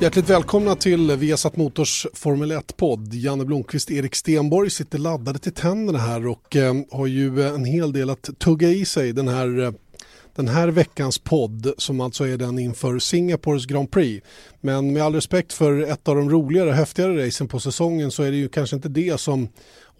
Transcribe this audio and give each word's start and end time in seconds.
Hjärtligt 0.00 0.30
välkomna 0.30 0.74
till 0.74 1.16
Viasat 1.16 1.56
Motors 1.56 2.06
Formel 2.14 2.52
1-podd. 2.52 3.14
Janne 3.14 3.44
Blomqvist, 3.44 3.90
Erik 3.90 4.14
Stenborg 4.14 4.70
sitter 4.70 4.98
laddade 4.98 5.38
till 5.38 5.52
tänderna 5.52 5.98
här 5.98 6.26
och 6.26 6.56
eh, 6.56 6.74
har 6.90 7.06
ju 7.06 7.40
eh, 7.40 7.54
en 7.54 7.64
hel 7.64 7.92
del 7.92 8.10
att 8.10 8.30
tugga 8.38 8.68
i 8.68 8.84
sig 8.84 9.12
den 9.12 9.28
här, 9.28 9.60
eh, 9.60 9.72
den 10.36 10.48
här 10.48 10.68
veckans 10.68 11.18
podd 11.18 11.72
som 11.78 12.00
alltså 12.00 12.24
är 12.24 12.36
den 12.36 12.58
inför 12.58 12.98
Singapores 12.98 13.66
Grand 13.66 13.90
Prix. 13.90 14.26
Men 14.60 14.92
med 14.92 15.02
all 15.02 15.14
respekt 15.14 15.52
för 15.52 15.82
ett 15.82 16.08
av 16.08 16.16
de 16.16 16.30
roligare, 16.30 16.70
häftigare 16.70 17.26
racen 17.26 17.48
på 17.48 17.60
säsongen 17.60 18.10
så 18.10 18.22
är 18.22 18.30
det 18.30 18.36
ju 18.36 18.48
kanske 18.48 18.76
inte 18.76 18.88
det 18.88 19.20
som 19.20 19.48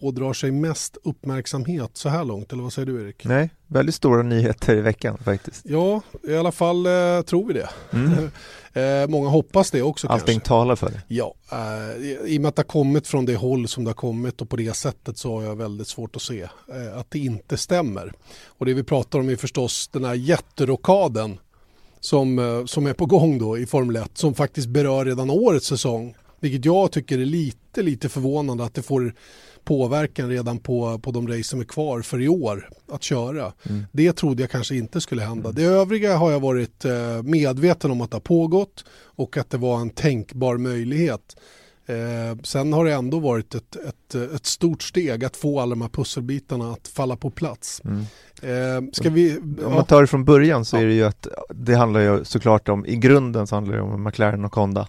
ådrar 0.00 0.32
sig 0.32 0.50
mest 0.50 0.96
uppmärksamhet 1.04 1.90
så 1.92 2.08
här 2.08 2.24
långt, 2.24 2.52
eller 2.52 2.62
vad 2.62 2.72
säger 2.72 2.86
du 2.86 3.02
Erik? 3.04 3.24
Nej, 3.24 3.50
väldigt 3.66 3.94
stora 3.94 4.22
nyheter 4.22 4.76
i 4.76 4.80
veckan 4.80 5.18
faktiskt. 5.24 5.60
Ja, 5.64 6.02
i 6.28 6.36
alla 6.36 6.52
fall 6.52 6.86
eh, 6.86 7.22
tror 7.22 7.46
vi 7.46 7.54
det. 7.54 7.68
Mm. 7.92 8.30
eh, 9.02 9.08
många 9.08 9.28
hoppas 9.28 9.70
det 9.70 9.82
också 9.82 10.08
Allting 10.08 10.34
kanske. 10.34 10.48
talar 10.48 10.76
för 10.76 10.90
det. 10.90 11.02
Ja, 11.08 11.34
eh, 11.52 12.06
i 12.26 12.38
och 12.38 12.42
med 12.42 12.48
att 12.48 12.56
det 12.56 12.60
har 12.62 12.64
kommit 12.64 13.06
från 13.06 13.24
det 13.24 13.36
håll 13.36 13.68
som 13.68 13.84
det 13.84 13.88
har 13.88 13.94
kommit 13.94 14.40
och 14.40 14.48
på 14.48 14.56
det 14.56 14.76
sättet 14.76 15.18
så 15.18 15.34
har 15.36 15.42
jag 15.42 15.56
väldigt 15.56 15.88
svårt 15.88 16.16
att 16.16 16.22
se 16.22 16.42
eh, 16.42 16.98
att 16.98 17.10
det 17.10 17.18
inte 17.18 17.56
stämmer. 17.56 18.12
Och 18.46 18.66
det 18.66 18.74
vi 18.74 18.82
pratar 18.82 19.18
om 19.18 19.28
är 19.28 19.36
förstås 19.36 19.88
den 19.88 20.04
här 20.04 20.14
jätterokaden 20.14 21.38
som, 22.00 22.38
eh, 22.38 22.64
som 22.64 22.86
är 22.86 22.92
på 22.92 23.06
gång 23.06 23.38
då 23.38 23.58
i 23.58 23.66
Formel 23.66 23.96
1 23.96 24.10
som 24.18 24.34
faktiskt 24.34 24.68
berör 24.68 25.04
redan 25.04 25.30
årets 25.30 25.66
säsong. 25.66 26.14
Vilket 26.40 26.64
jag 26.64 26.92
tycker 26.92 27.18
är 27.18 27.24
lite, 27.24 27.82
lite 27.82 28.08
förvånande 28.08 28.64
att 28.64 28.74
det 28.74 28.82
får 28.82 29.14
påverkan 29.64 30.28
redan 30.28 30.58
på, 30.58 30.98
på 30.98 31.10
de 31.10 31.28
race 31.28 31.44
som 31.44 31.60
är 31.60 31.64
kvar 31.64 32.02
för 32.02 32.20
i 32.20 32.28
år 32.28 32.68
att 32.92 33.02
köra. 33.02 33.52
Mm. 33.68 33.84
Det 33.92 34.12
trodde 34.12 34.42
jag 34.42 34.50
kanske 34.50 34.76
inte 34.76 35.00
skulle 35.00 35.22
hända. 35.22 35.48
Mm. 35.48 35.54
Det 35.54 35.64
övriga 35.64 36.16
har 36.16 36.30
jag 36.30 36.40
varit 36.40 36.84
eh, 36.84 37.22
medveten 37.22 37.90
om 37.90 38.00
att 38.00 38.10
det 38.10 38.14
har 38.14 38.20
pågått 38.20 38.84
och 39.02 39.36
att 39.36 39.50
det 39.50 39.58
var 39.58 39.80
en 39.80 39.90
tänkbar 39.90 40.56
möjlighet. 40.56 41.36
Eh, 41.90 42.38
sen 42.42 42.72
har 42.72 42.84
det 42.84 42.92
ändå 42.92 43.18
varit 43.18 43.54
ett, 43.54 43.76
ett, 43.76 44.14
ett, 44.14 44.46
stort 44.46 44.82
steg 44.82 45.24
att 45.24 45.36
få 45.36 45.60
alla 45.60 45.70
de 45.70 45.80
här 45.80 45.88
pusselbitarna 45.88 46.72
att 46.72 46.88
falla 46.88 47.16
på 47.16 47.30
plats. 47.30 47.82
Mm. 47.84 48.00
Eh, 48.42 48.90
ska 48.92 49.10
vi, 49.10 49.38
om 49.38 49.74
man 49.74 49.84
tar 49.84 50.00
det 50.00 50.06
från 50.06 50.24
början 50.24 50.64
så 50.64 50.76
är 50.76 50.86
det 50.86 50.92
ju 50.92 51.04
att 51.04 51.26
det 51.50 51.74
handlar 51.74 52.00
ju 52.00 52.24
såklart 52.24 52.68
om, 52.68 52.86
i 52.86 52.96
grunden 52.96 53.46
så 53.46 53.54
handlar 53.54 53.76
det 53.76 53.82
om 53.82 54.04
McLaren 54.04 54.44
och 54.44 54.54
Honda. 54.54 54.88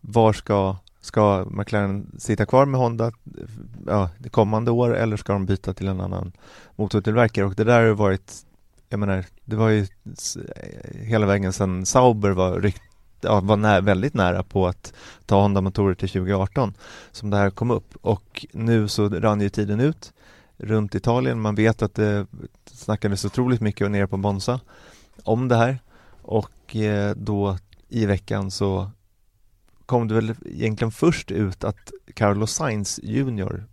Var 0.00 0.32
ska 0.32 0.76
Ska 1.04 1.44
McLaren 1.50 2.06
sitta 2.18 2.46
kvar 2.46 2.66
med 2.66 2.80
Honda 2.80 3.12
ja, 3.86 4.10
det 4.18 4.28
kommande 4.28 4.70
år 4.70 4.96
eller 4.96 5.16
ska 5.16 5.32
de 5.32 5.46
byta 5.46 5.74
till 5.74 5.88
en 5.88 6.00
annan 6.00 6.32
motortillverkare? 6.76 7.44
Och 7.44 7.54
det 7.54 7.64
där 7.64 7.86
har 7.86 7.94
varit, 7.94 8.32
jag 8.88 9.00
menar, 9.00 9.24
det 9.44 9.56
var 9.56 9.68
ju 9.68 9.80
eh, 9.80 11.00
hela 11.00 11.26
vägen 11.26 11.52
sedan 11.52 11.86
Sauber 11.86 12.30
var 12.30 12.60
rykt 12.60 12.82
ja, 13.20 13.40
var 13.40 13.56
nä 13.56 13.80
väldigt 13.80 14.14
nära 14.14 14.42
på 14.42 14.66
att 14.66 14.92
ta 15.26 15.40
Honda-motorer 15.40 15.94
till 15.94 16.08
2018 16.08 16.74
som 17.12 17.30
det 17.30 17.36
här 17.36 17.50
kom 17.50 17.70
upp 17.70 17.94
och 18.00 18.46
nu 18.52 18.88
så 18.88 19.08
rann 19.08 19.40
ju 19.40 19.48
tiden 19.48 19.80
ut 19.80 20.12
runt 20.56 20.94
Italien. 20.94 21.40
Man 21.40 21.54
vet 21.54 21.82
att 21.82 21.94
det 21.94 22.26
snackades 22.66 23.24
otroligt 23.24 23.60
mycket 23.60 23.90
nere 23.90 24.06
på 24.06 24.16
Monza 24.16 24.60
om 25.24 25.48
det 25.48 25.56
här 25.56 25.78
och 26.22 26.76
eh, 26.76 27.14
då 27.16 27.58
i 27.88 28.06
veckan 28.06 28.50
så 28.50 28.90
kom 29.86 30.08
det 30.08 30.14
väl 30.14 30.34
egentligen 30.44 30.92
först 30.92 31.30
ut 31.30 31.64
att 31.64 31.92
Carlos 32.14 32.52
Sainz 32.52 33.00
Junior 33.02 33.64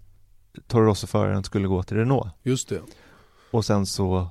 Toro 0.67 0.95
skulle 1.43 1.67
gå 1.67 1.83
till 1.83 1.97
Renault. 1.97 2.33
Just 2.43 2.69
det. 2.69 2.81
Och 3.51 3.65
sen 3.65 3.85
så 3.85 4.27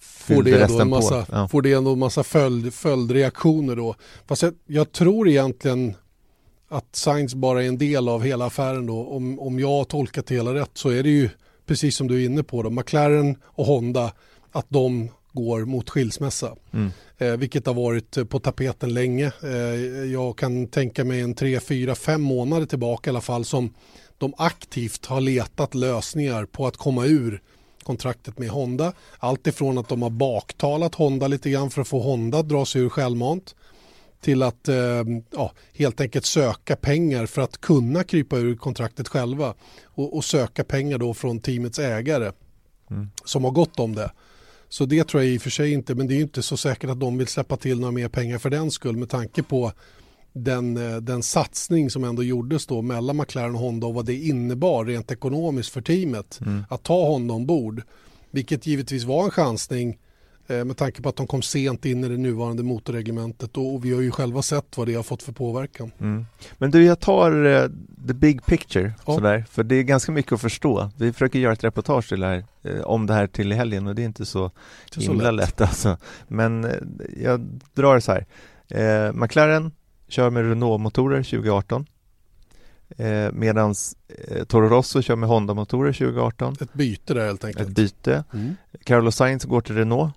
får 0.00 0.42
det, 0.42 0.62
ändå 0.62 0.80
en 0.80 0.90
massa, 0.90 1.26
ja. 1.30 1.48
får 1.48 1.62
det 1.62 1.72
ändå 1.72 1.92
en 1.92 1.98
massa 1.98 2.22
följd, 2.22 2.74
följdreaktioner 2.74 3.76
då. 3.76 3.94
Fast 4.26 4.42
jag, 4.42 4.54
jag, 4.66 4.92
tror 4.92 5.28
egentligen 5.28 5.94
att 6.68 6.96
Sainz 6.96 7.34
bara 7.34 7.64
är 7.64 7.68
en 7.68 7.78
del 7.78 8.08
av 8.08 8.22
hela 8.22 8.46
affären 8.46 8.86
då. 8.86 9.06
Om, 9.06 9.40
om 9.40 9.58
jag 9.58 9.68
har 9.68 9.84
tolkat 9.84 10.26
det 10.26 10.34
hela 10.34 10.54
rätt 10.54 10.70
så 10.74 10.88
är 10.88 11.02
det 11.02 11.10
ju 11.10 11.28
precis 11.66 11.96
som 11.96 12.08
du 12.08 12.22
är 12.22 12.26
inne 12.26 12.42
på 12.42 12.62
då, 12.62 12.70
McLaren 12.70 13.36
och 13.44 13.66
Honda, 13.66 14.12
att 14.52 14.66
de 14.68 15.08
går 15.32 15.64
mot 15.64 15.90
skilsmässa. 15.90 16.56
Mm. 16.72 16.90
Eh, 17.18 17.36
vilket 17.36 17.66
har 17.66 17.74
varit 17.74 18.28
på 18.28 18.38
tapeten 18.38 18.94
länge. 18.94 19.32
Eh, 19.42 19.50
jag 20.12 20.38
kan 20.38 20.66
tänka 20.66 21.04
mig 21.04 21.20
en 21.20 21.34
tre, 21.34 21.60
fyra, 21.60 21.94
fem 21.94 22.22
månader 22.22 22.66
tillbaka 22.66 23.10
i 23.10 23.12
alla 23.12 23.20
fall 23.20 23.44
som 23.44 23.74
de 24.18 24.34
aktivt 24.38 25.06
har 25.06 25.20
letat 25.20 25.74
lösningar 25.74 26.44
på 26.44 26.66
att 26.66 26.76
komma 26.76 27.06
ur 27.06 27.42
kontraktet 27.82 28.38
med 28.38 28.48
Honda. 28.48 28.92
Allt 29.18 29.46
ifrån 29.46 29.78
att 29.78 29.88
de 29.88 30.02
har 30.02 30.10
baktalat 30.10 30.94
Honda 30.94 31.28
lite 31.28 31.50
grann 31.50 31.70
för 31.70 31.80
att 31.80 31.88
få 31.88 32.00
Honda 32.00 32.38
att 32.38 32.48
dra 32.48 32.64
sig 32.64 32.82
ur 32.82 32.88
självmant 32.88 33.54
till 34.20 34.42
att 34.42 34.68
eh, 34.68 35.04
ja, 35.30 35.52
helt 35.72 36.00
enkelt 36.00 36.24
söka 36.24 36.76
pengar 36.76 37.26
för 37.26 37.42
att 37.42 37.60
kunna 37.60 38.04
krypa 38.04 38.36
ur 38.36 38.56
kontraktet 38.56 39.08
själva 39.08 39.54
och, 39.84 40.16
och 40.16 40.24
söka 40.24 40.64
pengar 40.64 40.98
då 40.98 41.14
från 41.14 41.40
teamets 41.40 41.78
ägare 41.78 42.32
mm. 42.90 43.10
som 43.24 43.44
har 43.44 43.50
gått 43.50 43.80
om 43.80 43.94
det. 43.94 44.10
Så 44.76 44.86
det 44.86 45.04
tror 45.04 45.22
jag 45.22 45.32
i 45.32 45.38
och 45.38 45.42
för 45.42 45.50
sig 45.50 45.72
inte, 45.72 45.94
men 45.94 46.06
det 46.06 46.14
är 46.14 46.20
inte 46.20 46.42
så 46.42 46.56
säkert 46.56 46.90
att 46.90 47.00
de 47.00 47.18
vill 47.18 47.26
släppa 47.26 47.56
till 47.56 47.80
några 47.80 47.92
mer 47.92 48.08
pengar 48.08 48.38
för 48.38 48.50
den 48.50 48.70
skull 48.70 48.96
med 48.96 49.08
tanke 49.08 49.42
på 49.42 49.72
den, 50.32 50.76
eh, 50.76 50.96
den 50.96 51.22
satsning 51.22 51.90
som 51.90 52.04
ändå 52.04 52.22
gjordes 52.22 52.66
då 52.66 52.82
mellan 52.82 53.16
McLaren 53.16 53.54
och 53.54 53.60
Honda 53.60 53.86
och 53.86 53.94
vad 53.94 54.06
det 54.06 54.14
innebar 54.14 54.84
rent 54.84 55.12
ekonomiskt 55.12 55.72
för 55.72 55.80
teamet 55.80 56.40
mm. 56.40 56.64
att 56.70 56.82
ta 56.82 57.08
Honda 57.08 57.34
ombord. 57.34 57.82
Vilket 58.30 58.66
givetvis 58.66 59.04
var 59.04 59.24
en 59.24 59.30
chansning 59.30 59.98
med 60.48 60.76
tanke 60.76 61.02
på 61.02 61.08
att 61.08 61.16
de 61.16 61.26
kom 61.26 61.42
sent 61.42 61.84
in 61.84 62.04
i 62.04 62.08
det 62.08 62.16
nuvarande 62.16 62.62
motorreglementet 62.62 63.56
och 63.56 63.84
vi 63.84 63.94
har 63.94 64.00
ju 64.00 64.10
själva 64.10 64.42
sett 64.42 64.76
vad 64.76 64.86
det 64.86 64.94
har 64.94 65.02
fått 65.02 65.22
för 65.22 65.32
påverkan. 65.32 65.90
Mm. 66.00 66.26
Men 66.58 66.70
du, 66.70 66.84
jag 66.84 67.00
tar 67.00 67.46
uh, 67.46 67.68
the 68.06 68.14
big 68.14 68.46
picture 68.46 68.92
ja. 69.06 69.14
sådär, 69.14 69.44
för 69.50 69.64
det 69.64 69.74
är 69.74 69.82
ganska 69.82 70.12
mycket 70.12 70.32
att 70.32 70.40
förstå. 70.40 70.90
Vi 70.96 71.12
försöker 71.12 71.38
göra 71.38 71.52
ett 71.52 71.64
reportage 71.64 72.08
till 72.08 72.20
det 72.20 72.26
här, 72.26 72.44
uh, 72.66 72.80
om 72.80 73.06
det 73.06 73.14
här 73.14 73.26
till 73.26 73.52
helgen 73.52 73.86
och 73.86 73.94
det 73.94 74.02
är 74.02 74.06
inte 74.06 74.26
så 74.26 74.50
det 74.94 75.02
himla 75.02 75.24
så 75.24 75.30
lätt. 75.30 75.48
lätt 75.48 75.60
alltså. 75.60 75.96
Men 76.28 76.64
uh, 76.64 76.72
jag 77.22 77.40
drar 77.74 78.00
så 78.00 78.12
här. 78.12 78.26
McLaren 79.12 79.72
kör 80.08 80.30
med 80.30 80.48
Renault-motorer 80.48 81.22
2018 81.22 81.86
eh, 82.96 83.32
medan 83.32 83.74
eh, 84.08 84.44
Toro 84.44 84.68
Rosso 84.68 85.02
kör 85.02 85.16
med 85.16 85.28
Honda-motorer 85.28 85.92
2018. 85.92 86.56
Ett 86.60 86.72
byte 86.72 87.14
där 87.14 87.26
helt 87.26 87.44
enkelt. 87.44 87.68
Ett 87.68 87.74
byte. 87.74 88.24
Mm. 88.32 88.56
Carlos 88.84 89.16
Sainz 89.16 89.44
går 89.44 89.60
till 89.60 89.74
Renault 89.74 90.14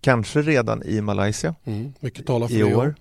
Kanske 0.00 0.42
redan 0.42 0.82
i 0.82 1.00
Malaysia 1.00 1.54
mm, 1.64 1.92
mycket 2.00 2.26
talar 2.26 2.48
för 2.48 2.54
i 2.54 2.74
år. 2.74 2.94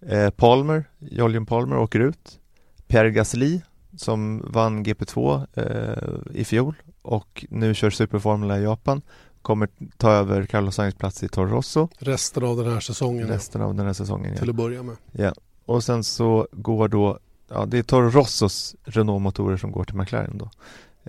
Eh, 0.00 0.30
Palmer, 0.30 0.84
Jolyon 0.98 1.46
Palmer 1.46 1.78
åker 1.78 2.00
ut. 2.00 2.38
Pierre 2.86 3.10
Gasly 3.10 3.60
som 3.96 4.44
vann 4.46 4.84
GP2 4.84 5.46
eh, 5.54 6.40
i 6.40 6.44
fjol 6.44 6.74
och 7.02 7.46
nu 7.50 7.74
kör 7.74 7.90
Superformula 7.90 8.58
i 8.58 8.62
Japan 8.62 9.02
kommer 9.46 9.68
ta 9.96 10.10
över 10.10 10.46
Carlos 10.46 10.74
Sainz 10.74 10.94
plats 10.94 11.22
i 11.22 11.28
Toro 11.28 11.46
Rosso. 11.48 11.88
Resten 11.98 12.44
av 12.44 12.56
den 12.56 12.72
här 12.72 12.80
säsongen. 12.80 13.28
Resten 13.28 13.62
av 13.62 13.74
den 13.74 13.86
här 13.86 13.92
säsongen, 13.92 14.32
ja. 14.32 14.38
Till 14.38 14.50
att 14.50 14.56
börja 14.56 14.82
med. 14.82 14.96
Ja. 15.12 15.34
Och 15.64 15.84
sen 15.84 16.04
så 16.04 16.48
går 16.52 16.88
då, 16.88 17.18
ja 17.48 17.66
det 17.66 17.78
är 17.78 17.82
Toro 17.82 18.10
Rossos 18.10 18.76
Renault-motorer 18.84 19.56
som 19.56 19.72
går 19.72 19.84
till 19.84 19.96
McLaren 19.96 20.38
då. 20.38 20.50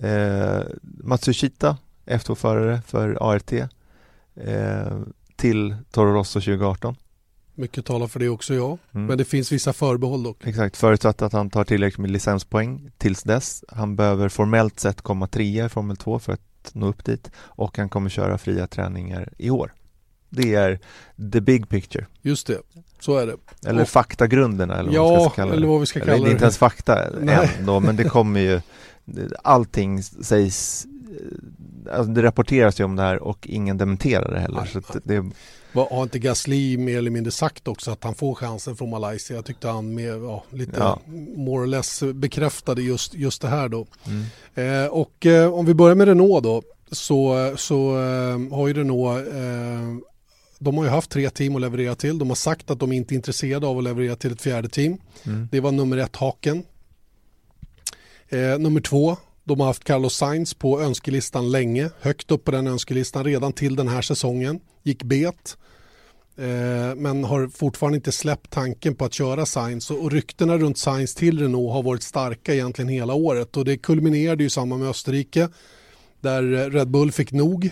Eh, 0.06 0.62
Matsushita, 0.82 1.76
F2-förare 2.06 2.82
för 2.86 3.18
ART. 3.20 3.52
Eh, 4.46 4.98
till 5.36 5.76
Toro 5.90 6.12
Rosso 6.12 6.40
2018. 6.40 6.96
Mycket 7.54 7.84
talar 7.84 8.06
för 8.06 8.20
det 8.20 8.28
också 8.28 8.54
ja, 8.54 8.78
mm. 8.92 9.06
men 9.06 9.18
det 9.18 9.24
finns 9.24 9.52
vissa 9.52 9.72
förbehåll 9.72 10.22
dock. 10.22 10.46
Exakt, 10.46 10.76
förutsatt 10.76 11.22
att 11.22 11.32
han 11.32 11.50
tar 11.50 11.64
tillräckligt 11.64 11.98
med 11.98 12.10
licenspoäng 12.10 12.90
tills 12.98 13.22
dess. 13.22 13.64
Han 13.68 13.96
behöver 13.96 14.28
formellt 14.28 14.80
sett 14.80 15.02
komma 15.02 15.26
trea 15.26 15.66
i 15.66 15.68
Formel 15.68 15.96
2 15.96 16.18
för 16.18 16.32
att 16.32 16.70
nå 16.72 16.86
upp 16.86 17.04
dit 17.04 17.30
och 17.36 17.78
han 17.78 17.88
kommer 17.88 18.10
köra 18.10 18.38
fria 18.38 18.66
träningar 18.66 19.32
i 19.38 19.50
år. 19.50 19.74
Det 20.28 20.54
är 20.54 20.78
the 21.32 21.40
big 21.40 21.68
picture. 21.68 22.06
Just 22.22 22.46
det, 22.46 22.58
så 23.00 23.16
är 23.16 23.26
det. 23.26 23.36
Eller 23.68 23.82
och, 23.82 23.88
faktagrunderna 23.88 24.78
eller 24.78 24.92
ja, 24.92 25.02
vad 25.04 25.12
man 25.12 25.30
ska 25.30 25.30
kalla 25.30 25.50
det. 25.50 25.56
eller 25.56 25.66
vad 25.66 25.80
vi 25.80 25.86
ska 25.86 26.00
kalla 26.00 26.12
eller, 26.12 26.24
det. 26.24 26.32
inte 26.32 26.44
ens 26.44 26.58
fakta 26.58 27.04
än 27.20 27.66
då, 27.66 27.80
men 27.80 27.96
det 27.96 28.04
kommer 28.04 28.40
ju 28.40 28.60
Allting 29.42 30.02
sägs 30.02 30.86
alltså 31.92 32.12
det 32.12 32.22
rapporteras 32.22 32.80
ju 32.80 32.84
om 32.84 32.96
det 32.96 33.02
här 33.02 33.22
och 33.22 33.46
ingen 33.48 33.78
dementerar 33.78 34.32
det 34.32 34.40
heller. 34.40 34.68
Nej, 34.74 34.82
så 34.92 34.98
det, 35.04 35.24
har 35.72 36.02
inte 36.02 36.18
Gasly 36.18 36.78
mer 36.78 36.98
eller 36.98 37.10
mindre 37.10 37.30
sagt 37.30 37.68
också 37.68 37.90
att 37.90 38.04
han 38.04 38.14
får 38.14 38.34
chansen 38.34 38.76
från 38.76 38.90
Malaysia? 38.90 39.36
Jag 39.36 39.44
tyckte 39.44 39.68
han 39.68 39.94
med, 39.94 40.22
ja, 40.22 40.44
lite 40.50 40.76
ja. 40.78 41.00
more 41.36 41.62
or 41.62 41.66
less 41.66 42.02
bekräftade 42.14 42.82
just, 42.82 43.14
just 43.14 43.42
det 43.42 43.48
här 43.48 43.68
då. 43.68 43.86
Mm. 44.06 44.84
Eh, 44.84 44.90
och 44.90 45.26
eh, 45.26 45.52
om 45.54 45.66
vi 45.66 45.74
börjar 45.74 45.94
med 45.94 46.08
Renault 46.08 46.44
då 46.44 46.62
så, 46.90 47.52
så 47.56 47.90
eh, 47.90 48.56
har 48.56 48.68
ju 48.68 48.74
Renault 48.74 49.28
eh, 49.28 50.08
de 50.58 50.76
har 50.76 50.84
ju 50.84 50.90
haft 50.90 51.10
tre 51.10 51.30
team 51.30 51.54
att 51.54 51.60
leverera 51.60 51.94
till. 51.94 52.18
De 52.18 52.28
har 52.28 52.36
sagt 52.36 52.70
att 52.70 52.80
de 52.80 52.92
inte 52.92 53.14
är 53.14 53.16
intresserade 53.16 53.66
av 53.66 53.78
att 53.78 53.84
leverera 53.84 54.16
till 54.16 54.32
ett 54.32 54.42
fjärde 54.42 54.68
team. 54.68 54.98
Mm. 55.26 55.48
Det 55.52 55.60
var 55.60 55.72
nummer 55.72 55.96
ett 55.96 56.16
haken. 56.16 56.62
Eh, 58.28 58.58
nummer 58.58 58.80
två, 58.80 59.16
de 59.48 59.60
har 59.60 59.66
haft 59.66 59.84
Carlos 59.84 60.16
Sainz 60.16 60.54
på 60.54 60.80
önskelistan 60.80 61.50
länge, 61.50 61.90
högt 62.00 62.30
upp 62.30 62.44
på 62.44 62.50
den 62.50 62.66
önskelistan 62.66 63.24
redan 63.24 63.52
till 63.52 63.76
den 63.76 63.88
här 63.88 64.02
säsongen. 64.02 64.60
Gick 64.82 65.02
bet, 65.02 65.56
eh, 66.36 66.94
men 66.96 67.24
har 67.24 67.48
fortfarande 67.48 67.96
inte 67.96 68.12
släppt 68.12 68.50
tanken 68.50 68.94
på 68.94 69.04
att 69.04 69.12
köra 69.12 69.46
Sainz 69.46 69.90
och, 69.90 70.02
och 70.02 70.12
ryktena 70.12 70.58
runt 70.58 70.78
Sainz 70.78 71.14
till 71.14 71.38
Renault 71.38 71.72
har 71.72 71.82
varit 71.82 72.02
starka 72.02 72.54
egentligen 72.54 72.88
hela 72.88 73.14
året 73.14 73.56
och 73.56 73.64
det 73.64 73.76
kulminerade 73.76 74.42
ju 74.42 74.50
samma 74.50 74.76
med 74.76 74.88
Österrike 74.88 75.48
där 76.20 76.70
Red 76.70 76.90
Bull 76.90 77.12
fick 77.12 77.32
nog 77.32 77.70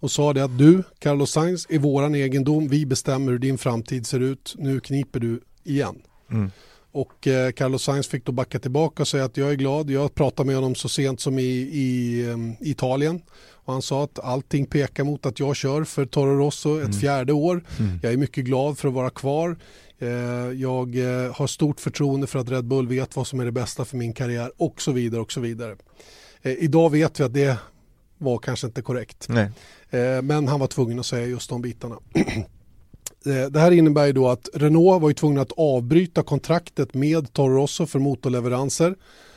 och 0.00 0.10
sa 0.10 0.32
det 0.32 0.44
att 0.44 0.58
du, 0.58 0.82
Carlos 0.98 1.30
Sainz, 1.30 1.66
är 1.68 1.78
våran 1.78 2.14
egendom, 2.14 2.68
vi 2.68 2.86
bestämmer 2.86 3.32
hur 3.32 3.38
din 3.38 3.58
framtid 3.58 4.06
ser 4.06 4.20
ut, 4.20 4.54
nu 4.58 4.80
kniper 4.80 5.20
du 5.20 5.40
igen. 5.64 6.02
Mm. 6.30 6.50
Och 6.98 7.26
eh, 7.26 7.50
Carlos 7.50 7.82
Sainz 7.82 8.08
fick 8.08 8.24
då 8.24 8.32
backa 8.32 8.58
tillbaka 8.58 9.02
och 9.02 9.08
säga 9.08 9.24
att 9.24 9.36
jag 9.36 9.50
är 9.50 9.54
glad. 9.54 9.90
Jag 9.90 10.14
pratade 10.14 10.46
med 10.46 10.54
honom 10.54 10.74
så 10.74 10.88
sent 10.88 11.20
som 11.20 11.38
i, 11.38 11.42
i 11.72 12.26
um, 12.26 12.56
Italien. 12.60 13.22
Och 13.50 13.72
han 13.72 13.82
sa 13.82 14.04
att 14.04 14.18
allting 14.18 14.66
pekar 14.66 15.04
mot 15.04 15.26
att 15.26 15.40
jag 15.40 15.56
kör 15.56 15.84
för 15.84 16.06
Toro 16.06 16.36
Rosso 16.38 16.78
ett 16.78 16.84
mm. 16.84 16.98
fjärde 17.00 17.32
år. 17.32 17.64
Mm. 17.78 17.98
Jag 18.02 18.12
är 18.12 18.16
mycket 18.16 18.44
glad 18.44 18.78
för 18.78 18.88
att 18.88 18.94
vara 18.94 19.10
kvar. 19.10 19.56
Eh, 19.98 20.08
jag 20.54 20.96
eh, 20.96 21.34
har 21.34 21.46
stort 21.46 21.80
förtroende 21.80 22.26
för 22.26 22.38
att 22.38 22.50
Red 22.50 22.64
Bull 22.64 22.88
vet 22.88 23.16
vad 23.16 23.26
som 23.26 23.40
är 23.40 23.44
det 23.44 23.52
bästa 23.52 23.84
för 23.84 23.96
min 23.96 24.12
karriär 24.12 24.52
och 24.56 24.82
så 24.82 24.92
vidare 24.92 25.20
och 25.20 25.32
så 25.32 25.40
vidare. 25.40 25.76
Eh, 26.42 26.52
idag 26.52 26.90
vet 26.90 27.20
vi 27.20 27.24
att 27.24 27.34
det 27.34 27.58
var 28.18 28.38
kanske 28.38 28.66
inte 28.66 28.82
korrekt. 28.82 29.28
Eh, 29.30 30.22
men 30.22 30.48
han 30.48 30.60
var 30.60 30.66
tvungen 30.66 30.98
att 31.00 31.06
säga 31.06 31.26
just 31.26 31.50
de 31.50 31.62
bitarna. 31.62 31.96
Eh, 33.28 33.46
det 33.46 33.60
här 33.60 33.70
innebär 33.70 34.06
ju 34.06 34.12
då 34.12 34.28
att 34.28 34.48
Renault 34.54 35.02
var 35.02 35.08
ju 35.08 35.14
tvungna 35.14 35.40
att 35.40 35.52
avbryta 35.56 36.22
kontraktet 36.22 36.94
med 36.94 37.32
Toro 37.32 37.54
Rosso 37.54 37.86
för 37.86 37.98
motorleveranser 37.98 38.94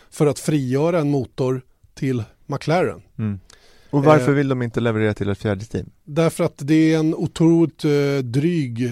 för 0.09 0.27
att 0.27 0.39
frigöra 0.39 0.99
en 0.99 1.11
motor 1.11 1.61
till 1.93 2.23
McLaren. 2.45 3.01
Mm. 3.19 3.39
Och 3.89 4.03
varför 4.03 4.29
eh, 4.29 4.35
vill 4.35 4.47
de 4.47 4.61
inte 4.61 4.79
leverera 4.79 5.13
till 5.13 5.29
ett 5.29 5.37
fjärde 5.37 5.65
team? 5.65 5.89
Därför 6.05 6.43
att 6.43 6.57
det 6.57 6.93
är 6.93 6.99
en 6.99 7.15
otroligt 7.15 7.85
eh, 7.85 8.17
dryg, 8.23 8.91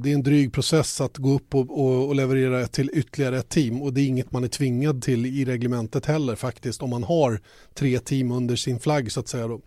det 0.00 0.10
är 0.10 0.14
en 0.14 0.22
dryg 0.22 0.52
process 0.52 1.00
att 1.00 1.16
gå 1.16 1.32
upp 1.34 1.54
och, 1.54 1.78
och, 1.80 2.08
och, 2.08 2.14
leverera 2.14 2.66
till 2.66 2.90
ytterligare 2.94 3.38
ett 3.38 3.48
team 3.48 3.82
och 3.82 3.92
det 3.92 4.00
är 4.00 4.06
inget 4.06 4.32
man 4.32 4.44
är 4.44 4.48
tvingad 4.48 5.02
till 5.02 5.26
i 5.26 5.44
reglementet 5.44 6.06
heller 6.06 6.34
faktiskt 6.34 6.82
om 6.82 6.90
man 6.90 7.04
har 7.04 7.40
tre 7.74 7.98
team 7.98 8.32
under 8.32 8.56
sin 8.56 8.80
flagg 8.80 9.12
så 9.12 9.20
att 9.20 9.28
säga. 9.28 9.48
Då. 9.48 9.60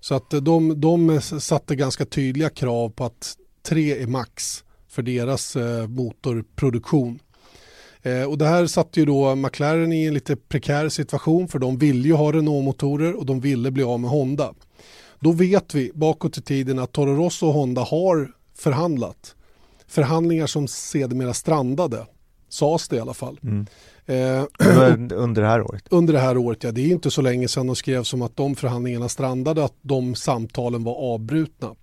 Så 0.00 0.14
att 0.14 0.30
de, 0.30 0.80
de 0.80 1.20
satte 1.20 1.76
ganska 1.76 2.04
tydliga 2.04 2.50
krav 2.50 2.88
på 2.88 3.04
att 3.04 3.36
tre 3.64 4.02
är 4.02 4.06
max 4.06 4.64
för 4.88 5.02
deras 5.02 5.56
eh, 5.56 5.88
motorproduktion. 5.88 7.18
Eh, 8.02 8.22
och 8.22 8.38
det 8.38 8.46
här 8.46 8.66
satte 8.66 9.00
ju 9.00 9.06
då 9.06 9.34
McLaren 9.34 9.92
i 9.92 10.04
en 10.04 10.14
lite 10.14 10.36
prekär 10.36 10.88
situation 10.88 11.48
för 11.48 11.58
de 11.58 11.78
ville 11.78 12.08
ju 12.08 12.14
ha 12.14 12.32
Renault-motorer 12.32 13.12
och 13.12 13.26
de 13.26 13.40
ville 13.40 13.70
bli 13.70 13.82
av 13.82 14.00
med 14.00 14.10
Honda. 14.10 14.54
Då 15.20 15.32
vet 15.32 15.74
vi 15.74 15.90
bakåt 15.94 16.38
i 16.38 16.42
tiden 16.42 16.78
att 16.78 16.92
Toro 16.92 17.16
Rosso 17.16 17.46
och 17.46 17.52
Honda 17.52 17.82
har 17.82 18.30
förhandlat. 18.54 19.34
Förhandlingar 19.86 20.46
som 20.46 20.68
sedermera 20.68 21.34
strandade, 21.34 22.06
sades 22.48 22.88
det 22.88 22.96
i 22.96 23.00
alla 23.00 23.14
fall. 23.14 23.40
Mm. 23.42 23.66
Eh, 24.06 24.44
under 25.14 25.42
det 25.42 25.48
här 25.48 25.62
året? 25.62 25.84
Under 25.90 26.12
det 26.12 26.20
här 26.20 26.36
året, 26.36 26.64
ja. 26.64 26.72
Det 26.72 26.80
är 26.80 26.88
inte 26.88 27.10
så 27.10 27.22
länge 27.22 27.48
sedan 27.48 27.66
de 27.66 27.76
skrev 27.76 28.02
som 28.02 28.22
att 28.22 28.36
de 28.36 28.56
förhandlingarna 28.56 29.08
strandade, 29.08 29.64
att 29.64 29.76
de 29.82 30.14
samtalen 30.14 30.84
var 30.84 30.94
avbrutna. 31.14 31.74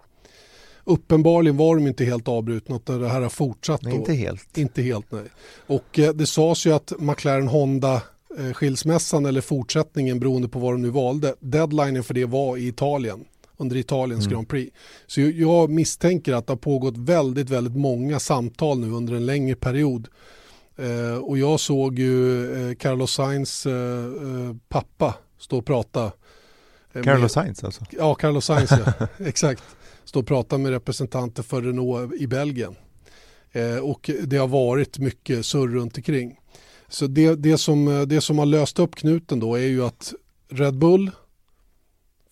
Uppenbarligen 0.83 1.57
var 1.57 1.75
de 1.75 1.87
inte 1.87 2.05
helt 2.05 2.27
avbrutna 2.27 2.75
utan 2.75 3.01
det 3.01 3.09
här 3.09 3.21
har 3.21 3.29
fortsatt. 3.29 3.81
Nej, 3.81 3.95
inte 3.95 4.13
helt. 4.13 4.57
Inte 4.57 4.81
helt 4.81 5.11
nej. 5.11 5.25
Och 5.67 5.99
eh, 5.99 6.13
det 6.13 6.25
sades 6.25 6.65
ju 6.65 6.73
att 6.73 6.93
McLaren 6.99 7.47
Honda 7.47 8.01
eh, 8.37 8.53
skilsmässan 8.53 9.25
eller 9.25 9.41
fortsättningen 9.41 10.19
beroende 10.19 10.47
på 10.47 10.59
vad 10.59 10.73
de 10.73 10.81
nu 10.81 10.89
valde. 10.89 11.35
Deadlinen 11.39 12.03
för 12.03 12.13
det 12.13 12.25
var 12.25 12.57
i 12.57 12.67
Italien 12.67 13.25
under 13.57 13.75
Italiens 13.75 14.25
mm. 14.25 14.33
Grand 14.33 14.49
Prix. 14.49 14.75
Så 15.07 15.21
jag 15.21 15.69
misstänker 15.69 16.33
att 16.33 16.47
det 16.47 16.53
har 16.53 16.57
pågått 16.57 16.97
väldigt, 16.97 17.49
väldigt 17.49 17.75
många 17.75 18.19
samtal 18.19 18.79
nu 18.79 18.91
under 18.91 19.13
en 19.13 19.25
längre 19.25 19.55
period. 19.55 20.07
Eh, 20.77 21.17
och 21.17 21.37
jag 21.37 21.59
såg 21.59 21.99
ju 21.99 22.69
eh, 22.69 22.75
Carlos 22.75 23.13
Sainz 23.13 23.65
eh, 23.65 23.73
eh 23.73 24.55
pappa 24.69 25.15
stå 25.39 25.57
och 25.57 25.65
prata. 25.65 26.11
Carlos 27.03 27.31
Sainz 27.31 27.63
alltså? 27.63 27.85
Ja, 27.89 28.15
Carlos 28.15 28.45
Sainz 28.45 28.71
ja, 28.71 29.07
exakt 29.25 29.63
stå 30.05 30.19
och 30.19 30.27
prata 30.27 30.57
med 30.57 30.71
representanter 30.71 31.43
för 31.43 31.61
Renault 31.61 32.13
i 32.13 32.27
Belgien. 32.27 32.75
Eh, 33.51 33.77
och 33.77 34.09
det 34.23 34.37
har 34.37 34.47
varit 34.47 34.99
mycket 34.99 35.45
surr 35.45 35.67
runt 35.67 35.97
omkring. 35.97 36.37
Så 36.89 37.07
det, 37.07 37.35
det, 37.35 37.57
som, 37.57 37.87
eh, 37.87 38.01
det 38.01 38.21
som 38.21 38.39
har 38.39 38.45
löst 38.45 38.79
upp 38.79 38.95
knuten 38.95 39.39
då 39.39 39.55
är 39.55 39.67
ju 39.67 39.85
att 39.85 40.13
Red 40.49 40.77
Bull, 40.77 41.11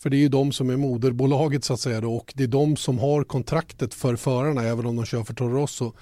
för 0.02 0.10
det 0.10 0.18
är 0.18 0.20
ju 0.20 0.30
de 0.30 0.52
som 0.52 0.70
är 0.70 0.78
moderbolaget 0.78 1.64
så 1.64 1.74
att 1.74 1.80
säga 1.80 2.02
då, 2.02 2.16
och 2.16 2.34
det 2.36 2.44
är 2.44 2.48
de 2.48 2.76
som 2.76 3.00
har 3.00 3.24
kontraktet 3.24 3.94
för 3.94 4.16
förarna 4.16 4.64
även 4.64 4.86
om 4.86 4.96
de 4.96 5.06
kör 5.06 5.24
för 5.24 5.34
Toro 5.34 5.54
Rosso, 5.54 5.94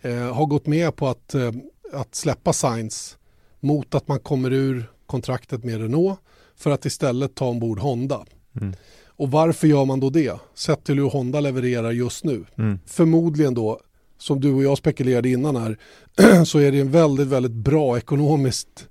eh, 0.00 0.34
har 0.34 0.46
gått 0.46 0.66
med 0.66 0.96
på 0.96 1.08
att, 1.08 1.34
eh, 1.34 1.52
att 1.92 2.14
släppa 2.14 2.52
Sainz 2.52 3.18
mot 3.60 3.94
att 3.94 4.08
man 4.08 4.20
kommer 4.20 4.52
ur 4.52 4.90
kontraktet 5.06 5.64
med 5.64 5.80
Renault 5.80 6.18
för 6.56 6.70
att 6.70 6.84
istället 6.84 7.34
ta 7.34 7.46
ombord 7.46 7.78
Honda. 7.78 8.24
Mm. 8.60 8.74
Och 9.16 9.30
varför 9.30 9.66
gör 9.66 9.84
man 9.84 10.00
då 10.00 10.10
det? 10.10 10.40
Sett 10.54 10.84
till 10.84 10.98
hur 10.98 11.10
Honda 11.10 11.40
levererar 11.40 11.90
just 11.90 12.24
nu. 12.24 12.44
Mm. 12.58 12.78
Förmodligen 12.86 13.54
då, 13.54 13.80
som 14.18 14.40
du 14.40 14.52
och 14.52 14.62
jag 14.62 14.78
spekulerade 14.78 15.28
innan 15.28 15.56
här, 15.56 15.78
så 16.44 16.58
är 16.58 16.72
det 16.72 16.80
en 16.80 16.90
väldigt, 16.90 17.28
väldigt 17.28 17.52
bra 17.52 17.98
ekonomiskt 17.98 18.88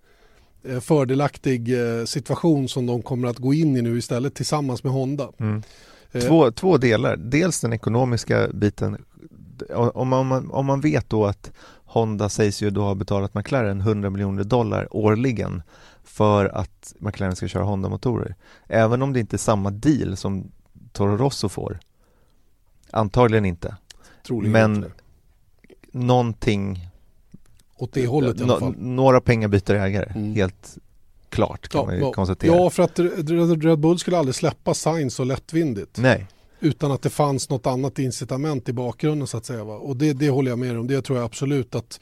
eh, 0.63 0.79
fördelaktig 0.79 1.73
eh, 1.79 2.05
situation 2.05 2.67
som 2.67 2.85
de 2.85 3.01
kommer 3.01 3.27
att 3.27 3.37
gå 3.37 3.53
in 3.53 3.77
i 3.77 3.81
nu 3.81 3.97
istället 3.97 4.35
tillsammans 4.35 4.83
med 4.83 4.93
Honda. 4.93 5.29
Mm. 5.37 5.63
Eh, 6.11 6.21
två, 6.21 6.51
två 6.51 6.77
delar, 6.77 7.17
dels 7.17 7.61
den 7.61 7.73
ekonomiska 7.73 8.47
biten. 8.53 8.97
Om 9.73 10.07
man, 10.07 10.51
om 10.51 10.65
man 10.65 10.81
vet 10.81 11.09
då 11.09 11.25
att 11.25 11.51
Honda 11.85 12.29
sägs 12.29 12.61
ju 12.61 12.69
då 12.69 12.81
ha 12.81 12.95
betalat 12.95 13.33
McLaren 13.33 13.81
100 13.81 14.09
miljoner 14.09 14.43
dollar 14.43 14.87
årligen 14.91 15.61
för 16.11 16.45
att 16.45 16.93
McLaren 16.99 17.35
ska 17.35 17.47
köra 17.47 17.63
Honda-motorer. 17.63 18.35
Även 18.67 19.01
om 19.01 19.13
det 19.13 19.19
inte 19.19 19.35
är 19.35 19.37
samma 19.37 19.69
deal 19.69 20.17
som 20.17 20.51
Toro 20.91 21.17
Rosso 21.17 21.49
får. 21.49 21.79
Antagligen 22.91 23.45
inte. 23.45 23.75
Troligen 24.27 24.51
Men 24.51 24.75
inte. 24.75 24.91
någonting 25.91 26.87
Åt 27.77 27.93
det 27.93 28.07
hållet 28.07 28.39
i 28.39 28.43
alla 28.43 28.59
fall. 28.59 28.75
Några 28.77 29.21
pengar 29.21 29.47
byter 29.47 29.71
ägare, 29.71 30.11
mm. 30.15 30.35
helt 30.35 30.77
klart 31.29 31.67
kan 31.67 31.79
ja, 31.79 31.85
man 31.85 31.95
ju 31.95 32.01
ja. 32.01 32.13
konstatera. 32.13 32.55
Ja, 32.55 32.69
för 32.69 32.83
att 32.83 32.99
Red 33.63 33.79
Bull 33.79 33.99
skulle 33.99 34.17
aldrig 34.17 34.35
släppa 34.35 34.73
Sainz 34.73 35.15
så 35.15 35.23
lättvindigt. 35.23 35.97
Nej. 35.97 36.27
Utan 36.59 36.91
att 36.91 37.01
det 37.01 37.09
fanns 37.09 37.49
något 37.49 37.67
annat 37.67 37.99
incitament 37.99 38.69
i 38.69 38.73
bakgrunden 38.73 39.27
så 39.27 39.37
att 39.37 39.45
säga. 39.45 39.63
Va? 39.63 39.75
Och 39.75 39.97
det, 39.97 40.13
det 40.13 40.29
håller 40.29 40.51
jag 40.51 40.59
med 40.59 40.79
om. 40.79 40.87
Det 40.87 41.01
tror 41.01 41.17
jag 41.17 41.25
absolut 41.25 41.75
att 41.75 41.99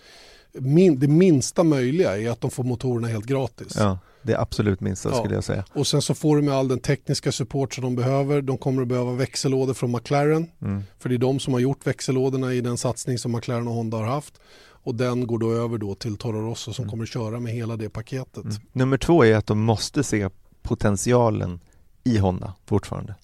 min, 0.54 1.00
det 1.00 1.08
minsta 1.08 1.64
möjliga 1.64 2.18
är 2.18 2.30
att 2.30 2.42
de 2.42 2.52
får 2.52 2.64
motorerna 2.64 3.08
helt 3.08 3.26
gratis. 3.26 3.74
Ja, 3.78 4.00
det 4.22 4.34
är 4.34 4.42
absolut 4.42 4.82
minsta 4.82 5.10
ja. 5.10 5.16
skulle 5.16 5.36
jag 5.36 5.44
säga. 5.44 5.66
Och 5.74 5.88
sen 5.88 6.02
så 6.02 6.14
får 6.14 6.36
de 6.36 6.46
med 6.46 6.54
all 6.54 6.68
den 6.68 6.80
tekniska 6.80 7.32
support 7.32 7.74
som 7.74 7.84
de 7.84 7.96
behöver. 7.96 8.42
De 8.42 8.58
kommer 8.58 8.82
att 8.82 8.88
behöva 8.88 9.12
växellådor 9.12 9.74
från 9.74 9.92
McLaren. 9.92 10.48
Mm. 10.62 10.84
För 11.00 11.10
det 11.10 11.16
är 11.16 11.20
de 11.20 11.40
som 11.40 11.54
har 11.54 11.60
gjort 11.60 11.88
växellådorna 11.88 12.54
i 12.54 12.62
den 12.62 12.78
satsning 12.78 13.18
som 13.18 13.32
McLaren 13.32 13.68
och 13.68 13.74
Honda 13.74 13.98
har 13.98 14.06
haft. 14.06 14.40
Och 14.84 14.96
den 14.96 15.28
går 15.28 15.38
då 15.38 15.52
över 15.52 15.78
då 15.78 15.96
till 15.96 16.18
Toro 16.18 16.50
Rosso 16.50 16.74
som 16.74 16.84
mm. 16.84 16.92
kommer 16.92 17.04
att 17.04 17.10
köra 17.10 17.40
med 17.40 17.54
hela 17.54 17.78
det 17.78 17.90
paketet. 17.90 18.44
Mm. 18.44 18.58
Nummer 18.72 18.98
två 18.98 19.26
är 19.26 19.36
att 19.36 19.48
de 19.48 19.60
måste 19.60 20.04
se 20.04 20.30
potentialen 20.62 21.60
i 22.04 22.18
Honda 22.18 22.54
fortfarande 22.66 23.16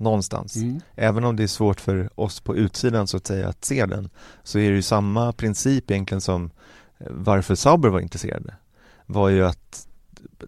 någonstans. 0.00 0.56
Mm. 0.56 0.80
Även 0.94 1.24
om 1.24 1.36
det 1.36 1.42
är 1.42 1.46
svårt 1.46 1.80
för 1.80 2.10
oss 2.20 2.40
på 2.40 2.56
utsidan 2.56 3.06
så 3.06 3.16
att 3.16 3.26
säga 3.26 3.48
att 3.48 3.64
se 3.64 3.86
den 3.86 4.10
så 4.42 4.58
är 4.58 4.70
det 4.70 4.76
ju 4.76 4.82
samma 4.82 5.32
princip 5.32 5.90
egentligen 5.90 6.20
som 6.20 6.50
eh, 6.98 7.06
varför 7.10 7.54
Sauber 7.54 7.88
var 7.88 8.00
intresserade 8.00 8.54
var 9.06 9.28
ju 9.28 9.46
att 9.46 9.86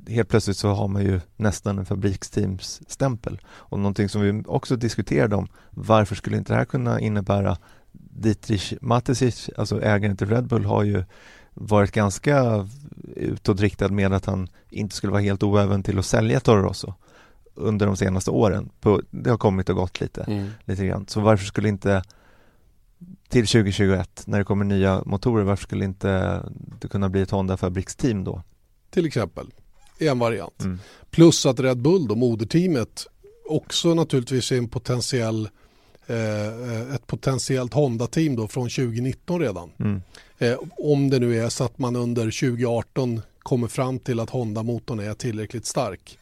helt 0.09 0.29
plötsligt 0.29 0.57
så 0.57 0.69
har 0.69 0.89
man 0.89 1.03
ju 1.03 1.21
nästan 1.37 1.79
en 1.79 1.87
fabriksteamsstämpel 1.87 3.41
och 3.47 3.79
någonting 3.79 4.09
som 4.09 4.21
vi 4.21 4.43
också 4.47 4.77
diskuterade 4.77 5.37
om 5.37 5.49
varför 5.71 6.15
skulle 6.15 6.37
inte 6.37 6.53
det 6.53 6.57
här 6.57 6.65
kunna 6.65 7.01
innebära 7.01 7.57
Dietrich 7.93 8.73
Mateschitz, 8.81 9.51
alltså 9.57 9.83
ägaren 9.83 10.17
till 10.17 10.29
Red 10.29 10.47
Bull 10.47 10.65
har 10.65 10.83
ju 10.83 11.05
varit 11.55 11.93
ganska 11.93 12.69
utåtriktad 13.17 13.89
med 13.89 14.13
att 14.13 14.25
han 14.25 14.49
inte 14.71 14.95
skulle 14.95 15.11
vara 15.11 15.23
helt 15.23 15.43
oäven 15.43 15.83
till 15.83 15.99
att 15.99 16.07
sälja 16.07 16.41
Toro 16.41 16.63
Rosso 16.63 16.95
under 17.63 17.87
de 17.87 17.97
senaste 17.97 18.31
åren. 18.31 18.71
På, 18.81 19.03
det 19.11 19.31
har 19.31 19.39
kommit 19.39 19.69
och 19.69 19.77
gått 19.77 20.01
lite, 20.01 20.23
mm. 20.23 20.51
lite 20.65 20.87
grann. 20.87 21.07
Så 21.09 21.21
varför 21.21 21.45
skulle 21.45 21.69
inte 21.69 22.03
till 23.29 23.47
2021 23.47 24.23
när 24.27 24.39
det 24.39 24.45
kommer 24.45 24.65
nya 24.65 25.03
motorer, 25.07 25.45
varför 25.45 25.63
skulle 25.63 25.85
inte 25.85 26.43
det 26.81 26.89
kunna 26.89 27.09
bli 27.09 27.23
ett 27.23 27.31
Honda 27.31 27.57
Fabriks-team 27.57 28.25
då? 28.25 28.43
Till 28.91 29.07
exempel, 29.07 29.47
en 29.99 30.19
variant. 30.19 30.61
Mm. 30.61 30.79
Plus 31.11 31.47
att 31.47 31.61
Red 31.61 31.79
Bull, 31.79 32.07
då, 32.07 32.15
moderteamet, 32.15 33.07
också 33.49 33.95
naturligtvis 33.95 34.53
är 34.53 34.59
en 34.59 34.69
potentiell 34.69 35.49
eh, 36.07 36.95
ett 36.95 37.07
potentiellt 37.07 37.75
Honda-team 37.75 38.37
då 38.37 38.49
från 38.49 38.69
2019 38.69 39.41
redan. 39.41 39.71
Mm. 39.79 40.03
Eh, 40.39 40.59
om 40.79 41.11
det 41.11 41.19
nu 41.19 41.39
är 41.39 41.49
så 41.49 41.65
att 41.65 41.79
man 41.79 41.97
under 41.97 42.23
2018 42.23 43.23
kommer 43.39 43.69
fram 43.69 43.99
till 43.99 44.21
att 44.21 44.31
Honda-motorn 44.31 45.01
är 45.01 45.15
tillräckligt 45.15 45.67
stark. 45.67 46.19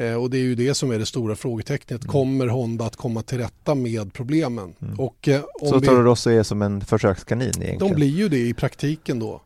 Eh, 0.00 0.14
och 0.14 0.30
det 0.30 0.38
är 0.38 0.42
ju 0.42 0.54
det 0.54 0.74
som 0.74 0.90
är 0.90 0.98
det 0.98 1.06
stora 1.06 1.36
frågetecknet. 1.36 2.02
Mm. 2.02 2.12
Kommer 2.12 2.46
Honda 2.46 2.84
att 2.84 2.96
komma 2.96 3.22
till 3.22 3.38
rätta 3.38 3.74
med 3.74 4.12
problemen? 4.12 4.74
Mm. 4.82 5.00
Och, 5.00 5.28
eh, 5.28 5.40
så 5.60 5.80
Toro 5.80 6.02
Rosso 6.02 6.30
är 6.30 6.42
som 6.42 6.62
en 6.62 6.80
försökskanin 6.80 7.48
egentligen? 7.48 7.78
De 7.78 7.92
blir 7.92 8.08
ju 8.08 8.28
det 8.28 8.38
i 8.48 8.54
praktiken 8.54 9.18
då. 9.18 9.42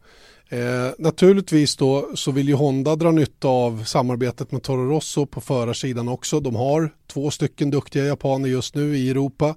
Eh, 0.48 0.58
naturligtvis 0.98 1.76
då 1.76 2.10
så 2.14 2.32
vill 2.32 2.48
ju 2.48 2.54
Honda 2.54 2.96
dra 2.96 3.10
nytta 3.10 3.48
av 3.48 3.84
samarbetet 3.84 4.52
med 4.52 4.62
Toro 4.62 4.90
Rosso 4.90 5.26
på 5.26 5.40
förarsidan 5.40 6.08
också. 6.08 6.40
De 6.40 6.56
har 6.56 6.90
två 7.06 7.30
stycken 7.30 7.70
duktiga 7.70 8.04
japaner 8.04 8.48
just 8.48 8.74
nu 8.74 8.96
i 8.96 9.10
Europa. 9.10 9.54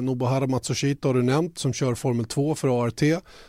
Nobuhara 0.00 0.46
Matsushita 0.46 1.08
har 1.08 1.14
du 1.14 1.22
nämnt 1.22 1.58
som 1.58 1.72
kör 1.72 1.94
Formel 1.94 2.26
2 2.26 2.54
för 2.54 2.84
ART. 2.84 3.02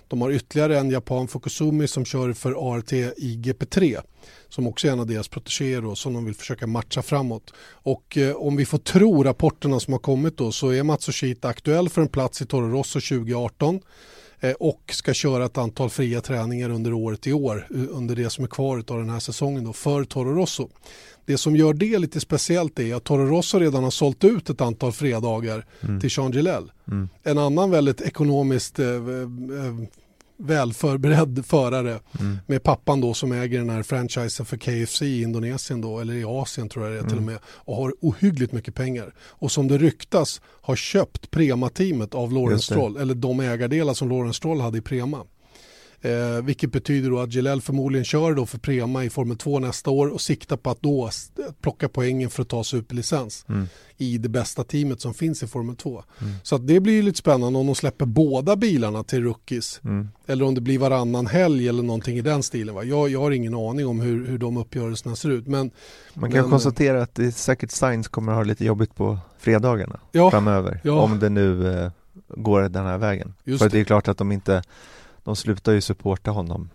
De 0.08 0.22
har 0.22 0.32
ytterligare 0.32 0.80
en 0.80 0.90
japan 0.90 1.28
Fukusumi 1.28 1.88
som 1.88 2.06
kör 2.06 2.34
för 2.34 2.76
ART 2.76 2.94
i 2.94 3.42
GP3 3.44 4.02
som 4.50 4.68
också 4.68 4.88
är 4.88 4.92
en 4.92 5.00
av 5.00 5.08
deras 5.08 5.28
protegéer 5.28 5.96
som 5.96 6.14
de 6.14 6.26
vill 6.26 6.36
försöka 6.36 6.68
matcha 6.68 7.02
framåt. 7.02 7.54
Och 7.72 8.18
eh, 8.18 8.36
om 8.36 8.56
vi 8.56 8.66
får 8.66 8.78
tro 8.78 9.24
rapporterna 9.24 9.80
som 9.80 9.94
har 9.94 10.00
kommit 10.00 10.38
då 10.38 10.52
så 10.52 10.70
är 10.70 10.84
Matsushita 10.84 11.48
aktuell 11.48 11.90
för 11.90 12.02
en 12.02 12.08
plats 12.08 12.42
i 12.42 12.46
Toro 12.46 12.70
Rosso 12.70 13.00
2018 13.00 13.80
eh, 14.40 14.52
och 14.52 14.82
ska 14.92 15.14
köra 15.14 15.46
ett 15.46 15.58
antal 15.58 15.90
fria 15.90 16.22
träningar 16.22 16.70
under 16.70 16.94
året 16.94 17.28
i 17.28 17.34
år 17.34 17.68
eh, 17.76 17.82
under 17.90 18.16
det 18.16 18.30
som 18.30 18.44
är 18.44 18.48
kvar 18.48 18.78
av 18.78 18.98
den 18.98 19.10
här 19.10 19.20
säsongen 19.20 19.64
då, 19.64 19.74
för 19.74 20.04
Toro 20.04 20.36
Rosso. 20.36 20.70
Det 21.26 21.38
som 21.38 21.56
gör 21.56 21.74
det 21.74 21.98
lite 21.98 22.20
speciellt 22.20 22.80
är 22.80 22.96
att 22.96 23.04
Toro 23.04 23.26
Rosso 23.26 23.60
redan 23.60 23.84
har 23.84 23.92
sålt 23.92 24.24
ut 24.24 24.50
ett 24.50 24.62
antal 24.62 24.92
fredagar 24.92 25.66
mm. 25.82 26.00
till 26.00 26.10
Jean 26.14 26.32
Gillel. 26.32 26.72
Mm. 26.88 27.10
En 27.24 27.38
annan 27.38 27.72
väldigt 27.72 28.02
ekonomiskt 28.02 28.80
eh, 28.80 28.88
eh, 28.88 29.04
välförberedd 30.38 31.46
förare 31.46 32.00
mm. 32.20 32.38
med 32.48 32.64
pappan 32.64 33.02
då 33.02 33.14
som 33.14 33.32
äger 33.32 33.60
den 33.60 33.70
här 33.70 33.84
franchisen 33.84 34.46
för 34.46 34.58
KFC 34.58 35.02
i 35.02 35.22
Indonesien 35.22 35.82
då 35.82 36.00
eller 36.00 36.14
i 36.14 36.24
Asien 36.24 36.70
tror 36.70 36.86
jag 36.86 36.94
det 36.94 37.00
är 37.00 37.04
till 37.04 37.18
och 37.18 37.24
mm. 37.24 37.34
med 37.34 37.40
och 37.48 37.76
har 37.76 37.94
ohyggligt 38.02 38.52
mycket 38.52 38.76
pengar 38.76 39.14
och 39.20 39.52
som 39.52 39.68
det 39.68 39.78
ryktas 39.78 40.42
har 40.62 40.76
köpt 40.76 41.32
Prema-teamet 41.32 42.16
av 42.16 42.34
Lawrence 42.34 42.66
Stroll 42.66 42.98
eller 42.98 43.16
de 43.16 43.40
ägardelar 43.40 43.94
som 43.94 44.10
Lawrence 44.10 44.38
Stroll 44.38 44.62
hade 44.62 44.78
i 44.78 44.82
Prema. 44.82 45.26
Eh, 46.02 46.44
vilket 46.44 46.72
betyder 46.72 47.10
då 47.10 47.20
att 47.20 47.34
Gillel 47.34 47.62
förmodligen 47.62 48.06
kör 48.06 48.34
då 48.34 48.46
för 48.46 48.58
Prema 48.58 49.04
i 49.04 49.10
Formel 49.10 49.38
2 49.38 49.60
nästa 49.60 49.90
år 49.90 50.08
och 50.08 50.22
siktar 50.22 50.58
på 50.58 50.70
att 50.70 50.82
då 50.82 51.10
plocka 51.62 51.90
poängen 51.90 52.30
för 52.30 52.42
att 52.42 52.50
ta 52.50 52.64
superlicens 52.64 53.46
mm. 53.50 53.68
i 53.98 54.18
det 54.18 54.30
bästa 54.30 54.64
teamet 54.64 55.02
som 55.02 55.14
finns 55.14 55.44
i 55.44 55.48
Formel 55.48 55.76
2. 55.76 56.04
Mm. 56.22 56.34
Så 56.44 56.58
det 56.58 56.80
blir 56.80 57.04
lite 57.04 57.18
spännande 57.18 57.60
om 57.60 57.66
de 57.66 57.76
släpper 57.76 58.06
båda 58.06 58.56
bilarna 58.56 59.04
till 59.04 59.24
rookies 59.24 59.82
mm. 59.84 60.10
eller 60.28 60.46
om 60.46 60.56
det 60.56 60.62
blir 60.62 60.80
varannan 60.80 61.28
helg 61.28 61.68
eller 61.68 61.84
någonting 61.84 62.18
i 62.18 62.22
den 62.22 62.44
stilen. 62.44 62.76
Va? 62.76 62.84
Jag, 62.84 63.10
jag 63.10 63.20
har 63.20 63.32
ingen 63.32 63.56
aning 63.56 63.88
om 63.88 64.00
hur, 64.00 64.28
hur 64.28 64.38
de 64.38 64.58
uppgörelserna 64.58 65.16
ser 65.16 65.30
ut. 65.30 65.48
Men, 65.48 65.72
Man 66.14 66.32
kan 66.32 66.42
men, 66.42 66.50
konstatera 66.50 67.02
att 67.02 67.16
det 67.16 67.32
säkert 67.32 67.72
Science 67.72 68.10
kommer 68.10 68.32
att 68.32 68.38
ha 68.38 68.44
lite 68.44 68.66
jobbigt 68.66 68.96
på 68.96 69.20
fredagarna 69.38 70.00
ja, 70.12 70.32
framöver 70.32 70.82
ja. 70.84 71.02
om 71.02 71.20
det 71.20 71.30
nu 71.30 71.74
eh, 71.74 71.92
går 72.28 72.62
den 72.62 72.86
här 72.86 72.98
vägen. 72.98 73.34
Just 73.44 73.64
för 73.64 73.70
det. 73.70 73.78
det 73.78 73.82
är 73.82 73.86
klart 73.86 74.08
att 74.08 74.18
de 74.18 74.32
inte 74.32 74.64
de 75.26 75.36
slutar 75.36 75.72
ju 75.72 75.82
supporta 75.82 76.32
honom 76.32 76.70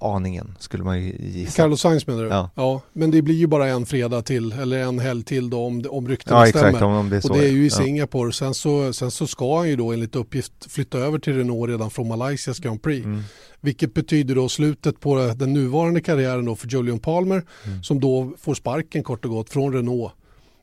aningen 0.00 0.56
skulle 0.58 0.84
man 0.84 1.02
ju 1.02 1.16
gissa. 1.18 1.56
Carlos 1.56 1.80
Sainz 1.80 2.06
menar 2.06 2.22
du? 2.22 2.28
Ja. 2.28 2.50
ja. 2.54 2.80
Men 2.92 3.10
det 3.10 3.22
blir 3.22 3.34
ju 3.34 3.46
bara 3.46 3.68
en 3.68 3.86
fredag 3.86 4.22
till 4.22 4.52
eller 4.52 4.78
en 4.78 4.98
helg 4.98 5.24
till 5.24 5.50
då 5.50 5.64
om, 5.64 5.84
om 5.88 6.08
ryktena 6.08 6.40
ja, 6.40 6.46
stämmer. 6.46 6.68
Exakt, 6.68 6.82
om 6.82 7.10
det 7.10 7.16
är 7.16 7.20
så, 7.20 7.28
och 7.28 7.38
det 7.38 7.44
är 7.44 7.50
ju 7.50 7.66
i 7.66 7.70
Singapore. 7.70 8.28
Ja. 8.28 8.32
Sen, 8.32 8.54
så, 8.54 8.92
sen 8.92 9.10
så 9.10 9.26
ska 9.26 9.58
han 9.58 9.68
ju 9.68 9.76
då 9.76 9.92
enligt 9.92 10.16
uppgift 10.16 10.72
flytta 10.72 10.98
över 10.98 11.18
till 11.18 11.36
Renault 11.36 11.70
redan 11.70 11.90
från 11.90 12.08
Malaysias 12.08 12.58
Grand 12.58 12.82
Prix. 12.82 13.04
Mm. 13.04 13.22
Vilket 13.60 13.94
betyder 13.94 14.34
då 14.34 14.48
slutet 14.48 15.00
på 15.00 15.34
den 15.36 15.52
nuvarande 15.52 16.00
karriären 16.00 16.44
då 16.44 16.56
för 16.56 16.68
Julian 16.68 16.98
Palmer 16.98 17.44
mm. 17.66 17.82
som 17.82 18.00
då 18.00 18.32
får 18.38 18.54
sparken 18.54 19.02
kort 19.02 19.24
och 19.24 19.30
gott 19.30 19.50
från 19.50 19.72
Renault 19.72 20.12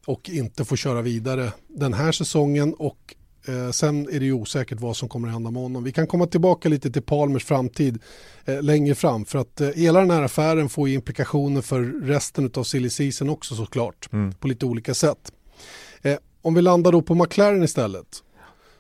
och 0.06 0.30
inte 0.30 0.66
får 0.66 0.76
köra 0.76 1.02
vidare 1.02 1.52
den 1.68 1.94
här 1.94 2.12
säsongen 2.12 2.74
och 2.74 3.16
Eh, 3.48 3.72
sen 3.72 4.10
är 4.10 4.20
det 4.20 4.26
ju 4.26 4.34
osäkert 4.34 4.80
vad 4.80 4.98
som 4.98 5.10
kommer 5.10 5.28
att 5.28 5.34
hända 5.34 5.52
med 5.52 5.62
honom. 5.62 5.84
Vi 5.84 5.92
kan 5.92 6.08
komma 6.08 6.28
tillbaka 6.28 6.70
lite 6.70 6.92
till 6.92 7.02
Palmers 7.02 7.46
framtid 7.46 8.00
eh, 8.46 8.62
längre 8.62 8.96
fram 8.96 9.26
för 9.26 9.40
att 9.40 9.62
eh, 9.62 9.70
hela 9.70 10.00
den 10.00 10.12
här 10.12 10.22
affären 10.22 10.70
får 10.70 10.90
implikationer 10.90 11.62
för 11.62 11.82
resten 12.06 12.52
av 12.56 12.64
silly 12.64 12.90
season 12.90 13.30
också 13.30 13.56
såklart 13.56 14.10
mm. 14.14 14.34
på 14.34 14.48
lite 14.48 14.66
olika 14.66 14.94
sätt. 14.94 15.32
Eh, 16.02 16.18
om 16.42 16.54
vi 16.54 16.62
landar 16.62 16.92
då 16.92 17.02
på 17.02 17.16
McLaren 17.16 17.64
istället 17.64 18.24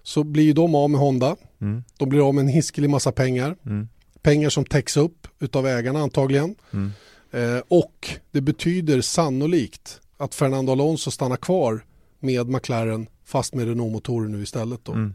så 0.04 0.24
blir 0.24 0.44
ju 0.44 0.54
de 0.54 0.76
av 0.76 0.90
med 0.90 1.00
Honda. 1.00 1.36
Mm. 1.62 1.84
De 1.98 2.10
blir 2.10 2.28
av 2.28 2.34
med 2.36 2.42
en 2.42 2.48
hiskelig 2.48 2.90
massa 2.90 3.12
pengar. 3.12 3.56
Mm. 3.66 3.88
Pengar 4.22 4.50
som 4.50 4.66
täcks 4.66 4.98
upp 4.98 5.28
av 5.54 5.68
ägarna 5.68 6.00
antagligen. 6.00 6.56
Mm. 6.74 6.92
Eh, 7.32 7.64
och 7.68 8.10
det 8.32 8.42
betyder 8.42 9.02
sannolikt 9.02 10.02
att 10.18 10.36
Fernando 10.36 10.72
Alonso 10.72 11.12
stannar 11.12 11.38
kvar 11.38 11.86
med 12.20 12.48
McLaren 12.48 13.08
fast 13.26 13.54
med 13.54 13.68
Renault-motorer 13.68 14.28
nu 14.30 14.44
istället. 14.44 14.80
Då. 14.84 14.92
Mm. 14.92 15.14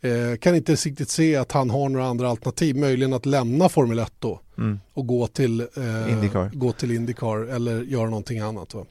Eh, 0.00 0.36
kan 0.36 0.54
inte 0.54 0.74
riktigt 0.74 1.08
se 1.08 1.36
att 1.36 1.52
han 1.52 1.70
har 1.70 1.88
några 1.88 2.06
andra 2.06 2.28
alternativ, 2.28 2.76
möjligen 2.76 3.12
att 3.12 3.26
lämna 3.26 3.68
Formel 3.68 3.98
1 3.98 4.12
då 4.18 4.40
mm. 4.58 4.80
och 4.92 5.06
gå 5.06 5.26
till, 5.26 5.60
eh, 5.60 6.12
Indycar. 6.12 6.50
gå 6.54 6.72
till 6.72 6.90
Indycar 6.90 7.38
eller 7.38 7.82
göra 7.82 8.10
någonting 8.10 8.38
annat. 8.38 8.74
Va? 8.74 8.84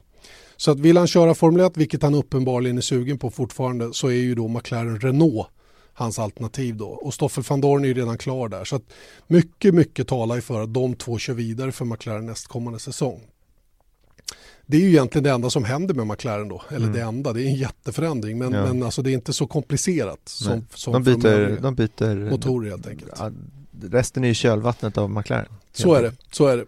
Så 0.58 0.72
att 0.72 0.80
vill 0.80 0.98
han 0.98 1.08
köra 1.08 1.36
Formel 1.36 1.62
1, 1.66 1.78
vilket 1.78 2.04
han 2.04 2.16
uppenbarligen 2.16 2.78
är 2.78 2.82
sugen 2.82 3.18
på 3.18 3.32
fortfarande, 3.32 3.94
så 3.94 4.08
är 4.08 4.14
ju 4.14 4.36
då 4.36 4.48
McLaren 4.48 5.00
Renault 5.00 5.48
hans 5.94 6.20
alternativ 6.20 6.78
då. 6.78 6.88
Och 6.88 7.14
Stoffel 7.14 7.44
van 7.50 7.62
Dorn 7.62 7.84
är 7.84 7.88
ju 7.88 7.94
redan 7.94 8.18
klar 8.18 8.50
där. 8.50 8.66
Så 8.66 8.76
att 8.76 8.84
mycket, 9.28 9.74
mycket 9.74 10.08
talar 10.08 10.36
ju 10.36 10.42
för 10.42 10.62
att 10.62 10.74
de 10.74 10.96
två 10.96 11.18
kör 11.18 11.34
vidare 11.34 11.72
för 11.72 11.86
McLaren 11.86 12.26
nästkommande 12.26 12.80
säsong 12.80 13.22
det 14.66 14.78
är 14.78 14.82
ju 14.82 14.88
egentligen 14.88 15.24
det 15.24 15.32
enda 15.32 15.50
som 15.50 15.64
händer 15.64 15.94
med 15.94 16.08
McLaren 16.08 16.48
då. 16.48 16.62
Eller 16.70 16.86
mm. 16.86 16.94
det 16.94 17.02
enda, 17.02 17.34
det 17.34 17.42
är 17.42 17.46
en 17.46 17.56
jätteförändring. 17.56 18.38
Men, 18.38 18.54
ja. 18.54 18.66
men 18.66 18.84
alltså 18.84 19.02
det 19.02 19.12
är 19.12 19.14
inte 19.14 19.34
så 19.34 19.48
komplicerat 19.48 20.20
som, 20.24 20.66
som 20.74 20.94
de, 20.94 21.04
byter, 21.04 21.62
de 21.62 21.76
byter 21.76 22.30
motorer 22.30 22.70
helt 22.70 22.88
enkelt. 22.88 23.12
Resten 23.82 24.24
är 24.24 24.28
ju 24.28 24.34
kölvattnet 24.34 24.98
av 24.98 25.10
McLaren. 25.10 25.52
Så 25.74 25.94
är 25.94 26.04
det. 26.04 26.14
Så 26.32 26.48
är 26.48 26.58
det. 26.58 26.66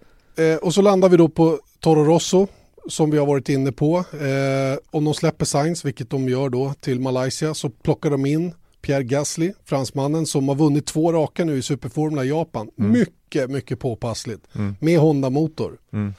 Eh, 0.51 0.57
och 0.57 0.73
så 0.73 0.81
landar 0.81 1.09
vi 1.09 1.17
då 1.17 1.29
på 1.29 1.59
Toro 1.79 2.03
Rosso 2.03 2.47
som 2.87 3.11
vi 3.11 3.17
har 3.17 3.25
varit 3.25 3.49
inne 3.49 3.71
på. 3.71 3.97
Eh, 3.97 4.77
om 4.91 5.05
de 5.05 5.13
släpper 5.13 5.45
Sainz, 5.45 5.85
vilket 5.85 6.09
de 6.09 6.29
gör 6.29 6.49
då 6.49 6.73
till 6.79 6.99
Malaysia, 6.99 7.53
så 7.53 7.69
plockar 7.69 8.09
de 8.09 8.25
in 8.25 8.53
Pierre 8.81 9.03
Gasly, 9.03 9.53
fransmannen 9.65 10.25
som 10.25 10.47
har 10.47 10.55
vunnit 10.55 10.85
två 10.85 11.13
raka 11.13 11.45
nu 11.45 11.57
i 11.57 11.61
Superformula 11.61 12.23
i 12.23 12.27
Japan. 12.27 12.69
Mm. 12.79 12.91
Mycket, 12.91 13.49
mycket 13.49 13.79
påpassligt 13.79 14.55
mm. 14.55 14.75
med 14.79 14.99
Honda-motor. 14.99 15.77
Mm. 15.93 16.13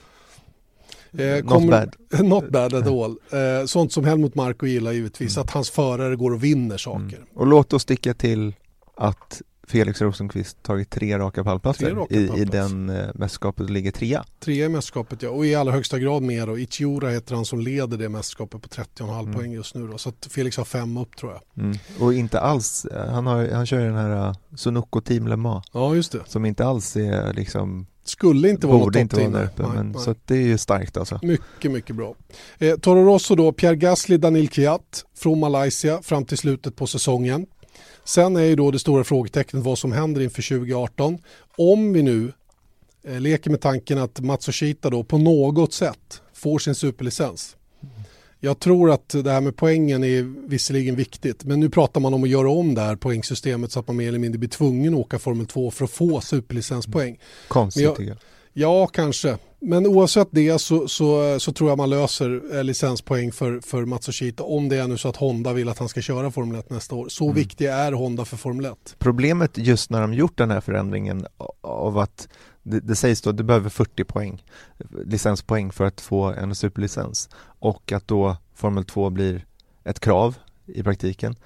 Eh, 1.18 1.44
kommer, 1.44 1.80
not 1.80 1.96
bad. 2.10 2.24
not 2.24 2.50
bad 2.50 2.74
at 2.74 2.86
all. 2.86 3.18
Eh, 3.30 3.66
sånt 3.66 3.92
som 3.92 4.04
Helmut 4.04 4.34
Marko 4.34 4.66
gillar 4.66 4.92
givetvis, 4.92 5.36
mm. 5.36 5.42
att 5.42 5.50
hans 5.50 5.70
förare 5.70 6.16
går 6.16 6.30
och 6.30 6.44
vinner 6.44 6.76
saker. 6.76 7.16
Mm. 7.16 7.28
Och 7.34 7.46
låt 7.46 7.72
oss 7.72 7.82
sticka 7.82 8.14
till 8.14 8.54
att 8.96 9.42
Felix 9.66 10.00
Rosenqvist 10.00 10.62
tagit 10.62 10.90
tre 10.90 11.18
raka 11.18 11.44
pallplatser 11.44 11.94
raka 11.94 12.14
i, 12.14 12.40
i 12.40 12.44
den 12.44 12.90
eh, 12.90 13.08
mästerskapet 13.14 13.60
och 13.60 13.70
ligger 13.70 13.90
trea. 13.90 14.24
Trea 14.40 14.66
i 14.66 14.68
mästerskapet 14.68 15.22
ja, 15.22 15.30
och 15.30 15.46
i 15.46 15.54
allra 15.54 15.72
högsta 15.72 15.98
grad 15.98 16.22
mer 16.22 16.48
och 16.48 16.60
Ichiura 16.60 17.10
heter 17.10 17.34
han 17.34 17.44
som 17.44 17.60
leder 17.60 17.96
det 17.96 18.08
mästerskapet 18.08 18.62
på 18.62 18.68
30,5 18.68 19.20
mm. 19.20 19.34
poäng 19.34 19.52
just 19.52 19.74
nu 19.74 19.86
då. 19.86 19.98
Så 19.98 20.08
att 20.08 20.28
Felix 20.30 20.56
har 20.56 20.64
fem 20.64 20.96
upp 20.96 21.16
tror 21.16 21.32
jag. 21.32 21.64
Mm. 21.64 21.78
Och 22.00 22.14
inte 22.14 22.40
alls, 22.40 22.84
eh, 22.84 23.10
han, 23.10 23.26
har, 23.26 23.48
han 23.48 23.66
kör 23.66 23.78
den 23.78 23.94
här 23.94 24.28
uh, 24.28 24.34
Sunoco 24.56 25.00
Team 25.00 25.26
Le 25.26 25.36
Mans. 25.36 25.64
Ja 25.72 25.94
just 25.94 26.12
det. 26.12 26.20
Som 26.26 26.44
inte 26.44 26.66
alls 26.66 26.96
är 26.96 27.32
liksom 27.32 27.86
skulle 28.08 28.48
inte 28.50 28.66
vara 28.66 28.78
Borde 28.78 28.98
något 28.98 29.12
inte 29.12 29.28
vara 29.28 29.40
där 29.40 29.44
uppe, 29.44 29.62
nej, 29.62 29.72
men, 29.74 29.92
nej. 29.92 30.02
så 30.02 30.14
det 30.24 30.52
är 30.52 30.56
starkt 30.56 30.96
alltså. 30.96 31.18
Mycket, 31.22 31.70
mycket 31.70 31.96
bra. 31.96 32.14
Eh, 32.58 32.76
Toro 32.76 33.04
Rosso 33.04 33.34
då, 33.34 33.52
Pierre 33.52 33.76
Gasly, 33.76 34.16
Daniel 34.16 34.48
Kiat 34.48 35.04
från 35.18 35.40
Malaysia 35.40 36.02
fram 36.02 36.24
till 36.24 36.38
slutet 36.38 36.76
på 36.76 36.86
säsongen. 36.86 37.46
Sen 38.04 38.36
är 38.36 38.42
ju 38.42 38.56
då 38.56 38.70
det 38.70 38.78
stora 38.78 39.04
frågetecknet 39.04 39.64
vad 39.64 39.78
som 39.78 39.92
händer 39.92 40.20
inför 40.20 40.42
2018. 40.42 41.18
Om 41.56 41.92
vi 41.92 42.02
nu 42.02 42.32
eh, 43.04 43.20
leker 43.20 43.50
med 43.50 43.60
tanken 43.60 43.98
att 43.98 44.20
Matsushita 44.20 44.90
då 44.90 45.04
på 45.04 45.18
något 45.18 45.72
sätt 45.72 46.22
får 46.34 46.58
sin 46.58 46.74
superlicens. 46.74 47.56
Jag 48.40 48.58
tror 48.58 48.90
att 48.90 49.08
det 49.08 49.30
här 49.30 49.40
med 49.40 49.56
poängen 49.56 50.04
är 50.04 50.48
visserligen 50.48 50.96
viktigt, 50.96 51.44
men 51.44 51.60
nu 51.60 51.70
pratar 51.70 52.00
man 52.00 52.14
om 52.14 52.22
att 52.22 52.28
göra 52.28 52.50
om 52.50 52.74
det 52.74 52.80
här 52.80 52.96
poängsystemet 52.96 53.72
så 53.72 53.80
att 53.80 53.86
man 53.86 53.96
mer 53.96 54.08
eller 54.08 54.18
mindre 54.18 54.38
blir 54.38 54.48
tvungen 54.48 54.94
att 54.94 55.00
åka 55.00 55.18
Formel 55.18 55.46
2 55.46 55.70
för 55.70 55.84
att 55.84 55.90
få 55.90 56.20
superlicenspoäng. 56.20 57.18
Konstigt 57.48 57.82
jag. 57.98 58.16
Ja, 58.52 58.86
kanske. 58.86 59.38
Men 59.60 59.86
oavsett 59.86 60.28
det 60.30 60.58
så, 60.58 60.88
så, 60.88 61.40
så 61.40 61.52
tror 61.52 61.70
jag 61.70 61.78
man 61.78 61.90
löser 61.90 62.56
eh, 62.56 62.64
licenspoäng 62.64 63.32
för, 63.32 63.60
för 63.60 63.84
Matsushita 63.84 64.42
om 64.42 64.68
det 64.68 64.76
är 64.76 64.86
nu 64.86 64.98
så 64.98 65.08
att 65.08 65.16
Honda 65.16 65.52
vill 65.52 65.68
att 65.68 65.78
han 65.78 65.88
ska 65.88 66.00
köra 66.00 66.30
Formel 66.30 66.58
1 66.58 66.70
nästa 66.70 66.94
år. 66.94 67.08
Så 67.08 67.24
mm. 67.24 67.34
viktig 67.34 67.66
är 67.66 67.92
Honda 67.92 68.24
för 68.24 68.36
Formel 68.36 68.64
1. 68.66 68.96
Problemet 68.98 69.58
just 69.58 69.90
när 69.90 70.00
de 70.00 70.14
gjort 70.14 70.38
den 70.38 70.50
här 70.50 70.60
förändringen 70.60 71.26
av 71.60 71.98
att 71.98 72.28
det, 72.66 72.80
det 72.80 72.96
sägs 72.96 73.22
då 73.22 73.30
att 73.30 73.36
du 73.36 73.42
behöver 73.42 73.70
40 73.70 74.04
poäng 74.04 74.44
licenspoäng 75.04 75.72
för 75.72 75.84
att 75.84 76.00
få 76.00 76.24
en 76.24 76.54
superlicens 76.54 77.28
och 77.58 77.92
att 77.92 78.08
då 78.08 78.36
Formel 78.54 78.84
2 78.84 79.10
blir 79.10 79.46
ett 79.84 80.00
krav 80.00 80.36
i 80.66 80.82
praktiken. 80.82 81.36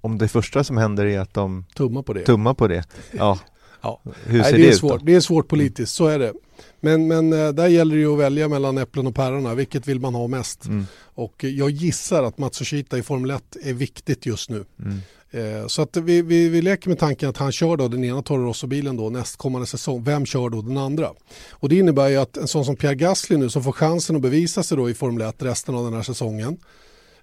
Om 0.00 0.18
det 0.18 0.28
första 0.28 0.64
som 0.64 0.76
händer 0.76 1.06
är 1.06 1.20
att 1.20 1.34
de 1.34 1.64
tummar 1.74 2.02
på 2.02 2.12
det, 2.12 2.24
tummar 2.24 2.54
på 2.54 2.68
det 2.68 2.84
ja, 3.12 3.38
Ja. 3.80 4.00
Hur 4.24 4.42
ser 4.42 4.52
Nej, 4.52 4.52
det, 4.52 4.58
det, 4.58 4.68
är 4.68 4.72
ut 4.72 4.78
svårt. 4.78 5.00
det 5.04 5.14
är 5.14 5.20
svårt 5.20 5.48
politiskt, 5.48 5.94
så 5.94 6.06
är 6.06 6.18
det. 6.18 6.32
Men, 6.80 7.08
men 7.08 7.32
eh, 7.32 7.48
där 7.48 7.66
gäller 7.66 7.94
det 7.94 8.00
ju 8.00 8.12
att 8.12 8.18
välja 8.18 8.48
mellan 8.48 8.78
äpplen 8.78 9.06
och 9.06 9.14
päronen. 9.14 9.56
Vilket 9.56 9.88
vill 9.88 10.00
man 10.00 10.14
ha 10.14 10.26
mest? 10.26 10.66
Mm. 10.66 10.86
Och 11.00 11.44
jag 11.44 11.70
gissar 11.70 12.22
att 12.22 12.38
Matsushita 12.38 12.98
i 12.98 13.02
Formel 13.02 13.30
1 13.30 13.56
är 13.62 13.72
viktigt 13.72 14.26
just 14.26 14.50
nu. 14.50 14.64
Mm. 14.78 15.00
Eh, 15.30 15.66
så 15.66 15.82
att 15.82 15.96
vi, 15.96 16.22
vi, 16.22 16.48
vi 16.48 16.62
leker 16.62 16.88
med 16.88 16.98
tanken 16.98 17.28
att 17.28 17.36
han 17.36 17.52
kör 17.52 17.76
då 17.76 17.88
den 17.88 18.04
ena 18.04 18.22
Toro 18.22 18.46
Rosso-bilen 18.46 18.96
då 18.96 19.10
nästkommande 19.10 19.66
säsong. 19.66 20.04
Vem 20.04 20.26
kör 20.26 20.48
då 20.48 20.62
den 20.62 20.76
andra? 20.76 21.12
Och 21.50 21.68
det 21.68 21.76
innebär 21.76 22.08
ju 22.08 22.16
att 22.16 22.36
en 22.36 22.48
sån 22.48 22.64
som 22.64 22.76
Pierre 22.76 22.94
Gasly 22.94 23.36
nu 23.36 23.50
som 23.50 23.62
får 23.62 23.72
chansen 23.72 24.16
att 24.16 24.22
bevisa 24.22 24.62
sig 24.62 24.76
då 24.76 24.90
i 24.90 24.94
Formel 24.94 25.28
1 25.28 25.42
resten 25.42 25.74
av 25.74 25.84
den 25.84 25.94
här 25.94 26.02
säsongen 26.02 26.58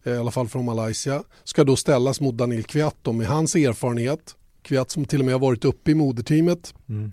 eh, 0.04 0.14
i 0.14 0.18
alla 0.18 0.32
fall 0.32 0.48
från 0.48 0.66
Malaysia, 0.66 1.24
ska 1.44 1.64
då 1.64 1.76
ställas 1.76 2.22
mot 2.22 2.38
Daniel 2.38 2.64
Kviat 2.64 2.96
med 3.06 3.28
hans 3.28 3.56
erfarenhet, 3.56 4.36
Kviat 4.62 4.92
som 4.92 5.06
till 5.06 5.20
och 5.20 5.26
med 5.26 5.34
har 5.34 5.40
varit 5.40 5.66
uppe 5.66 5.92
i 5.92 5.96
moderteamet. 5.96 6.74
Mm. 6.90 7.12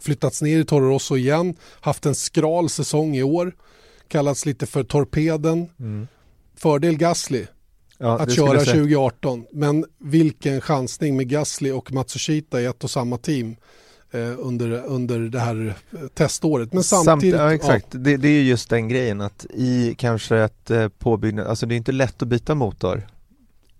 Flyttats 0.00 0.42
ner 0.42 0.58
i 0.58 0.64
Toro 0.64 0.88
Rosso 0.88 1.16
igen, 1.16 1.56
haft 1.80 2.06
en 2.06 2.14
skral 2.14 2.68
säsong 2.68 3.16
i 3.16 3.22
år. 3.22 3.54
Kallats 4.08 4.46
lite 4.46 4.66
för 4.66 4.84
torpeden. 4.84 5.68
Mm. 5.78 6.08
Fördel 6.56 6.96
Gasly 6.96 7.46
ja, 7.98 8.18
att 8.18 8.32
köra 8.32 8.58
2018. 8.58 9.46
Men 9.52 9.84
vilken 9.98 10.60
chansning 10.60 11.16
med 11.16 11.28
Gasly 11.28 11.70
och 11.70 11.92
Matsushita 11.92 12.60
i 12.60 12.64
ett 12.64 12.84
och 12.84 12.90
samma 12.90 13.18
team 13.18 13.56
eh, 14.10 14.38
under, 14.38 14.84
under 14.86 15.20
det 15.20 15.40
här 15.40 15.74
eh, 15.92 15.98
teståret. 16.14 16.72
Men 16.72 16.82
samtidigt... 16.82 17.34
Samt, 17.34 17.44
ja, 17.44 17.54
exakt, 17.54 17.86
ja. 17.90 17.98
Det, 17.98 18.16
det, 18.16 18.28
är 18.28 18.42
just 18.42 18.70
den 18.70 18.88
grejen 18.88 19.20
att 19.20 19.46
i 19.50 19.94
kanske 19.98 20.36
ett 20.36 20.70
eh, 20.70 20.88
påbyggnad, 20.88 21.46
alltså 21.46 21.66
det 21.66 21.74
är 21.74 21.76
inte 21.76 21.92
lätt 21.92 22.22
att 22.22 22.28
byta 22.28 22.54
motor 22.54 23.06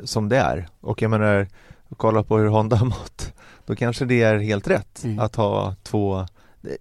som 0.04 0.28
det 0.28 0.37
är. 0.37 0.68
Och 0.80 1.02
jag 1.02 1.11
menar 1.11 1.49
och 1.88 1.99
kollar 1.99 2.23
på 2.23 2.38
hur 2.38 2.47
Honda 2.47 2.76
har 2.76 2.87
mått, 2.87 3.33
då 3.66 3.76
kanske 3.76 4.04
det 4.04 4.23
är 4.23 4.38
helt 4.38 4.68
rätt 4.68 5.04
mm. 5.04 5.18
att 5.18 5.37
ha 5.37 5.75
två 5.83 6.26
det, 6.61 6.76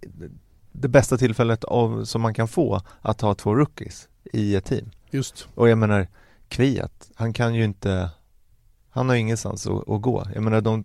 det 0.71 0.87
bästa 0.87 1.17
tillfället 1.17 1.63
av, 1.63 2.05
som 2.05 2.21
man 2.21 2.33
kan 2.33 2.47
få 2.47 2.81
att 3.01 3.21
ha 3.21 3.35
två 3.35 3.55
rookies 3.55 4.07
i 4.33 4.55
ett 4.55 4.65
team. 4.65 4.91
Just. 5.11 5.47
Och 5.55 5.69
jag 5.69 5.77
menar 5.77 6.07
Kviat, 6.53 7.09
han 7.15 7.33
kan 7.33 7.55
ju 7.55 7.63
inte 7.63 8.09
han 8.89 9.09
har 9.09 9.15
ingenstans 9.15 9.67
att, 9.67 9.89
att 9.89 10.01
gå. 10.01 10.27
Jag 10.33 10.43
menar 10.43 10.61
de, 10.61 10.83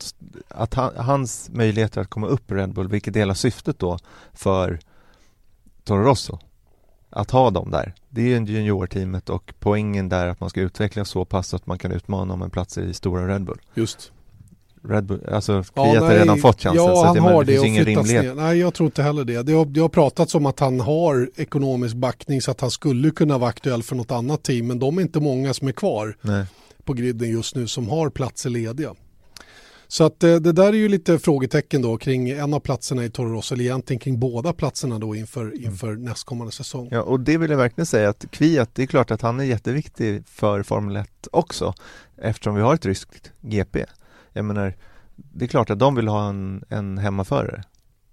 att 0.49 0.75
han, 0.75 0.93
hans 0.97 1.51
möjligheter 1.53 2.01
att 2.01 2.11
komma 2.11 2.27
upp 2.27 2.51
i 2.51 2.55
Red 2.55 2.73
Bull, 2.75 2.89
vilket 2.89 3.15
delar 3.15 3.35
syftet 3.35 3.79
då 3.79 3.99
för 4.33 4.79
Toro 5.85 6.03
Rosso, 6.03 6.39
att 7.11 7.31
ha 7.31 7.51
dem 7.51 7.71
där. 7.71 7.95
Det 8.09 8.21
är 8.21 8.41
ju 8.41 8.45
juniorteamet 8.45 9.29
och 9.29 9.55
poängen 9.59 10.09
där 10.09 10.27
att 10.27 10.41
man 10.41 10.51
ska 10.51 10.61
utvecklas 10.61 11.09
så 11.09 11.25
pass 11.25 11.55
att 11.55 11.67
man 11.67 11.79
kan 11.79 11.93
utmana 11.93 12.35
om 12.35 12.43
en 12.43 12.51
plats 12.51 12.79
i 12.79 12.95
stora 12.95 13.29
Red 13.29 13.45
Bull. 13.45 13.61
Just. 13.75 14.13
Red 14.85 15.04
Bull, 15.04 15.28
alltså 15.32 15.62
Fiat 15.62 15.73
ja, 15.75 16.00
har 16.00 16.14
redan 16.14 16.38
fått 16.38 16.62
chansen 16.62 16.85
ja, 16.85 16.94
så 16.94 17.04
han 17.04 17.16
att, 17.16 17.23
har 17.23 17.44
det, 17.44 17.52
det 17.52 17.61
finns 17.61 17.66
ingen 17.66 17.85
rimlighet. 17.85 18.25
Ner. 18.25 18.35
Nej, 18.35 18.58
jag 18.58 18.75
tror 18.75 18.87
inte 18.87 19.02
heller 19.02 19.25
det. 19.25 19.42
Det 19.42 19.52
har, 19.52 19.64
det 19.64 19.80
har 19.80 19.88
pratats 19.88 20.35
om 20.35 20.47
att 20.47 20.61
han 20.61 20.80
har 20.80 21.30
ekonomisk 21.37 21.97
backning 21.97 22.42
så 22.42 22.50
att 22.50 22.61
han 22.61 22.70
skulle 22.70 23.11
kunna 23.11 23.38
vara 23.38 23.50
aktuell 23.50 23.82
för 23.82 23.97
något 23.97 24.11
annat 24.11 24.42
team, 24.42 24.66
men 24.66 24.78
de 24.78 24.99
är 24.99 25.02
inte 25.02 25.20
många 25.20 25.54
som 25.54 25.68
är 25.68 25.73
kvar 25.73 26.16
Nej. 26.20 26.44
på 26.85 26.92
griden 26.92 27.30
just 27.30 27.56
nu 27.56 27.66
som 27.66 27.88
har 27.88 28.11
platser 28.11 28.50
lediga. 28.50 28.94
Så 29.90 30.04
att 30.04 30.25
eh, 30.25 30.37
det 30.37 30.52
där 30.52 30.68
är 30.68 30.73
ju 30.73 30.88
lite 30.88 31.18
frågetecken 31.18 31.82
då 31.82 31.97
kring 31.97 32.30
en 32.30 32.54
av 32.54 32.60
platserna 32.60 33.04
i 33.04 33.10
Toro 33.10 33.32
Rosso, 33.32 33.54
eller 33.54 33.64
egentligen 33.64 34.00
kring 34.00 34.21
båda 34.21 34.52
platserna 34.52 34.99
då 34.99 35.14
inför, 35.14 35.43
mm. 35.43 35.64
inför 35.64 35.88
mm. 35.88 36.04
nästkommande 36.04 36.52
säsong. 36.52 36.88
Ja, 36.91 37.02
och 37.02 37.21
det 37.21 37.38
vill 37.38 37.50
jag 37.50 37.58
verkligen 37.58 37.86
säga 37.86 38.08
att 38.08 38.25
Kviat, 38.30 38.71
det 38.75 38.82
är 38.82 38.86
klart 38.86 39.10
att 39.10 39.23
han 39.23 39.41
är 39.41 39.45
jätteviktig 39.45 40.23
för 40.26 40.62
Formel 40.62 40.97
1 40.97 41.28
också, 41.32 41.75
eftersom 42.17 42.54
vi 42.54 42.62
har 42.62 42.75
ett 42.75 42.86
ryskt 42.86 43.32
GP. 43.41 43.84
Jag 44.39 44.45
menar, 44.45 44.75
det 45.17 45.45
är 45.45 45.49
klart 45.49 45.71
att 45.71 45.79
de 45.79 45.95
vill 45.95 46.09
ha 46.09 46.29
en, 46.29 46.65
en 46.69 46.99
hemmaförare 46.99 47.63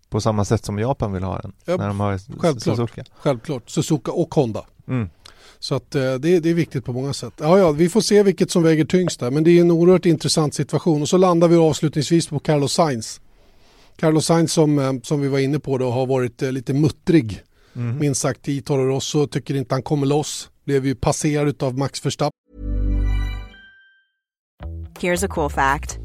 på 0.09 0.21
samma 0.21 0.45
sätt 0.45 0.65
som 0.65 0.79
Japan 0.79 1.13
vill 1.13 1.23
ha 1.23 1.39
en. 1.39 1.53
Ja, 1.65 1.77
när 1.77 1.87
de 1.87 1.99
har 1.99 2.17
självklart, 2.17 2.77
Suzuka. 2.77 3.03
Självklart, 3.15 3.69
Suzuka 3.69 4.11
och 4.11 4.35
Honda. 4.35 4.65
Mm. 4.87 5.09
Så 5.59 5.75
att, 5.75 5.95
eh, 5.95 6.13
det, 6.13 6.39
det, 6.39 6.49
är 6.49 6.53
viktigt 6.53 6.85
på 6.85 6.93
många 6.93 7.13
sätt. 7.13 7.33
Ja, 7.39 7.59
ja, 7.59 7.71
vi 7.71 7.89
får 7.89 8.01
se 8.01 8.23
vilket 8.23 8.51
som 8.51 8.63
väger 8.63 8.85
tyngst 8.85 9.19
där, 9.19 9.31
men 9.31 9.43
det 9.43 9.51
är 9.51 9.61
en 9.61 9.71
oerhört 9.71 10.05
intressant 10.05 10.53
situation. 10.53 11.01
Och 11.01 11.09
så 11.09 11.17
landar 11.17 11.47
vi 11.47 11.55
avslutningsvis 11.55 12.27
på 12.27 12.39
Carlos 12.39 12.73
Sainz. 12.73 13.21
Carlos 13.95 14.25
Sainz 14.25 14.53
som, 14.53 14.79
eh, 14.79 14.93
som 15.03 15.21
vi 15.21 15.27
var 15.27 15.39
inne 15.39 15.59
på 15.59 15.77
då 15.77 15.91
har 15.91 16.05
varit 16.05 16.41
eh, 16.41 16.51
lite 16.51 16.73
muttrig, 16.73 17.41
mm. 17.75 17.97
minst 17.97 18.21
sagt, 18.21 18.49
i 18.49 18.61
Toro 18.61 18.85
Rosso. 18.85 19.27
Tycker 19.27 19.55
inte 19.55 19.75
han 19.75 19.83
kommer 19.83 20.05
loss. 20.05 20.49
Blev 20.65 20.85
ju 20.85 20.95
passerad 20.95 21.63
av 21.63 21.77
Max 21.77 22.05
Verstappen. 22.05 22.31
Here's 24.99 25.25
a 25.25 25.27
cool 25.27 25.49
fact. 25.49 26.04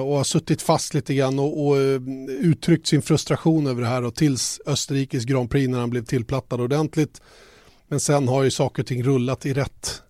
och 0.00 0.16
har 0.16 0.24
suttit 0.24 0.62
fast 0.62 0.94
lite 0.94 1.14
grann 1.14 1.38
och, 1.38 1.66
och 1.66 1.76
eh, 1.76 2.00
uttryckt 2.28 2.86
sin 2.86 3.02
frustration 3.02 3.66
över 3.66 3.82
det 3.82 3.88
här 3.88 4.04
och 4.04 4.14
tills 4.14 4.60
Österrikes 4.66 5.24
Grand 5.24 5.50
Prix 5.50 5.68
när 5.68 5.78
han 5.78 5.90
blev 5.90 6.04
tillplattad 6.04 6.60
ordentligt. 6.60 7.20
Men 7.88 8.00
sen 8.00 8.28
har 8.28 8.42
ju 8.42 8.50
saker 8.50 8.82
och 8.82 8.86
ting 8.86 9.02
rullat 9.02 9.46
i 9.46 9.54
rätt 9.54 10.02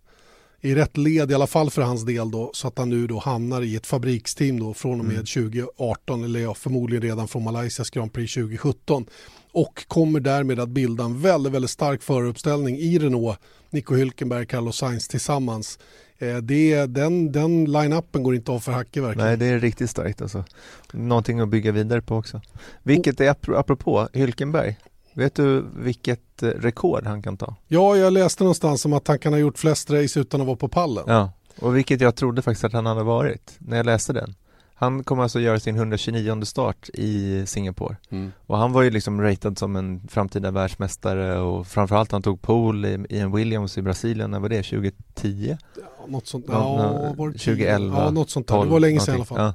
i 0.60 0.74
rätt 0.74 0.96
led 0.96 1.30
i 1.30 1.34
alla 1.34 1.46
fall 1.46 1.70
för 1.70 1.82
hans 1.82 2.04
del 2.04 2.30
då 2.30 2.50
så 2.54 2.68
att 2.68 2.78
han 2.78 2.90
nu 2.90 3.06
då 3.06 3.18
hamnar 3.18 3.62
i 3.62 3.76
ett 3.76 3.86
fabriksteam 3.86 4.60
då 4.60 4.74
från 4.74 5.00
och 5.00 5.06
med 5.06 5.14
mm. 5.14 5.26
2018 5.26 6.24
eller 6.24 6.40
ja, 6.40 6.54
förmodligen 6.54 7.02
redan 7.02 7.28
från 7.28 7.44
Malaysias 7.44 7.90
Grand 7.90 8.12
Prix 8.12 8.34
2017 8.34 9.06
och 9.52 9.84
kommer 9.88 10.20
därmed 10.20 10.60
att 10.60 10.68
bilda 10.68 11.04
en 11.04 11.20
väldigt, 11.20 11.52
väldigt 11.52 11.70
stark 11.70 12.02
föruppställning 12.02 12.76
i 12.76 12.98
Renault, 12.98 13.38
Nico 13.70 13.94
Hülkenberg, 13.94 14.46
Carlos 14.46 14.76
Sainz 14.76 15.08
tillsammans. 15.08 15.78
Eh, 16.18 16.37
det, 16.37 16.87
den, 16.87 17.33
den 17.33 17.64
line-upen 17.64 18.22
går 18.22 18.35
inte 18.35 18.52
av 18.52 18.61
för 18.61 18.72
hacke 18.72 19.00
verkligen. 19.00 19.28
Nej, 19.28 19.37
det 19.37 19.46
är 19.46 19.59
riktigt 19.59 19.90
starkt 19.90 20.22
alltså. 20.22 20.44
Någonting 20.92 21.40
att 21.40 21.48
bygga 21.48 21.72
vidare 21.72 22.02
på 22.02 22.16
också. 22.16 22.40
Vilket 22.83 23.20
är 23.20 23.31
apropå 23.31 24.09
Hülkenberg. 24.12 24.74
Vet 25.12 25.35
du 25.35 25.64
vilket 25.76 26.42
eh, 26.42 26.48
rekord 26.48 27.07
han 27.07 27.22
kan 27.22 27.37
ta? 27.37 27.54
Ja, 27.68 27.96
jag 27.96 28.12
läste 28.12 28.42
någonstans 28.44 28.85
om 28.85 28.92
att 28.92 29.09
han 29.09 29.18
kan 29.18 29.33
ha 29.33 29.40
gjort 29.40 29.59
flest 29.59 29.90
race 29.90 30.20
utan 30.20 30.40
att 30.40 30.46
vara 30.46 30.57
på 30.57 30.68
pallen. 30.68 31.04
Ja, 31.07 31.33
och 31.59 31.76
vilket 31.76 32.00
jag 32.00 32.16
trodde 32.16 32.42
faktiskt 32.42 32.64
att 32.64 32.72
han 32.72 32.87
hade 32.87 33.02
varit 33.02 33.57
när 33.59 33.76
jag 33.76 33.87
läste 33.87 34.12
den. 34.12 34.35
Han 34.80 35.04
kommer 35.04 35.22
alltså 35.22 35.40
göra 35.40 35.60
sin 35.60 35.76
129 35.76 36.44
start 36.44 36.88
i 36.94 37.46
Singapore 37.46 37.96
mm. 38.10 38.32
och 38.46 38.58
han 38.58 38.72
var 38.72 38.82
ju 38.82 38.90
liksom 38.90 39.22
ratad 39.22 39.58
som 39.58 39.76
en 39.76 40.08
framtida 40.08 40.50
världsmästare 40.50 41.38
och 41.38 41.66
framförallt 41.66 42.12
han 42.12 42.22
tog 42.22 42.42
pole 42.42 42.88
i, 42.88 43.06
i 43.08 43.18
en 43.18 43.32
Williams 43.32 43.78
i 43.78 43.82
Brasilien, 43.82 44.30
när 44.30 44.40
var 44.40 44.48
det? 44.48 44.62
2010? 44.62 45.56
Ja, 45.76 46.06
något 46.06 46.26
sånt, 46.26 46.44
ja, 46.48 47.14
ja 47.18 47.24
2011? 47.32 48.04
Ja, 48.04 48.10
något 48.10 48.30
sånt 48.30 48.48
där. 48.48 48.54
12, 48.54 48.66
det 48.66 48.72
var 48.72 48.80
länge 48.80 49.00
sedan 49.00 49.14
i 49.14 49.16
alla 49.16 49.24
fall. 49.24 49.54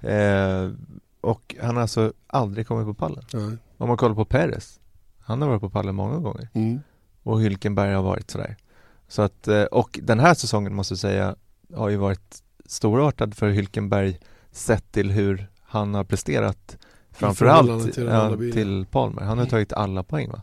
Ja. 0.00 0.08
Eh, 0.08 0.70
och 1.20 1.54
han 1.60 1.74
har 1.74 1.82
alltså 1.82 2.12
aldrig 2.26 2.66
kommit 2.66 2.86
på 2.86 2.94
pallen. 2.94 3.24
Nej. 3.32 3.56
Om 3.76 3.88
man 3.88 3.96
kollar 3.96 4.14
på 4.14 4.24
Perez, 4.24 4.80
han 5.20 5.42
har 5.42 5.48
varit 5.48 5.60
på 5.60 5.70
pallen 5.70 5.94
många 5.94 6.18
gånger. 6.18 6.48
Mm. 6.52 6.80
Och 7.22 7.42
Hylkenberg 7.42 7.94
har 7.94 8.02
varit 8.02 8.30
sådär. 8.30 8.56
Så 9.08 9.22
att, 9.22 9.48
eh, 9.48 9.62
och 9.62 9.98
den 10.02 10.20
här 10.20 10.34
säsongen 10.34 10.74
måste 10.74 10.92
jag 10.92 10.98
säga 10.98 11.36
har 11.74 11.88
ju 11.88 11.96
varit 11.96 12.42
storartad 12.66 13.34
för 13.34 13.48
Hylkenberg 13.48 14.18
sett 14.52 14.92
till 14.92 15.10
hur 15.10 15.48
han 15.62 15.94
har 15.94 16.04
presterat 16.04 16.78
framförallt 17.12 17.92
till, 17.92 18.06
ja, 18.06 18.36
till 18.36 18.86
Palmer. 18.90 19.20
Han 19.20 19.28
har 19.28 19.36
mm. 19.36 19.48
tagit 19.48 19.72
alla 19.72 20.02
poäng 20.02 20.30
va? 20.30 20.40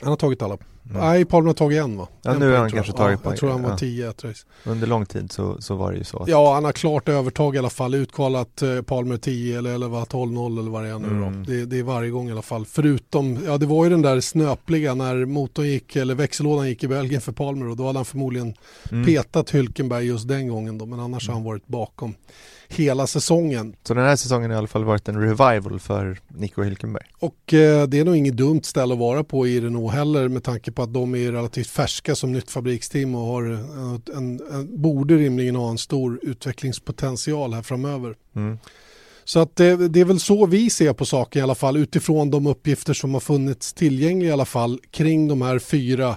Han 0.00 0.08
har 0.08 0.16
tagit 0.16 0.42
alla. 0.42 0.58
Mm. 0.90 1.00
Nej, 1.00 1.24
Palmer 1.24 1.46
har 1.46 1.54
tagit 1.54 1.78
en 1.78 1.96
va? 1.96 2.08
Ja, 2.22 2.30
en 2.30 2.38
nu 2.38 2.50
har 2.50 2.58
han 2.58 2.70
kanske 2.70 2.92
tagit 2.92 3.20
ja, 3.24 3.30
Jag 3.30 3.38
tror 3.38 3.50
han 3.50 3.62
var 3.62 3.76
10 3.76 4.04
ja. 4.04 4.10
ett 4.10 4.24
race. 4.24 4.46
Under 4.64 4.86
lång 4.86 5.06
tid 5.06 5.32
så, 5.32 5.62
så 5.62 5.74
var 5.74 5.92
det 5.92 5.98
ju 5.98 6.04
så. 6.04 6.18
Att... 6.18 6.28
Ja, 6.28 6.54
han 6.54 6.64
har 6.64 6.72
klart 6.72 7.08
övertag 7.08 7.54
i 7.54 7.58
alla 7.58 7.70
fall. 7.70 7.94
Utkvalat 7.94 8.62
eh, 8.62 8.82
Palmer 8.82 9.16
10 9.16 9.58
eller 9.58 9.74
11, 9.74 10.04
12-0 10.04 10.60
eller 10.60 10.70
vad 10.70 10.82
det 10.82 10.88
är 10.88 10.98
nu 10.98 11.08
mm. 11.08 11.44
då. 11.44 11.52
Det, 11.52 11.64
det, 11.64 11.78
är 11.78 11.82
varje 11.82 12.10
gång 12.10 12.28
i 12.28 12.32
alla 12.32 12.42
fall. 12.42 12.66
Förutom, 12.66 13.38
ja 13.46 13.58
det 13.58 13.66
var 13.66 13.84
ju 13.84 13.90
den 13.90 14.02
där 14.02 14.20
snöpliga 14.20 14.94
när 14.94 15.24
motorn 15.24 15.66
gick, 15.66 15.96
eller 15.96 16.14
växellådan 16.14 16.68
gick 16.68 16.84
i 16.84 16.88
Belgien 16.88 17.20
för 17.20 17.32
Palmer 17.32 17.68
och 17.68 17.76
då 17.76 17.86
hade 17.86 17.98
han 17.98 18.04
förmodligen 18.04 18.54
mm. 18.90 19.06
petat 19.06 19.50
Hülkenberg 19.54 20.00
just 20.00 20.28
den 20.28 20.48
gången 20.48 20.78
då. 20.78 20.86
Men 20.86 21.00
annars 21.00 21.28
har 21.28 21.34
han 21.34 21.44
varit 21.44 21.66
bakom 21.66 22.14
hela 22.68 23.06
säsongen. 23.06 23.76
Så 23.82 23.94
den 23.94 24.04
här 24.04 24.16
säsongen 24.16 24.50
har 24.50 24.56
i 24.56 24.58
alla 24.58 24.66
fall 24.66 24.84
varit 24.84 25.08
en 25.08 25.20
revival 25.20 25.80
för 25.80 26.18
Nico 26.28 26.62
Hülkenberg. 26.62 27.06
Och 27.18 27.54
eh, 27.54 27.86
det 27.86 27.98
är 27.98 28.04
nog 28.04 28.16
inget 28.16 28.36
dumt 28.36 28.62
ställe 28.62 28.94
att 28.94 29.00
vara 29.00 29.24
på 29.24 29.46
i 29.46 29.60
Renault 29.60 29.92
heller 29.92 30.28
med 30.28 30.44
tanke 30.44 30.72
på 30.72 30.82
att 30.82 30.94
de 30.94 31.14
är 31.14 31.32
relativt 31.32 31.66
färska 31.66 32.14
som 32.14 32.32
nytt 32.32 32.50
fabriksteam 32.50 33.14
och 33.14 33.26
har 33.26 33.42
en, 33.42 34.02
en, 34.14 34.40
en 34.52 34.82
borde 34.82 35.16
rimligen 35.16 35.56
ha 35.56 35.70
en 35.70 35.78
stor 35.78 36.20
utvecklingspotential 36.22 37.54
här 37.54 37.62
framöver. 37.62 38.14
Mm. 38.36 38.58
Så 39.24 39.40
att 39.40 39.56
det, 39.56 39.88
det, 39.88 40.00
är 40.00 40.04
väl 40.04 40.20
så 40.20 40.46
vi 40.46 40.70
ser 40.70 40.92
på 40.92 41.04
saken 41.04 41.40
i 41.40 41.42
alla 41.42 41.54
fall 41.54 41.76
utifrån 41.76 42.30
de 42.30 42.46
uppgifter 42.46 42.94
som 42.94 43.14
har 43.14 43.20
funnits 43.20 43.72
tillgängliga 43.72 44.30
i 44.30 44.32
alla 44.32 44.44
fall 44.44 44.80
kring 44.90 45.28
de 45.28 45.42
här 45.42 45.58
fyra 45.58 46.16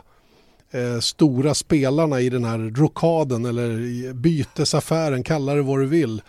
eh, 0.71 0.99
stora 0.99 1.53
spelarna 1.53 2.21
i 2.21 2.29
den 2.29 2.43
här 2.43 2.58
rokaden 2.75 3.45
eller 3.45 4.13
bytesaffären, 4.13 5.23
kalla 5.23 5.53
det 5.53 5.62
vad 5.62 5.79
du 5.79 5.86
vill 5.86 6.21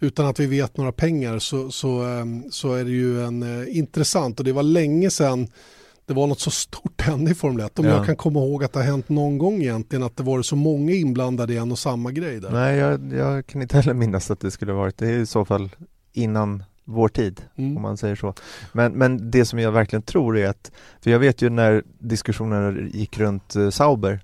utan 0.00 0.26
att 0.26 0.40
vi 0.40 0.46
vet 0.46 0.76
några 0.76 0.92
pengar 0.92 1.38
så, 1.38 1.70
så, 1.70 2.02
ehm, 2.02 2.44
så 2.50 2.74
är 2.74 2.84
det 2.84 2.90
ju 2.90 3.24
en 3.24 3.42
eh, 3.42 3.76
intressant 3.78 4.38
och 4.38 4.44
det 4.44 4.52
var 4.52 4.62
länge 4.62 5.10
sedan 5.10 5.48
det 6.06 6.14
var 6.14 6.26
något 6.26 6.40
så 6.40 6.50
stort 6.50 7.00
hände 7.00 7.30
i 7.30 7.34
Formel 7.34 7.66
1. 7.66 7.78
Om 7.78 7.84
ja. 7.84 7.90
jag 7.90 8.06
kan 8.06 8.16
komma 8.16 8.40
ihåg 8.40 8.64
att 8.64 8.72
det 8.72 8.78
har 8.78 8.86
hänt 8.86 9.08
någon 9.08 9.38
gång 9.38 9.62
egentligen 9.62 10.02
att 10.02 10.16
det 10.16 10.22
var 10.22 10.42
så 10.42 10.56
många 10.56 10.92
inblandade 10.92 11.54
i 11.54 11.56
en 11.56 11.72
och 11.72 11.78
samma 11.78 12.10
grej 12.10 12.40
där. 12.40 12.50
Nej, 12.50 12.76
jag, 12.76 13.12
jag 13.12 13.46
kan 13.46 13.62
inte 13.62 13.76
heller 13.76 13.94
minnas 13.94 14.30
att 14.30 14.40
det 14.40 14.50
skulle 14.50 14.72
varit 14.72 14.98
det. 14.98 15.08
är 15.08 15.18
i 15.18 15.26
så 15.26 15.44
fall 15.44 15.70
innan 16.12 16.64
vår 16.88 17.08
tid, 17.08 17.42
mm. 17.56 17.76
om 17.76 17.82
man 17.82 17.96
säger 17.96 18.16
så. 18.16 18.34
Men, 18.72 18.92
men 18.92 19.30
det 19.30 19.44
som 19.44 19.58
jag 19.58 19.72
verkligen 19.72 20.02
tror 20.02 20.38
är 20.38 20.48
att, 20.48 20.70
för 21.00 21.10
jag 21.10 21.18
vet 21.18 21.42
ju 21.42 21.50
när 21.50 21.82
diskussionerna 21.98 22.80
gick 22.92 23.18
runt 23.18 23.56
eh, 23.56 23.70
Sauber, 23.70 24.20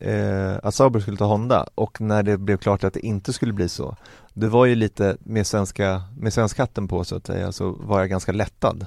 eh, 0.00 0.54
att 0.62 0.74
Sauber 0.74 1.00
skulle 1.00 1.16
ta 1.16 1.24
Honda 1.24 1.66
och 1.74 2.00
när 2.00 2.22
det 2.22 2.38
blev 2.38 2.56
klart 2.56 2.84
att 2.84 2.94
det 2.94 3.06
inte 3.06 3.32
skulle 3.32 3.52
bli 3.52 3.68
så, 3.68 3.96
det 4.34 4.48
var 4.48 4.66
ju 4.66 4.74
lite 4.74 5.16
med 5.20 5.46
svenska, 5.46 6.02
med 6.18 6.32
svensk 6.32 6.58
hatten 6.58 6.88
på 6.88 7.04
så 7.04 7.16
att 7.16 7.26
säga, 7.26 7.52
så 7.52 7.70
var 7.70 8.00
jag 8.00 8.10
ganska 8.10 8.32
lättad 8.32 8.86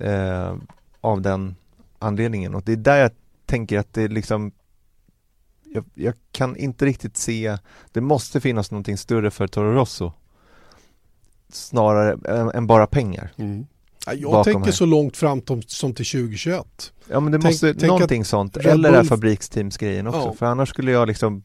eh, 0.00 0.54
av 1.00 1.22
den 1.22 1.56
anledningen 1.98 2.54
och 2.54 2.62
det 2.62 2.72
är 2.72 2.76
där 2.76 2.96
jag 2.96 3.10
tänker 3.46 3.78
att 3.78 3.92
det 3.92 4.08
liksom 4.08 4.52
jag, 5.64 5.84
jag, 5.94 6.14
kan 6.32 6.56
inte 6.56 6.86
riktigt 6.86 7.16
se, 7.16 7.58
det 7.92 8.00
måste 8.00 8.40
finnas 8.40 8.70
någonting 8.70 8.96
större 8.96 9.30
för 9.30 9.46
Toro 9.46 9.72
Rosso 9.72 10.12
snarare 11.50 12.18
än 12.54 12.66
bara 12.66 12.86
pengar. 12.86 13.32
Mm. 13.36 13.66
Jag 14.16 14.44
tänker 14.44 14.64
här. 14.64 14.72
så 14.72 14.86
långt 14.86 15.16
fram 15.16 15.42
som 15.66 15.94
till 15.94 16.06
2021. 16.06 16.92
Ja 17.08 17.20
men 17.20 17.32
det 17.32 17.38
tänk, 17.38 17.52
måste, 17.52 17.74
tänk 17.74 17.88
någonting 17.88 18.24
sånt, 18.24 18.56
eller 18.56 18.88
den 18.88 18.94
här 18.94 19.04
fabriksteamsgrejen 19.04 20.06
också, 20.06 20.20
ja. 20.20 20.32
för 20.32 20.46
annars 20.46 20.68
skulle 20.68 20.90
jag 20.90 21.08
liksom 21.08 21.42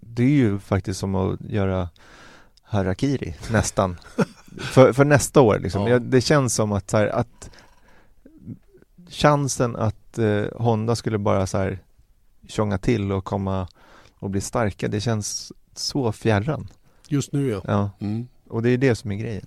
Det 0.00 0.22
är 0.22 0.28
ju 0.28 0.58
faktiskt 0.58 1.00
som 1.00 1.14
att 1.14 1.40
göra 1.40 1.88
Harakiri, 2.62 3.34
nästan 3.50 3.96
för, 4.60 4.92
för 4.92 5.04
nästa 5.04 5.40
år 5.40 5.58
liksom. 5.58 5.82
Ja. 5.82 5.88
Jag, 5.88 6.02
det 6.02 6.20
känns 6.20 6.54
som 6.54 6.72
att, 6.72 6.90
så 6.90 6.96
här, 6.96 7.06
att 7.06 7.50
chansen 9.08 9.76
att 9.76 10.18
eh, 10.18 10.44
Honda 10.54 10.96
skulle 10.96 11.18
bara 11.18 11.46
så 11.46 11.58
här 11.58 11.78
tjonga 12.48 12.78
till 12.78 13.12
och 13.12 13.24
komma 13.24 13.68
och 14.18 14.30
bli 14.30 14.40
starka, 14.40 14.88
det 14.88 15.00
känns 15.00 15.52
så 15.74 16.12
fjärran. 16.12 16.68
Just 17.08 17.32
nu 17.32 17.48
ja. 17.48 17.60
ja. 17.64 17.90
Mm. 17.98 18.28
Och 18.48 18.62
det 18.62 18.70
är 18.70 18.78
det 18.78 18.94
som 18.94 19.10
är 19.10 19.16
grejen. 19.16 19.42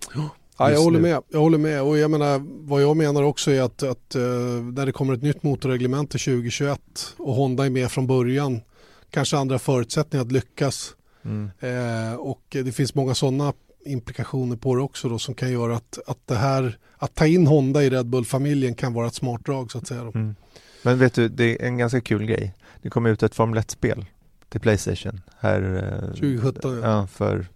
Ja, 0.60 0.72
jag 0.72 0.82
håller 0.82 1.00
med. 1.00 1.22
Jag 1.30 1.40
håller 1.40 1.58
med. 1.58 1.82
Och 1.82 1.98
jag 1.98 2.12
menar, 2.12 2.42
vad 2.68 2.82
jag 2.82 2.98
menar 2.98 3.24
också 3.24 3.52
är 3.52 3.62
att, 3.62 3.84
att 3.84 4.16
uh, 4.16 4.24
när 4.64 4.86
det 4.86 4.92
kommer 4.92 5.14
ett 5.14 5.22
nytt 5.22 5.44
motorreglement 5.44 6.12
till 6.12 6.20
2021 6.20 6.80
och 7.18 7.34
Honda 7.34 7.66
är 7.66 7.70
med 7.70 7.92
från 7.92 8.08
början, 8.08 8.62
kanske 9.10 9.38
andra 9.38 9.60
förutsättningar 9.60 10.26
att 10.26 10.32
lyckas. 10.32 10.96
Mm. 11.26 11.52
Uh, 11.64 12.16
och 12.16 12.42
det 12.50 12.72
finns 12.72 12.96
många 12.96 13.16
sådana 13.16 13.54
implikationer 13.86 14.56
på 14.56 14.76
det 14.76 14.82
också 14.82 15.10
då 15.10 15.20
som 15.20 15.36
kan 15.36 15.52
göra 15.52 15.76
att, 15.76 16.00
att 16.08 16.28
det 16.28 16.36
här, 16.36 16.78
att 16.98 17.16
ta 17.16 17.28
in 17.28 17.48
Honda 17.48 17.84
i 17.84 17.90
Red 17.90 18.06
Bull-familjen 18.06 18.76
kan 18.76 18.94
vara 18.94 19.08
ett 19.08 19.16
smart 19.16 19.46
drag 19.46 19.72
så 19.72 19.78
att 19.78 19.88
säga. 19.88 20.02
Mm. 20.02 20.36
Men 20.84 21.00
vet 21.00 21.14
du, 21.14 21.30
det 21.30 21.62
är 21.62 21.68
en 21.68 21.78
ganska 21.78 22.02
kul 22.02 22.26
grej. 22.26 22.54
Det 22.82 22.90
kommer 22.90 23.10
ut 23.10 23.24
ett 23.24 23.36
Formel 23.36 23.60
1-spel 23.60 24.06
till 24.50 24.62
Playstation 24.62 25.22
här 25.40 26.02
2017 26.08 26.80
ja. 26.82 26.90
ja. 26.90 27.08
för 27.08 27.48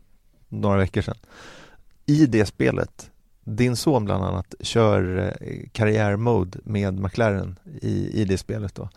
några 0.62 0.78
veckor 0.78 1.02
sedan. 1.02 1.18
I 2.06 2.26
det 2.26 2.46
spelet, 2.46 3.12
din 3.44 3.76
son 3.76 4.06
bland 4.06 4.24
annat 4.24 4.56
kör 4.60 5.34
eh, 5.42 5.70
karriärmode 5.72 6.60
med 6.64 7.00
McLaren 7.00 7.60
i, 7.82 8.22
i 8.22 8.26
det 8.26 8.38
spelet 8.38 8.76
då. 8.76 8.90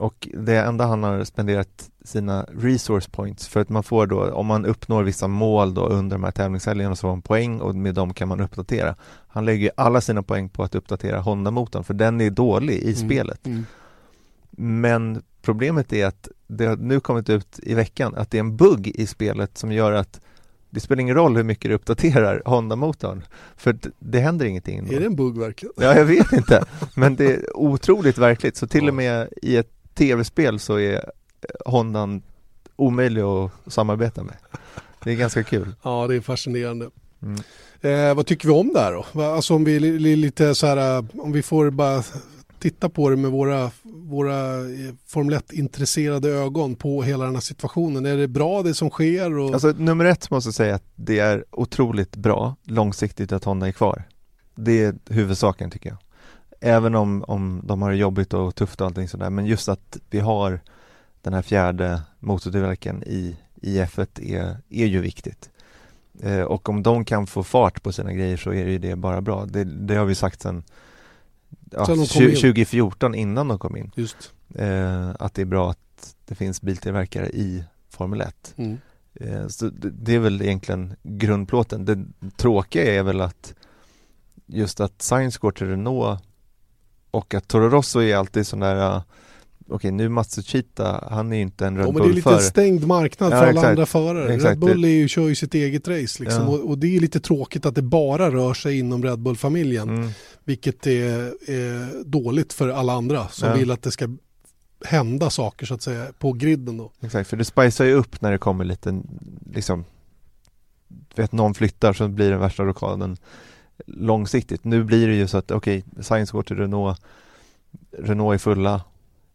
Och 0.00 0.28
det 0.34 0.56
enda 0.56 0.86
han 0.86 1.02
har 1.02 1.24
spenderat 1.24 1.90
sina 2.04 2.42
resource 2.42 3.10
points 3.10 3.48
för 3.48 3.60
att 3.60 3.68
man 3.68 3.82
får 3.82 4.06
då, 4.06 4.30
om 4.30 4.46
man 4.46 4.66
uppnår 4.66 5.02
vissa 5.02 5.28
mål 5.28 5.74
då 5.74 5.86
under 5.86 6.16
de 6.16 6.24
här 6.24 6.30
tävlingshelgerna 6.30 6.96
så 6.96 7.00
får 7.00 7.08
man 7.08 7.22
poäng 7.22 7.60
och 7.60 7.74
med 7.74 7.94
dem 7.94 8.14
kan 8.14 8.28
man 8.28 8.40
uppdatera. 8.40 8.94
Han 9.28 9.44
lägger 9.44 9.70
alla 9.76 10.00
sina 10.00 10.22
poäng 10.22 10.48
på 10.48 10.62
att 10.62 10.74
uppdatera 10.74 11.20
Honda-motorn 11.20 11.84
för 11.84 11.94
den 11.94 12.20
är 12.20 12.30
dålig 12.30 12.74
i 12.74 12.94
mm. 12.94 13.08
spelet. 13.08 13.46
Mm. 13.46 13.66
Men 14.50 15.22
problemet 15.42 15.92
är 15.92 16.06
att 16.06 16.28
det 16.46 16.66
har 16.66 16.76
nu 16.76 17.00
kommit 17.00 17.30
ut 17.30 17.60
i 17.62 17.74
veckan 17.74 18.14
att 18.16 18.30
det 18.30 18.38
är 18.38 18.40
en 18.40 18.56
bugg 18.56 18.88
i 18.88 19.06
spelet 19.06 19.58
som 19.58 19.72
gör 19.72 19.92
att 19.92 20.20
det 20.70 20.80
spelar 20.80 21.00
ingen 21.00 21.14
roll 21.14 21.36
hur 21.36 21.44
mycket 21.44 21.70
du 21.70 21.74
uppdaterar 21.74 22.42
Honda-motorn 22.44 23.24
för 23.56 23.78
det 23.98 24.20
händer 24.20 24.46
ingenting. 24.46 24.78
Är 24.78 25.00
det 25.00 25.06
en 25.06 25.16
bugg 25.16 25.38
verkligen? 25.38 25.72
Ja, 25.76 25.96
jag 25.96 26.04
vet 26.04 26.32
inte, 26.32 26.64
men 26.94 27.16
det 27.16 27.32
är 27.32 27.56
otroligt 27.56 28.18
verkligt. 28.18 28.56
Så 28.56 28.66
till 28.66 28.88
och 28.88 28.94
med 28.94 29.28
i 29.42 29.56
ett 29.56 29.70
tv-spel 29.94 30.58
så 30.58 30.78
är 30.78 31.10
Hondan 31.66 32.22
omöjlig 32.76 33.22
att 33.22 33.50
samarbeta 33.66 34.22
med. 34.22 34.36
Det 35.04 35.12
är 35.12 35.16
ganska 35.16 35.42
kul. 35.42 35.74
Ja, 35.82 36.06
det 36.06 36.16
är 36.16 36.20
fascinerande. 36.20 36.90
Mm. 37.22 37.40
Eh, 37.80 38.14
vad 38.14 38.26
tycker 38.26 38.48
vi 38.48 38.54
om 38.54 38.72
det 38.72 38.80
här 38.80 38.92
då? 38.92 39.22
Alltså 39.22 39.54
om 39.54 39.64
vi 39.64 39.80
lite 40.16 40.54
så 40.54 40.66
här, 40.66 41.04
om 41.20 41.32
vi 41.32 41.42
får 41.42 41.70
bara 41.70 42.02
titta 42.60 42.88
på 42.88 43.10
det 43.10 43.16
med 43.16 43.30
våra, 43.30 43.70
våra 43.82 44.58
eh, 44.58 44.94
Formel 45.06 45.34
1-intresserade 45.38 46.28
ögon 46.28 46.74
på 46.74 47.02
hela 47.02 47.24
den 47.24 47.34
här 47.34 47.40
situationen. 47.40 48.06
Är 48.06 48.16
det 48.16 48.28
bra 48.28 48.62
det 48.62 48.74
som 48.74 48.90
sker? 48.90 49.38
Och... 49.38 49.52
Alltså, 49.52 49.68
nummer 49.68 50.04
ett 50.04 50.30
måste 50.30 50.48
jag 50.48 50.54
säga 50.54 50.74
att 50.74 50.84
det 50.94 51.18
är 51.18 51.44
otroligt 51.50 52.16
bra 52.16 52.56
långsiktigt 52.62 53.32
att 53.32 53.44
Honda 53.44 53.68
är 53.68 53.72
kvar. 53.72 54.02
Det 54.54 54.84
är 54.84 54.94
huvudsaken 55.06 55.70
tycker 55.70 55.88
jag. 55.88 55.98
Även 56.60 56.94
om, 56.94 57.24
om 57.28 57.62
de 57.64 57.82
har 57.82 57.90
det 57.90 57.96
jobbigt 57.96 58.34
och 58.34 58.54
tufft 58.54 58.80
och 58.80 58.86
allting 58.86 59.08
sådär, 59.08 59.30
men 59.30 59.46
just 59.46 59.68
att 59.68 59.96
vi 60.10 60.18
har 60.20 60.60
den 61.22 61.34
här 61.34 61.42
fjärde 61.42 62.02
motortillverkaren 62.18 63.02
i, 63.02 63.36
i 63.62 63.78
F1 63.78 64.22
är, 64.22 64.56
är 64.68 64.86
ju 64.86 65.00
viktigt. 65.00 65.50
Eh, 66.22 66.42
och 66.42 66.68
om 66.68 66.82
de 66.82 67.04
kan 67.04 67.26
få 67.26 67.42
fart 67.42 67.82
på 67.82 67.92
sina 67.92 68.12
grejer 68.12 68.36
så 68.36 68.52
är 68.52 68.64
det 68.64 68.70
ju 68.70 68.78
det 68.78 68.96
bara 68.96 69.20
bra. 69.20 69.46
Det, 69.46 69.64
det 69.64 69.94
har 69.94 70.04
vi 70.04 70.14
sagt 70.14 70.42
sedan 70.42 70.62
ja, 71.70 71.86
2014 71.86 73.14
innan 73.14 73.48
de 73.48 73.58
kom 73.58 73.76
in. 73.76 73.92
Just. 73.94 74.32
Eh, 74.54 75.10
att 75.18 75.34
det 75.34 75.42
är 75.42 75.46
bra 75.46 75.70
att 75.70 76.16
det 76.24 76.34
finns 76.34 76.62
biltillverkare 76.62 77.28
i 77.28 77.64
Formel 77.88 78.20
1. 78.20 78.54
Mm. 78.56 78.78
Eh, 79.14 79.46
så 79.46 79.68
det, 79.68 79.90
det, 79.90 80.14
är 80.14 80.18
väl 80.18 80.42
egentligen 80.42 80.96
grundplåten. 81.02 81.84
Det 81.84 82.04
tråkiga 82.36 82.94
är 82.94 83.02
väl 83.02 83.20
att 83.20 83.54
just 84.46 84.80
att 84.80 85.02
Science 85.02 85.38
går 85.40 85.52
till 85.52 85.66
Renault 85.66 86.22
och 87.10 87.34
att 87.34 87.48
Toro 87.48 87.68
Rosso 87.68 88.00
är 88.00 88.16
alltid 88.16 88.46
sån 88.46 88.60
där 88.60 89.02
okej 89.70 89.90
nu 89.90 90.08
Matsushita, 90.08 91.08
han 91.10 91.32
är 91.32 91.40
inte 91.40 91.66
en 91.66 91.76
Red 91.76 91.86
Bull-förare. 91.86 92.08
Ja, 92.08 92.14
det 92.14 92.30
är 92.30 92.34
lite 92.34 92.44
stängd 92.44 92.86
marknad 92.86 93.32
ja, 93.32 93.38
för 93.38 93.46
alla 93.46 93.68
andra 93.68 93.86
förare. 93.86 94.34
Exakt. 94.34 94.50
Red 94.50 94.58
Bull 94.58 94.84
är 94.84 94.88
ju, 94.88 95.08
kör 95.08 95.28
ju 95.28 95.34
sitt 95.34 95.54
eget 95.54 95.88
race 95.88 96.22
liksom. 96.22 96.42
Ja. 96.42 96.48
Och, 96.48 96.68
och, 96.68 96.78
det 96.78 96.96
är 96.96 97.00
lite 97.00 97.20
tråkigt 97.20 97.66
att 97.66 97.74
det 97.74 97.82
bara 97.82 98.30
rör 98.30 98.54
sig 98.54 98.78
inom 98.78 99.04
Red 99.04 99.18
Bull-familjen. 99.18 99.88
Mm. 99.88 100.10
Vilket 100.44 100.86
är, 100.86 101.34
är, 101.50 102.04
dåligt 102.04 102.52
för 102.52 102.68
alla 102.68 102.92
andra 102.92 103.28
som 103.28 103.48
ja. 103.48 103.54
vill 103.54 103.70
att 103.70 103.82
det 103.82 103.90
ska 103.90 104.08
hända 104.84 105.30
saker 105.30 105.66
så 105.66 105.74
att 105.74 105.82
säga 105.82 106.06
på 106.18 106.32
griden 106.32 106.76
då. 106.76 106.92
Exakt, 107.00 107.30
för 107.30 107.36
det 107.36 107.44
spicar 107.44 107.84
ju 107.84 107.92
upp 107.92 108.20
när 108.20 108.32
det 108.32 108.38
kommer 108.38 108.64
lite 108.64 109.02
liksom 109.54 109.84
vet 111.14 111.32
någon 111.32 111.54
flyttar 111.54 111.92
så 111.92 112.08
blir 112.08 112.30
den 112.30 112.40
värsta 112.40 112.64
rockaden 112.64 113.16
långsiktigt. 113.86 114.64
Nu 114.64 114.84
blir 114.84 115.08
det 115.08 115.14
ju 115.14 115.26
så 115.26 115.38
att 115.38 115.50
okej, 115.50 115.84
okay, 115.90 116.02
Science 116.02 116.32
går 116.32 116.42
till 116.42 116.56
Renault 116.56 117.00
Renault 117.98 118.34
är 118.34 118.38
fulla 118.38 118.82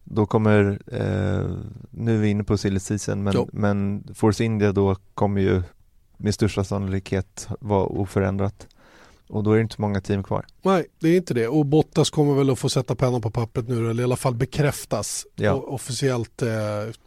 då 0.06 0.26
kommer, 0.26 0.80
eh, 0.88 1.58
nu 1.90 2.16
är 2.16 2.22
vi 2.22 2.30
inne 2.30 2.44
på 2.44 2.58
silly 2.58 2.80
season, 2.80 3.24
men, 3.24 3.50
men 3.52 4.04
Force 4.16 4.44
India 4.44 4.72
då 4.72 4.96
kommer 5.14 5.42
ju 5.42 5.64
med 6.18 6.34
största 6.34 6.64
sannolikhet 6.64 7.48
vara 7.60 7.86
oförändrat. 7.86 8.68
Och 9.30 9.44
då 9.44 9.52
är 9.52 9.56
det 9.56 9.62
inte 9.62 9.82
många 9.82 10.02
team 10.02 10.24
kvar. 10.24 10.46
Nej, 10.62 10.86
det 11.00 11.10
är 11.10 11.18
inte 11.18 11.34
det. 11.34 11.48
Och 11.48 11.66
Bottas 11.66 12.10
kommer 12.10 12.34
väl 12.34 12.50
att 12.50 12.60
få 12.60 12.70
sätta 12.70 12.96
pennan 12.96 13.22
på 13.22 13.32
pappret 13.32 13.68
nu 13.68 13.90
eller 13.90 14.02
i 14.02 14.04
alla 14.04 14.16
fall 14.16 14.36
bekräftas 14.36 15.26
ja. 15.36 15.54
officiellt 15.54 16.42
eh, 16.42 16.50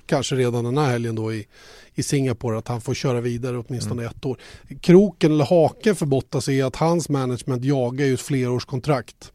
kanske 0.06 0.37
redan 0.37 0.64
den 0.64 0.78
här 0.78 0.90
helgen 0.90 1.14
då 1.14 1.32
i, 1.32 1.46
i 1.94 2.02
Singapore 2.02 2.58
att 2.58 2.68
han 2.68 2.80
får 2.80 2.94
köra 2.94 3.20
vidare 3.20 3.58
åtminstone 3.58 4.02
mm. 4.02 4.14
ett 4.16 4.24
år. 4.24 4.38
Kroken 4.80 5.32
eller 5.32 5.44
haken 5.44 5.96
för 5.96 6.06
Bottas 6.06 6.48
är 6.48 6.64
att 6.64 6.76
hans 6.76 7.08
management 7.08 7.64
jagar 7.64 8.06
ju 8.06 8.14
ett 8.14 8.20
flerårskontrakt. 8.20 9.32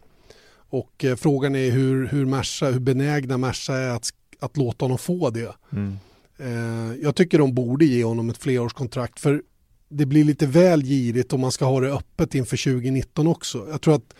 Och 0.74 1.06
eh, 1.06 1.16
frågan 1.16 1.56
är 1.56 1.72
hur, 1.72 2.08
hur, 2.08 2.26
Merca, 2.26 2.72
hur 2.72 2.80
benägna 2.80 3.38
Merca 3.38 3.74
är 3.74 3.90
att, 3.90 4.10
att 4.40 4.58
låta 4.58 4.86
honom 4.86 4.98
få 4.98 5.30
det. 5.30 5.56
Mm. 5.72 5.98
Eh, 6.38 6.96
jag 7.04 7.16
tycker 7.16 7.38
de 7.38 7.54
borde 7.54 7.86
ge 7.86 8.04
honom 8.04 8.30
ett 8.30 8.38
flerårskontrakt 8.38 9.20
för 9.20 9.42
det 9.90 10.06
blir 10.06 10.24
lite 10.24 10.46
väl 10.46 10.82
girigt 10.84 11.34
om 11.34 11.42
man 11.42 11.52
ska 11.52 11.66
ha 11.66 11.80
det 11.80 11.94
öppet 11.94 12.36
inför 12.36 12.58
2019 12.74 13.28
också. 13.28 13.68
Jag 13.72 13.82
tror 13.82 13.96
att 13.96 14.14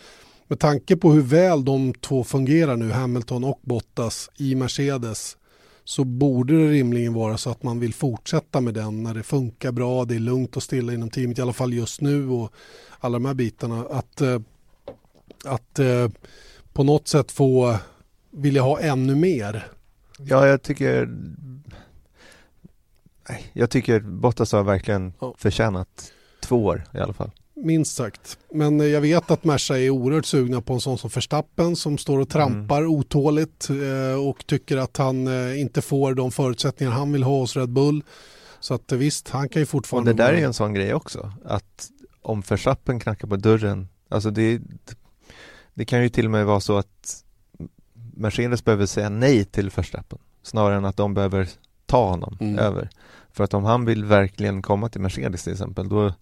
med 0.48 0.60
tanke 0.60 0.98
på 0.98 1.12
hur 1.12 1.22
väl 1.22 1.66
de 1.66 1.94
två 1.94 2.24
fungerar 2.24 2.78
nu, 2.78 2.92
Hamilton 2.92 3.44
och 3.44 3.60
Bottas 3.64 4.30
i 4.38 4.56
Mercedes, 4.56 5.38
så 5.84 6.04
borde 6.04 6.54
det 6.58 6.72
rimligen 6.72 7.14
vara 7.14 7.38
så 7.38 7.50
att 7.50 7.64
man 7.64 7.80
vill 7.80 7.94
fortsätta 7.94 8.62
med 8.62 8.74
den 8.74 9.04
när 9.04 9.14
det 9.14 9.24
funkar 9.24 9.72
bra, 9.72 10.06
det 10.06 10.16
är 10.16 10.20
lugnt 10.20 10.58
och 10.58 10.64
stilla 10.64 10.94
inom 10.94 11.10
teamet, 11.10 11.40
i 11.40 11.42
alla 11.42 11.54
fall 11.54 11.74
just 11.74 12.02
nu 12.02 12.30
och 12.30 12.52
alla 13.00 13.16
de 13.16 13.26
här 13.26 13.34
bitarna. 13.34 13.86
Att, 13.90 14.22
eh, 14.22 14.40
att 15.46 15.80
eh, 15.80 16.10
på 16.74 16.84
något 16.84 17.08
sätt 17.08 17.32
få 17.32 17.78
vilja 18.32 18.62
ha 18.62 18.80
ännu 18.80 19.16
mer. 19.16 19.68
Ja, 20.18 20.48
jag 20.48 20.62
tycker 20.62 21.10
jag 23.54 23.70
tycker 23.70 24.00
Bottas 24.00 24.52
har 24.52 24.64
verkligen 24.64 25.14
ja. 25.20 25.36
förtjänat 25.38 26.12
två 26.40 26.66
år 26.66 26.84
i 26.94 26.98
alla 26.98 27.14
fall. 27.14 27.32
Minst 27.56 27.96
sagt. 27.96 28.38
Men 28.52 28.92
jag 28.92 29.02
vet 29.02 29.32
att 29.32 29.44
Merca 29.44 29.80
är 29.80 29.90
oerhört 29.90 30.26
sugna 30.26 30.62
på 30.62 30.74
en 30.74 30.82
sån 30.82 30.98
som 30.98 31.10
Verstappen 31.10 31.76
som 31.76 31.98
står 31.98 32.20
och 32.20 32.30
trampar 32.30 32.78
mm. 32.78 32.92
otåligt 32.92 33.70
eh, 33.70 34.28
och 34.28 34.48
tycker 34.48 34.78
att 34.78 34.98
han 34.98 35.28
eh, 35.28 35.62
inte 35.62 35.82
får 35.82 36.14
de 36.14 36.32
förutsättningar 36.32 36.92
han 36.94 37.12
vill 37.12 37.24
ha 37.24 37.40
hos 37.40 37.56
Red 37.56 37.70
Bull. 37.70 38.04
Så 38.60 38.74
att 38.74 38.92
visst, 38.92 39.30
han 39.30 39.50
kan 39.50 39.62
ju 39.62 39.66
fortfarande... 39.66 40.12
Och 40.12 40.18
det 40.18 40.24
där 40.24 40.34
är 40.34 40.46
en 40.46 40.54
sån 40.54 40.74
grej 40.74 40.94
också, 40.94 41.32
att 41.46 41.90
om 42.22 42.42
Verstappen 42.42 43.00
knackar 43.00 43.28
på 43.28 43.36
dörren, 43.36 43.88
alltså 44.10 44.32
det, 44.32 44.62
det 45.74 45.86
kan 45.86 46.04
ju 46.04 46.10
till 46.10 46.26
och 46.26 46.32
med 46.32 46.46
vara 46.46 46.60
så 46.60 46.78
att 46.78 47.24
Mercedes 47.94 48.64
behöver 48.66 48.86
säga 48.86 49.10
nej 49.10 49.46
till 49.46 49.70
Verstappen 49.70 50.20
snarare 50.44 50.78
än 50.78 50.86
att 50.86 50.98
de 50.98 51.14
behöver 51.14 51.50
ta 51.86 52.10
honom 52.10 52.38
mm. 52.40 52.60
över. 52.60 52.90
För 53.32 53.44
att 53.44 53.54
om 53.54 53.64
han 53.64 53.86
vill 53.86 54.06
verkligen 54.06 54.62
komma 54.62 54.90
till 54.90 55.02
Mercedes 55.02 55.44
till 55.44 55.54
exempel 55.54 55.90
då 55.90 56.14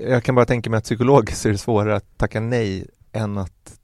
jag 0.00 0.24
kan 0.24 0.34
bara 0.34 0.46
tänka 0.46 0.70
mig 0.70 0.78
att 0.78 0.84
psykologiskt 0.84 1.46
är 1.46 1.50
det 1.50 1.58
svårare 1.58 1.96
att 1.96 2.18
tacka 2.18 2.40
nej 2.40 2.86
än 3.12 3.38
att 3.38 3.78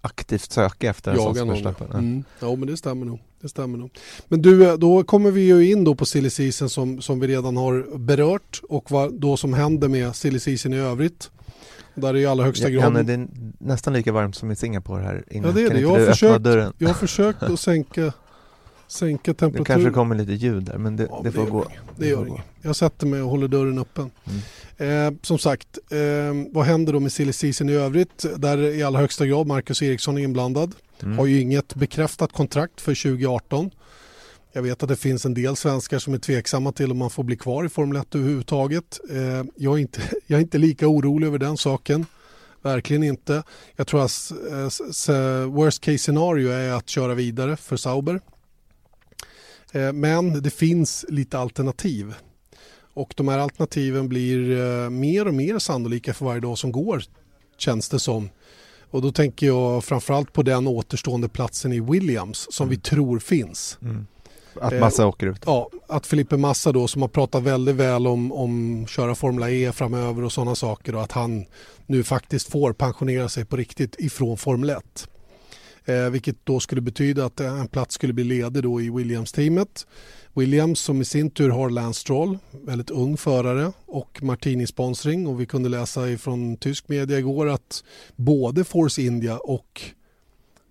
aktivt 0.00 0.52
söka 0.52 0.90
efter 0.90 1.10
en 1.10 1.34
sån 1.34 1.48
Verstappen. 1.48 1.90
Mm. 1.92 2.24
Ja 2.40 2.56
men 2.56 2.68
det 2.68 2.76
stämmer 2.76 3.06
nog. 3.06 3.20
Det 3.40 3.48
stämmer 3.48 3.78
nog. 3.78 3.98
Men 4.28 4.42
du, 4.42 4.76
då 4.76 5.04
kommer 5.04 5.30
vi 5.30 5.40
ju 5.40 5.70
in 5.70 5.84
då 5.84 5.94
på 5.94 6.06
silly 6.06 6.30
season 6.30 6.70
som, 6.70 7.00
som 7.00 7.20
vi 7.20 7.26
redan 7.26 7.56
har 7.56 7.98
berört 7.98 8.60
och 8.68 8.90
vad 8.90 9.14
då 9.14 9.36
som 9.36 9.54
händer 9.54 9.88
med 9.88 10.16
silly 10.16 10.40
season 10.40 10.72
i 10.72 10.78
övrigt. 10.78 11.30
Där 11.96 12.08
är 12.08 12.18
i 12.18 12.26
allra 12.26 12.44
högsta 12.44 12.70
grad... 12.70 12.84
Janne, 12.84 13.02
det 13.02 13.12
är 13.12 13.28
nästan 13.58 13.92
lika 13.92 14.12
varmt 14.12 14.36
som 14.36 14.50
i 14.50 14.56
Singapore 14.56 15.02
här 15.02 15.24
inne. 15.30 15.46
Ja, 15.46 15.52
det 15.52 15.62
är 15.62 15.70
det. 15.70 15.80
Jag 15.80 15.88
har, 15.88 16.06
försökt, 16.06 16.46
jag 16.78 16.88
har 16.88 16.94
försökt 16.94 17.42
att 17.42 17.60
sänka, 17.60 18.12
sänka 18.86 19.34
temperaturen. 19.34 19.62
Det 19.62 19.64
kanske 19.64 19.90
kommer 19.90 20.14
lite 20.14 20.32
ljud 20.32 20.62
där, 20.62 20.78
men 20.78 20.96
det, 20.96 21.06
ja, 21.10 21.20
det 21.24 21.32
får 21.32 21.44
det 21.44 21.50
gå. 21.50 21.64
Inget. 21.64 21.80
Det 21.96 22.06
gör 22.08 22.26
inget. 22.26 22.44
Jag 22.62 22.76
sätter 22.76 23.06
mig 23.06 23.22
och 23.22 23.30
håller 23.30 23.48
dörren 23.48 23.78
öppen. 23.78 24.10
Mm. 24.24 25.06
Eh, 25.14 25.18
som 25.22 25.38
sagt, 25.38 25.78
eh, 25.90 25.98
vad 26.52 26.64
händer 26.64 26.92
då 26.92 27.00
med 27.00 27.12
silly 27.12 27.32
season 27.32 27.68
i 27.68 27.72
övrigt? 27.72 28.26
Där 28.36 28.58
i 28.58 28.82
allra 28.82 29.00
högsta 29.00 29.26
grad 29.26 29.46
Marcus 29.46 29.82
Eriksson 29.82 30.18
är 30.18 30.22
inblandad. 30.22 30.74
Mm. 31.02 31.18
Har 31.18 31.26
ju 31.26 31.40
inget 31.40 31.74
bekräftat 31.74 32.32
kontrakt 32.32 32.80
för 32.80 32.94
2018. 32.94 33.70
Jag 34.52 34.62
vet 34.62 34.82
att 34.82 34.88
det 34.88 34.96
finns 34.96 35.24
en 35.24 35.34
del 35.34 35.56
svenskar 35.56 35.98
som 35.98 36.14
är 36.14 36.18
tveksamma 36.18 36.72
till 36.72 36.90
om 36.90 36.98
man 36.98 37.10
får 37.10 37.24
bli 37.24 37.36
kvar 37.36 37.64
i 37.64 37.68
Formel 37.68 37.96
1 37.96 38.14
överhuvudtaget. 38.14 39.00
Eh, 39.10 39.44
jag, 39.56 39.74
är 39.74 39.78
inte, 39.78 40.00
jag 40.26 40.36
är 40.36 40.42
inte 40.42 40.58
lika 40.58 40.88
orolig 40.88 41.26
över 41.26 41.38
den 41.38 41.56
saken. 41.56 42.06
Verkligen 42.62 43.02
inte. 43.02 43.42
Jag 43.76 43.86
tror 43.86 44.04
att 44.04 44.32
eh, 45.08 45.46
worst 45.46 45.80
case 45.80 45.98
scenario 45.98 46.48
är 46.48 46.72
att 46.72 46.88
köra 46.88 47.14
vidare 47.14 47.56
för 47.56 47.76
Sauber. 47.76 48.20
Eh, 49.72 49.92
men 49.92 50.42
det 50.42 50.50
finns 50.50 51.04
lite 51.08 51.38
alternativ. 51.38 52.14
Och 52.94 53.14
de 53.16 53.28
här 53.28 53.38
alternativen 53.38 54.08
blir 54.08 54.90
mer 54.90 55.28
och 55.28 55.34
mer 55.34 55.58
sannolika 55.58 56.14
för 56.14 56.24
varje 56.24 56.40
dag 56.40 56.58
som 56.58 56.72
går 56.72 57.02
känns 57.58 57.88
det 57.88 57.98
som. 57.98 58.28
Och 58.90 59.02
då 59.02 59.12
tänker 59.12 59.46
jag 59.46 59.84
framförallt 59.84 60.32
på 60.32 60.42
den 60.42 60.66
återstående 60.66 61.28
platsen 61.28 61.72
i 61.72 61.80
Williams 61.80 62.46
som 62.50 62.64
mm. 62.64 62.70
vi 62.70 62.82
tror 62.82 63.18
finns. 63.18 63.78
Mm. 63.82 64.06
Att 64.60 64.72
eh, 64.72 64.80
Massa 64.80 65.06
åker 65.06 65.26
ut? 65.26 65.42
Ja, 65.46 65.70
att 65.88 66.06
Felipe 66.06 66.36
Massa 66.36 66.72
då 66.72 66.88
som 66.88 67.02
har 67.02 67.08
pratat 67.08 67.42
väldigt 67.42 67.74
väl 67.74 68.06
om, 68.06 68.32
om 68.32 68.86
köra 68.88 69.14
Formula 69.14 69.50
E 69.50 69.72
framöver 69.72 70.24
och 70.24 70.32
sådana 70.32 70.54
saker 70.54 70.94
och 70.94 71.02
att 71.02 71.12
han 71.12 71.44
nu 71.86 72.04
faktiskt 72.04 72.50
får 72.50 72.72
pensionera 72.72 73.28
sig 73.28 73.44
på 73.44 73.56
riktigt 73.56 73.96
ifrån 73.98 74.36
Formel 74.36 74.70
1. 74.70 75.08
Eh, 75.84 76.10
vilket 76.10 76.36
då 76.44 76.60
skulle 76.60 76.80
betyda 76.80 77.24
att 77.24 77.40
en 77.40 77.68
plats 77.68 77.94
skulle 77.94 78.12
bli 78.12 78.24
ledig 78.24 78.62
då 78.62 78.80
i 78.80 78.90
Williams-teamet. 78.90 79.86
Williams 80.34 80.80
som 80.80 81.00
i 81.00 81.04
sin 81.04 81.30
tur 81.30 81.50
har 81.50 81.70
Lance 81.70 82.00
Stroll, 82.00 82.38
väldigt 82.64 82.90
ung 82.90 83.16
förare 83.16 83.72
och 83.86 84.22
Martini-sponsring 84.22 85.26
och 85.26 85.40
vi 85.40 85.46
kunde 85.46 85.68
läsa 85.68 86.18
från 86.18 86.56
tysk 86.56 86.88
media 86.88 87.18
igår 87.18 87.48
att 87.48 87.84
både 88.16 88.64
Force 88.64 89.02
India 89.02 89.38
och, 89.38 89.82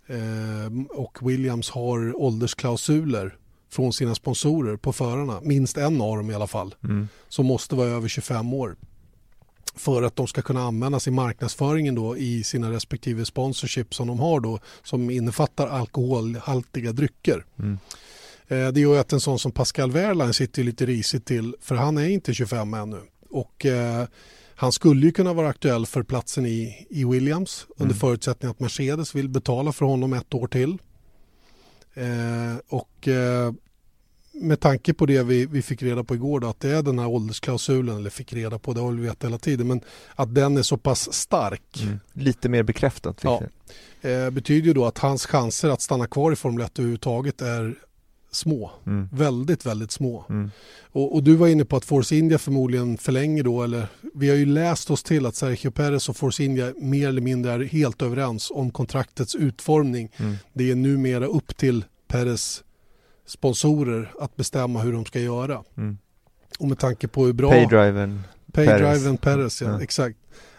eh, 0.08 0.98
och 1.00 1.30
Williams 1.30 1.70
har 1.70 2.22
åldersklausuler 2.22 3.36
från 3.76 3.94
sina 3.94 4.16
sponsorer 4.16 4.78
på 4.78 4.94
förarna. 4.94 5.40
Minst 5.44 5.78
en 5.78 6.02
av 6.02 6.18
dem 6.18 6.32
i 6.32 6.34
alla 6.34 6.48
fall. 6.48 6.76
Mm. 6.84 7.08
Som 7.30 7.46
måste 7.46 7.76
vara 7.76 7.90
över 7.90 8.08
25 8.08 8.54
år. 8.54 8.76
För 9.76 10.04
att 10.04 10.16
de 10.16 10.28
ska 10.28 10.42
kunna 10.42 10.62
användas 10.62 11.08
i 11.08 11.12
marknadsföringen 11.12 11.96
då 11.96 12.18
i 12.18 12.44
sina 12.44 12.72
respektive 12.72 13.26
sponsorship 13.26 13.94
som 13.96 14.08
de 14.08 14.20
har 14.20 14.40
då 14.40 14.60
som 14.84 15.10
innefattar 15.10 15.68
alkoholhaltiga 15.68 16.92
drycker. 16.92 17.46
Mm. 17.60 17.78
Eh, 18.48 18.68
det 18.68 18.80
gör 18.80 19.00
att 19.00 19.14
en 19.14 19.20
sån 19.20 19.40
som 19.40 19.52
Pascal 19.52 19.92
Wehrlein 19.92 20.34
sitter 20.34 20.64
lite 20.64 20.86
risigt 20.86 21.26
till 21.26 21.56
för 21.62 21.76
han 21.76 21.98
är 21.98 22.10
inte 22.10 22.34
25 22.34 22.74
ännu. 22.74 23.02
Och 23.30 23.66
eh, 23.66 24.08
han 24.56 24.72
skulle 24.72 25.06
ju 25.06 25.12
kunna 25.12 25.34
vara 25.34 25.48
aktuell 25.48 25.86
för 25.86 26.04
platsen 26.04 26.46
i, 26.46 26.88
i 26.90 27.06
Williams 27.06 27.66
mm. 27.66 27.76
under 27.78 27.96
förutsättning 27.96 28.52
att 28.52 28.60
Mercedes 28.60 29.16
vill 29.16 29.30
betala 29.30 29.72
för 29.72 29.86
honom 29.86 30.14
ett 30.14 30.34
år 30.34 30.48
till. 30.48 30.78
Eh, 31.96 32.58
och 32.68 33.08
eh, 33.08 33.54
med 34.34 34.60
tanke 34.60 34.94
på 34.94 35.06
det 35.06 35.24
vi, 35.24 35.46
vi 35.46 35.62
fick 35.62 35.84
reda 35.84 36.04
på 36.04 36.16
igår 36.16 36.40
då, 36.40 36.48
att 36.48 36.60
det 36.60 36.70
är 36.70 36.84
den 36.84 37.00
här 37.00 37.08
åldersklausulen, 37.08 37.98
eller 37.98 38.10
fick 38.10 38.34
reda 38.34 38.60
på, 38.60 38.74
det 38.74 38.82
har 38.82 38.92
vi 38.92 39.02
vetat 39.02 39.24
hela 39.24 39.38
tiden, 39.38 39.68
men 39.68 39.82
att 40.16 40.36
den 40.36 40.58
är 40.58 40.62
så 40.62 40.78
pass 40.78 41.14
stark. 41.14 41.82
Mm. 41.84 42.00
Lite 42.14 42.50
mer 42.50 42.64
bekräftat. 42.64 43.20
Ja. 43.24 43.42
Eh, 44.02 44.30
betyder 44.30 44.68
ju 44.68 44.74
då 44.74 44.86
att 44.86 44.98
hans 44.98 45.26
chanser 45.26 45.70
att 45.70 45.82
stanna 45.82 46.08
kvar 46.08 46.32
i 46.32 46.36
Formel 46.36 46.66
1 46.66 46.80
överhuvudtaget 46.80 47.42
är 47.42 47.76
små. 48.36 48.72
Mm. 48.86 49.10
Väldigt, 49.12 49.66
väldigt 49.66 49.92
små. 49.92 50.26
Mm. 50.30 50.52
Och, 50.92 51.16
och, 51.16 51.24
du 51.24 51.36
var 51.36 51.48
inne 51.48 51.66
på 51.66 51.78
att 51.78 51.86
Force 51.86 52.16
India 52.16 52.38
förmodligen 52.38 52.98
förlänger 52.98 53.44
då, 53.44 53.64
eller 53.64 53.88
vi 54.14 54.30
har 54.30 54.36
ju 54.36 54.46
läst 54.46 54.92
oss 54.92 55.04
till 55.04 55.26
att 55.26 55.36
Sergio 55.36 55.72
Perez 55.72 56.10
och 56.10 56.18
Force 56.18 56.44
India 56.44 56.74
mer 56.78 57.08
eller 57.08 57.22
mindre 57.22 57.52
är 57.52 57.64
helt 57.64 58.02
överens 58.02 58.52
om 58.52 58.72
kontraktets 58.72 59.36
utformning. 59.36 60.12
Mm. 60.18 60.36
Det 60.54 60.72
är 60.72 60.76
numera 60.76 61.26
upp 61.26 61.58
till 61.58 61.86
Perez 62.08 62.64
sponsorer 63.26 64.12
att 64.20 64.36
bestämma 64.36 64.82
hur 64.82 64.94
de 64.94 65.06
ska 65.06 65.20
göra. 65.20 65.64
Mm. 65.78 65.98
Och 66.60 66.68
med 66.68 66.80
tanke 66.80 67.08
på 67.08 67.26
hur 67.26 67.34
bra... 67.34 67.52
Paydriven 67.52 68.22
Paydriven 68.52 69.18
Perez, 69.18 69.62
ja, 69.62 69.82
exakt. 69.82 70.18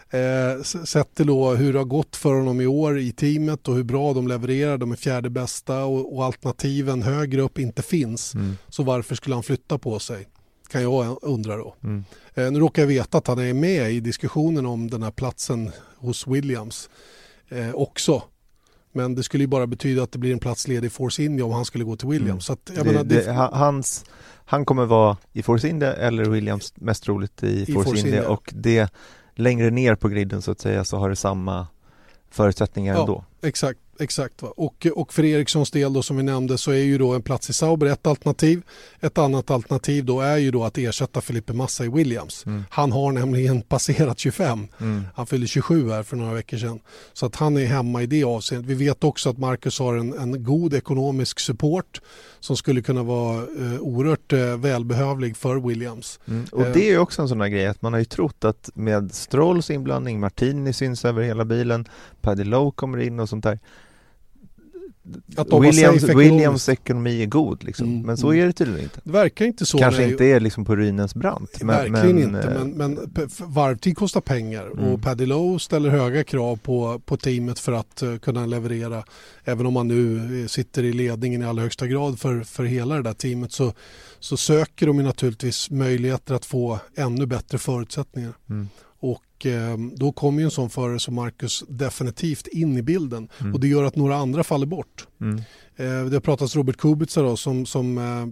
Eh, 0.09 0.61
sett 0.63 1.15
till 1.15 1.27
då 1.27 1.55
hur 1.55 1.73
det 1.73 1.79
har 1.79 1.85
gått 1.85 2.15
för 2.15 2.33
honom 2.33 2.61
i 2.61 2.67
år 2.67 2.99
i 2.99 3.11
teamet 3.11 3.67
och 3.67 3.75
hur 3.75 3.83
bra 3.83 4.13
de 4.13 4.27
levererar, 4.27 4.77
de 4.77 4.91
är 4.91 4.95
fjärde 4.95 5.29
bästa 5.29 5.85
och, 5.85 6.17
och 6.17 6.25
alternativen 6.25 7.01
högre 7.01 7.41
upp 7.41 7.59
inte 7.59 7.81
finns. 7.81 8.35
Mm. 8.35 8.57
Så 8.69 8.83
varför 8.83 9.15
skulle 9.15 9.35
han 9.35 9.43
flytta 9.43 9.77
på 9.77 9.99
sig? 9.99 10.27
Kan 10.69 10.81
jag 10.81 11.17
undra 11.21 11.57
då. 11.57 11.75
Mm. 11.83 12.03
Eh, 12.33 12.51
nu 12.51 12.59
råkar 12.59 12.81
jag 12.81 12.87
veta 12.87 13.17
att 13.17 13.27
han 13.27 13.39
är 13.39 13.53
med 13.53 13.91
i 13.91 13.99
diskussionen 13.99 14.65
om 14.65 14.89
den 14.89 15.03
här 15.03 15.11
platsen 15.11 15.71
hos 15.97 16.27
Williams 16.27 16.89
eh, 17.49 17.73
också. 17.73 18.23
Men 18.91 19.15
det 19.15 19.23
skulle 19.23 19.43
ju 19.43 19.47
bara 19.47 19.67
betyda 19.67 20.03
att 20.03 20.11
det 20.11 20.19
blir 20.19 20.33
en 20.33 20.39
plats 20.39 20.67
ledig 20.67 20.87
i 20.87 20.89
Force 20.89 21.23
India 21.23 21.45
om 21.45 21.51
han 21.51 21.65
skulle 21.65 21.83
gå 21.83 21.95
till 21.95 22.07
Williams. 22.07 22.29
Mm. 22.29 22.41
Så 22.41 22.53
att, 22.53 22.65
det, 22.65 22.83
menar, 22.83 23.03
det, 23.03 23.25
det, 23.25 23.33
hans, 23.33 24.05
han 24.45 24.65
kommer 24.65 24.85
vara 24.85 25.17
i 25.33 25.43
Force 25.43 25.69
India 25.69 25.93
eller 25.93 26.25
Williams 26.25 26.73
mest 26.75 27.03
troligt 27.03 27.43
i, 27.43 27.61
i 27.61 27.65
Force, 27.73 27.89
Force 27.89 28.07
India, 28.07 28.15
India, 28.15 28.29
och 28.29 28.49
det 28.53 28.89
längre 29.37 29.69
ner 29.69 29.95
på 29.95 30.09
griden 30.09 30.41
så 30.41 30.51
att 30.51 30.59
säga 30.59 30.83
så 30.83 30.97
har 30.97 31.09
det 31.09 31.15
samma 31.15 31.67
förutsättningar 32.29 32.93
ja, 32.93 32.99
ändå. 32.99 33.23
Exakt. 33.41 33.79
Exakt. 33.99 34.41
Va? 34.41 34.53
Och, 34.55 34.87
och 34.95 35.13
för 35.13 35.25
Erikssons 35.25 35.71
del 35.71 35.93
då 35.93 36.01
som 36.01 36.17
vi 36.17 36.23
nämnde 36.23 36.57
så 36.57 36.71
är 36.71 36.75
ju 36.75 36.97
då 36.97 37.13
en 37.13 37.21
plats 37.21 37.49
i 37.49 37.53
Sauber 37.53 37.87
ett 37.87 38.07
alternativ. 38.07 38.61
Ett 38.99 39.17
annat 39.17 39.51
alternativ 39.51 40.05
då 40.05 40.21
är 40.21 40.37
ju 40.37 40.51
då 40.51 40.63
att 40.63 40.77
ersätta 40.77 41.21
Felipe 41.21 41.53
Massa 41.53 41.85
i 41.85 41.89
Williams. 41.89 42.45
Mm. 42.45 42.63
Han 42.69 42.91
har 42.91 43.11
nämligen 43.11 43.61
passerat 43.69 44.19
25. 44.19 44.67
Mm. 44.79 45.03
Han 45.15 45.27
fyllde 45.27 45.47
27 45.47 45.89
här 45.89 46.03
för 46.03 46.17
några 46.17 46.33
veckor 46.33 46.57
sedan. 46.57 46.79
Så 47.13 47.25
att 47.25 47.35
han 47.35 47.57
är 47.57 47.65
hemma 47.65 48.03
i 48.03 48.05
det 48.05 48.23
avseendet. 48.23 48.69
Vi 48.69 48.85
vet 48.85 49.03
också 49.03 49.29
att 49.29 49.37
Marcus 49.37 49.79
har 49.79 49.95
en, 49.95 50.13
en 50.13 50.43
god 50.43 50.73
ekonomisk 50.73 51.39
support 51.39 52.01
som 52.39 52.57
skulle 52.57 52.81
kunna 52.81 53.03
vara 53.03 53.35
eh, 53.37 53.79
oerhört 53.79 54.33
eh, 54.33 54.39
välbehövlig 54.39 55.37
för 55.37 55.55
Williams. 55.55 56.19
Mm. 56.25 56.45
Och 56.51 56.63
det 56.63 56.87
är 56.87 56.91
ju 56.91 56.97
också 56.97 57.21
en 57.21 57.27
sån 57.27 57.41
här 57.41 57.47
grej 57.47 57.67
att 57.67 57.81
man 57.81 57.93
har 57.93 57.99
ju 57.99 58.05
trott 58.05 58.45
att 58.45 58.69
med 58.73 59.13
Strolls 59.13 59.69
inblandning, 59.69 60.19
Martini 60.19 60.73
syns 60.73 61.05
över 61.05 61.21
hela 61.23 61.45
bilen, 61.45 61.87
Paddy 62.21 62.43
Lowe 62.43 62.71
kommer 62.75 62.97
in 62.97 63.19
och 63.19 63.26
sånt 63.27 63.43
där 63.43 63.59
Williams, 65.61 66.03
Williams 66.03 66.69
ekonomi 66.69 67.21
är 67.21 67.25
god 67.25 67.63
liksom. 67.63 67.87
mm, 67.87 68.05
men 68.05 68.17
så 68.17 68.27
mm. 68.27 68.41
är 68.41 68.47
det 68.47 68.53
tydligen 68.53 68.83
inte. 68.83 69.01
Det 69.03 69.11
verkar 69.11 69.45
inte 69.45 69.65
så. 69.65 69.77
Kanske 69.77 70.09
inte 70.09 70.25
är 70.25 70.39
liksom 70.39 70.65
på 70.65 70.75
ruinens 70.75 71.15
brant. 71.15 71.63
Men, 71.63 71.67
verkligen 71.67 72.15
men, 72.15 72.35
inte, 72.35 72.47
eh, 72.47 72.53
men, 72.53 72.69
men 72.71 73.09
varvtid 73.39 73.97
kostar 73.97 74.21
pengar 74.21 74.65
mm. 74.65 74.85
och 74.85 75.01
Paddy 75.01 75.25
Lowe 75.25 75.59
ställer 75.59 75.89
höga 75.89 76.23
krav 76.23 76.55
på, 76.55 77.01
på 77.05 77.17
teamet 77.17 77.59
för 77.59 77.71
att 77.71 78.03
uh, 78.03 78.17
kunna 78.17 78.45
leverera. 78.45 79.03
Även 79.43 79.65
om 79.65 79.73
man 79.73 79.87
nu 79.87 80.41
eh, 80.41 80.47
sitter 80.47 80.83
i 80.83 80.93
ledningen 80.93 81.41
i 81.41 81.45
allra 81.45 81.63
högsta 81.63 81.87
grad 81.87 82.19
för, 82.19 82.41
för 82.43 82.63
hela 82.63 82.95
det 82.95 83.01
där 83.01 83.13
teamet 83.13 83.51
så, 83.51 83.73
så 84.19 84.37
söker 84.37 84.87
de 84.87 84.97
naturligtvis 84.97 85.69
möjligheter 85.69 86.35
att 86.35 86.45
få 86.45 86.79
ännu 86.95 87.25
bättre 87.25 87.57
förutsättningar. 87.57 88.33
Mm. 88.49 88.67
Och 88.99 89.45
eh, 89.45 89.77
då 89.95 90.11
kommer 90.11 90.39
ju 90.39 90.45
en 90.45 90.51
sån 90.51 90.69
förare 90.69 90.99
som 90.99 91.15
Marcus 91.15 91.63
definitivt 91.67 92.47
in 92.47 92.77
i 92.77 92.81
bilden 92.81 93.29
mm. 93.39 93.53
och 93.53 93.59
det 93.59 93.67
gör 93.67 93.83
att 93.83 93.95
några 93.95 94.15
andra 94.15 94.43
faller 94.43 94.65
bort. 94.65 95.07
Mm. 95.21 95.37
Eh, 95.75 96.05
det 96.05 96.15
har 96.15 96.19
pratats 96.19 96.55
Robert 96.55 96.77
Kubica 96.77 97.21
då 97.21 97.37
som, 97.37 97.65
som 97.65 97.97
eh, 97.97 98.27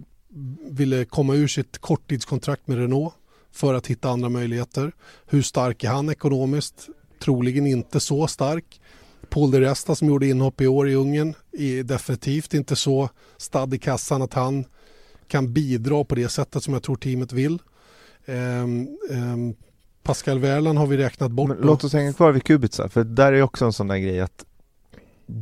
ville 0.70 1.04
komma 1.04 1.34
ur 1.34 1.48
sitt 1.48 1.78
korttidskontrakt 1.78 2.68
med 2.68 2.78
Renault 2.78 3.14
för 3.52 3.74
att 3.74 3.86
hitta 3.86 4.10
andra 4.10 4.28
möjligheter. 4.28 4.92
Hur 5.26 5.42
stark 5.42 5.84
är 5.84 5.88
han 5.88 6.08
ekonomiskt? 6.08 6.88
Troligen 7.20 7.66
inte 7.66 8.00
så 8.00 8.26
stark. 8.26 8.80
Paul 9.28 9.50
de 9.50 9.60
Resta 9.60 9.94
som 9.94 10.08
gjorde 10.08 10.26
inhopp 10.26 10.60
i 10.60 10.66
år 10.66 10.88
i 10.88 10.94
Ungern 10.94 11.34
är 11.52 11.82
definitivt 11.82 12.54
inte 12.54 12.76
så 12.76 13.08
stadd 13.36 13.74
i 13.74 13.78
kassan 13.78 14.22
att 14.22 14.34
han 14.34 14.64
kan 15.28 15.52
bidra 15.52 16.04
på 16.04 16.14
det 16.14 16.28
sättet 16.28 16.62
som 16.62 16.74
jag 16.74 16.82
tror 16.82 16.96
teamet 16.96 17.32
vill. 17.32 17.58
Um, 18.26 18.88
um, 19.10 19.54
Pascal 20.06 20.38
Wehrland 20.38 20.78
har 20.78 20.86
vi 20.86 20.96
räknat 20.96 21.30
bort. 21.30 21.48
Men 21.48 21.56
låt 21.60 21.84
oss 21.84 21.92
hänga 21.92 22.12
kvar 22.12 22.32
vid 22.32 22.44
Kubica, 22.44 22.88
för 22.88 23.04
där 23.04 23.32
är 23.32 23.42
också 23.42 23.64
en 23.64 23.72
sån 23.72 23.88
där 23.88 23.96
grej 23.96 24.20
att 24.20 24.44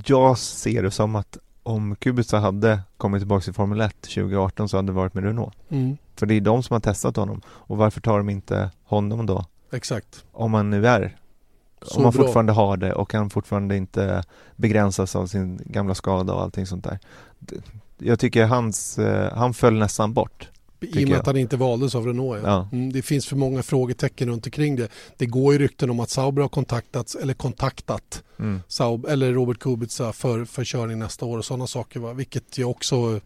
jag 0.07 0.39
ser 0.39 0.83
det 0.83 0.91
som 0.91 1.17
att 1.17 1.39
om 1.63 1.97
Kubica 1.97 2.39
hade 2.39 2.81
kommit 2.97 3.21
tillbaka 3.21 3.45
till 3.45 3.53
Formel 3.53 3.81
1 3.81 4.01
2018 4.01 4.69
så 4.69 4.77
hade 4.77 4.89
det 4.89 4.93
varit 4.93 5.15
med 5.15 5.25
Renault. 5.25 5.55
Mm. 5.69 5.97
För 6.17 6.27
det 6.27 6.35
är 6.35 6.41
de 6.41 6.63
som 6.63 6.75
har 6.75 6.81
testat 6.81 7.17
honom. 7.17 7.41
Och 7.47 7.77
varför 7.77 8.01
tar 8.01 8.19
de 8.19 8.31
inte 8.31 8.71
honom 8.85 9.27
då? 9.27 9.45
Exakt. 9.73 10.25
Om 10.33 10.51
man 10.51 10.71
nu 10.71 10.87
är 10.87 11.17
så 11.83 11.97
om 11.97 12.03
man 12.03 12.13
bra. 12.13 12.23
fortfarande 12.23 12.53
har 12.53 12.77
det 12.77 12.93
och 12.93 13.11
kan 13.11 13.31
fortfarande 13.31 13.77
inte 13.77 14.23
begränsas 14.57 15.17
av 15.17 15.27
sin 15.27 15.61
gamla 15.65 15.95
skada 15.95 16.35
och 16.35 16.43
allting 16.43 16.67
sånt 16.67 16.85
där. 16.85 16.99
Jag 17.99 18.19
tycker 18.19 18.47
hans, 18.47 18.99
eh, 18.99 19.37
han 19.37 19.55
föll 19.55 19.79
nästan 19.79 20.13
bort. 20.13 20.51
I 20.81 21.05
och 21.05 21.09
med 21.09 21.19
att 21.19 21.27
han 21.27 21.37
inte 21.37 21.57
valdes 21.57 21.95
av 21.95 22.07
Renault. 22.07 22.43
Ja. 22.43 22.49
ja. 22.49 22.69
Mm, 22.73 22.93
det 22.93 23.03
finns 23.03 23.27
för 23.27 23.37
många 23.37 23.63
frågetecken 23.63 24.29
runt 24.29 24.47
omkring 24.47 24.77
det. 24.77 24.89
Det 25.17 25.27
går 25.27 25.53
ju 25.53 25.59
rykten 25.59 25.91
om 25.91 26.01
att 26.01 26.11
Sauber 26.11 26.43
har 26.43 26.49
kontaktats 26.49 27.15
eller 27.15 27.35
kontaktat 27.35 28.23
mm. 28.39 28.61
Sauber, 28.69 29.11
eller 29.11 29.33
Robert 29.33 29.59
Kubica 29.59 30.13
för, 30.13 30.45
för 30.45 30.65
körning 30.65 30.99
nästa 30.99 31.27
år 31.27 31.39
och 31.39 31.45
sådana 31.45 31.67
saker. 31.67 32.01
Va? 32.01 32.13
Vilket 32.13 32.59
jag 32.59 32.71
också 32.71 33.21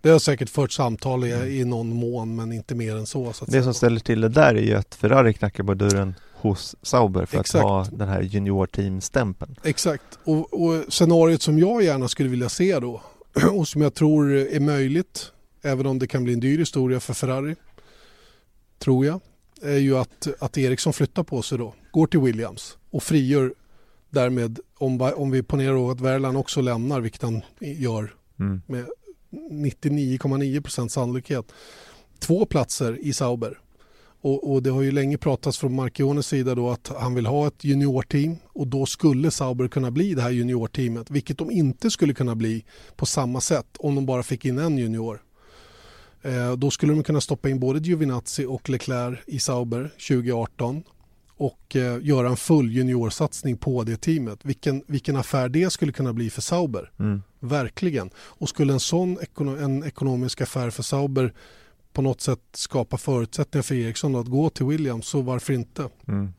det 0.00 0.10
har 0.10 0.18
säkert 0.18 0.50
fört 0.50 0.72
samtal 0.72 1.24
i, 1.24 1.32
mm. 1.32 1.48
i 1.48 1.64
någon 1.64 1.88
mån 1.88 2.36
men 2.36 2.52
inte 2.52 2.74
mer 2.74 2.96
än 2.96 3.06
så. 3.06 3.32
så 3.32 3.44
det 3.44 3.62
som 3.62 3.74
ställer 3.74 4.00
till 4.00 4.20
det 4.20 4.28
där 4.28 4.54
är 4.54 4.62
ju 4.62 4.74
att 4.74 4.94
Ferrari 4.94 5.34
knackar 5.34 5.64
på 5.64 5.74
dörren 5.74 6.14
hos 6.34 6.76
Sauber 6.82 7.26
för 7.26 7.40
Exakt. 7.40 7.64
att 7.64 7.70
ha 7.70 7.84
den 7.92 8.08
här 8.08 8.22
juniorteam-stämpeln. 8.22 9.56
Exakt, 9.62 10.18
och, 10.24 10.62
och 10.62 10.84
scenariot 10.88 11.42
som 11.42 11.58
jag 11.58 11.82
gärna 11.82 12.08
skulle 12.08 12.28
vilja 12.28 12.48
se 12.48 12.78
då 12.78 13.02
och 13.52 13.68
som 13.68 13.82
jag 13.82 13.94
tror 13.94 14.32
är 14.32 14.60
möjligt 14.60 15.32
även 15.64 15.86
om 15.86 15.98
det 15.98 16.06
kan 16.06 16.24
bli 16.24 16.32
en 16.32 16.40
dyr 16.40 16.58
historia 16.58 17.00
för 17.00 17.14
Ferrari, 17.14 17.56
tror 18.78 19.06
jag, 19.06 19.20
är 19.62 19.78
ju 19.78 19.98
att, 19.98 20.28
att 20.40 20.58
Eriksson 20.58 20.92
flyttar 20.92 21.22
på 21.22 21.42
sig 21.42 21.58
då, 21.58 21.74
går 21.92 22.06
till 22.06 22.20
Williams 22.20 22.78
och 22.90 23.02
frigör 23.02 23.54
därmed, 24.10 24.60
om, 24.78 25.12
om 25.16 25.30
vi 25.30 25.42
ponerar 25.42 25.90
att 25.90 26.00
Verlan 26.00 26.36
också 26.36 26.60
lämnar, 26.60 27.00
vilket 27.00 27.22
han 27.22 27.42
gör 27.58 28.14
mm. 28.40 28.62
med 28.66 28.86
99,9% 29.30 30.88
sannolikhet, 30.88 31.52
två 32.18 32.46
platser 32.46 32.98
i 33.00 33.12
Sauber. 33.12 33.58
Och, 34.20 34.52
och, 34.52 34.62
det 34.62 34.70
har 34.70 34.82
ju 34.82 34.92
länge 34.92 35.18
pratats 35.18 35.58
från 35.58 35.74
Marchiones 35.74 36.26
sida 36.26 36.54
då 36.54 36.70
att 36.70 36.92
han 36.98 37.14
vill 37.14 37.26
ha 37.26 37.46
ett 37.46 37.64
juniorteam 37.64 38.36
och 38.46 38.66
då 38.66 38.86
skulle 38.86 39.30
Sauber 39.30 39.68
kunna 39.68 39.90
bli 39.90 40.14
det 40.14 40.22
här 40.22 40.30
juniorteamet, 40.30 41.10
vilket 41.10 41.38
de 41.38 41.50
inte 41.50 41.90
skulle 41.90 42.14
kunna 42.14 42.34
bli 42.34 42.64
på 42.96 43.06
samma 43.06 43.40
sätt 43.40 43.66
om 43.78 43.94
de 43.94 44.06
bara 44.06 44.22
fick 44.22 44.44
in 44.44 44.58
en 44.58 44.78
junior. 44.78 45.22
Eh, 46.24 46.52
då 46.52 46.70
skulle 46.70 46.92
de 46.92 47.02
kunna 47.02 47.20
stoppa 47.20 47.48
in 47.48 47.60
både 47.60 47.78
Giovinazzi 47.78 48.46
och 48.46 48.68
Leclerc 48.68 49.18
i 49.26 49.38
Sauber 49.38 49.90
2018 50.08 50.82
och 51.36 51.76
eh, 51.76 51.98
göra 52.02 52.28
en 52.28 52.36
full 52.36 52.72
juniorsatsning 52.72 53.56
på 53.56 53.82
det 53.82 53.96
teamet. 53.96 54.38
Vilken, 54.42 54.82
vilken 54.86 55.16
affär 55.16 55.48
det 55.48 55.70
skulle 55.70 55.92
kunna 55.92 56.12
bli 56.12 56.30
för 56.30 56.42
Sauber. 56.42 56.90
Mm. 56.98 57.22
Verkligen. 57.40 58.10
Och 58.16 58.48
skulle 58.48 58.72
en 58.72 58.80
sån 58.80 59.18
ekono 59.22 59.56
en 59.56 59.84
ekonomisk 59.84 60.40
affär 60.40 60.70
för 60.70 60.82
Sauber 60.82 61.32
på 61.92 62.02
något 62.02 62.20
sätt 62.20 62.40
skapa 62.52 62.96
förutsättningar 62.96 63.62
för 63.62 63.74
Ericsson 63.74 64.16
att 64.16 64.26
gå 64.26 64.50
till 64.50 64.66
Williams 64.66 65.06
så 65.06 65.20
varför 65.20 65.52
inte? 65.52 65.88
Mm. 66.08 66.32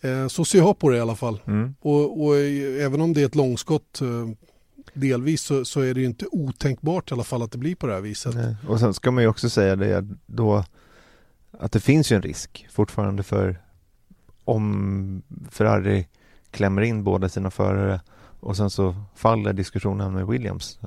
Eh, 0.00 0.28
så 0.28 0.44
ser 0.44 0.58
jag 0.58 0.78
på 0.78 0.90
det 0.90 0.96
i 0.96 1.00
alla 1.00 1.16
fall. 1.16 1.40
Mm. 1.46 1.74
Och, 1.80 2.24
och, 2.24 2.36
även 2.36 3.00
om 3.00 3.12
det 3.12 3.22
är 3.22 3.26
ett 3.26 3.34
långskott 3.34 4.00
delvis 5.00 5.42
så, 5.42 5.64
så, 5.64 5.80
är 5.80 5.94
det 5.94 6.00
ju 6.00 6.06
inte 6.06 6.26
otänkbart 6.32 7.10
i 7.10 7.14
alla 7.14 7.24
fall 7.24 7.42
att 7.42 7.52
det 7.52 7.58
blir 7.58 7.74
på 7.74 7.86
det 7.86 7.92
här 7.94 8.00
viset. 8.00 8.34
Nej. 8.34 8.56
Och 8.68 8.80
sen 8.80 8.94
ska 8.94 9.10
man 9.10 9.22
ju 9.22 9.28
också 9.28 9.50
säga 9.50 9.76
det 9.76 10.06
då 10.26 10.64
att 11.58 11.72
det 11.72 11.80
finns 11.80 12.12
ju 12.12 12.16
en 12.16 12.22
risk 12.22 12.66
fortfarande 12.70 13.22
för 13.22 13.62
om 14.44 15.22
Ferrari 15.50 16.06
klämmer 16.50 16.82
in 16.82 17.04
båda 17.04 17.28
sina 17.28 17.50
förare 17.50 18.00
och 18.40 18.56
sen 18.56 18.70
så 18.70 18.94
faller 19.14 19.52
diskussionen 19.52 20.12
med 20.12 20.26
Williams. 20.26 20.78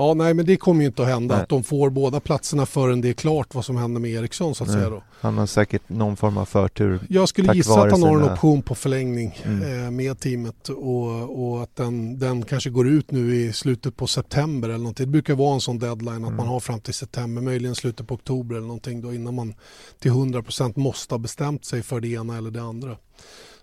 Ja, 0.00 0.14
nej, 0.14 0.34
men 0.34 0.46
det 0.46 0.56
kommer 0.56 0.80
ju 0.80 0.86
inte 0.86 1.02
att 1.02 1.08
hända 1.08 1.34
nej. 1.34 1.42
att 1.42 1.48
de 1.48 1.64
får 1.64 1.90
båda 1.90 2.20
platserna 2.20 2.66
förrän 2.66 3.00
det 3.00 3.08
är 3.08 3.12
klart 3.12 3.54
vad 3.54 3.64
som 3.64 3.76
händer 3.76 4.00
med 4.00 4.10
Eriksson 4.10 4.54
så 4.54 4.64
att 4.64 4.70
nej. 4.70 4.78
säga 4.78 4.90
då. 4.90 5.02
Han 5.20 5.38
har 5.38 5.46
säkert 5.46 5.88
någon 5.88 6.16
form 6.16 6.38
av 6.38 6.44
förtur. 6.44 7.00
Jag 7.08 7.28
skulle 7.28 7.54
gissa 7.54 7.82
att 7.82 7.92
han 7.92 8.02
har 8.02 8.16
en 8.16 8.32
option 8.32 8.62
på 8.62 8.74
förlängning 8.74 9.38
mm. 9.44 9.84
eh, 9.84 9.90
med 9.90 10.20
teamet 10.20 10.68
och, 10.68 11.50
och 11.52 11.62
att 11.62 11.76
den, 11.76 12.18
den 12.18 12.42
kanske 12.42 12.70
går 12.70 12.88
ut 12.88 13.10
nu 13.10 13.36
i 13.36 13.52
slutet 13.52 13.96
på 13.96 14.06
september 14.06 14.68
eller 14.68 14.78
någonting. 14.78 15.06
Det 15.06 15.12
brukar 15.12 15.34
vara 15.34 15.54
en 15.54 15.60
sån 15.60 15.78
deadline 15.78 16.24
att 16.24 16.30
mm. 16.30 16.36
man 16.36 16.46
har 16.46 16.60
fram 16.60 16.80
till 16.80 16.94
september, 16.94 17.42
möjligen 17.42 17.74
slutet 17.74 18.08
på 18.08 18.14
oktober 18.14 18.56
eller 18.56 18.66
någonting 18.66 19.00
då 19.00 19.14
innan 19.14 19.34
man 19.34 19.54
till 19.98 20.12
100% 20.12 20.78
måste 20.78 21.14
ha 21.14 21.18
bestämt 21.18 21.64
sig 21.64 21.82
för 21.82 22.00
det 22.00 22.08
ena 22.08 22.38
eller 22.38 22.50
det 22.50 22.62
andra. 22.62 22.96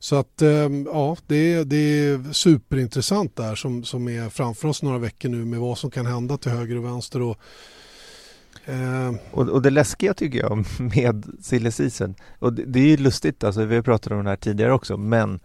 Så 0.06 0.16
att 0.16 0.42
ehm, 0.42 0.88
ja, 0.94 1.18
det, 1.28 1.64
det 1.64 1.76
är 1.76 2.34
superintressant 2.34 3.36
där 3.36 3.56
som, 3.56 3.84
som 3.84 4.08
är 4.08 4.30
framför 4.30 4.68
oss 4.68 4.84
några 4.84 4.98
veckor 4.98 5.30
nu 5.30 5.46
med 5.46 5.60
vad 5.60 5.78
som 5.78 5.92
kan 5.92 6.06
hända 6.06 6.38
till 6.38 6.52
höger 6.52 6.78
och 6.78 6.86
vänster. 6.86 7.22
Och, 7.22 7.38
eh... 8.66 9.16
och, 9.32 9.50
och, 9.50 9.62
det 9.62 9.70
läskiga 9.70 10.14
tycker 10.14 10.40
jag 10.40 10.66
med 10.80 11.26
silly 11.42 11.72
season, 11.72 12.16
och 12.40 12.54
det, 12.54 12.66
det, 12.66 12.80
är 12.80 12.88
ju 12.88 12.98
lustigt, 12.98 13.44
alltså, 13.44 13.66
vi 13.66 13.76
har 13.76 13.82
pratat 13.82 14.12
om 14.12 14.24
det 14.24 14.30
här 14.30 14.38
tidigare 14.38 14.74
också, 14.74 14.98
men 14.98 15.40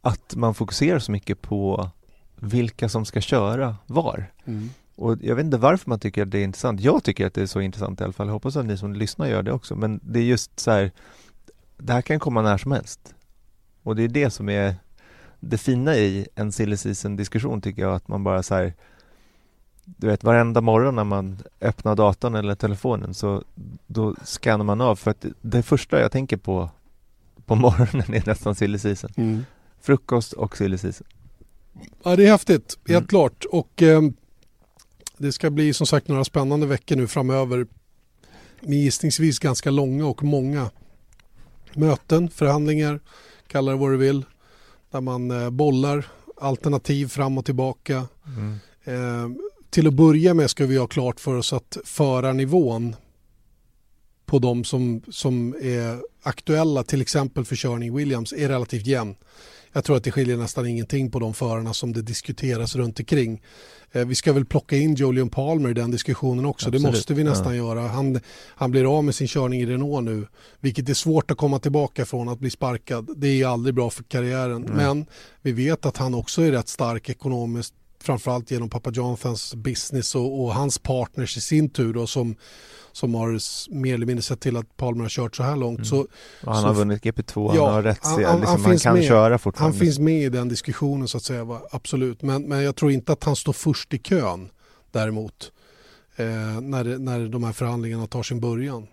att 0.00 0.34
man 0.36 0.54
fokuserar 0.54 0.98
så 0.98 1.12
mycket 1.12 1.42
på 1.42 1.90
vilka 2.36 2.88
som 2.88 3.04
ska 3.04 3.20
köra 3.20 3.76
var. 3.86 4.32
Mm. 4.44 4.70
Och 4.96 5.16
jag 5.20 5.36
vet 5.36 5.44
inte 5.44 5.58
varför 5.58 5.90
man 5.90 6.00
tycker 6.00 6.22
att 6.22 6.30
det 6.30 6.38
är 6.38 6.44
intressant. 6.44 6.80
Jag 6.80 7.04
tycker 7.04 7.26
att 7.26 7.34
det 7.34 7.42
är 7.42 7.46
så 7.46 7.60
intressant 7.60 8.00
i 8.00 8.04
alla 8.04 8.12
fall. 8.12 8.26
Jag 8.26 8.34
hoppas 8.34 8.56
att 8.56 8.66
ni 8.66 8.78
som 8.78 8.94
lyssnar 8.94 9.26
gör 9.26 9.42
det 9.42 9.52
också. 9.52 9.76
Men 9.76 10.00
det 10.02 10.18
är 10.18 10.24
just 10.24 10.60
så 10.60 10.70
här 10.70 10.92
det 11.78 11.92
här 11.92 12.02
kan 12.02 12.18
komma 12.18 12.42
när 12.42 12.58
som 12.58 12.72
helst. 12.72 13.14
Och 13.86 13.96
det 13.96 14.02
är 14.02 14.08
det 14.08 14.30
som 14.30 14.48
är 14.48 14.74
det 15.40 15.58
fina 15.58 15.96
i 15.96 16.26
en 16.34 16.52
silly 16.52 16.76
season 16.76 17.16
diskussion 17.16 17.60
tycker 17.60 17.82
jag, 17.82 17.94
att 17.94 18.08
man 18.08 18.24
bara 18.24 18.42
så 18.42 18.54
här, 18.54 18.72
du 19.84 20.06
vet 20.06 20.24
varenda 20.24 20.60
morgon 20.60 20.94
när 20.94 21.04
man 21.04 21.38
öppnar 21.60 21.96
datorn 21.96 22.34
eller 22.34 22.54
telefonen 22.54 23.14
så 23.14 23.44
då 23.86 24.14
scannar 24.24 24.64
man 24.64 24.80
av 24.80 24.96
för 24.96 25.10
att 25.10 25.24
det 25.40 25.62
första 25.62 26.00
jag 26.00 26.12
tänker 26.12 26.36
på 26.36 26.70
på 27.46 27.54
morgonen 27.54 28.14
är 28.14 28.26
nästan 28.26 28.54
silly 28.54 28.78
season. 28.78 29.10
Mm. 29.16 29.44
Frukost 29.80 30.32
och 30.32 30.56
silly 30.56 30.78
season. 30.78 31.06
Ja 32.02 32.16
det 32.16 32.26
är 32.26 32.30
häftigt, 32.30 32.78
helt 32.86 32.90
mm. 32.90 33.06
klart 33.06 33.44
och 33.44 33.82
eh, 33.82 34.02
det 35.18 35.32
ska 35.32 35.50
bli 35.50 35.72
som 35.72 35.86
sagt 35.86 36.08
några 36.08 36.24
spännande 36.24 36.66
veckor 36.66 36.96
nu 36.96 37.06
framöver 37.06 37.66
med 38.60 38.78
gissningsvis 38.78 39.38
ganska 39.38 39.70
långa 39.70 40.06
och 40.06 40.22
många 40.22 40.70
möten, 41.74 42.30
förhandlingar, 42.30 43.00
kalla 43.56 43.72
det 43.72 43.78
vad 43.78 43.90
du 43.90 43.96
vill, 43.96 44.24
där 44.90 45.00
man 45.00 45.30
eh, 45.30 45.50
bollar 45.50 46.06
alternativ 46.36 47.08
fram 47.08 47.38
och 47.38 47.44
tillbaka. 47.44 48.06
Mm. 48.26 48.58
Eh, 48.84 49.36
till 49.70 49.86
att 49.86 49.94
börja 49.94 50.34
med 50.34 50.50
ska 50.50 50.66
vi 50.66 50.76
ha 50.76 50.86
klart 50.86 51.20
för 51.20 51.34
oss 51.36 51.52
att 51.52 51.78
förarnivån 51.84 52.96
på 54.26 54.38
de 54.38 54.64
som, 54.64 55.02
som 55.08 55.54
är 55.60 55.98
aktuella, 56.22 56.82
till 56.82 57.00
exempel 57.00 57.44
för 57.44 57.56
körning 57.56 57.96
Williams, 57.96 58.32
är 58.32 58.48
relativt 58.48 58.86
jämn. 58.86 59.14
Jag 59.72 59.84
tror 59.84 59.96
att 59.96 60.04
det 60.04 60.12
skiljer 60.12 60.36
nästan 60.36 60.66
ingenting 60.66 61.10
på 61.10 61.18
de 61.18 61.34
förarna 61.34 61.74
som 61.74 61.92
det 61.92 62.02
diskuteras 62.02 62.76
runt 62.76 62.98
omkring. 62.98 63.42
Eh, 63.92 64.06
vi 64.06 64.14
ska 64.14 64.32
väl 64.32 64.44
plocka 64.44 64.76
in 64.76 64.94
Julian 64.94 65.28
Palmer 65.28 65.70
i 65.70 65.74
den 65.74 65.90
diskussionen 65.90 66.44
också. 66.44 66.68
Absolut. 66.68 66.82
Det 66.82 66.88
måste 66.88 67.14
vi 67.14 67.24
nästan 67.24 67.56
ja. 67.56 67.64
göra. 67.64 67.80
Han, 67.80 68.20
han 68.48 68.70
blir 68.70 68.98
av 68.98 69.04
med 69.04 69.14
sin 69.14 69.28
körning 69.28 69.60
i 69.60 69.66
Renault 69.66 70.04
nu, 70.04 70.26
vilket 70.60 70.88
är 70.88 70.94
svårt 70.94 71.30
att 71.30 71.38
komma 71.38 71.58
tillbaka 71.58 72.04
från 72.04 72.28
att 72.28 72.38
bli 72.38 72.50
sparkad. 72.50 73.08
Det 73.16 73.42
är 73.42 73.46
aldrig 73.46 73.74
bra 73.74 73.90
för 73.90 74.02
karriären. 74.04 74.64
Mm. 74.64 74.76
Men 74.76 75.06
vi 75.42 75.52
vet 75.52 75.86
att 75.86 75.96
han 75.96 76.14
också 76.14 76.42
är 76.42 76.52
rätt 76.52 76.68
stark 76.68 77.08
ekonomiskt 77.08 77.74
framförallt 78.06 78.50
genom 78.50 78.68
pappa 78.70 78.90
Jonathans 78.90 79.54
business 79.54 80.14
och, 80.14 80.44
och, 80.44 80.54
hans 80.54 80.78
partners 80.78 81.36
i 81.36 81.40
sin 81.40 81.68
tur 81.68 81.94
då, 81.94 82.06
som, 82.06 82.36
som 82.92 83.14
har 83.14 83.38
mer 83.74 83.94
eller 83.94 84.06
mindre 84.06 84.22
sett 84.22 84.40
till 84.40 84.56
att 84.56 84.76
Palmer 84.76 85.02
har 85.02 85.08
kört 85.08 85.36
så 85.36 85.42
här 85.42 85.56
långt. 85.56 85.78
Mm. 85.78 85.84
Så, 85.84 85.98
och 86.44 86.54
han 86.54 86.62
så, 86.62 86.66
har 86.66 86.74
vunnit 86.74 87.02
GP2, 87.02 87.56
ja, 87.56 87.66
han 87.66 87.74
har 87.74 87.82
rätt 87.82 87.98
han, 88.02 88.24
han, 88.24 88.40
liksom, 88.40 88.64
han, 88.64 88.78
kan 88.78 88.94
med, 88.94 89.04
köra 89.04 89.38
fortfarande. 89.38 89.76
Han 89.76 89.80
finns 89.80 89.98
med 89.98 90.22
i 90.22 90.28
den 90.28 90.48
diskussionen 90.48 91.08
så 91.08 91.16
att 91.16 91.22
säga, 91.22 91.44
va? 91.44 91.62
absolut. 91.70 92.22
Men, 92.22 92.42
men 92.42 92.62
jag 92.62 92.76
tror 92.76 92.90
inte 92.90 93.12
att 93.12 93.24
han 93.24 93.36
står 93.36 93.52
först 93.52 93.94
i 93.94 93.98
kön 93.98 94.48
däremot. 94.90 95.52
Eh, 96.16 96.26
när, 96.60 96.98
när 96.98 97.28
de 97.28 97.44
här 97.44 97.52
förhandlingarna 97.52 98.06
tar 98.06 98.22
sin 98.22 98.40
början. 98.40 98.86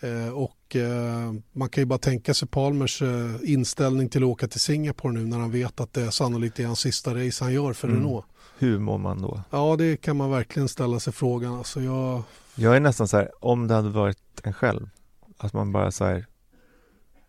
Eh, 0.00 0.32
och 0.32 0.52
eh, 0.76 1.32
man 1.52 1.68
kan 1.68 1.82
ju 1.82 1.86
bara 1.86 1.98
tänka 1.98 2.34
sig 2.34 2.48
Palmers 2.48 3.02
eh, 3.02 3.34
inställning 3.42 4.08
till 4.08 4.22
att 4.22 4.28
åka 4.28 4.48
till 4.48 4.60
Singapore 4.60 5.12
nu 5.12 5.26
när 5.26 5.38
han 5.38 5.50
vet 5.50 5.80
att 5.80 5.92
det 5.92 6.12
sannolikt 6.12 6.60
är 6.60 6.66
hans 6.66 6.80
sista 6.80 7.14
race 7.14 7.44
han 7.44 7.52
gör 7.52 7.72
för 7.72 7.88
mm. 7.88 8.00
Renault. 8.00 8.24
Hur 8.58 8.78
mår 8.78 8.98
man 8.98 9.22
då? 9.22 9.42
Ja, 9.50 9.76
det 9.76 9.96
kan 9.96 10.16
man 10.16 10.30
verkligen 10.30 10.68
ställa 10.68 11.00
sig 11.00 11.12
frågan. 11.12 11.54
Alltså 11.54 11.80
jag... 11.80 12.22
jag 12.54 12.76
är 12.76 12.80
nästan 12.80 13.08
så 13.08 13.16
här, 13.16 13.30
om 13.40 13.68
det 13.68 13.74
hade 13.74 13.88
varit 13.88 14.18
en 14.42 14.52
själv, 14.52 14.88
att 15.36 15.52
man 15.52 15.72
bara 15.72 15.90
så 15.90 16.04
här 16.04 16.26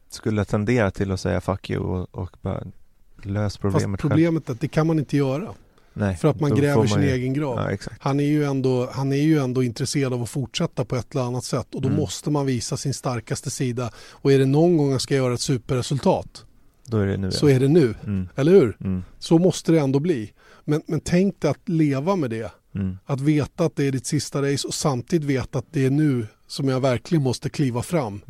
skulle 0.10 0.46
tendera 0.46 0.92
till 0.92 1.12
att 1.12 1.20
säga 1.20 1.42
fuck 1.42 1.70
you 1.70 1.84
och, 1.84 2.16
och 2.16 2.38
bara 2.42 2.64
lös 3.24 3.58
problemet 3.58 3.92
Fast 3.92 4.02
problemet 4.02 4.24
själv. 4.24 4.50
är 4.50 4.52
att 4.52 4.62
det 4.62 4.68
kan 4.68 4.88
man 4.88 5.00
inte 5.00 5.18
göra. 5.18 5.54
Nej, 5.94 6.18
för 6.18 6.28
att 6.28 6.40
man 6.40 6.56
gräver 6.56 6.88
sin 6.88 7.02
ju... 7.02 7.10
egen 7.10 7.34
grav. 7.34 7.72
Ja, 7.72 7.78
han, 8.00 8.20
är 8.20 8.24
ju 8.24 8.44
ändå, 8.46 8.90
han 8.92 9.12
är 9.12 9.22
ju 9.22 9.40
ändå 9.40 9.64
intresserad 9.64 10.14
av 10.14 10.24
att 10.24 10.30
fortsätta 10.30 10.86
på 10.86 10.96
ett 10.96 11.16
eller 11.16 11.24
annat 11.26 11.44
sätt 11.44 11.76
och 11.76 11.82
då 11.82 11.88
mm. 11.88 12.00
måste 12.00 12.30
man 12.30 12.46
visa 12.46 12.78
sin 12.78 12.94
starkaste 12.94 13.50
sida. 13.50 13.92
Och 13.98 14.32
är 14.32 14.40
det 14.40 14.46
någon 14.46 14.78
gång 14.78 14.92
han 14.92 15.00
ska 15.00 15.16
göra 15.16 15.34
ett 15.34 15.42
superresultat 15.42 16.46
är 16.98 17.18
nu, 17.18 17.32
så 17.32 17.50
ja. 17.50 17.56
är 17.56 17.60
det 17.60 17.68
nu. 17.68 17.96
Mm. 18.06 18.30
Eller 18.36 18.52
hur? 18.52 18.78
Mm. 18.80 19.04
Så 19.20 19.38
måste 19.38 19.72
det 19.72 19.80
ändå 19.80 20.00
bli. 20.00 20.34
Men, 20.66 20.82
men 20.88 21.00
tänk 21.00 21.42
dig 21.42 21.52
att 21.52 21.70
leva 21.70 22.16
med 22.16 22.30
det. 22.30 22.52
Mm. 22.76 22.98
Att 23.06 23.22
veta 23.22 23.66
att 23.66 23.76
det 23.76 23.88
är 23.88 23.92
ditt 23.92 24.06
sista 24.06 24.42
race 24.42 24.68
och 24.68 24.74
samtidigt 24.74 25.28
veta 25.28 25.60
att 25.60 25.66
det 25.72 25.86
är 25.86 25.90
nu 25.90 26.28
som 26.48 26.70
jag 26.70 26.80
verkligen 26.80 27.24
måste 27.24 27.50
kliva 27.50 27.82
fram. 27.82 28.22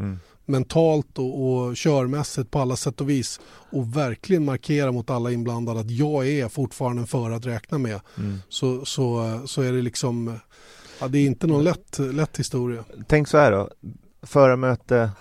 Mentalt 0.49 1.17
och, 1.17 1.47
och 1.47 1.75
körmässigt 1.75 2.51
på 2.51 2.59
alla 2.59 2.75
sätt 2.75 3.01
och 3.01 3.09
vis 3.09 3.39
och 3.71 3.97
verkligen 3.97 4.45
markera 4.45 4.91
mot 4.91 5.09
alla 5.09 5.31
inblandade 5.31 5.79
att 5.79 5.91
jag 5.91 6.27
är 6.27 6.47
fortfarande 6.47 7.01
en 7.01 7.07
förare 7.07 7.35
att 7.35 7.45
räkna 7.45 7.77
med 7.77 7.99
mm. 8.17 8.37
så, 8.49 8.85
så, 8.85 9.39
så 9.45 9.61
är 9.61 9.71
det 9.71 9.81
liksom 9.81 10.39
ja, 10.99 11.07
det 11.07 11.17
är 11.17 11.25
inte 11.25 11.47
någon 11.47 11.63
lätt, 11.63 11.99
lätt 11.99 12.39
historia. 12.39 12.83
Tänk 13.07 13.27
så 13.27 13.37
här 13.37 13.51
då, 13.51 13.69
förarmöte 14.21 15.11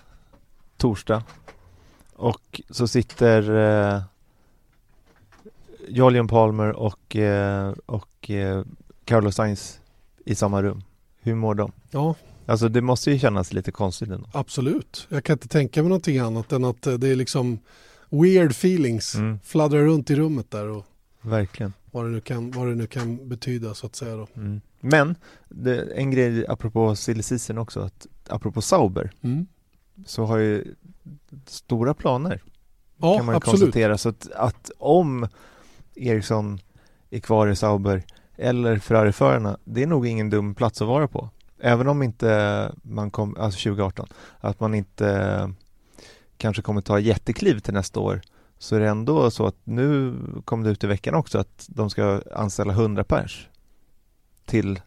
torsdag 0.77 1.23
och 2.15 2.61
så 2.71 2.89
sitter 2.89 3.57
eh, 3.95 4.03
Julian 5.89 6.29
Palmer 6.29 6.73
och, 6.73 7.17
eh, 7.17 7.73
och 7.87 8.31
eh, 8.31 8.65
Carlos 9.05 9.35
Sainz 9.35 9.81
i 10.25 10.35
samma 10.35 10.63
rum. 10.63 10.83
Hur 11.21 11.35
mår 11.35 11.55
de? 11.55 11.73
Ja, 11.91 12.15
Alltså 12.49 12.69
det 12.69 12.81
måste 12.81 13.11
ju 13.11 13.19
kännas 13.19 13.53
lite 13.53 13.73
konstigt 13.73 14.09
ändå. 14.09 14.29
Absolut. 14.33 15.07
Jag 15.09 15.25
kan 15.25 15.35
inte 15.35 15.49
tänka 15.49 15.83
mig 15.83 15.89
någonting 15.89 16.19
annat 16.19 16.53
än 16.53 16.65
att 16.65 16.87
eh, 16.87 16.95
det 16.95 17.09
är 17.09 17.17
liksom 17.17 17.59
weird 18.11 18.51
feelings 18.51 19.15
mm. 19.15 19.39
fladdrar 19.45 19.85
runt 19.85 20.11
i 20.11 20.17
rummet 20.17 20.51
där. 20.51 20.69
Och 20.69 20.87
Verkligen. 21.21 21.73
Vad 21.91 22.05
det 22.05 22.11
nu 22.11 22.21
kan, 22.21 22.51
vad 22.51 22.67
det 22.69 22.75
nu 22.75 22.87
kan 22.87 23.29
betyda 23.29 23.75
så 23.75 23.87
att 23.87 23.97
säga 23.97 24.17
då. 24.17 24.27
Mm. 24.37 24.61
Men 24.81 25.15
det, 25.49 25.83
en 25.97 26.11
grej 26.11 26.47
apropå 26.47 26.97
silly 26.97 27.23
också, 27.59 27.81
att 27.81 28.07
apropå 28.29 28.63
Sauber 28.63 29.11
mm. 29.23 29.47
så 30.07 30.25
har 30.25 30.39
ju 30.39 30.75
stora 31.47 31.95
planer. 31.95 32.43
Ja, 32.97 33.17
kan 33.17 33.27
man 33.27 33.35
absolut. 33.35 33.61
konstatera. 33.61 33.99
Så 33.99 34.09
att, 34.09 34.33
att 34.33 34.71
om 34.79 35.29
Ericsson 35.95 36.61
är 37.11 37.21
kvar 37.21 37.49
i 37.49 37.57
Sauber 37.57 38.03
eller 38.37 38.79
Ferrari-förarna, 38.79 39.59
det 39.65 39.83
är 39.83 39.87
nog 39.87 40.07
ingen 40.07 40.31
dum 40.31 40.55
plats 40.55 40.83
att 40.83 40.89
vara 40.89 41.09
på 41.09 41.31
även 41.61 41.89
om 41.89 42.03
inte 42.03 42.73
man 42.83 43.11
kom, 43.11 43.37
alltså 43.39 43.59
2018, 43.59 44.09
att 44.41 44.61
man 44.61 44.75
inte 44.75 45.51
kanske 46.37 46.63
kommer 46.63 46.81
ta 46.81 46.99
jättekliv 46.99 47.59
till 47.59 47.75
nästa 47.75 48.01
år 48.01 48.21
så 48.59 48.77
är 48.77 48.81
det 48.81 48.89
ändå 48.89 49.31
så 49.31 49.47
att 49.47 49.57
nu 49.65 50.15
kom 50.45 50.63
det 50.63 50.71
ut 50.71 50.85
i 50.85 50.87
veckan 50.87 51.15
också 51.15 51.39
att 51.39 51.67
de 51.69 51.91
ska 51.91 52.23
anställa 52.35 52.73
100 52.73 53.05
pers 53.05 53.49
till 54.45 54.81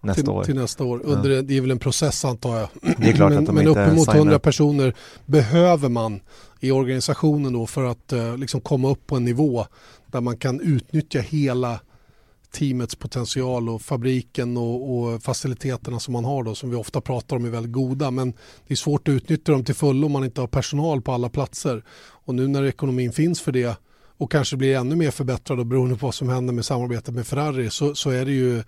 nästa 0.00 0.22
till, 0.22 0.30
år. 0.30 0.44
Till 0.44 0.54
nästa 0.54 0.84
år. 0.84 1.00
Under, 1.04 1.30
ja. 1.30 1.42
Det 1.42 1.56
är 1.56 1.60
väl 1.60 1.70
en 1.70 1.78
process 1.78 2.24
antar 2.24 2.56
jag. 2.58 2.68
Det 2.98 3.08
är 3.08 3.12
klart 3.12 3.30
men, 3.30 3.38
att 3.38 3.46
de 3.46 3.54
men 3.54 3.68
inte 3.68 3.80
uppemot 3.80 4.14
100 4.14 4.38
personer 4.38 4.94
behöver 5.26 5.88
man 5.88 6.20
i 6.60 6.70
organisationen 6.70 7.52
då 7.52 7.66
för 7.66 7.84
att 7.84 8.12
uh, 8.12 8.36
liksom 8.36 8.60
komma 8.60 8.90
upp 8.90 9.06
på 9.06 9.16
en 9.16 9.24
nivå 9.24 9.66
där 10.06 10.20
man 10.20 10.36
kan 10.36 10.60
utnyttja 10.60 11.20
hela 11.20 11.80
teamets 12.50 12.94
potential 12.94 13.68
och 13.68 13.82
fabriken 13.82 14.56
och, 14.56 14.98
och, 14.98 15.22
faciliteterna 15.22 16.00
som 16.00 16.12
man 16.12 16.24
har 16.24 16.42
då 16.42 16.54
som 16.54 16.70
vi 16.70 16.76
ofta 16.76 17.00
pratar 17.00 17.36
om 17.36 17.44
är 17.44 17.50
väldigt 17.50 17.72
goda 17.72 18.10
men 18.10 18.32
det 18.66 18.74
är 18.74 18.76
svårt 18.76 19.08
att 19.08 19.12
utnyttja 19.12 19.52
dem 19.52 19.64
till 19.64 19.74
fullo 19.74 20.06
om 20.06 20.12
man 20.12 20.24
inte 20.24 20.40
har 20.40 20.48
personal 20.48 21.02
på 21.02 21.12
alla 21.12 21.28
platser 21.28 21.84
och 22.00 22.34
nu 22.34 22.48
när 22.48 22.64
ekonomin 22.64 23.12
finns 23.12 23.40
för 23.40 23.52
det 23.52 23.78
och 24.18 24.32
kanske 24.32 24.56
blir 24.56 24.76
ännu 24.76 24.96
mer 24.96 25.10
förbättrad 25.10 25.60
och 25.60 25.66
beroende 25.66 25.96
på 25.96 26.06
vad 26.06 26.14
som 26.14 26.28
händer 26.28 26.54
med 26.54 26.64
samarbetet 26.64 27.14
med 27.14 27.26
Ferrari 27.26 27.70
så, 27.70 27.94
så 27.94 28.10
är 28.10 28.24
det 28.24 28.32
ju, 28.32 28.62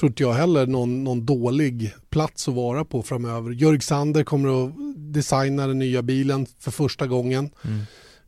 tror 0.00 0.10
inte 0.10 0.22
jag 0.22 0.32
heller, 0.32 0.66
någon, 0.66 1.04
någon 1.04 1.26
dålig 1.26 1.94
plats 2.10 2.48
att 2.48 2.54
vara 2.54 2.84
på 2.84 3.02
framöver. 3.02 3.50
Jörg 3.50 3.80
Sander 3.80 4.24
kommer 4.24 4.64
att 4.64 4.72
designa 4.96 5.66
den 5.66 5.78
nya 5.78 6.02
bilen 6.02 6.46
för 6.58 6.70
första 6.70 7.06
gången. 7.06 7.50
Mm. 7.64 7.80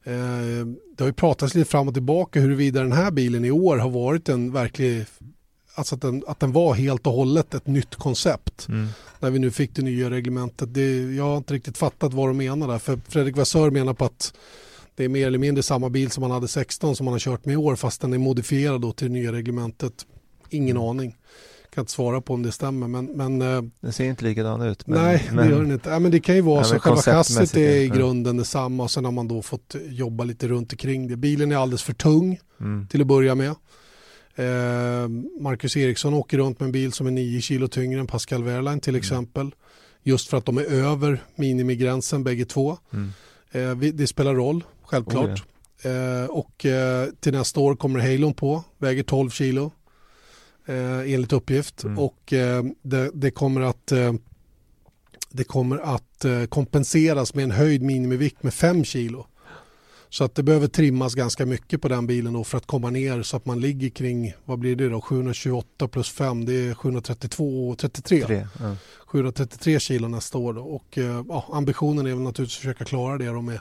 Eh, 0.04 0.66
det 0.96 1.04
har 1.04 1.06
ju 1.06 1.12
pratats 1.12 1.54
lite 1.54 1.70
fram 1.70 1.88
och 1.88 1.94
tillbaka 1.94 2.40
huruvida 2.40 2.82
den 2.82 2.92
här 2.92 3.10
bilen 3.10 3.44
i 3.44 3.50
år 3.50 3.76
har 3.76 3.90
varit 3.90 4.28
en 4.28 4.52
verklig 4.52 5.04
Alltså 5.74 5.94
att 5.94 6.00
den, 6.00 6.24
att 6.26 6.40
den 6.40 6.52
var 6.52 6.74
helt 6.74 7.06
och 7.06 7.12
hållet 7.12 7.54
ett 7.54 7.66
nytt 7.66 7.94
koncept. 7.94 8.68
Mm. 8.68 8.88
När 9.20 9.30
vi 9.30 9.38
nu 9.38 9.50
fick 9.50 9.74
det 9.74 9.82
nya 9.82 10.10
reglementet. 10.10 10.74
Det, 10.74 11.14
jag 11.14 11.24
har 11.24 11.36
inte 11.36 11.54
riktigt 11.54 11.78
fattat 11.78 12.14
vad 12.14 12.28
de 12.28 12.36
menar 12.36 12.68
där. 12.68 12.78
För 12.78 13.00
Fredrik 13.08 13.36
Vassör 13.36 13.70
menar 13.70 13.94
på 13.94 14.04
att 14.04 14.34
det 14.94 15.04
är 15.04 15.08
mer 15.08 15.26
eller 15.26 15.38
mindre 15.38 15.62
samma 15.62 15.90
bil 15.90 16.10
som 16.10 16.20
man 16.20 16.30
hade 16.30 16.48
16 16.48 16.96
som 16.96 17.04
man 17.04 17.14
har 17.14 17.18
kört 17.18 17.44
med 17.44 17.52
i 17.52 17.56
år 17.56 17.76
fast 17.76 18.00
den 18.00 18.12
är 18.12 18.18
modifierad 18.18 18.80
då 18.80 18.92
till 18.92 19.06
det 19.06 19.12
nya 19.12 19.32
reglementet. 19.32 20.06
Ingen 20.50 20.76
mm. 20.76 20.88
aning 20.88 21.16
kan 21.74 21.82
inte 21.82 21.92
svara 21.92 22.20
på 22.20 22.34
om 22.34 22.42
det 22.42 22.52
stämmer. 22.52 22.88
Men, 22.88 23.06
men, 23.06 23.42
eh, 23.42 23.62
det 23.80 23.92
ser 23.92 24.04
inte 24.04 24.24
likadan 24.24 24.62
ut. 24.62 24.86
Men, 24.86 25.02
nej, 25.02 25.28
men, 25.32 25.36
det 25.36 25.52
gör 25.52 25.60
den 25.60 25.72
inte. 25.72 25.90
Ja, 25.90 25.98
men 25.98 26.10
det 26.10 26.20
kan 26.20 26.34
ju 26.34 26.40
vara 26.40 26.64
så. 26.64 26.78
Själva 26.78 27.02
chassit 27.02 27.56
är 27.56 27.76
i 27.76 27.88
grunden 27.88 28.36
detsamma 28.36 28.82
och 28.82 28.90
sen 28.90 29.04
har 29.04 29.12
man 29.12 29.28
då 29.28 29.42
fått 29.42 29.76
jobba 29.88 30.24
lite 30.24 30.48
runt 30.48 30.72
omkring 30.72 31.08
det. 31.08 31.16
Bilen 31.16 31.52
är 31.52 31.56
alldeles 31.56 31.82
för 31.82 31.92
tung 31.92 32.40
mm. 32.60 32.86
till 32.86 33.00
att 33.00 33.06
börja 33.06 33.34
med. 33.34 33.48
Eh, 34.34 35.08
Marcus 35.40 35.76
Eriksson 35.76 36.14
åker 36.14 36.38
runt 36.38 36.60
med 36.60 36.66
en 36.66 36.72
bil 36.72 36.92
som 36.92 37.06
är 37.06 37.10
9 37.10 37.40
kilo 37.40 37.68
tyngre 37.68 38.00
än 38.00 38.06
Pascal 38.06 38.44
Wehrlein 38.44 38.80
till 38.80 38.94
mm. 38.94 38.98
exempel. 38.98 39.54
Just 40.02 40.28
för 40.28 40.36
att 40.36 40.44
de 40.44 40.58
är 40.58 40.64
över 40.64 41.22
minimigränsen 41.34 42.24
bägge 42.24 42.44
två. 42.44 42.78
Mm. 42.92 43.12
Eh, 43.52 43.92
det 43.92 44.06
spelar 44.06 44.34
roll, 44.34 44.64
självklart. 44.84 45.42
Oh, 45.84 45.90
yeah. 45.90 46.30
och 46.30 46.66
eh, 46.66 47.08
till 47.20 47.32
nästa 47.32 47.60
år 47.60 47.76
kommer 47.76 48.00
Halon 48.00 48.34
på, 48.34 48.64
väger 48.78 49.02
12 49.02 49.30
kilo 49.30 49.72
eh, 50.66 51.12
enligt 51.14 51.32
uppgift. 51.32 51.84
Mm. 51.84 51.98
Och 51.98 52.32
eh, 52.32 52.64
det, 52.82 53.10
det, 53.14 53.30
kommer 53.30 53.60
att 53.60 53.92
eh, 53.92 54.12
det 55.30 55.44
kommer 55.44 55.78
att 55.78 56.24
eh, 56.24 56.44
kompenseras 56.44 57.34
med 57.34 57.42
en 57.42 57.50
höjd 57.50 57.82
minimivikt 57.82 58.42
med 58.42 58.54
5 58.54 58.84
kilo. 58.84 59.26
Så 60.08 60.24
att 60.24 60.34
det 60.34 60.42
behöver 60.42 60.68
trimmas 60.68 61.14
ganska 61.14 61.46
mycket 61.46 61.82
på 61.82 61.88
den 61.88 62.06
bilen 62.06 62.32
då 62.32 62.44
för 62.44 62.58
att 62.58 62.66
komma 62.66 62.90
ner 62.90 63.22
så 63.22 63.36
att 63.36 63.46
man 63.46 63.60
ligger 63.60 63.88
kring, 63.88 64.34
vad 64.44 64.58
blir 64.58 64.76
det 64.76 64.88
då, 64.88 65.00
728 65.00 65.88
plus 65.88 66.10
5, 66.10 66.44
det 66.44 66.52
är 66.52 66.74
732 66.74 67.68
och 67.68 67.78
33. 67.78 68.26
3, 68.26 68.46
ja. 68.60 68.76
733 69.06 69.80
kilo 69.80 70.08
nästa 70.08 70.38
år 70.38 70.52
då. 70.52 70.62
och 70.62 70.98
eh, 70.98 71.24
ja, 71.28 71.48
ambitionen 71.52 72.06
är 72.06 72.10
väl 72.10 72.20
naturligtvis 72.20 72.56
att 72.56 72.60
försöka 72.60 72.84
klara 72.84 73.18
det 73.18 73.26
då 73.26 73.42
med 73.42 73.58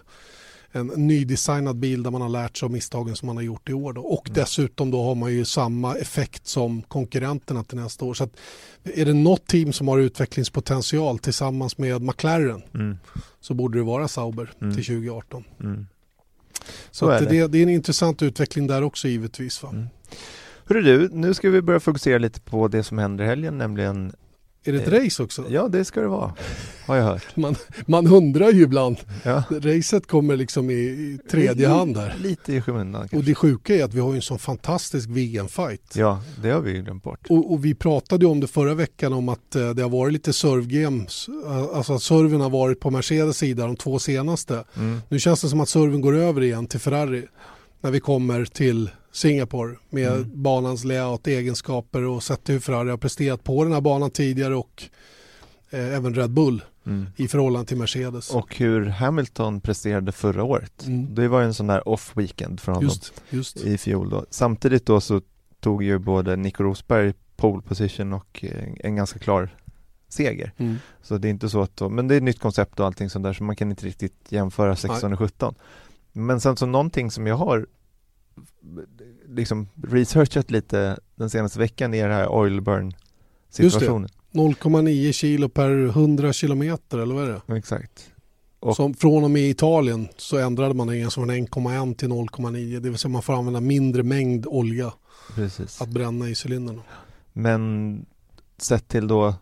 en 0.72 0.88
nydesignad 0.88 1.76
bil 1.76 2.04
där 2.04 2.12
man 2.12 2.22
har 2.22 2.30
lärt 2.30 2.58
sig 2.58 2.66
av 2.66 2.72
misstagen 2.72 3.16
som 3.16 3.28
man 3.28 3.36
har 3.36 3.44
gjort 3.44 3.70
i 3.70 3.74
år. 3.74 3.94
Då. 3.94 4.02
Och 4.02 4.30
mm. 4.30 4.36
dessutom 4.36 4.92
då 4.92 5.04
har 5.04 5.16
man 5.16 5.34
ju 5.34 5.46
samma 5.46 5.96
effekt 5.96 6.48
som 6.48 6.82
konkurrenterna 6.82 7.64
till 7.64 7.78
nästa 7.78 8.06
år. 8.06 8.14
Så 8.14 8.24
att, 8.24 8.38
är 8.84 9.06
det 9.06 9.14
något 9.14 9.48
team 9.48 9.74
som 9.74 9.88
har 9.88 10.00
utvecklingspotential 10.00 11.20
tillsammans 11.20 11.78
med 11.78 12.02
McLaren 12.02 12.62
mm. 12.74 12.98
så 13.40 13.54
borde 13.54 13.78
det 13.78 13.84
vara 13.84 14.08
Sauber 14.08 14.54
mm. 14.62 14.76
till 14.76 14.86
2018. 14.86 15.44
Mm. 15.60 15.88
Så, 16.92 17.06
så 17.06 17.10
är 17.10 17.20
det. 17.20 17.26
Det, 17.26 17.48
det. 17.48 17.58
är 17.58 17.64
en 17.64 17.70
intressant 17.70 18.22
utveckling 18.22 18.68
där 18.68 18.82
också 18.82 19.08
givetvis. 19.08 19.64
Va? 19.64 19.70
Mm. 19.70 19.88
Hörru 20.66 20.82
du, 20.82 21.10
nu 21.12 21.34
ska 21.34 21.50
vi 21.50 21.62
börja 21.62 21.80
fokusera 21.80 22.18
lite 22.18 22.42
på 22.42 22.68
det 22.68 22.84
som 22.84 22.98
händer 22.98 23.24
i 23.24 23.28
helgen, 23.28 23.58
nämligen 23.58 24.14
är 24.64 24.72
det 24.72 24.78
ett 24.78 24.88
eh, 24.88 25.04
race 25.04 25.24
också? 25.24 25.46
Ja, 25.50 25.68
det 25.68 25.86
ska 25.86 26.02
det 26.02 26.08
vara, 26.08 26.34
har 26.86 26.96
jag 26.96 27.04
hört. 27.04 27.36
Man, 27.36 27.56
man 27.86 28.08
undrar 28.08 28.52
ju 28.52 28.62
ibland. 28.62 28.98
Ja. 29.24 29.44
Racet 29.50 30.08
kommer 30.08 30.36
liksom 30.36 30.70
i, 30.70 30.74
i 30.74 31.20
tredje 31.32 31.68
hand 31.68 31.96
där. 31.96 32.16
Lite 32.22 32.54
i 32.54 32.62
skymundan 32.62 33.08
Och 33.12 33.24
det 33.24 33.36
sjuka 33.36 33.76
är 33.76 33.84
att 33.84 33.94
vi 33.94 34.00
har 34.00 34.16
en 34.16 34.22
sån 34.22 34.40
fantastisk 34.40 35.10
VM-fight. 35.10 35.96
Ja, 35.96 36.22
det 36.42 36.50
har 36.50 36.62
vi 36.62 36.74
glömt 36.74 37.04
bort. 37.04 37.28
Och, 37.30 37.54
och, 37.54 37.66
vi 37.66 37.76
pratade 37.76 38.26
ju 38.26 38.32
om 38.32 38.40
det 38.40 38.48
förra 38.48 38.74
veckan 38.74 39.14
om 39.14 39.30
att 39.30 39.56
eh, 39.56 39.70
det 39.70 39.82
har 39.82 39.90
varit 39.90 40.14
lite 40.14 40.32
serve-games. 40.32 41.30
Alltså 41.74 41.94
att 41.94 42.04
serven 42.04 42.42
har 42.42 42.50
varit 42.50 42.80
på 42.80 42.92
Mercedes 42.92 43.38
sida 43.38 43.66
de 43.66 43.76
två 43.76 44.00
senaste. 44.00 44.64
Mm. 44.78 45.02
Nu 45.10 45.20
känns 45.20 45.42
det 45.42 45.50
som 45.50 45.62
att 45.62 45.70
serven 45.70 46.02
går 46.02 46.16
över 46.16 46.42
igen 46.42 46.68
till 46.68 46.80
Ferrari 46.80 47.26
när 47.82 47.92
vi 47.92 48.00
kommer 48.00 48.46
till 48.46 48.90
Singapore 49.12 49.76
med 49.90 50.12
mm. 50.12 50.32
banans 50.34 50.84
layout, 50.84 51.28
egenskaper 51.28 52.04
och 52.04 52.24
sätt 52.24 52.50
hur 52.50 52.60
Ferrari 52.60 52.90
har 52.90 52.98
presterat 52.98 53.44
på 53.44 53.64
den 53.64 53.74
här 53.74 53.82
banan 53.82 54.12
tidigare 54.12 54.56
och 54.56 54.84
eh, 55.70 55.96
även 55.96 56.16
Red 56.16 56.32
Bull 56.32 56.64
mm. 56.86 57.08
i 57.16 57.28
förhållande 57.28 57.68
till 57.68 57.78
Mercedes. 57.78 58.30
Och 58.30 58.56
hur 58.56 58.86
Hamilton 58.86 59.62
presterade 59.62 60.12
förra 60.12 60.44
året. 60.44 60.86
Mm. 60.88 61.16
Det 61.16 61.28
var 61.28 61.42
en 61.42 61.54
sån 61.54 61.68
där 61.68 61.88
off-weekend 61.88 62.60
för 62.60 62.72
honom 62.72 62.84
just, 62.84 63.14
just. 63.30 63.58
i 63.58 63.78
fjol. 63.78 64.10
Då. 64.10 64.26
Samtidigt 64.30 64.86
då 64.86 65.02
så 65.02 65.22
tog 65.60 65.84
ju 65.84 65.98
både 65.98 66.36
Nico 66.36 66.64
Rosberg 66.64 67.14
pole 67.36 67.62
position 67.62 68.14
och 68.14 68.46
eh, 68.46 68.68
en 68.80 68.96
ganska 68.96 69.20
klar 69.20 69.50
seger. 70.10 70.54
Mm. 70.58 70.78
Så 71.02 71.18
det 71.18 71.28
är 71.28 71.30
inte 71.30 71.50
så 71.50 71.62
att, 71.62 71.78
då, 71.78 71.90
men 71.90 72.08
det 72.08 72.16
är 72.16 72.18
ett 72.18 72.24
nytt 72.24 72.40
koncept 72.40 72.80
och 72.80 72.86
allting 72.86 73.10
sånt 73.10 73.24
där 73.24 73.34
så 73.34 73.44
man 73.44 73.56
kan 73.56 73.70
inte 73.70 73.86
riktigt 73.86 74.16
jämföra 74.30 74.76
16 74.76 75.14
och 75.14 75.20
17. 75.20 75.56
Men 76.12 76.42
sen 76.42 76.58
så 76.58 76.66
någonting 76.66 77.12
som 77.12 77.28
jag 77.28 77.36
har 77.36 77.68
liksom 79.28 79.68
researchat 79.84 80.52
lite 80.52 81.00
den 81.16 81.30
senaste 81.30 81.60
veckan 81.60 81.94
i 81.94 82.02
det 82.02 82.14
här 82.14 82.28
oil 82.28 82.62
burn 82.62 82.94
situationen. 83.50 84.10
0,9 84.32 85.12
kilo 85.12 85.50
per 85.50 85.86
100 85.86 86.34
kilometer 86.34 86.98
eller 86.98 87.16
vad 87.16 87.30
är 87.30 87.42
det? 87.48 87.58
Exakt. 87.58 88.12
Och, 88.60 88.76
Som 88.76 88.94
från 88.94 89.24
och 89.24 89.32
med 89.32 89.42
Italien 89.42 90.08
så 90.18 90.38
ändrade 90.38 90.74
man 90.74 90.88
det 90.88 91.14
från 91.14 91.32
1,1 91.32 91.96
till 91.96 92.10
0,9 92.10 92.80
det 92.80 92.90
vill 92.90 92.98
säga 92.98 93.12
man 93.12 93.22
får 93.22 93.34
använda 93.34 93.60
mindre 93.60 94.04
mängd 94.04 94.46
olja 94.48 94.94
Precis. 95.36 95.82
att 95.82 95.90
bränna 95.90 96.30
i 96.30 96.36
cylindern. 96.46 96.82
Men 97.34 98.06
sett 98.58 98.88
till 98.88 99.08
då 99.08 99.36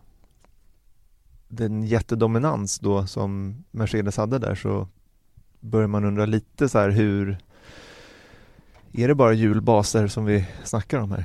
den 1.48 1.82
jättedominans 1.82 2.78
då 2.78 3.06
som 3.06 3.64
Mercedes 3.70 4.16
hade 4.16 4.38
där 4.38 4.54
så 4.54 4.88
börjar 5.60 5.88
man 5.88 6.04
undra 6.04 6.26
lite 6.26 6.68
så 6.68 6.78
här 6.78 6.90
hur 6.90 7.38
är 8.92 9.08
det 9.08 9.14
bara 9.14 9.32
hjulbaser 9.32 10.06
som 10.06 10.24
vi 10.24 10.46
snackar 10.64 10.98
om 10.98 11.10
här? 11.10 11.24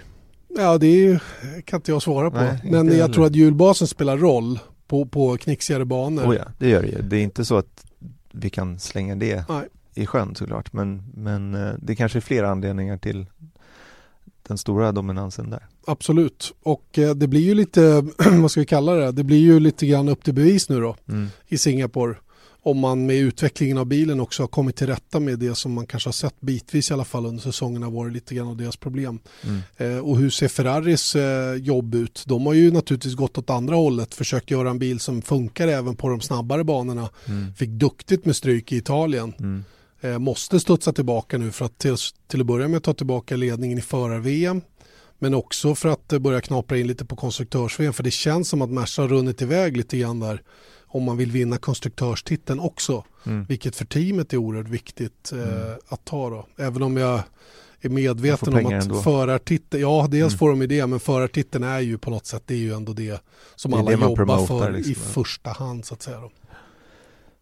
Ja, 0.57 0.78
det 0.78 0.88
är, 0.88 1.20
kan 1.61 1.78
inte 1.78 1.91
jag 1.91 2.01
svara 2.01 2.32
på. 2.32 2.38
Nej, 2.38 2.59
Men 2.63 2.88
jag 2.88 2.93
heller. 2.93 3.13
tror 3.13 3.26
att 3.26 3.36
hjulbasen 3.36 3.88
spelar 3.88 4.18
roll 4.18 4.59
på, 4.88 5.05
på 5.05 5.38
knixigare 5.38 5.86
banor. 5.86 6.32
Oh 6.32 6.36
ja, 6.36 6.45
det 6.57 6.70
gör 6.70 6.82
det 6.82 6.88
ju. 6.88 7.01
Det 7.01 7.18
är 7.18 7.24
inte 7.24 7.45
så 7.45 7.57
att 7.57 7.86
vi 8.32 8.49
kan 8.49 8.80
slänga 8.80 9.16
det 9.16 9.49
Nej. 9.49 9.68
i 9.93 10.05
sjön 10.05 10.36
såklart. 10.36 10.74
Men, 10.74 11.03
men 11.13 11.55
eh, 11.55 11.74
det 11.80 11.95
kanske 11.95 12.20
är 12.20 12.22
flera 12.22 12.49
anledningar 12.49 12.97
till 12.97 13.26
den 14.47 14.57
stora 14.57 14.91
dominansen 14.91 15.49
där. 15.49 15.68
Absolut, 15.88 16.53
och 16.63 16.99
eh, 16.99 17.16
det 17.16 17.28
blir 17.28 17.41
ju 17.41 17.53
lite, 17.53 18.05
vad 18.41 18.51
ska 18.51 18.59
vi 18.59 18.66
kalla 18.66 18.93
det, 18.93 19.11
det 19.11 19.24
blir 19.24 19.38
ju 19.39 19.59
lite 19.59 19.88
grann 19.88 20.09
upp 20.09 20.24
till 20.24 20.34
bevis 20.34 20.70
nu 20.70 20.82
då 20.82 20.95
mm. 21.07 21.28
i 21.47 21.57
Singapore 21.57 22.16
om 22.66 22.80
man 22.80 23.05
med 23.05 23.16
utvecklingen 23.16 23.78
av 23.78 23.86
bilen 23.86 24.20
också 24.20 24.43
har 24.43 24.47
kommit 24.47 24.76
till 24.76 24.88
rätta 24.88 25.20
med 25.20 25.39
det 25.39 25.55
som 25.55 25.74
man 25.74 25.88
kanske 25.88 26.07
har 26.07 26.13
sett 26.13 26.41
bitvis 26.41 26.89
i 26.89 26.93
alla 26.93 27.05
fall 27.05 27.26
under 27.26 27.43
säsongen 27.43 27.84
har 27.84 27.91
varit 27.91 28.13
lite 28.13 28.36
grann 28.36 28.47
av 28.47 28.57
deras 28.57 28.78
problem. 28.78 29.20
Mm. 29.43 29.61
Eh, 29.78 29.99
och 29.99 30.18
hur 30.18 30.30
ser 30.30 30.47
Ferraris 30.47 31.16
eh, 31.16 31.55
jobb 31.55 31.95
ut? 31.95 32.24
De 32.28 32.45
har 32.45 32.53
ju 32.53 32.72
naturligtvis 32.72 33.16
gått 33.16 33.38
åt 33.38 33.49
andra 33.49 33.76
hållet, 33.76 34.13
försökt 34.13 34.51
göra 34.51 34.70
en 34.70 34.80
bil 34.80 34.99
som 34.99 35.22
funkar 35.22 35.68
även 35.68 35.95
på 35.95 36.09
de 36.09 36.22
snabbare 36.22 36.63
banorna. 36.63 37.09
Mm. 37.26 37.53
Fick 37.53 37.70
duktigt 37.70 38.26
med 38.26 38.36
stryk 38.36 38.72
i 38.72 38.78
Italien. 38.78 39.34
Mm. 39.39 39.63
Eh, 40.01 40.20
måste 40.20 40.59
studsa 40.59 40.93
tillbaka 40.93 41.38
nu 41.38 41.51
för 41.51 41.66
att 41.66 41.78
till, 41.78 41.95
till 42.28 42.41
att 42.41 42.47
börja 42.47 42.68
med 42.68 42.84
ta 42.84 42.93
tillbaka 42.93 43.36
ledningen 43.36 43.78
i 43.78 43.82
förar-VM. 43.82 44.61
Men 45.20 45.34
också 45.34 45.76
för 45.76 45.89
att 45.89 46.07
börja 46.07 46.41
knapra 46.41 46.78
in 46.78 46.88
lite 46.88 47.05
på 47.05 47.16
konstruktörs-VM 47.16 47.93
för 47.93 48.03
det 48.03 48.11
känns 48.11 48.49
som 48.49 48.61
att 48.61 48.70
Merca 48.70 49.01
har 49.01 49.09
runnit 49.09 49.41
iväg 49.41 49.78
lite 49.78 49.97
grann 49.97 50.20
där 50.20 50.41
om 50.88 51.03
man 51.03 51.17
vill 51.17 51.31
vinna 51.31 51.57
konstruktörstiteln 51.57 52.59
också. 52.59 53.03
Mm. 53.25 53.45
Vilket 53.45 53.75
för 53.75 53.86
teamet 53.86 54.33
är 54.33 54.38
oerhört 54.38 54.67
viktigt 54.67 55.31
eh, 55.31 55.63
mm. 55.63 55.79
att 55.88 56.05
ta 56.05 56.29
då. 56.29 56.47
Även 56.57 56.83
om 56.83 56.97
jag 56.97 57.21
är 57.81 57.89
medveten 57.89 58.53
om 58.53 58.65
att 58.65 58.71
ändå. 58.71 59.01
förartiteln, 59.01 59.81
ja 59.81 60.07
dels 60.11 60.33
mm. 60.33 60.38
får 60.38 60.49
de 60.49 60.61
ju 60.61 60.67
det 60.67 60.88
men 60.88 60.99
förartiteln 60.99 61.63
är 61.63 61.79
ju 61.79 61.97
på 61.97 62.09
något 62.09 62.25
sätt 62.25 62.43
det 62.45 62.53
är 62.53 62.57
ju 62.59 62.73
ändå 62.73 62.93
det 62.93 63.21
som 63.55 63.71
det 63.71 63.77
alla 63.77 63.91
det 63.91 64.01
jobbar 64.01 64.45
för 64.45 64.71
liksom. 64.71 64.91
i 64.91 64.95
första 64.95 65.49
hand 65.49 65.86
så 65.86 65.93
att 65.93 66.01
säga. 66.01 66.19
Då. 66.19 66.31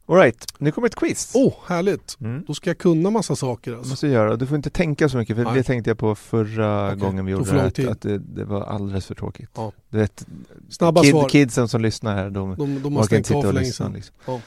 Alright, 0.06 0.46
nu 0.58 0.72
kommer 0.72 0.88
ett 0.88 0.96
quiz. 0.96 1.32
Åh, 1.36 1.48
oh, 1.48 1.54
härligt. 1.68 2.18
Mm. 2.22 2.44
Då 2.48 2.54
ska 2.54 2.70
jag 2.70 2.78
kunna 2.78 3.10
massa 3.10 3.36
saker. 3.36 3.74
Alltså. 3.74 3.90
måste 3.90 4.08
göra. 4.08 4.36
Du 4.36 4.48
får 4.48 4.56
inte 4.56 4.70
tänka 4.70 5.10
så 5.10 5.18
mycket, 5.18 5.36
för 5.36 5.44
Nej. 5.44 5.54
det 5.54 5.64
tänkte 5.64 5.90
jag 5.90 5.98
på 5.98 6.16
förra 6.16 6.86
okay. 6.88 7.00
gången 7.00 7.26
vi 7.26 7.32
gjorde 7.32 7.52
det, 7.52 7.64
att, 7.64 7.80
att 7.80 8.02
det, 8.02 8.18
det, 8.18 8.46
var 8.46 8.62
alldeles 8.62 9.06
för 9.06 9.16
tråkigt. 9.16 9.50
Ja. 9.56 9.72
Du 9.90 9.98
vet, 9.98 10.28
Snabba 10.70 11.02
kid, 11.02 11.12
svar. 11.12 11.30
Kidsen 11.30 11.68
som 11.68 11.82
lyssnar 11.82 12.16
här, 12.16 12.30
de, 12.30 12.56
de, 12.56 12.82
de 12.84 12.94
måste 12.94 13.16
inte 13.16 13.28
sitta 13.28 13.48
och 13.48 13.54
lyssna. 13.54 13.90
Liksom. 13.90 14.16
Ja. 14.26 14.42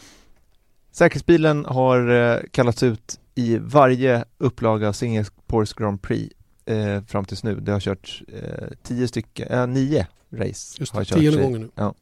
Säkerhetsbilen 0.92 1.64
har 1.64 2.10
eh, 2.10 2.40
kallats 2.50 2.82
ut 2.82 3.20
i 3.34 3.58
varje 3.58 4.24
upplaga 4.38 4.88
av 4.88 4.92
Singapores 4.92 5.72
Grand 5.72 6.02
Prix 6.02 6.34
eh, 6.66 7.02
fram 7.02 7.24
tills 7.24 7.44
nu. 7.44 7.60
Det 7.60 7.72
har 7.72 7.80
kört 7.80 8.22
eh, 8.28 8.68
tio 8.82 9.08
stycken, 9.08 9.48
äh, 9.48 9.66
nio 9.66 10.06
race. 10.30 10.76
Just 10.78 10.94
det, 10.94 11.04
tionde 11.04 11.42
gången 11.42 11.60
nu. 11.60 11.70
Ja. 11.74 11.94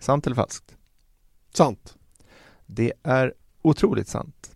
Sant 0.00 0.26
eller 0.26 0.36
falskt? 0.36 0.76
Sant. 1.54 1.97
Det 2.70 2.92
är 3.02 3.34
otroligt 3.62 4.08
sant. 4.08 4.50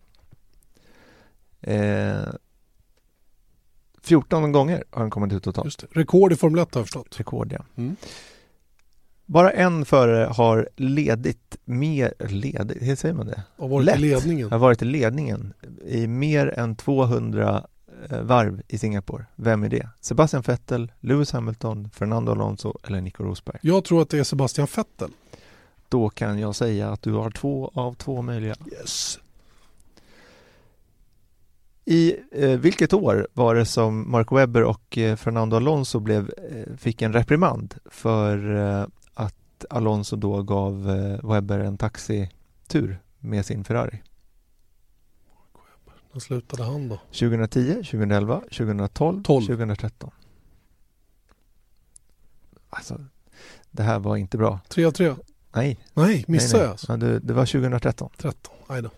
Eh, 1.61 2.29
14 4.03 4.53
gånger 4.53 4.85
har 4.91 5.01
den 5.01 5.11
kommit 5.11 5.33
ut 5.33 5.43
totalt. 5.43 5.65
Just 5.65 5.81
det. 5.81 5.87
Rekord 6.01 6.33
i 6.33 6.37
Formel 6.37 6.63
1 6.63 6.75
har 6.75 6.81
jag 6.81 6.87
förstått. 6.87 7.21
Rekord, 7.21 7.53
ja. 7.53 7.65
Mm. 7.77 7.97
Bara 9.27 9.51
en 9.51 9.85
förare 9.85 10.25
har 10.25 10.69
ledit 10.77 11.57
mer, 11.65 12.15
ledigt, 12.29 12.83
hur 12.83 12.97
säger 12.97 13.15
man 13.15 13.27
det? 13.27 13.43
Har 13.57 13.69
varit 13.69 13.85
Lätt. 13.85 13.99
i 13.99 14.01
ledningen. 14.01 14.51
Har 14.51 14.59
varit 14.59 14.83
i 14.83 14.85
ledningen 14.85 15.53
i 15.87 16.07
mer 16.07 16.59
än 16.59 16.77
200 16.77 17.67
eh, 18.11 18.21
varv 18.23 18.63
i 18.69 18.79
Singapore. 18.79 19.27
Vem 19.37 19.63
är 19.63 19.69
det? 19.69 19.89
Sebastian 20.01 20.43
Vettel, 20.43 20.93
Lewis 21.01 21.33
Hamilton, 21.33 21.91
Fernando 21.91 22.33
Alonso 22.33 22.79
eller 22.85 23.01
Nico 23.01 23.25
Rosberg? 23.25 23.59
Jag 23.63 23.85
tror 23.85 24.03
att 24.03 24.11
det 24.11 24.19
är 24.19 24.25
Sebastian 24.25 24.69
Vettel. 24.77 25.11
Då 25.93 26.09
kan 26.09 26.39
jag 26.39 26.55
säga 26.55 26.91
att 26.91 27.03
du 27.03 27.13
har 27.13 27.31
två 27.31 27.71
av 27.75 27.95
två 27.95 28.23
möjliga. 28.23 28.55
Yes. 28.73 29.19
I 31.85 32.17
eh, 32.33 32.51
vilket 32.51 32.93
år 32.93 33.29
var 33.33 33.55
det 33.55 33.67
som 33.67 34.11
Mark 34.11 34.33
Webber 34.33 34.65
och 34.65 34.99
eh, 34.99 35.17
Fernando 35.17 35.57
Alonso 35.57 36.01
blev, 36.01 36.31
eh, 36.51 36.77
fick 36.77 37.03
en 37.03 37.13
reprimand 37.13 37.75
för 37.85 38.57
eh, 38.57 38.87
att 39.15 39.65
Alonso 39.71 40.17
då 40.17 40.43
gav 40.43 40.91
eh, 40.91 41.31
Webber 41.31 41.59
en 41.59 41.79
taxitur 41.79 42.99
med 43.19 43.47
sin 43.47 43.65
Ferrari? 43.65 44.03
När 46.13 46.21
slutade 46.21 46.65
han 46.65 46.89
då? 46.89 46.97
2010, 47.07 47.75
2011, 47.75 48.41
2012, 48.41 49.23
12. 49.23 49.47
2013. 49.47 50.11
Alltså, 52.71 53.05
det 53.71 53.83
här 53.83 53.99
var 53.99 54.17
inte 54.17 54.39
bra. 54.39 54.61
3 54.69 54.85
av 54.85 54.91
3. 54.91 55.15
Nej. 55.55 55.79
Nej, 55.95 56.25
missade 56.29 56.63
jag 56.63 56.71
alltså. 56.71 56.93
Ja, 56.93 56.97
det, 56.97 57.19
det, 57.19 57.33
var 57.33 57.47
2013. 57.47 58.11
13, 58.17 58.55
aj 58.67 58.83
då. 58.83 58.91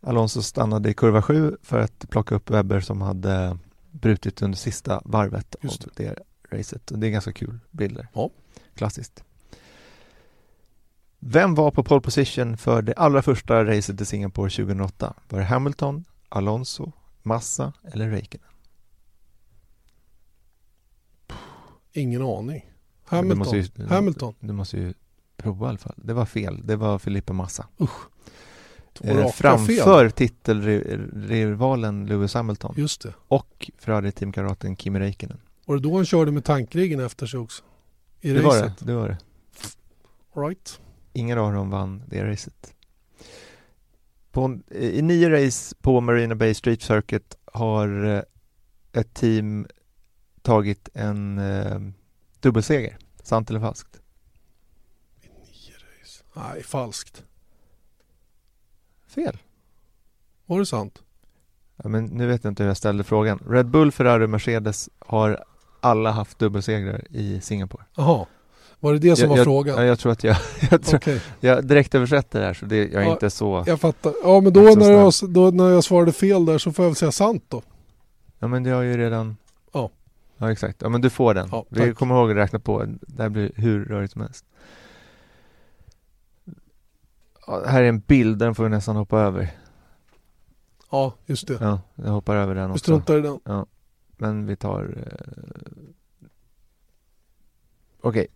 Alonso 0.00 0.42
stannade 0.42 0.90
i 0.90 0.94
kurva 0.94 1.22
7 1.22 1.56
för 1.62 1.78
att 1.78 2.10
plocka 2.10 2.34
upp 2.34 2.50
Webber 2.50 2.80
som 2.80 3.02
hade 3.02 3.58
brutit 3.90 4.42
under 4.42 4.58
sista 4.58 5.02
varvet 5.04 5.56
Just 5.62 5.84
av 5.84 5.90
det. 5.96 6.04
det 6.04 6.56
racet. 6.56 6.90
Och 6.90 6.98
det 6.98 7.06
är 7.06 7.10
ganska 7.10 7.32
kul 7.32 7.58
bilder. 7.70 8.08
Ja. 8.12 8.30
Klassiskt. 8.74 9.24
Vem 11.18 11.54
var 11.54 11.70
på 11.70 11.84
pole 11.84 12.00
position 12.00 12.56
för 12.56 12.82
det 12.82 12.94
allra 12.94 13.22
första 13.22 13.64
racet 13.64 14.00
i 14.00 14.04
Singapore 14.04 14.50
2008? 14.50 15.14
Var 15.28 15.38
det 15.38 15.44
Hamilton, 15.44 16.04
Alonso, 16.28 16.92
Massa 17.22 17.72
eller 17.92 18.08
Räikkönen? 18.10 18.48
Ingen 21.92 22.22
aning. 22.22 22.72
Hamilton. 23.04 23.28
Du 23.28 23.34
måste 23.34 23.56
ju, 23.56 23.86
Hamilton. 23.88 24.34
Du 24.40 24.52
måste 24.52 24.76
ju 24.76 24.94
prova 25.36 25.66
i 25.66 25.68
alla 25.68 25.78
fall. 25.78 25.94
Det 25.96 26.12
var 26.12 26.26
fel. 26.26 26.66
Det 26.66 26.76
var 26.76 26.98
Filippa 26.98 27.32
Massa. 27.32 27.66
Usch. 27.80 28.08
Eh, 29.00 29.28
framför 29.28 30.10
titelrivalen 30.10 32.06
Lewis 32.06 32.34
Hamilton. 32.34 32.74
Just 32.76 33.00
det. 33.00 33.14
Och 33.28 33.70
Ferrari-teamkamraten 33.78 34.76
Kimi 34.76 34.98
Räikkönen. 34.98 35.40
Var 35.66 35.76
det 35.76 35.82
då 35.82 35.96
han 35.96 36.04
körde 36.06 36.32
med 36.32 36.44
tankriggen 36.44 37.00
efter 37.00 37.26
sig 37.26 37.40
också? 37.40 37.62
I 38.20 38.32
det 38.32 38.42
racet? 38.42 38.62
var 38.62 38.68
det. 38.68 38.74
det 38.80 38.94
var 38.94 39.08
det. 39.08 39.18
right. 40.40 40.80
Ingen 41.12 41.38
av 41.38 41.52
dem 41.52 41.70
vann 41.70 42.02
det 42.06 42.24
racet. 42.24 42.74
På, 44.30 44.58
I 44.70 45.02
nio 45.02 45.30
race 45.30 45.76
på 45.80 46.00
Marina 46.00 46.34
Bay 46.34 46.54
Street 46.54 46.82
Circuit 46.82 47.36
har 47.52 48.04
eh, 48.04 48.22
ett 48.92 49.14
team 49.14 49.66
tagit 50.42 50.88
en 50.94 51.38
eh, 51.38 51.80
dubbelseger. 52.40 52.98
Sant 53.22 53.50
eller 53.50 53.60
falskt? 53.60 54.00
Nej, 56.36 56.62
falskt. 56.62 57.24
Fel. 59.06 59.38
Var 60.46 60.58
det 60.58 60.66
sant? 60.66 61.02
Ja, 61.76 61.88
men 61.88 62.04
nu 62.04 62.26
vet 62.26 62.44
jag 62.44 62.50
inte 62.50 62.62
hur 62.62 62.70
jag 62.70 62.76
ställde 62.76 63.04
frågan. 63.04 63.42
Red 63.48 63.66
Bull, 63.66 63.92
Ferrari 63.92 64.24
och 64.24 64.30
Mercedes 64.30 64.88
har 64.98 65.44
alla 65.80 66.10
haft 66.10 66.38
dubbelsegrar 66.38 67.04
i 67.10 67.40
Singapore. 67.40 67.84
Jaha. 67.96 68.26
Var 68.80 68.92
det 68.92 68.98
det 68.98 69.16
som 69.16 69.30
jag, 69.30 69.36
var 69.36 69.44
frågan? 69.44 69.76
Ja, 69.76 69.84
jag 69.84 69.98
tror 69.98 70.12
att 70.12 70.24
jag, 70.24 70.36
jag, 70.70 70.82
tror, 70.82 70.96
okay. 70.98 71.20
jag 71.40 71.66
direkt 71.66 71.94
översätter 71.94 72.40
det 72.40 72.46
här 72.46 72.54
så 72.54 72.66
det, 72.66 72.76
jag 72.76 73.02
är 73.02 73.06
ja, 73.06 73.12
inte 73.12 73.30
så 73.30 73.64
Jag 73.66 73.80
fattar. 73.80 74.12
Ja 74.22 74.40
men 74.40 74.52
då 74.52 74.60
när, 74.60 74.90
jag, 74.90 75.12
då 75.28 75.50
när 75.50 75.70
jag 75.70 75.84
svarade 75.84 76.12
fel 76.12 76.46
där 76.46 76.58
så 76.58 76.72
får 76.72 76.84
jag 76.84 76.90
väl 76.90 76.96
säga 76.96 77.12
sant 77.12 77.44
då. 77.48 77.62
Ja 78.38 78.48
men 78.48 78.62
det 78.62 78.70
har 78.70 78.82
ju 78.82 78.96
redan 78.96 79.36
Ja. 79.72 79.90
Ja 80.36 80.52
exakt. 80.52 80.82
Ja 80.82 80.88
men 80.88 81.00
du 81.00 81.10
får 81.10 81.34
den. 81.34 81.48
Ja, 81.52 81.64
Vi 81.68 81.94
kommer 81.94 82.14
ihåg 82.14 82.30
att 82.30 82.36
räkna 82.36 82.58
på. 82.58 82.84
Det 83.00 83.22
här 83.22 83.28
blir 83.28 83.52
hur 83.54 83.84
rörigt 83.84 84.12
som 84.12 84.22
helst. 84.22 84.44
Ja, 87.46 87.64
här 87.66 87.82
är 87.82 87.88
en 87.88 88.00
bild, 88.00 88.38
den 88.38 88.54
får 88.54 88.64
vi 88.64 88.70
nästan 88.70 88.96
hoppa 88.96 89.20
över. 89.20 89.50
Ja, 90.90 91.14
just 91.26 91.46
det. 91.48 91.58
Ja, 91.60 91.80
jag 91.94 92.10
hoppar 92.10 92.36
över 92.36 92.54
den 92.54 92.70
också. 92.70 92.74
Vi 92.74 92.78
struntar 92.78 93.18
i 93.18 93.20
den. 93.20 93.40
Ja. 93.44 93.66
Men 94.16 94.46
vi 94.46 94.56
tar... 94.56 94.82
Eh... 94.82 96.28
Okej. 98.00 98.20
Okay. 98.20 98.26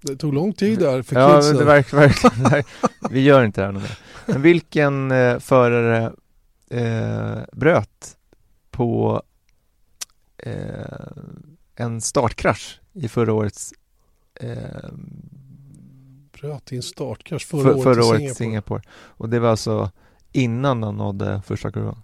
Det 0.00 0.16
tog 0.16 0.34
lång 0.34 0.52
tid 0.52 0.78
där 0.78 1.02
för 1.02 1.20
Ja, 1.20 1.36
kidsen. 1.36 1.56
det 1.56 1.64
verkar 1.64 1.96
verkligen. 1.96 2.64
vi 3.10 3.20
gör 3.20 3.44
inte 3.44 3.60
det 3.60 3.66
här 3.66 3.72
mer. 3.72 3.98
Men 4.26 4.42
vilken 4.42 5.10
eh, 5.10 5.38
förare 5.38 6.12
eh, 6.70 7.42
bröt 7.52 8.16
på 8.70 9.22
eh, 10.36 11.06
en 11.74 12.00
startkrasch 12.00 12.80
i 12.92 13.08
förra 13.08 13.32
årets 13.32 13.74
eh, 14.34 14.90
bröt 16.40 16.72
i 16.72 16.76
en 16.76 16.82
startkrasch 16.82 17.46
förra, 17.46 17.62
för, 17.62 17.70
året, 17.70 17.82
förra 17.82 18.02
i 18.02 18.08
året 18.08 18.18
Singapore. 18.18 18.34
Singapore. 18.34 18.82
Och 18.92 19.28
det 19.28 19.38
var 19.38 19.48
alltså 19.48 19.90
innan 20.32 20.82
han 20.82 20.96
nådde 20.96 21.42
första 21.46 21.72
kurvan. 21.72 22.02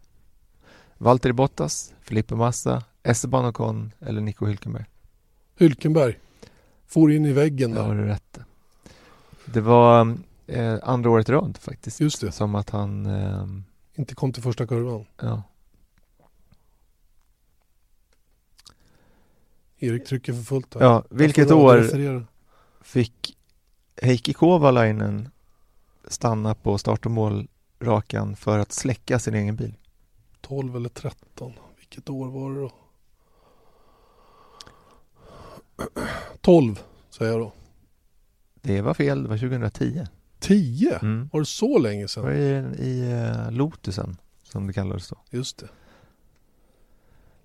Valtteri 0.98 1.32
Bottas, 1.32 1.94
Felipe 2.00 2.34
Massa, 2.34 2.84
Esteban 3.02 3.44
Ocon 3.44 3.92
eller 4.00 4.20
Nico 4.20 4.46
Hülkenberg? 4.46 4.84
Hülkenberg. 5.58 6.18
For 6.86 7.12
in 7.12 7.26
i 7.26 7.32
väggen 7.32 7.70
där. 7.70 7.88
Ja, 7.88 7.94
du 7.94 8.04
rätt. 8.04 8.38
Det 9.44 9.60
var 9.60 10.16
eh, 10.46 10.78
andra 10.82 11.10
året 11.10 11.28
i 11.28 11.32
rad 11.32 11.58
faktiskt. 11.60 12.00
Just 12.00 12.20
det. 12.20 12.32
Som 12.32 12.54
att 12.54 12.70
han... 12.70 13.06
Eh, 13.06 13.46
Inte 13.94 14.14
kom 14.14 14.32
till 14.32 14.42
första 14.42 14.66
kurvan. 14.66 15.04
Ja. 15.20 15.42
Erik 19.78 20.06
trycker 20.06 20.32
för 20.32 20.42
fullt 20.42 20.70
där. 20.70 20.80
Ja, 20.80 21.04
vilket 21.10 21.50
år 21.50 22.26
fick 22.82 23.35
Heikki 24.02 24.32
Kovalainen 24.32 25.28
stanna 26.08 26.54
på 26.54 26.78
start 26.78 27.06
och 27.06 27.12
målrakan 27.12 28.36
för 28.36 28.58
att 28.58 28.72
släcka 28.72 29.18
sin 29.18 29.34
egen 29.34 29.56
bil? 29.56 29.74
12 30.40 30.76
eller 30.76 30.88
13. 30.88 31.52
Vilket 31.78 32.10
år 32.10 32.28
var 32.28 32.50
det 32.50 32.60
då? 32.60 32.72
12 36.40 36.80
säger 37.10 37.32
jag 37.32 37.40
då. 37.40 37.52
Det 38.60 38.80
var 38.80 38.94
fel, 38.94 39.22
det 39.22 39.28
var 39.28 39.38
2010. 39.38 40.06
10? 40.38 40.98
Mm. 41.02 41.28
Var 41.32 41.40
det 41.40 41.46
så 41.46 41.78
länge 41.78 42.08
sedan? 42.08 42.24
Det 42.24 42.30
var 42.30 42.36
i, 42.36 42.88
i 42.88 43.14
uh, 43.14 43.52
Lotusen 43.52 44.16
som 44.42 44.66
det 44.66 44.72
kallades 44.72 45.08
då. 45.08 45.16
Just 45.30 45.58
det. 45.58 45.68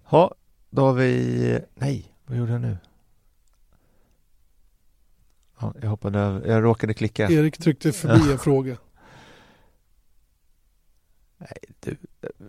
Ja, 0.10 0.36
då 0.70 0.86
har 0.86 0.94
vi... 0.94 1.60
Nej, 1.76 2.14
vad 2.26 2.38
gjorde 2.38 2.52
jag 2.52 2.62
nu? 2.62 2.78
Ja, 5.62 5.74
jag 5.82 5.90
hoppade 5.90 6.20
över. 6.20 6.48
Jag 6.48 6.64
råkade 6.64 6.94
klicka. 6.94 7.30
Erik 7.30 7.58
tryckte 7.58 7.92
förbi 7.92 8.32
en 8.32 8.38
fråga. 8.40 8.78
Nej, 11.38 11.58
du. 11.80 11.98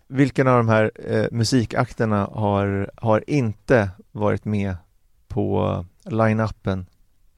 Vilken 0.07 0.49
av 0.49 0.57
de 0.57 0.69
här 0.69 0.91
eh, 0.95 1.27
musikakterna 1.31 2.25
har, 2.33 2.91
har 2.97 3.25
inte 3.27 3.91
varit 4.13 4.45
med 4.45 4.77
på 5.29 5.85
line-upen 6.05 6.87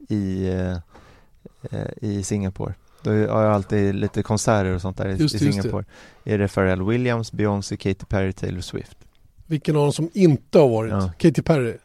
i, 0.08 0.48
eh, 0.48 1.86
i 1.96 2.22
Singapore? 2.22 2.74
Då 3.02 3.10
har 3.10 3.42
jag 3.42 3.52
alltid 3.52 3.94
lite 3.94 4.22
konserter 4.22 4.74
och 4.74 4.80
sånt 4.80 4.96
där 4.96 5.08
just, 5.08 5.34
i 5.34 5.38
Singapore. 5.38 5.84
Är 6.24 6.38
det 6.38 6.48
Pharrell 6.48 6.82
Williams, 6.82 7.32
Beyoncé, 7.32 7.76
Katy 7.76 8.06
Perry, 8.08 8.32
Taylor 8.32 8.60
Swift? 8.60 8.98
Vilken 9.46 9.76
av 9.76 9.82
dem 9.82 9.92
som 9.92 10.10
inte 10.14 10.58
har 10.58 10.68
varit? 10.68 10.92
Ja. 10.92 11.12
Katy 11.18 11.42
Perry? 11.42 11.76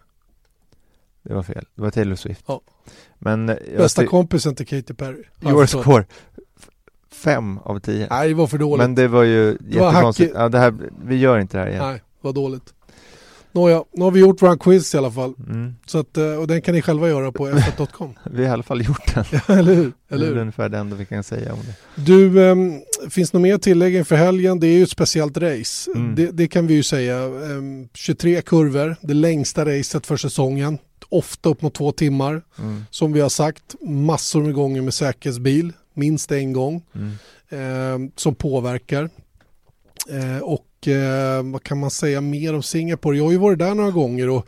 Det 1.23 1.33
var 1.33 1.43
fel. 1.43 1.65
Det 1.75 1.81
var 1.81 1.91
Taylor 1.91 2.15
Swift. 2.15 2.43
Ja. 2.47 2.61
Men 3.19 3.45
Bästa 3.77 4.05
kompisen 4.05 4.55
till 4.55 4.67
Katy 4.67 4.93
Perry. 4.93 5.23
Your 5.41 5.65
score. 5.65 6.05
Fem 7.11 7.57
av 7.57 7.79
tio. 7.79 8.07
Nej, 8.09 8.29
det 8.29 8.35
var 8.35 8.47
för 8.47 8.57
dåligt. 8.57 8.77
Men 8.77 8.95
det 8.95 9.07
var 9.07 9.23
ju 9.23 9.57
det 9.59 9.75
jättekonstigt. 9.75 10.33
Var 10.33 10.41
ja, 10.41 10.49
det 10.49 10.59
här, 10.59 10.73
vi 11.03 11.15
gör 11.15 11.39
inte 11.39 11.57
det 11.57 11.63
här 11.63 11.69
igen. 11.69 11.83
Nej, 11.83 11.93
det 11.93 12.27
var 12.27 12.33
dåligt. 12.33 12.73
Nåja, 13.51 13.83
nu 13.93 14.03
har 14.03 14.11
vi 14.11 14.19
gjort 14.19 14.41
vår 14.41 14.57
quiz 14.57 14.95
i 14.95 14.97
alla 14.97 15.11
fall. 15.11 15.33
Mm. 15.49 15.75
Så 15.85 15.99
att, 15.99 16.17
eh, 16.17 16.33
och 16.33 16.47
den 16.47 16.61
kan 16.61 16.75
ni 16.75 16.81
själva 16.81 17.09
göra 17.09 17.31
på 17.31 17.47
f1.com. 17.47 18.13
vi 18.31 18.43
har 18.43 18.49
i 18.49 18.53
alla 18.53 18.63
fall 18.63 18.85
gjort 18.85 19.15
den. 19.15 19.25
ja, 19.47 19.55
eller 19.55 19.73
hur? 19.73 19.93
Eller 20.09 20.25
hur? 20.25 20.33
Det 20.33 20.39
är 20.39 20.41
ungefär 20.41 20.69
det 20.69 20.77
enda 20.77 20.95
vi 20.95 21.05
kan 21.05 21.23
säga 21.23 21.53
om 21.53 21.59
det. 21.59 22.01
Du, 22.01 22.39
um, 22.39 22.81
finns 23.09 23.31
det 23.31 23.37
något 23.37 23.43
mer 23.43 23.57
tillägg 23.57 23.95
inför 23.95 24.15
helgen? 24.15 24.59
Det 24.59 24.67
är 24.67 24.77
ju 24.77 24.83
ett 24.83 24.89
speciellt 24.89 25.37
race. 25.37 25.91
Mm. 25.95 26.15
Det, 26.15 26.31
det, 26.31 26.47
kan 26.47 26.67
vi 26.67 26.73
ju 26.73 26.83
säga. 26.83 27.25
Um, 27.25 27.89
23 27.93 28.41
kurvor, 28.41 28.95
det 29.01 29.13
längsta 29.13 29.65
racet 29.65 30.05
för 30.05 30.17
säsongen. 30.17 30.77
Ofta 31.09 31.49
upp 31.49 31.61
mot 31.61 31.73
två 31.73 31.91
timmar. 31.91 32.41
Mm. 32.59 32.85
Som 32.89 33.13
vi 33.13 33.21
har 33.21 33.29
sagt, 33.29 33.75
massor 33.81 34.43
med 34.43 34.53
gånger 34.53 34.81
med 34.81 34.93
säkerhetsbil. 34.93 35.73
Minst 35.93 36.31
en 36.31 36.53
gång. 36.53 36.85
Um, 37.51 38.11
som 38.15 38.35
påverkar. 38.35 39.09
Uh, 40.13 40.39
och 40.43 40.65
eh, 40.88 41.43
vad 41.43 41.63
kan 41.63 41.80
man 41.80 41.91
säga 41.91 42.21
mer 42.21 42.55
om 42.55 42.63
Singapore? 42.63 43.17
Jag 43.17 43.23
har 43.23 43.32
ju 43.32 43.38
varit 43.38 43.59
där 43.59 43.75
några 43.75 43.91
gånger 43.91 44.30
och 44.30 44.47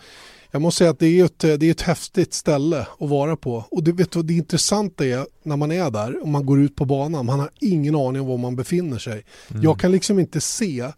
jag 0.51 0.61
måste 0.61 0.77
säga 0.77 0.89
att 0.89 0.99
det 0.99 1.19
är 1.19 1.25
ett, 1.25 1.39
det 1.39 1.63
är 1.63 1.71
ett 1.71 1.81
häftigt 1.81 2.33
ställe 2.33 2.87
att 2.99 3.09
vara 3.09 3.35
på. 3.35 3.65
Och 3.71 3.83
det, 3.83 3.91
vet 3.91 4.11
du, 4.11 4.23
det 4.23 4.33
intressanta 4.33 5.05
är 5.05 5.25
när 5.43 5.57
man 5.57 5.71
är 5.71 5.91
där 5.91 6.21
och 6.21 6.27
man 6.27 6.45
går 6.45 6.61
ut 6.61 6.75
på 6.75 6.85
banan, 6.85 7.25
man 7.25 7.39
har 7.39 7.49
ingen 7.59 7.95
aning 7.95 8.21
om 8.21 8.27
var 8.27 8.37
man 8.37 8.55
befinner 8.55 8.97
sig. 8.97 9.25
Mm. 9.49 9.63
Jag 9.63 9.79
kan 9.79 9.91
liksom 9.91 10.19
inte 10.19 10.41
se 10.41 10.91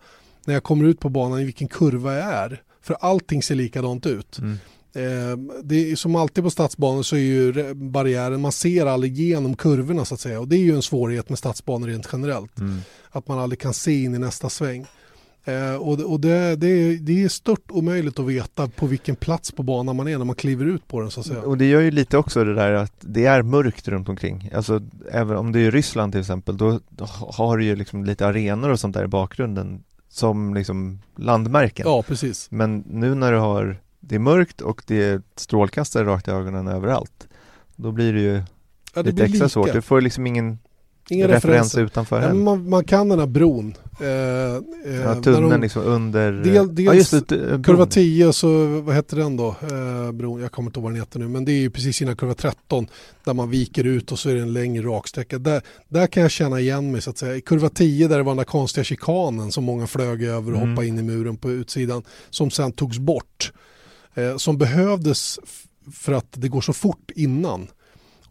när 0.46 0.54
jag 0.54 0.64
kommer 0.64 0.86
ut 0.86 1.00
på 1.00 1.10
banan 1.10 1.40
i 1.40 1.44
vilken 1.44 1.68
kurva 1.68 2.14
jag 2.14 2.24
är. 2.24 2.62
För 2.82 2.98
allting 3.00 3.44
ser 3.44 3.56
likadant 3.56 4.06
ut. 4.06 4.40
Mm. 4.40 4.58
Eh, 4.96 5.38
det 5.64 5.92
är, 5.92 5.96
som 5.96 6.16
alltid 6.16 6.44
på 6.44 6.50
stadsbanor 6.50 7.04
så 7.04 7.16
är 7.16 7.20
ju 7.20 7.74
barriären, 7.74 8.42
man 8.42 8.52
ser 8.52 8.86
aldrig 8.86 9.20
igenom 9.20 9.56
kurvorna 9.56 10.06
så 10.06 10.14
att 10.14 10.20
säga. 10.20 10.40
Och 10.40 10.48
det 10.48 10.56
är 10.56 10.60
ju 10.60 10.76
en 10.76 10.82
svårighet 10.82 11.30
med 11.30 11.40
stadsbanor 11.40 11.88
rent 11.88 12.10
generellt. 12.12 12.60
Mm. 12.60 12.80
Att 13.10 13.28
man 13.28 13.40
aldrig 13.40 13.60
kan 13.60 13.74
se 13.74 14.04
in 14.04 14.16
i 14.16 14.20
nästa 14.20 14.50
sväng. 14.50 14.86
Eh, 15.46 15.76
och 15.76 16.00
och 16.00 16.20
det, 16.20 16.56
det, 16.56 16.68
är, 16.68 16.98
det 16.98 17.24
är 17.24 17.30
stört 17.30 17.72
omöjligt 17.72 18.20
att 18.20 18.26
veta 18.26 18.68
på 18.68 18.88
vilken 18.88 19.16
plats 19.16 19.52
på 19.52 19.64
banan 19.64 19.96
man 19.96 20.08
är 20.08 20.18
när 20.18 20.26
man 20.26 20.36
kliver 20.36 20.66
ut 20.66 20.88
på 20.88 21.02
den 21.02 21.12
så 21.12 21.20
att 21.20 21.26
säga. 21.26 21.42
Och 21.42 21.58
det 21.58 21.66
gör 21.66 21.82
ju 21.82 21.92
lite 21.92 22.18
också 22.18 22.44
det 22.44 22.54
där 22.56 22.74
att 22.74 22.94
det 23.00 23.26
är 23.26 23.42
mörkt 23.42 23.88
runt 23.88 24.10
omkring. 24.10 24.50
Alltså 24.56 24.82
även 25.12 25.38
om 25.38 25.52
det 25.52 25.60
är 25.60 25.72
Ryssland 25.72 26.14
till 26.14 26.22
exempel 26.22 26.58
då, 26.58 26.80
då 26.90 27.06
har 27.10 27.58
du 27.58 27.66
ju 27.66 27.76
liksom 27.76 28.06
lite 28.06 28.28
arenor 28.28 28.70
och 28.70 28.80
sånt 28.80 28.94
där 28.94 29.04
i 29.04 29.08
bakgrunden 29.08 29.84
som 30.10 30.54
liksom 30.54 31.00
landmärken. 31.16 31.86
Ja, 31.88 32.04
precis. 32.04 32.52
Men 32.52 32.84
nu 32.88 33.16
när 33.16 33.32
du 33.32 33.38
har 33.38 33.78
det 34.00 34.16
är 34.16 34.20
mörkt 34.20 34.62
och 34.62 34.84
det 34.88 35.04
är 35.04 35.22
strålkastare 35.36 36.06
rakt 36.06 36.28
i 36.28 36.32
ögonen 36.32 36.68
överallt 36.68 37.28
då 37.76 37.92
blir 37.92 38.14
det 38.14 38.22
ju 38.22 38.44
ja, 38.94 39.04
det 39.04 39.04
lite 39.04 39.24
extra 39.24 39.38
lika. 39.38 39.50
svårt. 39.50 39.74
Du 39.74 39.82
får 39.82 40.02
liksom 40.02 40.28
ingen 40.28 40.60
Inga 41.10 41.28
referenser, 41.28 41.48
referenser 41.48 41.82
utanför 41.82 42.22
ja, 42.22 42.34
man, 42.34 42.70
man, 42.70 42.84
kan 42.84 43.10
den 43.10 43.20
här 43.20 43.26
bron. 43.26 43.76
Eh, 44.00 44.08
eh, 44.08 45.02
ja, 45.04 45.22
tunneln 45.22 45.50
de, 45.50 45.62
liksom 45.62 45.84
under... 45.84 46.32
Del, 46.32 46.76
dels 46.76 46.86
ja, 46.86 46.94
just 46.94 47.30
det, 47.30 47.64
kurva 47.64 47.86
10 47.86 48.34
så, 48.34 48.68
vad 48.82 48.96
heter 48.96 49.18
den 49.18 49.38
då? 49.38 49.48
Eh, 49.48 50.12
bron, 50.12 50.42
jag 50.42 50.52
kommer 50.52 50.70
inte 50.70 50.80
ihåg 50.80 50.84
vad 50.84 50.94
den 50.94 51.00
heter 51.00 51.20
nu, 51.20 51.28
men 51.28 51.46
det 51.46 51.52
är 51.52 51.60
ju 51.60 51.70
precis 51.70 52.02
innan 52.02 52.16
kurva 52.16 52.34
13 52.34 52.88
där 53.24 53.34
man 53.34 53.50
viker 53.50 53.84
ut 53.84 54.12
och 54.12 54.20
så 54.20 54.30
är 54.30 54.36
det 54.36 54.42
en 54.42 54.54
längre 54.54 54.88
raksträcka. 54.88 55.38
Där, 55.38 55.62
där 55.88 56.08
kan 56.08 56.24
jag 56.24 56.32
känna 56.32 56.60
igen 56.60 56.92
mig 56.92 57.02
så 57.02 57.10
att 57.10 57.18
säga. 57.18 57.36
I 57.36 57.42
kurva 57.42 57.70
10 57.70 58.08
där 58.08 58.18
det 58.18 58.24
var 58.24 58.32
den 58.32 58.38
där 58.38 58.44
konstiga 58.44 58.84
chikanen 58.84 59.52
som 59.52 59.64
många 59.64 59.88
flög 59.88 60.24
över 60.24 60.52
och 60.52 60.58
mm. 60.58 60.70
hoppade 60.70 60.88
in 60.88 61.00
i 61.00 61.04
muren 61.04 61.38
på 61.38 61.52
utsidan 61.52 62.04
som 62.30 62.52
sen 62.52 62.72
togs 62.72 63.00
bort. 63.00 63.52
Eh, 64.14 64.38
som 64.38 64.58
behövdes 64.58 65.40
för 65.92 66.14
att 66.14 66.28
det 66.32 66.48
går 66.48 66.62
så 66.62 66.74
fort 66.74 67.12
innan. 67.16 67.68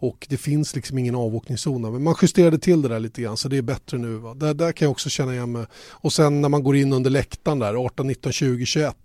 Och 0.03 0.26
det 0.30 0.36
finns 0.36 0.76
liksom 0.76 0.98
ingen 0.98 1.14
avåkningszon. 1.14 1.82
Men 1.82 2.03
man 2.03 2.14
justerade 2.22 2.59
till 2.59 2.82
det 2.82 2.88
där 2.88 3.00
lite 3.00 3.22
grann 3.22 3.36
så 3.36 3.48
det 3.48 3.57
är 3.57 3.62
bättre 3.62 3.98
nu. 3.98 4.16
Va? 4.16 4.34
Där, 4.34 4.55
där 4.55 4.72
kan 4.72 4.86
jag 4.86 4.90
också 4.90 5.09
känna 5.09 5.34
igen 5.34 5.53
mig. 5.53 5.66
Och 5.90 6.12
sen 6.12 6.40
när 6.40 6.48
man 6.48 6.62
går 6.62 6.76
in 6.76 6.92
under 6.92 7.11
läktaren 7.11 7.59
där 7.59 7.74
18, 7.74 8.07
19, 8.07 8.32
20, 8.32 8.66
21. 8.66 8.96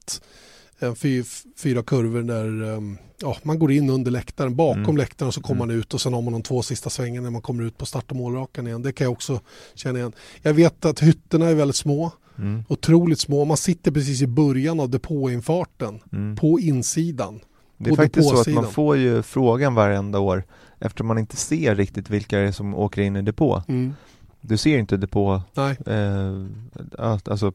Fyra, 0.95 1.26
fyra 1.58 1.84
kurvor 1.84 2.22
där 2.22 2.74
ehm, 2.74 2.98
ja, 3.22 3.38
man 3.43 3.60
går 3.60 3.72
in 3.72 3.89
under 3.89 4.12
läktaren, 4.12 4.56
bakom 4.56 4.84
mm. 4.84 4.98
läktaren 4.98 5.32
så 5.32 5.41
kommer 5.41 5.64
mm. 5.64 5.68
man 5.68 5.80
ut 5.80 5.93
och 5.93 6.02
sen 6.02 6.14
har 6.14 6.22
man 6.22 6.34
de 6.34 6.41
två 6.41 6.62
sista 6.62 6.89
svängarna 6.89 7.24
när 7.24 7.32
man 7.32 7.41
kommer 7.41 7.64
ut 7.64 7.78
på 7.78 7.86
start 7.86 8.12
och 8.12 8.18
målrakan 8.18 8.68
igen. 8.68 8.82
Det 8.82 8.91
kan 8.91 9.06
jag 9.06 9.12
också 9.12 9.39
känna 9.76 10.00
igen. 10.00 10.14
Jag 10.41 10.54
vet 10.54 10.86
att 10.86 11.00
hytterna 11.00 11.45
är 11.45 11.56
väldigt 11.56 11.76
små. 11.76 12.12
Mm. 12.38 12.64
Otroligt 12.68 13.20
små. 13.20 13.45
Man 13.45 13.58
sitter 13.58 13.91
precis 13.91 14.22
i 14.22 14.28
början 14.28 14.80
av 14.80 14.89
depåinfarten 14.89 16.00
mm. 16.12 16.36
på 16.36 16.60
insidan. 16.60 17.39
Det 17.78 17.89
är 17.89 17.95
faktiskt 17.95 18.30
så 18.30 18.39
att 18.39 18.48
man 18.48 18.72
får 18.72 18.98
ju 18.98 19.24
frågan 19.24 19.76
varenda 19.76 20.20
år 20.20 20.43
eftersom 20.80 21.08
man 21.08 21.18
inte 21.18 21.36
ser 21.36 21.76
riktigt 21.76 22.10
vilka 22.10 22.38
det 22.38 22.48
är 22.48 22.52
som 22.52 22.76
åker 22.76 23.02
in 23.02 23.16
i 23.16 23.22
depå. 23.22 23.64
Mm. 23.68 23.96
Du 24.42 24.58
ser 24.58 24.78
inte 24.78 24.98
depå, 24.98 25.42
Nej. 25.54 25.78
Eh, 25.86 27.18
alltså, 27.26 27.54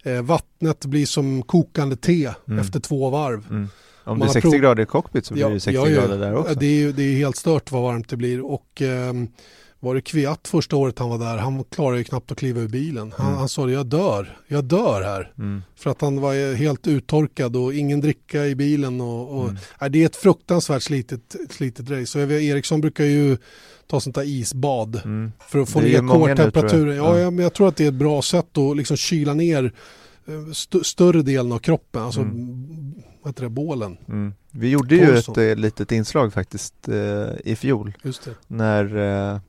Eh, 0.04 0.22
vattnet 0.22 0.86
blir 0.86 1.06
som 1.06 1.44
kokande 1.44 1.96
te 1.96 2.30
mm. 2.48 2.60
efter 2.60 2.80
två 2.80 3.10
varv. 3.10 3.46
Mm. 3.50 3.70
Om 4.04 4.20
det 4.20 4.26
är 4.26 4.30
60 4.30 4.58
grader 4.58 4.84
i 4.84 4.86
cockpit 4.86 5.26
så 5.26 5.34
blir 5.34 5.44
ja, 5.44 5.50
det 5.50 5.60
60 5.60 5.76
ja, 5.76 5.90
ja, 5.90 6.02
grader 6.02 6.18
där 6.18 6.36
också. 6.36 6.54
Det 6.54 6.84
är 6.84 6.92
det 6.92 7.04
är 7.04 7.16
helt 7.16 7.36
stört 7.36 7.72
vad 7.72 7.82
varmt 7.82 8.10
det 8.10 8.18
blir 8.18 8.46
och 8.46 8.82
eh, 8.82 9.14
var 9.80 9.96
det 9.96 10.02
Kviat 10.02 10.48
första 10.48 10.76
året 10.76 11.00
han 11.00 11.10
var 11.10 11.18
där, 11.18 11.38
han 11.38 11.64
klarade 11.64 11.98
ju 11.98 12.04
knappt 12.04 12.32
att 12.32 12.38
kliva 12.38 12.62
ur 12.62 12.68
bilen. 12.68 13.14
Han, 13.18 13.28
mm. 13.28 13.40
han 13.40 13.50
sa 13.50 13.66
det, 13.66 13.72
jag 13.72 13.86
dör, 13.86 14.38
jag 14.48 14.64
dör 14.64 15.02
här. 15.02 15.34
Mm. 15.38 15.62
För 15.76 15.90
att 15.90 16.02
han 16.02 16.22
var 16.22 16.56
helt 16.56 16.88
uttorkad 16.88 17.56
och 17.56 17.74
ingen 17.74 18.02
dricka 18.02 18.46
i 18.46 18.56
bilen. 18.56 19.02
Och, 19.02 19.38
och 19.38 19.44
mm. 19.44 19.58
nej, 19.82 19.90
det 19.90 20.02
är 20.02 20.06
ett 20.06 20.16
fruktansvärt 20.16 20.84
slitet, 20.84 21.36
slitet 21.50 21.90
race. 21.90 22.06
Så 22.06 22.20
Eriksson 22.20 22.82
brukar 22.82 23.06
ju 23.06 23.38
ta 23.88 24.00
sånt 24.00 24.16
där 24.16 24.24
isbad 24.24 25.02
mm. 25.06 25.32
för 25.48 25.60
att 25.60 25.70
få 25.70 25.82
ner 25.82 26.08
kårtemperaturen. 26.08 26.96
Ja, 26.96 27.20
ja, 27.20 27.32
men 27.32 27.44
jag 27.44 27.54
tror 27.54 27.68
att 27.68 27.76
det 27.76 27.84
är 27.84 27.88
ett 27.88 27.94
bra 27.94 28.22
sätt 28.22 28.58
att 28.58 28.78
liksom 28.78 28.98
kyla 28.98 29.34
ner 29.34 29.74
eh, 30.28 30.50
st 30.52 30.84
större 30.84 31.22
delen 31.22 31.52
av 31.52 31.60
kroppen, 31.60 32.02
alltså 32.02 32.22
mm. 32.22 32.94
vad 33.22 33.34
heter 33.34 33.44
det, 33.44 33.50
bålen. 33.50 33.98
Mm. 34.08 34.34
Vi 34.52 34.70
gjorde 34.70 34.96
ju 34.96 35.18
ett 35.18 35.38
eh, 35.38 35.56
litet 35.56 35.92
inslag 35.92 36.34
faktiskt 36.34 36.88
eh, 36.88 37.30
i 37.44 37.56
fjol. 37.56 37.94
När 38.48 38.98
eh, 39.34 39.40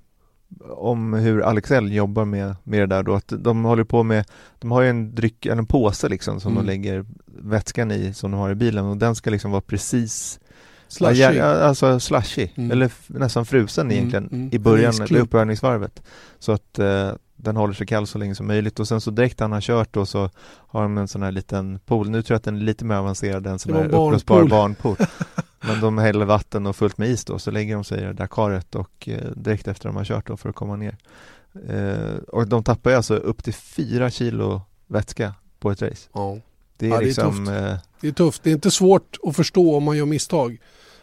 om 0.71 1.15
hur 1.15 1.43
Alexell 1.43 1.93
jobbar 1.93 2.25
med, 2.25 2.57
med 2.65 2.81
det 2.81 2.87
där 2.87 3.03
då, 3.03 3.15
att 3.15 3.33
de 3.39 3.65
håller 3.65 3.85
på 3.85 4.03
med, 4.03 4.25
de 4.59 4.71
har 4.71 4.83
ju 4.83 4.89
en 4.89 5.15
dryck, 5.15 5.47
en 5.47 5.67
påse 5.67 6.09
liksom 6.09 6.41
som 6.41 6.53
mm. 6.53 6.65
de 6.65 6.73
lägger 6.73 7.05
vätskan 7.27 7.91
i 7.91 8.15
som 8.15 8.31
de 8.31 8.41
har 8.41 8.51
i 8.51 8.55
bilen 8.55 8.85
och 8.85 8.97
den 8.97 9.15
ska 9.15 9.31
liksom 9.31 9.51
vara 9.51 9.61
precis 9.61 10.41
Slushy. 10.89 11.21
Ja, 11.21 11.45
alltså 11.45 12.01
slushy, 12.01 12.49
mm. 12.55 12.71
eller 12.71 12.91
nästan 13.07 13.47
frusen 13.47 13.87
mm, 13.87 13.97
egentligen 13.97 14.29
mm. 14.33 14.49
i 14.53 14.59
början, 14.59 14.95
i 15.11 15.19
uppvärmningsvarvet. 15.19 16.03
Så 16.39 16.53
att 16.53 16.79
eh, 16.79 17.13
den 17.37 17.57
håller 17.57 17.75
sig 17.75 17.87
kall 17.87 18.07
så 18.07 18.19
länge 18.19 18.35
som 18.35 18.47
möjligt 18.47 18.81
och 18.81 18.89
sen 18.89 19.01
så 19.01 19.11
direkt 19.11 19.41
han 19.41 19.53
har 19.53 19.61
kört 19.61 19.95
då 19.95 20.07
så 20.07 20.31
har 20.69 20.83
de 20.83 20.99
en 20.99 21.09
sån 21.09 21.23
här 21.23 21.33
liten 21.33 21.79
pool. 21.79 22.11
Nu 22.11 22.23
tror 22.23 22.35
jag 22.35 22.39
att 22.39 22.45
den 22.45 22.57
är 22.57 22.61
lite 22.61 22.85
mer 22.85 22.95
avancerad 22.95 23.47
än 23.47 23.59
sån 23.59 23.75
här 23.75 23.85
upplösbar 23.85 24.45
barnpool. 24.45 24.97
Men 25.65 25.81
de 25.81 25.99
häller 25.99 26.25
vatten 26.25 26.67
och 26.67 26.77
fullt 26.77 26.99
med 26.99 27.09
is 27.09 27.25
då, 27.25 27.39
så 27.39 27.51
lägger 27.51 27.75
de 27.75 27.85
sig 27.85 27.99
i 27.99 28.05
det 28.05 28.13
där 28.13 28.27
karet 28.27 28.75
och 28.75 29.09
eh, 29.09 29.31
direkt 29.37 29.69
efter 29.69 29.89
de 29.89 29.97
har 29.97 30.05
kört 30.05 30.27
då 30.27 30.37
för 30.37 30.49
att 30.49 30.55
komma 30.55 30.77
ner. 30.77 30.97
Eh, 31.69 32.17
och 32.29 32.49
de 32.49 32.65
tappar 32.65 32.93
alltså 32.93 33.15
upp 33.15 33.45
till 33.45 33.55
fyra 33.55 34.11
kilo 34.11 34.63
vätska 34.87 35.35
på 35.59 35.71
ett 35.71 35.83
race. 35.83 36.09
Ja. 36.13 36.39
Det 36.77 36.87
är, 36.87 36.91
ja, 36.91 37.01
liksom, 37.01 37.45
det 37.45 37.53
är 37.53 37.73
tufft. 37.73 37.85
Eh, 37.85 37.91
det 38.01 38.09
är 38.09 38.13
tufft. 38.13 38.43
Det 38.43 38.51
är 38.51 38.55
inte 38.55 38.71
svårt 38.71 39.17
att 39.23 39.37
förstå 39.37 39.77
om 39.77 39.85
man 39.85 39.97
gör 39.97 40.07
misstag 40.07 40.59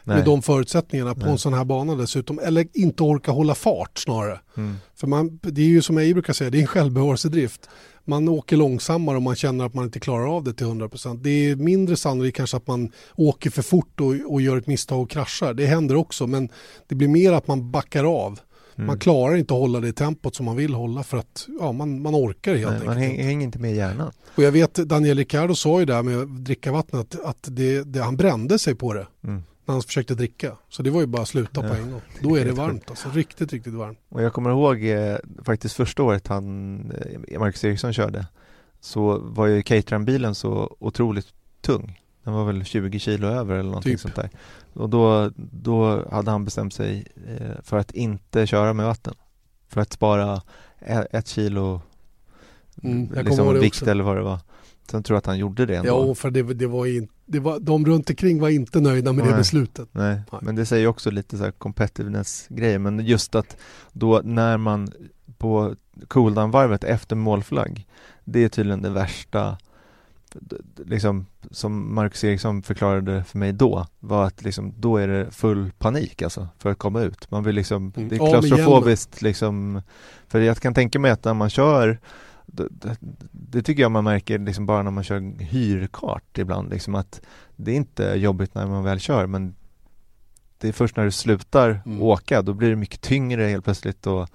Nej. 0.08 0.16
med 0.16 0.26
de 0.26 0.42
förutsättningarna 0.42 1.14
på 1.14 1.20
Nej. 1.20 1.32
en 1.32 1.38
sån 1.38 1.54
här 1.54 1.66
bana 1.66 1.96
dessutom. 1.96 2.40
Eller 2.40 2.68
inte 2.74 3.04
orka 3.04 3.32
hålla 3.32 3.56
fart 3.56 3.98
snarare. 3.98 4.40
Mm. 4.58 4.76
För 4.96 5.08
man, 5.08 5.40
det 5.42 5.62
är 5.62 5.66
ju 5.66 5.82
som 5.82 5.98
jag 5.98 6.14
brukar 6.14 6.34
säga, 6.34 6.50
det 6.50 6.58
är 6.58 6.62
en 6.62 6.68
självbevarelsedrift 6.68 7.70
man 8.08 8.30
åker 8.30 8.58
långsammare 8.58 9.16
och 9.16 9.22
man 9.22 9.36
känner 9.36 9.66
att 9.66 9.74
man 9.74 9.86
inte 9.86 10.00
klarar 10.00 10.36
av 10.36 10.44
det 10.44 10.54
till 10.54 10.68
100%. 10.68 11.20
Det 11.22 11.30
är 11.30 11.56
mindre 11.56 11.96
sannolikt 11.96 12.38
kanske 12.38 12.58
att 12.58 12.68
man 12.68 12.92
åker 13.16 13.50
för 13.50 13.62
fort 13.62 14.00
och, 14.02 14.16
och 14.26 14.42
gör 14.42 14.58
ett 14.58 14.68
misstag 14.68 15.02
och 15.02 15.10
kraschar. 15.10 15.54
Det 15.54 15.66
händer 15.66 15.96
också 15.96 16.28
men 16.28 16.50
det 16.88 16.96
blir 16.96 17.08
mer 17.08 17.34
att 17.34 17.48
man 17.48 17.72
backar 17.72 18.04
av. 18.04 18.40
Mm. 18.76 18.88
Man 18.88 19.00
klarar 19.00 19.36
inte 19.36 19.54
att 19.54 19.60
hålla 19.60 19.80
det 19.80 19.94
tempot 19.94 20.36
som 20.36 20.46
man 20.46 20.56
vill 20.56 20.74
hålla 20.74 21.04
för 21.04 21.18
att 21.18 21.48
ja, 21.60 21.72
man, 21.72 22.02
man 22.02 22.16
orkar 22.16 22.56
helt 22.56 22.72
Nej, 22.72 22.86
Man 22.86 22.98
hänger, 22.98 23.24
hänger 23.24 23.44
inte 23.44 23.60
med 23.60 23.76
hjärnan. 23.76 24.12
Och 24.36 24.44
jag 24.44 24.52
vet 24.52 24.74
Daniel 24.74 25.18
Ricciardo 25.18 25.56
sa 25.56 25.80
ju 25.80 25.86
där 25.86 26.04
med 26.04 26.18
att 26.18 26.46
dricka 26.46 26.72
vattnet 26.72 27.16
att 27.24 27.48
det, 27.52 27.84
det, 27.84 28.00
han 28.00 28.18
brände 28.18 28.60
sig 28.60 28.76
på 28.76 28.94
det. 28.94 29.08
Mm 29.24 29.44
när 29.68 29.74
han 29.74 29.82
försökte 29.82 30.16
dricka. 30.16 30.58
Så 30.70 30.84
det 30.84 30.90
var 30.90 31.02
ju 31.02 31.08
bara 31.08 31.22
att 31.22 31.28
sluta 31.28 31.62
ja. 31.64 31.70
på 31.70 31.76
en 31.76 31.92
gång. 31.92 32.02
Då 32.22 32.36
är 32.38 32.46
det 32.46 32.52
varmt 32.52 32.90
alltså, 32.90 33.10
riktigt, 33.10 33.54
riktigt 33.54 33.74
varmt. 33.74 34.00
Och 34.10 34.22
jag 34.22 34.34
kommer 34.34 34.50
ihåg 34.50 34.86
eh, 34.86 35.18
faktiskt 35.44 35.76
första 35.76 36.04
året 36.04 36.28
han, 36.28 36.78
eh, 37.32 37.40
Marcus 37.40 37.64
Eriksson 37.64 37.94
körde, 37.94 38.28
så 38.80 39.18
var 39.18 39.48
ju 39.48 39.62
cateran-bilen 39.62 40.36
så 40.36 40.76
otroligt 40.80 41.28
tung. 41.62 42.02
Den 42.24 42.34
var 42.34 42.46
väl 42.46 42.66
20 42.66 43.00
kilo 43.00 43.28
över 43.28 43.56
eller 43.56 43.70
någonting 43.70 43.92
typ. 43.92 44.00
sånt 44.00 44.16
där. 44.16 44.30
Och 44.74 44.90
då, 44.90 45.32
då 45.36 46.10
hade 46.12 46.32
han 46.32 46.46
bestämt 46.46 46.74
sig 46.74 47.08
eh, 47.28 47.62
för 47.64 47.78
att 47.78 47.92
inte 47.92 48.48
köra 48.48 48.74
med 48.74 48.86
vatten. 48.86 49.14
För 49.68 49.82
att 49.82 49.94
spara 49.94 50.42
ett, 50.80 51.08
ett 51.12 51.28
kilo 51.28 51.82
mm, 52.84 53.26
liksom 53.26 53.54
vikt 53.60 53.76
också. 53.76 53.92
eller 53.92 54.04
vad 54.04 54.16
det 54.16 54.24
var. 54.24 54.40
Sen 54.92 55.04
tror 55.04 55.16
jag 55.16 55.20
att 55.20 55.26
han 55.26 55.38
gjorde 55.38 55.66
det 55.66 55.76
ändå. 55.76 56.08
Ja, 56.08 56.16
för 56.16 56.32
det, 56.32 56.44
det 56.44 56.68
var 56.68 56.86
inte 56.86 57.14
det 57.30 57.40
var, 57.40 57.60
de 57.60 57.86
runt 57.86 58.10
omkring 58.10 58.40
var 58.40 58.50
inte 58.50 58.80
nöjda 58.80 59.14
med 59.14 59.26
nej, 59.26 59.34
det 59.34 59.38
beslutet. 59.38 59.90
Nej. 59.92 60.22
nej. 60.32 60.42
men 60.44 60.56
det 60.56 60.66
säger 60.66 60.88
också 60.88 61.12
lite 61.12 61.38
så 61.38 61.44
här 61.44 61.52
competitiveness-grejer, 61.52 62.80
men 62.80 63.00
just 63.06 63.36
att 63.36 63.58
då 63.92 64.22
när 64.24 64.58
man 64.58 64.92
på 65.38 65.76
cooldown-varvet 66.08 66.84
efter 66.84 67.16
målflagg, 67.16 67.88
det 68.24 68.44
är 68.44 68.50
tydligen 68.50 68.82
det 68.82 68.90
värsta 68.90 69.58
liksom 70.86 71.26
som 71.52 71.96
Marcus 71.96 72.24
Eriksson 72.24 72.64
förklarade 72.64 73.24
för 73.24 73.38
mig 73.38 73.54
då 73.54 73.88
var 74.00 74.26
att 74.26 74.44
liksom, 74.44 74.74
då 74.78 74.98
är 74.98 75.08
det 75.08 75.32
full 75.32 75.72
panik 75.78 76.22
alltså 76.22 76.48
för 76.58 76.72
att 76.72 76.78
komma 76.78 77.02
ut. 77.02 77.32
Man 77.32 77.44
vill 77.44 77.56
liksom, 77.56 77.94
mm. 77.96 78.10
det 78.10 78.16
är 78.16 78.32
klaustrofobiskt 78.32 79.22
liksom, 79.22 79.82
för 80.28 80.40
jag 80.40 80.58
kan 80.58 80.74
tänka 80.74 81.00
mig 81.00 81.12
att 81.12 81.26
när 81.26 81.34
man 81.34 81.50
kör 81.50 82.00
det, 82.48 82.98
det, 83.32 83.62
tycker 83.62 83.82
jag 83.82 83.92
man 83.92 84.04
märker 84.04 84.40
liksom 84.40 84.66
bara 84.66 84.84
när 84.84 84.92
man 84.92 85.04
kör 85.04 85.44
hyrkart 85.44 86.38
ibland, 86.38 86.70
liksom 86.70 86.96
att 86.96 87.22
det 87.56 87.72
är 87.72 87.76
inte 87.76 88.04
jobbigt 88.04 88.56
när 88.56 88.68
man 88.68 88.84
väl 88.84 89.00
kör 89.00 89.28
men 89.28 89.56
det 90.58 90.68
är 90.68 90.72
först 90.72 90.96
när 90.96 91.06
du 91.06 91.12
slutar 91.12 91.82
mm. 91.86 92.02
åka, 92.02 92.42
då 92.42 92.54
blir 92.54 92.70
det 92.70 92.76
mycket 92.76 93.02
tyngre 93.02 93.44
helt 93.44 93.64
plötsligt 93.64 94.08
och 94.08 94.30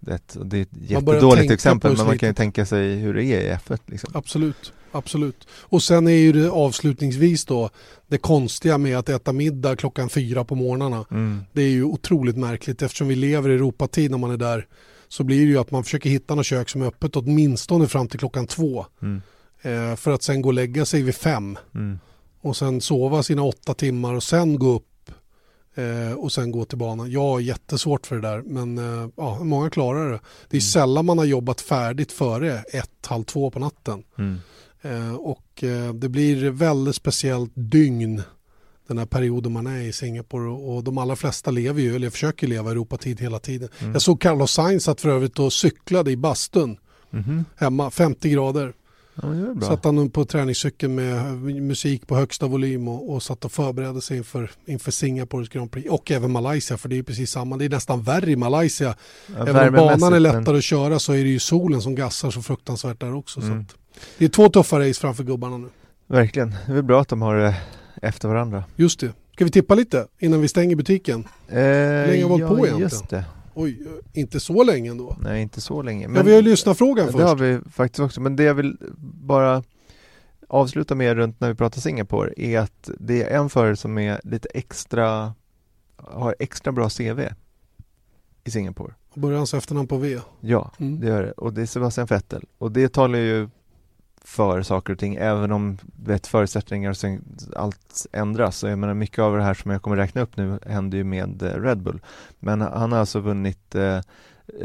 Det, 0.00 0.36
det 0.44 0.58
är 0.58 0.62
ett 0.62 0.68
jättedåligt 0.72 1.52
exempel 1.52 1.96
men 1.96 2.06
man 2.06 2.18
kan 2.18 2.28
ju 2.28 2.34
tänka 2.34 2.66
sig 2.66 2.94
hur 2.96 3.14
det 3.14 3.24
är 3.24 3.40
i 3.40 3.56
F1. 3.56 3.78
Liksom. 3.86 4.10
Absolut, 4.14 4.72
absolut. 4.92 5.48
Och 5.50 5.82
sen 5.82 6.06
är 6.06 6.12
ju 6.12 6.32
det 6.32 6.50
avslutningsvis 6.50 7.44
då 7.44 7.70
det 8.06 8.18
konstiga 8.18 8.78
med 8.78 8.98
att 8.98 9.08
äta 9.08 9.32
middag 9.32 9.76
klockan 9.76 10.08
fyra 10.08 10.44
på 10.44 10.54
morgnarna. 10.54 11.04
Mm. 11.10 11.44
Det 11.52 11.62
är 11.62 11.70
ju 11.70 11.84
otroligt 11.84 12.36
märkligt 12.36 12.82
eftersom 12.82 13.08
vi 13.08 13.14
lever 13.14 13.50
i 13.50 13.54
Europatid 13.54 14.10
när 14.10 14.18
man 14.18 14.30
är 14.30 14.36
där 14.36 14.66
så 15.14 15.24
blir 15.24 15.46
det 15.46 15.50
ju 15.50 15.58
att 15.58 15.70
man 15.70 15.84
försöker 15.84 16.10
hitta 16.10 16.34
något 16.34 16.46
kök 16.46 16.68
som 16.68 16.82
är 16.82 16.86
öppet 16.86 17.16
åtminstone 17.16 17.88
fram 17.88 18.08
till 18.08 18.18
klockan 18.18 18.46
två. 18.46 18.86
Mm. 19.02 19.22
Eh, 19.62 19.96
för 19.96 20.10
att 20.10 20.22
sen 20.22 20.42
gå 20.42 20.48
och 20.48 20.54
lägga 20.54 20.84
sig 20.84 21.02
vid 21.02 21.14
fem. 21.14 21.58
Mm. 21.74 21.98
Och 22.40 22.56
sen 22.56 22.80
sova 22.80 23.22
sina 23.22 23.42
åtta 23.42 23.74
timmar 23.74 24.14
och 24.14 24.22
sen 24.22 24.58
gå 24.58 24.72
upp 24.72 24.90
Eh, 25.76 26.12
och 26.12 26.32
sen 26.32 26.50
gå 26.50 26.64
till 26.64 26.78
banan. 26.78 27.10
Jag 27.10 27.20
har 27.20 27.40
jättesvårt 27.40 28.06
för 28.06 28.16
det 28.16 28.28
där 28.28 28.42
men 28.42 28.78
eh, 28.78 29.08
ja, 29.16 29.44
många 29.44 29.70
klarar 29.70 30.12
det. 30.12 30.20
Det 30.48 30.56
är 30.56 30.60
mm. 30.60 30.70
sällan 30.70 31.06
man 31.06 31.18
har 31.18 31.24
jobbat 31.24 31.60
färdigt 31.60 32.12
före 32.12 32.58
ett, 32.58 33.06
halv 33.06 33.24
två 33.24 33.50
på 33.50 33.58
natten. 33.58 34.02
Mm. 34.18 34.38
Eh, 34.82 35.14
och 35.14 35.64
eh, 35.64 35.94
det 35.94 36.08
blir 36.08 36.50
väldigt 36.50 36.94
speciellt 36.94 37.52
dygn 37.54 38.22
den 38.88 38.98
här 38.98 39.06
perioden 39.06 39.52
man 39.52 39.66
är 39.66 39.80
i 39.80 39.92
Singapore 39.92 40.48
och 40.48 40.84
de 40.84 40.98
allra 40.98 41.16
flesta 41.16 41.50
lever 41.50 41.82
ju, 41.82 41.96
eller 41.96 42.10
försöker 42.10 42.46
leva 42.46 42.70
Europatid 42.70 43.20
hela 43.20 43.38
tiden. 43.38 43.68
Mm. 43.78 43.92
Jag 43.92 44.02
såg 44.02 44.20
Carlos 44.20 44.52
Sainz 44.52 44.88
att 44.88 45.00
för 45.00 45.08
övrigt 45.08 45.38
och 45.38 45.52
cyklade 45.52 46.10
i 46.10 46.16
bastun 46.16 46.76
mm. 47.12 47.44
hemma, 47.56 47.90
50 47.90 48.30
grader. 48.30 48.72
Ja, 49.22 49.66
satt 49.66 49.84
han 49.84 50.10
på 50.10 50.24
träningscykeln 50.24 50.94
med 50.94 51.36
musik 51.42 52.06
på 52.06 52.16
högsta 52.16 52.46
volym 52.46 52.88
och, 52.88 53.12
och 53.12 53.22
satt 53.22 53.44
och 53.44 53.52
förberedde 53.52 54.00
sig 54.00 54.16
inför, 54.16 54.50
inför 54.66 54.90
Singapores 54.90 55.48
Grand 55.48 55.72
Prix 55.72 55.90
och 55.90 56.10
även 56.10 56.32
Malaysia 56.32 56.76
för 56.76 56.88
det 56.88 56.98
är 56.98 57.02
precis 57.02 57.30
samma. 57.30 57.56
Det 57.56 57.64
är 57.64 57.68
nästan 57.68 58.02
värre 58.02 58.30
i 58.30 58.36
Malaysia. 58.36 58.94
Ja, 59.36 59.46
även 59.46 59.68
om 59.68 59.74
banan 59.74 60.12
är 60.12 60.20
lättare 60.20 60.42
men... 60.42 60.56
att 60.56 60.64
köra 60.64 60.98
så 60.98 61.12
är 61.12 61.24
det 61.24 61.30
ju 61.30 61.38
solen 61.38 61.82
som 61.82 61.94
gassar 61.94 62.30
så 62.30 62.42
fruktansvärt 62.42 63.00
där 63.00 63.14
också. 63.14 63.40
Mm. 63.40 63.66
Så 63.68 63.76
det 64.18 64.24
är 64.24 64.28
två 64.28 64.48
tuffa 64.48 64.80
race 64.80 65.00
framför 65.00 65.24
gubbarna 65.24 65.58
nu. 65.58 65.68
Verkligen. 66.06 66.54
Det 66.66 66.72
är 66.72 66.82
bra 66.82 67.00
att 67.00 67.08
de 67.08 67.22
har 67.22 67.36
det 67.36 67.56
efter 68.02 68.28
varandra. 68.28 68.64
Just 68.76 69.00
det. 69.00 69.12
Ska 69.34 69.44
vi 69.44 69.50
tippa 69.50 69.74
lite 69.74 70.06
innan 70.18 70.40
vi 70.40 70.48
stänger 70.48 70.76
butiken? 70.76 71.28
Eh, 71.48 71.56
Hur 71.56 72.06
länge 72.06 72.24
har 72.24 72.36
vi 72.36 72.42
ja, 72.42 72.48
på 72.48 72.54
egentligen? 72.54 72.78
Just 72.78 73.08
det. 73.08 73.24
Oj, 73.54 73.86
inte 74.12 74.40
så 74.40 74.64
länge 74.64 74.90
ändå. 74.90 75.16
Nej, 75.20 75.42
inte 75.42 75.60
så 75.60 75.82
länge. 75.82 76.08
Men 76.08 76.16
ja, 76.16 76.22
vi 76.22 76.34
har 76.34 76.42
lyssnarfrågan 76.42 77.06
först. 77.06 77.18
Det 77.18 77.24
har 77.24 77.36
vi 77.36 77.60
faktiskt 77.70 78.00
också, 78.00 78.20
men 78.20 78.36
det 78.36 78.42
jag 78.42 78.54
vill 78.54 78.76
bara 78.98 79.62
avsluta 80.48 80.94
med 80.94 81.16
runt 81.16 81.40
när 81.40 81.48
vi 81.48 81.54
pratar 81.54 81.80
Singapore 81.80 82.32
är 82.36 82.58
att 82.58 82.90
det 82.98 83.22
är 83.22 83.38
en 83.38 83.50
förare 83.50 83.76
som 83.76 83.98
är 83.98 84.20
lite 84.24 84.48
extra, 84.54 85.34
har 85.96 86.36
extra 86.38 86.72
bra 86.72 86.88
CV 86.88 87.20
i 88.44 88.50
Singapore. 88.50 88.94
Börjar 89.14 89.36
hans 89.38 89.54
efternamn 89.54 89.88
på 89.88 89.96
V? 89.96 90.20
Ja, 90.40 90.72
mm. 90.78 91.00
det 91.00 91.06
gör 91.06 91.22
det. 91.22 91.32
Och 91.32 91.52
det 91.52 91.62
är 91.62 91.66
Sebastian 91.66 92.06
Vettel. 92.06 92.44
Och 92.58 92.72
det 92.72 92.92
talar 92.92 93.18
ju 93.18 93.48
för 94.24 94.62
saker 94.62 94.92
och 94.92 94.98
ting, 94.98 95.14
även 95.14 95.52
om 95.52 95.78
vet, 96.04 96.26
förutsättningar 96.26 96.90
och 96.90 96.96
sen 96.96 97.24
allt 97.56 98.06
ändras. 98.12 98.58
Så 98.58 98.66
jag 98.68 98.78
menar, 98.78 98.94
mycket 98.94 99.18
av 99.18 99.36
det 99.36 99.42
här 99.42 99.54
som 99.54 99.70
jag 99.70 99.82
kommer 99.82 99.96
räkna 99.96 100.20
upp 100.20 100.36
nu 100.36 100.58
händer 100.66 100.98
ju 100.98 101.04
med 101.04 101.42
eh, 101.42 101.62
Red 101.62 101.82
Bull. 101.82 102.00
Men 102.38 102.60
han 102.60 102.92
har 102.92 102.98
alltså 102.98 103.20
vunnit 103.20 103.74
eh, 103.74 104.00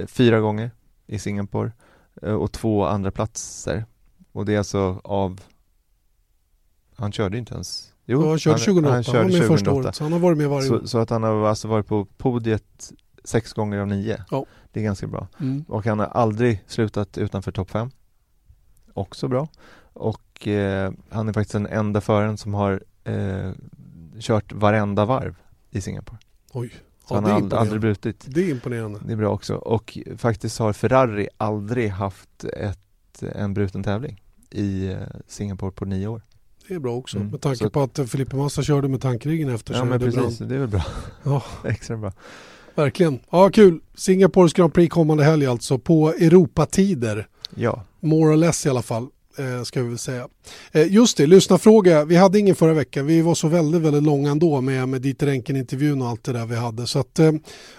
fyra 0.08 0.40
gånger 0.40 0.72
i 1.08 1.20
Singapore 1.20 1.72
eh, 2.22 2.34
och 2.34 2.52
två 2.52 2.86
andra 2.86 3.12
platser. 3.12 3.86
Och 4.32 4.46
det 4.46 4.54
är 4.54 4.58
alltså 4.58 5.02
av 5.04 5.42
han 6.96 7.12
körde 7.12 7.38
inte 7.38 7.54
ens 7.54 7.94
Jo, 8.06 8.22
ja, 8.22 8.30
han 8.30 8.40
körde 8.40 8.58
2008, 8.58 8.94
han, 8.94 9.04
körde 9.04 9.18
han 9.18 9.32
var 9.32 9.40
med 9.40 9.48
första 9.48 9.72
året, 9.72 9.96
så 9.96 10.04
han 10.04 10.14
har 10.14 10.20
varit 10.20 10.38
med 10.38 10.50
varje 10.50 10.68
så, 10.68 10.76
år. 10.76 10.86
Så 10.86 10.98
att 10.98 11.10
han 11.10 11.24
har 11.24 11.48
alltså 11.48 11.68
varit 11.68 11.88
på 11.88 12.06
podiet 12.06 12.92
sex 13.24 13.54
gånger 13.54 13.78
av 13.78 13.88
nio. 13.88 14.24
Ja. 14.32 14.46
Det 14.72 14.80
är 14.80 14.84
ganska 14.84 15.08
bra. 15.08 15.28
Mm. 15.40 15.66
Och 15.68 15.86
han 15.86 16.00
har 16.00 16.06
aldrig 16.06 16.64
slutat 16.68 17.18
utanför 17.18 17.52
topp 17.52 17.72
fem 17.72 17.92
också 19.00 19.28
bra. 19.28 19.48
Och 19.94 20.48
eh, 20.48 20.92
han 21.10 21.30
är 21.30 21.34
faktiskt 21.34 21.54
den 21.54 21.68
enda 21.68 22.02
föraren 22.02 22.38
som 22.38 22.54
har 22.54 22.84
eh, 23.04 23.52
kört 24.20 24.54
varenda 24.54 25.06
varv 25.06 25.36
i 25.72 25.82
Singapore. 25.82 26.18
Oj. 26.54 26.74
Så 27.08 27.16
ja, 27.16 27.22
han 27.22 27.52
har 27.52 27.60
aldrig, 27.60 27.82
brutit. 27.82 28.26
Det 28.28 28.42
är 28.42 28.50
imponerande. 28.50 29.00
Det 29.06 29.14
är 29.14 29.18
bra 29.18 29.30
också. 29.30 29.56
Och 29.56 29.98
faktiskt 30.18 30.60
har 30.60 30.74
Ferrari 30.74 31.28
aldrig 31.38 31.90
haft 31.90 32.44
ett, 32.44 33.24
en 33.36 33.54
bruten 33.54 33.84
tävling 33.84 34.22
i 34.50 34.88
eh, 34.88 34.98
Singapore 35.28 35.72
på 35.72 35.86
nio 35.86 36.08
år. 36.08 36.22
Det 36.68 36.74
är 36.74 36.80
bra 36.80 36.96
också. 36.96 37.18
Mm. 37.18 37.30
Med 37.30 37.42
tanke 37.42 37.58
så... 37.58 37.70
på 37.70 37.82
att 37.82 38.00
Filippe 38.10 38.36
Massa 38.36 38.64
körde 38.64 38.88
med 38.88 39.02
tankriggen 39.02 39.50
efter 39.50 39.74
Ja 39.74 39.86
men 39.86 40.00
precis, 40.00 40.38
det 40.38 40.56
är 40.56 40.60
väl 40.60 40.68
bra. 40.68 40.86
Ja. 41.24 41.44
Extra 41.70 41.98
bra. 41.98 42.12
Verkligen. 42.76 43.20
Ja 43.30 43.50
kul. 43.50 43.80
Singapores 43.96 44.54
Grand 44.54 44.74
Prix 44.74 44.94
kommande 44.94 45.24
helg 45.24 45.46
alltså 45.46 45.78
på 45.78 46.10
Europatider. 46.10 47.28
Ja. 47.56 47.84
More 48.00 48.34
or 48.34 48.38
less 48.38 48.66
i 48.66 48.70
alla 48.70 48.82
fall. 48.82 49.08
Eh, 49.38 49.64
ska 49.64 49.82
vi 49.82 49.90
väl 49.90 49.98
säga. 49.98 50.28
Eh, 50.72 50.94
just 50.94 51.18
det, 51.18 51.28
lyssna 51.28 51.58
fråga. 51.58 52.06
Vi 52.06 52.16
hade 52.16 52.40
ingen 52.40 52.56
förra 52.56 52.74
veckan. 52.74 53.06
Vi 53.06 53.22
var 53.22 53.36
så 53.36 53.48
väldigt, 53.48 53.82
väldigt 53.82 54.04
långa 54.04 54.32
ändå 54.32 54.62
med, 54.62 54.90
med 54.90 55.02
Dieter 55.02 55.28
Enken-intervjun 55.28 56.02
och 56.02 56.08
allt 56.08 56.24
det 56.24 56.34
där 56.34 56.46
vi 56.46 56.56
hade. 56.56 56.88
Så 56.88 57.00
att 57.00 57.20
eh, 57.20 57.32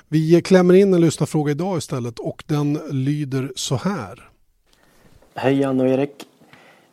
vi 0.08 0.42
klämmer 0.42 0.74
in 0.74 0.94
en 0.94 1.00
lyssnarfråga 1.00 1.50
idag 1.50 1.78
istället 1.78 2.18
och 2.18 2.44
den 2.46 2.80
lyder 2.90 3.52
så 3.56 3.76
här. 3.76 4.28
Hej 5.34 5.60
Jan 5.60 5.80
och 5.80 5.88
Erik. 5.88 6.26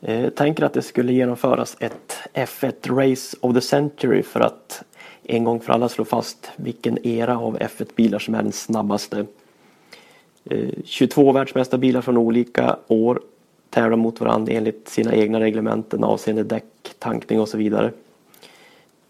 Eh, 0.02 0.30
tänker 0.30 0.64
att 0.64 0.74
det 0.74 0.82
skulle 0.82 1.14
genomföras 1.14 1.78
ett 1.80 2.18
F1 2.34 3.10
Race 3.10 3.38
of 3.42 3.54
the 3.56 3.62
Century 3.62 4.24
för 4.24 4.40
att 4.40 4.84
en 5.24 5.44
gång 5.44 5.60
för 5.60 5.74
alla 5.74 5.90
slå 5.90 6.06
fast 6.06 6.52
vilken 6.56 7.08
era 7.08 7.38
av 7.38 7.58
F1-bilar 7.58 8.20
som 8.20 8.36
är 8.36 8.44
den 8.44 8.52
snabbaste. 8.52 9.26
22 10.86 11.28
eh, 11.28 11.34
världsmästarbilar 11.34 12.02
från 12.02 12.18
olika 12.18 12.78
år 12.88 13.22
tävlar 13.70 13.98
mot 13.98 14.20
varandra 14.20 14.54
enligt 14.54 14.90
sina 14.90 15.16
egna 15.16 15.40
reglementen 15.40 16.04
avseende 16.04 16.44
däck, 16.44 16.64
tankning 17.00 17.40
och 17.40 17.50
så 17.50 17.58
vidare. 17.58 17.92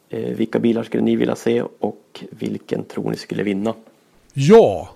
Eh, 0.09 0.19
vilka 0.19 0.59
bilar 0.59 0.83
skulle 0.83 1.03
ni 1.03 1.15
vilja 1.15 1.35
se 1.35 1.61
och 1.61 2.23
vilken 2.29 2.83
tror 2.83 3.11
ni 3.11 3.17
skulle 3.17 3.43
vinna? 3.43 3.73
Ja, 4.33 4.89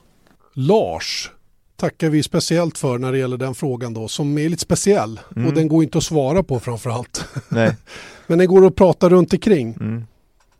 Lars 0.53 1.31
tackar 1.75 2.09
vi 2.09 2.23
speciellt 2.23 2.77
för 2.77 2.97
när 2.97 3.11
det 3.11 3.17
gäller 3.17 3.37
den 3.37 3.55
frågan 3.55 3.93
då 3.93 4.07
som 4.07 4.37
är 4.37 4.49
lite 4.49 4.61
speciell 4.61 5.19
mm. 5.35 5.47
och 5.47 5.53
den 5.53 5.67
går 5.67 5.83
inte 5.83 5.97
att 5.97 6.03
svara 6.03 6.43
på 6.43 6.59
framförallt. 6.59 7.25
Nej. 7.49 7.75
Men 8.27 8.37
den 8.37 8.47
går 8.47 8.65
att 8.65 8.75
prata 8.75 9.09
runt 9.09 9.33
omkring. 9.33 9.73
Mm. 9.79 10.05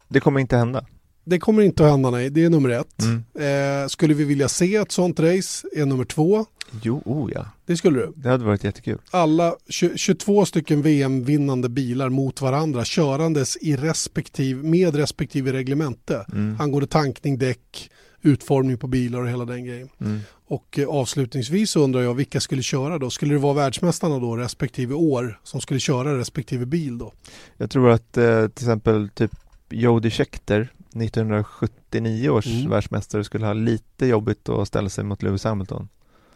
Det 0.08 0.20
kommer 0.20 0.40
inte 0.40 0.58
hända. 0.58 0.86
Det 1.24 1.40
kommer 1.40 1.62
inte 1.62 1.86
att 1.86 1.92
hända 1.92 2.10
nej, 2.10 2.30
det 2.30 2.44
är 2.44 2.50
nummer 2.50 2.70
ett. 2.70 3.02
Mm. 3.02 3.84
Eh, 3.84 3.88
skulle 3.88 4.14
vi 4.14 4.24
vilja 4.24 4.50
se 4.50 4.76
ett 4.76 4.92
sånt 4.92 5.20
race 5.20 5.68
är 5.74 5.86
nummer 5.86 6.06
två. 6.06 6.46
Jo, 6.82 7.02
oh 7.06 7.32
ja. 7.34 7.46
Det 7.66 7.78
skulle 7.78 8.00
du. 8.00 8.14
Det 8.16 8.30
hade 8.30 8.46
varit 8.46 8.64
jättekul. 8.64 8.98
Alla 9.12 9.56
22 9.96 10.46
stycken 10.46 10.82
VM-vinnande 10.82 11.70
bilar 11.70 12.10
mot 12.10 12.42
varandra 12.42 12.86
körandes 12.86 13.58
i 13.58 13.76
respektive, 13.76 14.64
med 14.64 14.96
respektive 14.96 15.54
reglemente 15.54 16.26
mm. 16.32 16.58
angående 16.60 16.88
tankning, 16.88 17.38
däck, 17.38 17.92
utformning 18.22 18.78
på 18.78 18.88
bilar 18.88 19.22
och 19.22 19.30
hela 19.30 19.46
den 19.46 19.66
grejen. 19.66 19.90
Mm. 20.02 20.20
Och 20.48 20.80
eh, 20.80 20.88
avslutningsvis 20.88 21.76
undrar 21.76 22.02
jag 22.02 22.14
vilka 22.14 22.40
skulle 22.40 22.64
köra 22.64 22.98
då? 22.98 23.10
Skulle 23.10 23.34
det 23.34 23.40
vara 23.40 23.54
världsmästarna 23.54 24.20
då 24.20 24.38
respektive 24.38 24.96
år 24.96 25.40
som 25.44 25.62
skulle 25.62 25.80
köra 25.80 26.18
respektive 26.18 26.66
bil 26.66 26.98
då? 26.98 27.14
Jag 27.58 27.70
tror 27.70 27.90
att 27.90 28.18
eh, 28.18 28.48
till 28.48 28.66
exempel 28.66 29.10
typ 29.10 29.32
Jody 29.70 30.10
Scheckter 30.10 30.72
1979 30.96 32.30
års 32.30 32.48
mm. 32.48 32.70
världsmästare 32.70 33.24
skulle 33.24 33.46
ha 33.46 33.54
lite 33.54 34.06
jobbigt 34.06 34.50
att 34.50 34.68
ställa 34.68 34.90
sig 34.90 35.04
mot 35.04 35.24
Lewis 35.24 35.44
Hamilton. 35.44 35.88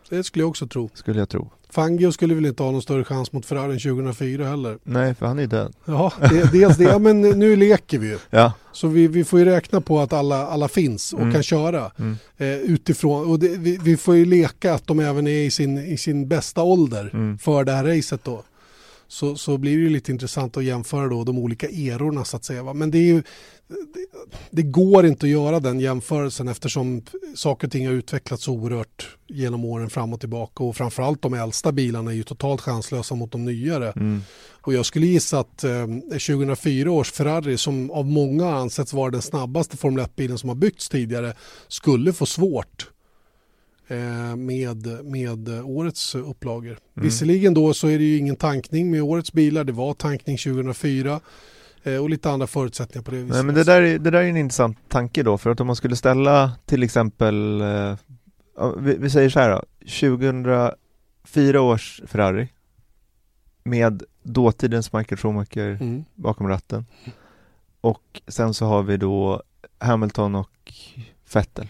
Det 0.09 0.23
skulle 0.23 0.43
jag 0.43 0.49
också 0.49 0.67
tro. 0.67 0.89
Skulle 0.93 1.19
jag 1.19 1.29
tro. 1.29 1.51
Fangio 1.69 2.11
skulle 2.11 2.35
väl 2.35 2.45
inte 2.45 2.63
ha 2.63 2.71
någon 2.71 2.81
större 2.81 3.03
chans 3.03 3.31
mot 3.31 3.45
Ferrari 3.45 3.79
2004 3.79 4.47
heller. 4.47 4.77
Nej, 4.83 5.15
för 5.15 5.25
han 5.25 5.39
är 5.39 5.47
död. 5.47 5.73
Ja, 5.85 6.13
det, 6.29 6.51
dels 6.51 6.77
det. 6.77 6.83
Ja, 6.83 6.99
men 6.99 7.21
nu 7.21 7.55
leker 7.55 7.99
vi 7.99 8.07
ju. 8.07 8.17
Ja. 8.29 8.53
Så 8.71 8.87
vi, 8.87 9.07
vi 9.07 9.23
får 9.23 9.39
ju 9.39 9.45
räkna 9.45 9.81
på 9.81 9.99
att 9.99 10.13
alla, 10.13 10.47
alla 10.47 10.67
finns 10.67 11.13
och 11.13 11.21
mm. 11.21 11.33
kan 11.33 11.43
köra 11.43 11.91
mm. 11.97 12.17
eh, 12.37 12.47
utifrån. 12.47 13.29
Och 13.29 13.39
det, 13.39 13.57
vi, 13.57 13.79
vi, 13.81 13.97
får 13.97 14.15
ju 14.15 14.25
leka 14.25 14.73
att 14.73 14.87
de 14.87 14.99
även 14.99 15.27
är 15.27 15.45
i 15.45 15.51
sin, 15.51 15.77
i 15.77 15.97
sin 15.97 16.27
bästa 16.27 16.63
ålder 16.63 17.09
mm. 17.13 17.37
för 17.37 17.63
det 17.63 17.71
här 17.71 17.83
racet 17.83 18.23
då 18.23 18.43
så, 19.07 19.35
så 19.35 19.57
blir 19.57 19.77
det 19.77 19.89
lite 19.89 20.11
intressant 20.11 20.57
att 20.57 20.63
jämföra 20.63 21.07
då 21.07 21.23
de 21.23 21.37
olika 21.37 21.69
erorna 21.69 22.25
så 22.25 22.37
att 22.37 22.43
säga. 22.43 22.63
Va? 22.63 22.73
Men 22.73 22.91
det, 22.91 22.97
ju, 22.97 23.23
det, 23.67 24.05
det, 24.49 24.61
går 24.61 25.05
inte 25.05 25.25
att 25.25 25.29
göra 25.29 25.59
den 25.59 25.79
jämförelsen 25.79 26.47
eftersom 26.47 27.01
saker 27.35 27.67
och 27.67 27.71
ting 27.71 27.87
har 27.87 27.93
utvecklats 27.93 28.47
oerhört 28.47 29.17
genom 29.27 29.65
åren 29.65 29.89
fram 29.89 30.13
och 30.13 30.19
tillbaka 30.19 30.63
och 30.63 30.75
framförallt 30.75 31.21
de 31.21 31.33
äldsta 31.33 31.71
bilarna 31.71 32.11
är 32.11 32.15
ju 32.15 32.23
totalt 32.23 32.61
chanslösa 32.61 33.15
mot 33.15 33.31
de 33.31 33.45
nyare. 33.45 33.91
Mm. 33.91 34.21
Och 34.61 34.73
jag 34.73 34.85
skulle 34.85 35.05
gissa 35.05 35.39
att 35.39 35.63
eh, 35.63 35.87
2004 36.09 36.91
års 36.91 37.11
Ferrari 37.11 37.57
som 37.57 37.91
av 37.91 38.05
många 38.05 38.55
ansetts 38.55 38.93
vara 38.93 39.11
den 39.11 39.21
snabbaste 39.21 39.77
Formel 39.77 40.05
1-bilen 40.05 40.37
som 40.37 40.49
har 40.49 40.55
byggts 40.55 40.89
tidigare 40.89 41.33
skulle 41.67 42.13
få 42.13 42.25
svårt 42.25 42.89
med, 44.38 44.88
med 45.03 45.49
årets 45.63 46.15
upplagor. 46.15 46.69
Mm. 46.69 46.79
Visserligen 46.93 47.53
då 47.53 47.73
så 47.73 47.88
är 47.88 47.97
det 47.97 48.03
ju 48.03 48.17
ingen 48.17 48.36
tankning 48.36 48.91
med 48.91 49.01
årets 49.03 49.33
bilar. 49.33 49.63
Det 49.63 49.71
var 49.71 49.93
tankning 49.93 50.38
2004 50.38 51.19
eh, 51.83 51.97
och 51.97 52.09
lite 52.09 52.29
andra 52.29 52.47
förutsättningar 52.47 53.03
på 53.03 53.11
det 53.11 53.17
viset. 53.17 53.36
Nej, 53.36 53.43
men 53.43 53.55
det, 53.55 53.63
där 53.63 53.81
är, 53.81 53.99
det 53.99 54.09
där 54.09 54.23
är 54.23 54.29
en 54.29 54.38
intressant 54.38 54.77
tanke 54.88 55.23
då 55.23 55.38
för 55.38 55.49
att 55.49 55.59
om 55.59 55.67
man 55.67 55.75
skulle 55.75 55.95
ställa 55.95 56.51
till 56.65 56.83
exempel 56.83 57.61
eh, 57.61 57.95
vi, 58.77 58.95
vi, 58.97 59.09
säger 59.09 59.29
så 59.29 59.39
här 59.39 59.49
då, 59.49 59.61
2004 59.79 61.61
års 61.61 62.01
Ferrari 62.05 62.49
med 63.63 64.03
dåtidens 64.23 64.93
Michael 64.93 65.17
Schumacher 65.17 65.77
mm. 65.81 66.05
bakom 66.15 66.47
ratten. 66.47 66.86
Och 67.81 68.21
sen 68.27 68.53
så 68.53 68.65
har 68.65 68.83
vi 68.83 68.97
då 68.97 69.43
Hamilton 69.79 70.36
och 70.36 70.73
Vettel. 71.33 71.67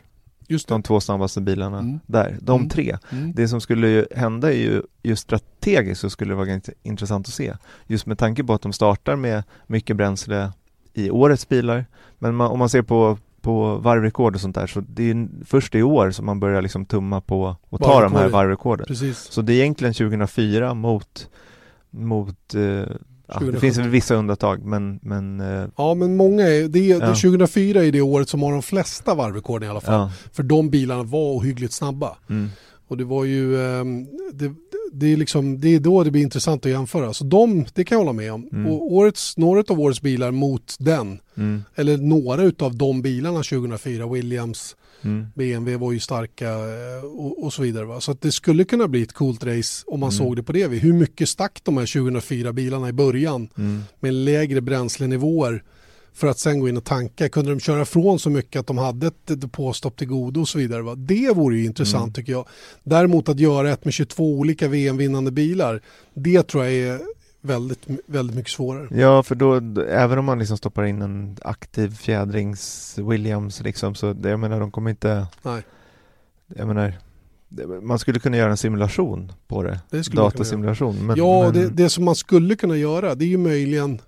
Just 0.47 0.67
de 0.67 0.83
två 0.83 0.99
snabbaste 0.99 1.41
bilarna 1.41 1.79
mm. 1.79 1.99
där. 2.05 2.37
De 2.41 2.59
mm. 2.59 2.69
tre. 2.69 2.97
Mm. 3.11 3.33
Det 3.35 3.47
som 3.47 3.61
skulle 3.61 4.05
hända 4.15 4.53
är 4.53 4.57
ju 4.57 4.81
just 5.03 5.23
strategiskt 5.23 6.01
så 6.01 6.09
skulle 6.09 6.31
det 6.31 6.35
vara 6.35 6.59
intressant 6.83 7.27
att 7.27 7.33
se. 7.33 7.53
Just 7.87 8.05
med 8.05 8.17
tanke 8.17 8.43
på 8.43 8.53
att 8.53 8.61
de 8.61 8.73
startar 8.73 9.15
med 9.15 9.43
mycket 9.67 9.95
bränsle 9.95 10.51
i 10.93 11.09
årets 11.09 11.49
bilar. 11.49 11.85
Men 12.19 12.35
man, 12.35 12.51
om 12.51 12.59
man 12.59 12.69
ser 12.69 12.81
på, 12.81 13.17
på 13.41 13.75
varvrekord 13.75 14.35
och 14.35 14.41
sånt 14.41 14.55
där 14.55 14.67
så 14.67 14.83
det 14.87 15.09
är 15.09 15.27
först 15.45 15.75
i 15.75 15.83
år 15.83 16.11
som 16.11 16.25
man 16.25 16.39
börjar 16.39 16.61
liksom 16.61 16.85
tumma 16.85 17.21
på 17.21 17.55
och 17.69 17.81
ta 17.81 18.01
de 18.01 18.15
här 18.15 18.29
varvrekorden. 18.29 18.85
Precis. 18.85 19.17
Så 19.17 19.41
det 19.41 19.53
är 19.53 19.61
egentligen 19.61 19.93
2004 19.93 20.73
mot, 20.73 21.29
mot 21.89 22.55
eh, 22.55 22.95
Ja, 23.27 23.39
det 23.39 23.59
finns 23.59 23.77
väl 23.77 23.89
vissa 23.89 24.15
undantag 24.15 24.65
men, 24.65 24.99
men 25.01 25.39
eh, 25.39 25.67
Ja 25.77 25.93
men 25.93 26.15
många 26.15 26.43
är, 26.43 26.67
det, 26.67 26.91
är, 26.91 26.99
ja. 26.99 27.07
2004 27.07 27.83
är 27.85 27.91
det 27.91 28.01
året 28.01 28.29
som 28.29 28.43
har 28.43 28.51
de 28.51 28.61
flesta 28.61 29.15
varvrekorden 29.15 29.67
i 29.67 29.69
alla 29.69 29.81
fall. 29.81 29.93
Ja. 29.93 30.11
För 30.33 30.43
de 30.43 30.69
bilarna 30.69 31.03
var 31.03 31.37
ohyggligt 31.37 31.73
snabba. 31.73 32.17
Mm. 32.29 32.49
Och 32.87 32.97
det 32.97 33.03
var 33.03 33.25
ju, 33.25 33.65
ehm, 33.65 34.07
det, 34.33 34.53
det, 34.91 35.13
är 35.13 35.17
liksom, 35.17 35.59
det 35.59 35.75
är 35.75 35.79
då 35.79 36.03
det 36.03 36.11
blir 36.11 36.21
intressant 36.21 36.65
att 36.65 36.71
jämföra. 36.71 37.13
Så 37.13 37.23
de, 37.23 37.65
det 37.73 37.83
kan 37.83 37.95
jag 37.95 37.99
hålla 37.99 38.13
med 38.13 38.33
om. 38.33 38.49
Mm. 38.51 38.71
Och 38.71 38.93
årets, 38.93 39.37
några 39.37 39.63
av 39.69 39.79
årets 39.79 40.01
bilar 40.01 40.31
mot 40.31 40.75
den, 40.79 41.19
mm. 41.37 41.63
eller 41.75 41.97
några 41.97 42.65
av 42.65 42.75
de 42.75 43.01
bilarna 43.01 43.37
2004, 43.37 44.07
Williams, 44.07 44.75
Mm. 45.01 45.25
BMW 45.35 45.77
var 45.77 45.91
ju 45.91 45.99
starka 45.99 46.49
eh, 46.49 47.05
och, 47.05 47.43
och 47.43 47.53
så 47.53 47.61
vidare. 47.61 47.85
Va? 47.85 48.01
Så 48.01 48.11
att 48.11 48.21
det 48.21 48.31
skulle 48.31 48.63
kunna 48.63 48.87
bli 48.87 49.01
ett 49.01 49.13
coolt 49.13 49.43
race 49.43 49.83
om 49.87 49.99
man 49.99 50.09
mm. 50.09 50.17
såg 50.17 50.35
det 50.35 50.43
på 50.43 50.51
det. 50.51 50.67
Hur 50.67 50.93
mycket 50.93 51.29
stack 51.29 51.59
de 51.63 51.77
här 51.77 51.93
2004 51.93 52.53
bilarna 52.53 52.89
i 52.89 52.93
början 52.93 53.49
mm. 53.57 53.83
med 53.99 54.13
lägre 54.13 54.61
bränslenivåer 54.61 55.63
för 56.15 56.27
att 56.27 56.39
sen 56.39 56.59
gå 56.59 56.69
in 56.69 56.77
och 56.77 56.83
tanka. 56.83 57.29
Kunde 57.29 57.51
de 57.51 57.59
köra 57.59 57.85
från 57.85 58.19
så 58.19 58.29
mycket 58.29 58.59
att 58.59 58.67
de 58.67 58.77
hade 58.77 59.07
ett 59.07 59.41
depåstopp 59.41 59.97
till 59.97 60.07
godo 60.07 60.41
och 60.41 60.49
så 60.49 60.57
vidare. 60.57 60.81
Va? 60.81 60.95
Det 60.95 61.35
vore 61.35 61.57
ju 61.57 61.65
intressant 61.65 62.03
mm. 62.03 62.13
tycker 62.13 62.31
jag. 62.31 62.47
Däremot 62.83 63.29
att 63.29 63.39
göra 63.39 63.71
ett 63.71 63.85
med 63.85 63.93
22 63.93 64.33
olika 64.33 64.67
VM-vinnande 64.67 65.31
bilar, 65.31 65.81
det 66.13 66.43
tror 66.43 66.65
jag 66.65 66.73
är 66.73 67.01
väldigt, 67.45 67.87
väldigt 68.05 68.35
mycket 68.35 68.51
svårare. 68.51 68.87
Ja, 68.91 69.23
för 69.23 69.35
då, 69.35 69.55
även 69.81 70.19
om 70.19 70.25
man 70.25 70.39
liksom 70.39 70.57
stoppar 70.57 70.83
in 70.83 71.01
en 71.01 71.37
aktiv 71.41 71.95
fjädrings 71.95 72.95
Williams 72.97 73.61
liksom, 73.61 73.95
så 73.95 74.15
jag 74.23 74.39
menar, 74.39 74.59
de 74.59 74.71
kommer 74.71 74.89
inte... 74.89 75.27
Nej. 75.43 75.63
Jag 76.47 76.67
menar, 76.67 76.93
man 77.81 77.99
skulle 77.99 78.19
kunna 78.19 78.37
göra 78.37 78.51
en 78.51 78.57
simulation 78.57 79.31
på 79.47 79.63
det, 79.63 79.79
det 79.89 80.11
datasimulation. 80.11 81.05
Men, 81.05 81.17
ja, 81.17 81.43
men... 81.43 81.53
Det, 81.53 81.69
det 81.69 81.89
som 81.89 82.05
man 82.05 82.15
skulle 82.15 82.55
kunna 82.55 82.77
göra, 82.77 83.15
det 83.15 83.25
är 83.25 83.29
ju 83.29 83.37
möjligen 83.37 84.01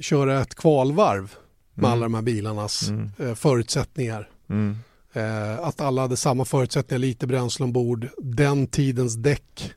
köra 0.00 0.40
ett 0.40 0.54
kvalvarv 0.54 1.34
med 1.74 1.84
mm. 1.84 1.92
alla 1.92 2.02
de 2.02 2.14
här 2.14 2.22
bilarnas 2.22 2.88
mm. 2.88 3.10
Eh, 3.18 3.34
förutsättningar. 3.34 4.28
Mm. 4.50 4.76
Eh, 5.12 5.60
att 5.60 5.80
alla 5.80 6.02
hade 6.02 6.16
samma 6.16 6.44
förutsättningar, 6.44 6.98
lite 6.98 7.26
bränsle 7.26 7.64
ombord, 7.64 8.08
den 8.18 8.66
tidens 8.66 9.14
däck 9.14 9.74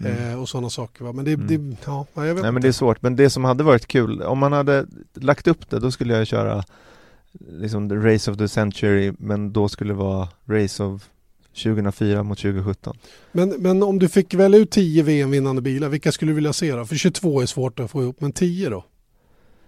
Mm. 0.00 0.30
Eh, 0.30 0.40
och 0.40 0.48
sådana 0.48 0.70
saker. 0.70 1.04
Va? 1.04 1.12
Men 1.12 1.24
det, 1.24 1.32
mm. 1.32 1.46
det, 1.46 1.76
ja, 1.84 2.06
jag 2.14 2.34
vet 2.34 2.42
Nej 2.42 2.52
men 2.52 2.62
det 2.62 2.68
är 2.68 2.72
svårt, 2.72 3.02
men 3.02 3.16
det 3.16 3.30
som 3.30 3.44
hade 3.44 3.64
varit 3.64 3.86
kul, 3.86 4.22
om 4.22 4.38
man 4.38 4.52
hade 4.52 4.86
lagt 5.14 5.46
upp 5.46 5.70
det, 5.70 5.78
då 5.78 5.90
skulle 5.90 6.16
jag 6.16 6.26
köra 6.26 6.64
liksom 7.32 7.88
the 7.88 7.94
race 7.94 8.30
of 8.30 8.38
the 8.38 8.48
century, 8.48 9.12
men 9.18 9.52
då 9.52 9.68
skulle 9.68 9.90
det 9.90 9.98
vara 9.98 10.28
race 10.46 10.84
of 10.84 11.08
2004 11.62 12.22
mot 12.22 12.38
2017. 12.38 12.96
Men, 13.32 13.48
men 13.48 13.82
om 13.82 13.98
du 13.98 14.08
fick 14.08 14.34
välja 14.34 14.58
ut 14.58 14.70
10 14.70 15.02
VM-vinnande 15.02 15.62
bilar, 15.62 15.88
vilka 15.88 16.12
skulle 16.12 16.30
du 16.30 16.34
vilja 16.34 16.52
se 16.52 16.72
då? 16.72 16.84
För 16.84 16.96
22 16.96 17.40
är 17.40 17.46
svårt 17.46 17.80
att 17.80 17.90
få 17.90 18.02
ihop, 18.02 18.20
men 18.20 18.32
10 18.32 18.68
då? 18.68 18.84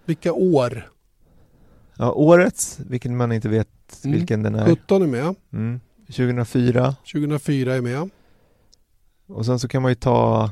Vilka 0.05 0.33
år? 0.33 0.89
Ja, 1.95 2.11
årets, 2.11 2.79
vilken 2.89 3.17
man 3.17 3.31
inte 3.31 3.49
vet 3.49 3.67
mm. 4.03 4.17
vilken 4.17 4.43
den 4.43 4.55
är. 4.55 4.65
17 4.65 5.01
är 5.01 5.07
med. 5.07 5.35
Mm. 5.53 5.79
2004. 6.07 6.95
2004 7.13 7.75
är 7.75 7.81
med. 7.81 8.09
Och 9.27 9.45
sen 9.45 9.59
så 9.59 9.67
kan 9.67 9.81
man 9.81 9.91
ju 9.91 9.95
ta, 9.95 10.51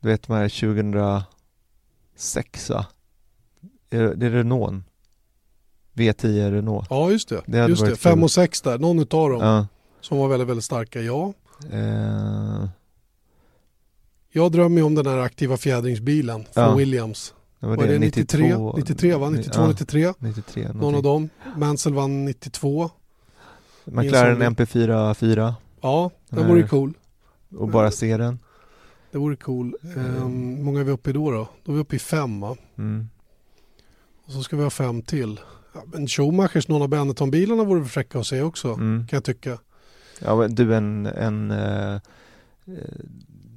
du 0.00 0.08
vet 0.08 0.26
de 0.26 0.32
här 0.32 0.48
2006 0.48 2.70
va? 2.70 2.86
Är 3.90 4.14
det, 4.14 4.26
är 4.26 4.30
Renault? 4.30 4.84
V10 5.94 6.50
Renault. 6.50 6.86
Ja 6.90 7.10
just 7.10 7.28
det, 7.28 7.42
det 7.46 7.68
just 7.68 7.84
det. 7.84 7.96
5 7.96 8.22
och 8.22 8.30
6 8.30 8.62
där, 8.62 8.78
någon 8.78 8.98
utav 8.98 9.30
dem. 9.30 9.40
Ja. 9.40 9.66
Som 10.00 10.18
var 10.18 10.28
väldigt, 10.28 10.48
väldigt 10.48 10.64
starka, 10.64 11.00
ja. 11.00 11.32
Eh. 11.72 12.68
Jag 14.30 14.52
drömmer 14.52 14.76
ju 14.76 14.82
om 14.82 14.94
den 14.94 15.06
här 15.06 15.18
aktiva 15.18 15.56
fjädringsbilen 15.56 16.44
från 16.52 16.64
ja. 16.64 16.74
Williams. 16.74 17.34
Det 17.60 17.66
var, 17.66 17.76
var 17.76 17.86
det, 17.86 17.92
det 17.92 17.98
93? 17.98 18.42
92, 18.42 18.74
93 18.76 19.14
va? 19.14 19.30
92, 19.30 19.60
ja, 19.60 19.68
93? 19.68 20.12
93 20.18 20.62
någon 20.62 20.76
någonting. 20.76 20.96
av 20.96 21.02
dem. 21.02 21.28
Mansell 21.56 21.94
vann 21.94 22.24
92. 22.24 22.90
McLaren 23.84 24.42
MP4 24.42 25.14
4. 25.14 25.54
Ja, 25.80 26.10
den 26.28 26.48
vore 26.48 26.60
ju 26.60 26.68
cool. 26.68 26.94
Och 27.56 27.68
bara 27.68 27.90
se 27.90 28.16
den? 28.16 28.38
Det 29.10 29.18
vore 29.18 29.36
cool. 29.36 29.76
Um, 29.96 30.62
många 30.62 30.80
är 30.80 30.84
vi 30.84 30.90
uppe 30.90 31.10
i 31.10 31.12
då 31.12 31.30
då? 31.30 31.48
Då 31.64 31.72
är 31.72 31.76
vi 31.76 31.82
uppe 31.82 31.96
i 31.96 31.98
fem 31.98 32.40
va? 32.40 32.56
Mm. 32.78 33.08
Och 34.24 34.32
så 34.32 34.42
ska 34.42 34.56
vi 34.56 34.62
ha 34.62 34.70
fem 34.70 35.02
till. 35.02 35.40
Ja, 35.74 35.82
men 35.86 36.08
Schumachers, 36.08 36.68
någon 36.68 36.82
av 36.82 36.88
Benetton-bilarna 36.88 37.64
vore 37.64 37.84
fräcka 37.84 38.18
att 38.18 38.26
se 38.26 38.42
också, 38.42 38.68
mm. 38.68 39.06
kan 39.08 39.16
jag 39.16 39.24
tycka. 39.24 39.58
Ja, 40.20 40.36
men 40.36 40.54
du 40.54 40.74
en, 40.74 41.06
en 41.06 41.50
uh, 41.50 41.98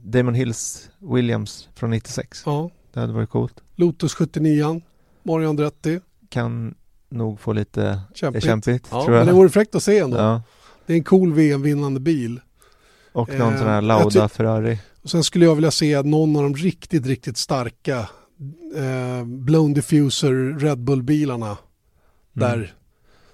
Damon 0.03 0.33
Hills 0.33 0.89
Williams 0.99 1.69
från 1.75 1.89
96. 1.89 2.43
Ja. 2.45 2.69
Det 2.93 2.99
hade 2.99 3.13
varit 3.13 3.29
coolt. 3.29 3.63
Lotus 3.75 4.13
79 4.13 4.81
Mario 5.23 5.49
Andretti. 5.49 5.99
Kan 6.29 6.75
nog 7.09 7.39
få 7.39 7.53
lite 7.53 8.01
kämpigt, 8.13 8.43
kämpigt 8.43 8.87
ja, 8.91 9.03
tror 9.03 9.15
jag. 9.15 9.25
Men 9.25 9.27
det 9.27 9.39
vore 9.39 9.49
fräckt 9.49 9.75
att 9.75 9.83
se 9.83 9.99
ändå. 9.99 10.17
Ja. 10.17 10.41
Det 10.85 10.93
är 10.93 10.97
en 10.97 11.03
cool 11.03 11.33
VM-vinnande 11.33 11.99
bil. 11.99 12.39
Och 13.11 13.29
någon 13.29 13.53
eh, 13.53 13.59
sån 13.59 13.67
här 13.67 13.81
Lauda 13.81 14.29
Ferrari. 14.29 14.79
Och 15.01 15.09
sen 15.09 15.23
skulle 15.23 15.45
jag 15.45 15.55
vilja 15.55 15.71
se 15.71 16.01
någon 16.01 16.35
av 16.35 16.43
de 16.43 16.55
riktigt, 16.55 17.05
riktigt 17.05 17.37
starka 17.37 18.09
eh, 18.75 19.25
Blown 19.25 19.73
Diffuser 19.73 20.59
Red 20.59 20.79
Bull-bilarna. 20.79 21.45
Mm. 21.47 21.57
Där 22.33 22.73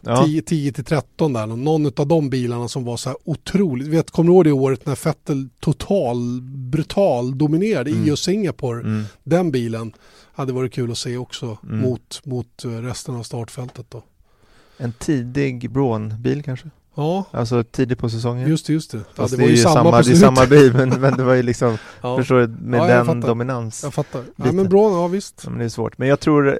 ja. 0.01 0.27
10, 0.45 0.71
13 0.71 1.33
där, 1.33 1.47
någon 1.47 1.85
av 1.85 2.07
de 2.07 2.29
bilarna 2.29 2.67
som 2.67 2.83
var 2.83 2.97
så 2.97 3.09
här 3.09 3.17
otroligt, 3.23 3.87
vet, 3.87 4.11
kommer 4.11 4.29
du 4.29 4.33
ihåg 4.33 4.45
det 4.45 4.51
året 4.51 4.85
när 4.85 5.05
Vettel 5.05 5.49
total 5.59 6.41
brutal 6.41 7.37
dominerade 7.37 7.91
mm. 7.91 8.07
i 8.07 8.11
och 8.11 8.19
Singapore, 8.19 8.79
mm. 8.79 9.03
den 9.23 9.51
bilen 9.51 9.93
hade 10.33 10.53
varit 10.53 10.73
kul 10.73 10.91
att 10.91 10.97
se 10.97 11.17
också 11.17 11.57
mm. 11.63 11.79
mot, 11.79 12.21
mot 12.25 12.65
resten 12.65 13.15
av 13.15 13.23
startfältet 13.23 13.85
då. 13.89 14.03
En 14.77 14.93
tidig 14.93 15.71
Braun-bil 15.71 16.43
kanske? 16.43 16.69
Ja. 16.97 17.25
Alltså 17.31 17.63
tidigt 17.63 17.99
på 17.99 18.09
säsongen. 18.09 18.49
Just 18.49 18.67
det, 18.67 18.73
just 18.73 18.91
det. 18.91 18.97
Ja, 19.15 19.23
det, 19.23 19.35
det 19.35 19.41
var 19.41 19.49
ju 19.49 19.57
samma, 19.57 19.73
samma, 19.75 20.01
det 20.01 20.11
är 20.11 20.15
samma 20.15 20.45
bil 20.45 20.73
men, 20.73 20.89
men 20.89 21.17
det 21.17 21.23
var 21.23 21.33
ju 21.33 21.43
liksom, 21.43 21.77
ja. 22.01 22.17
förstår 22.17 22.39
du, 22.39 22.47
med 22.47 22.79
ja, 22.79 22.87
den 22.87 23.05
fattar. 23.05 23.27
dominans. 23.27 23.83
Jag 23.83 23.93
fattar. 23.93 24.23
Ja 24.35 24.51
men 24.51 24.69
bra, 24.69 24.91
ja 24.91 25.07
visst. 25.07 25.41
Ja, 25.43 25.49
men 25.49 25.59
det 25.59 25.65
är 25.65 25.69
svårt. 25.69 25.97
Men 25.97 26.07
jag 26.07 26.19
tror 26.19 26.47
eh, 26.47 26.53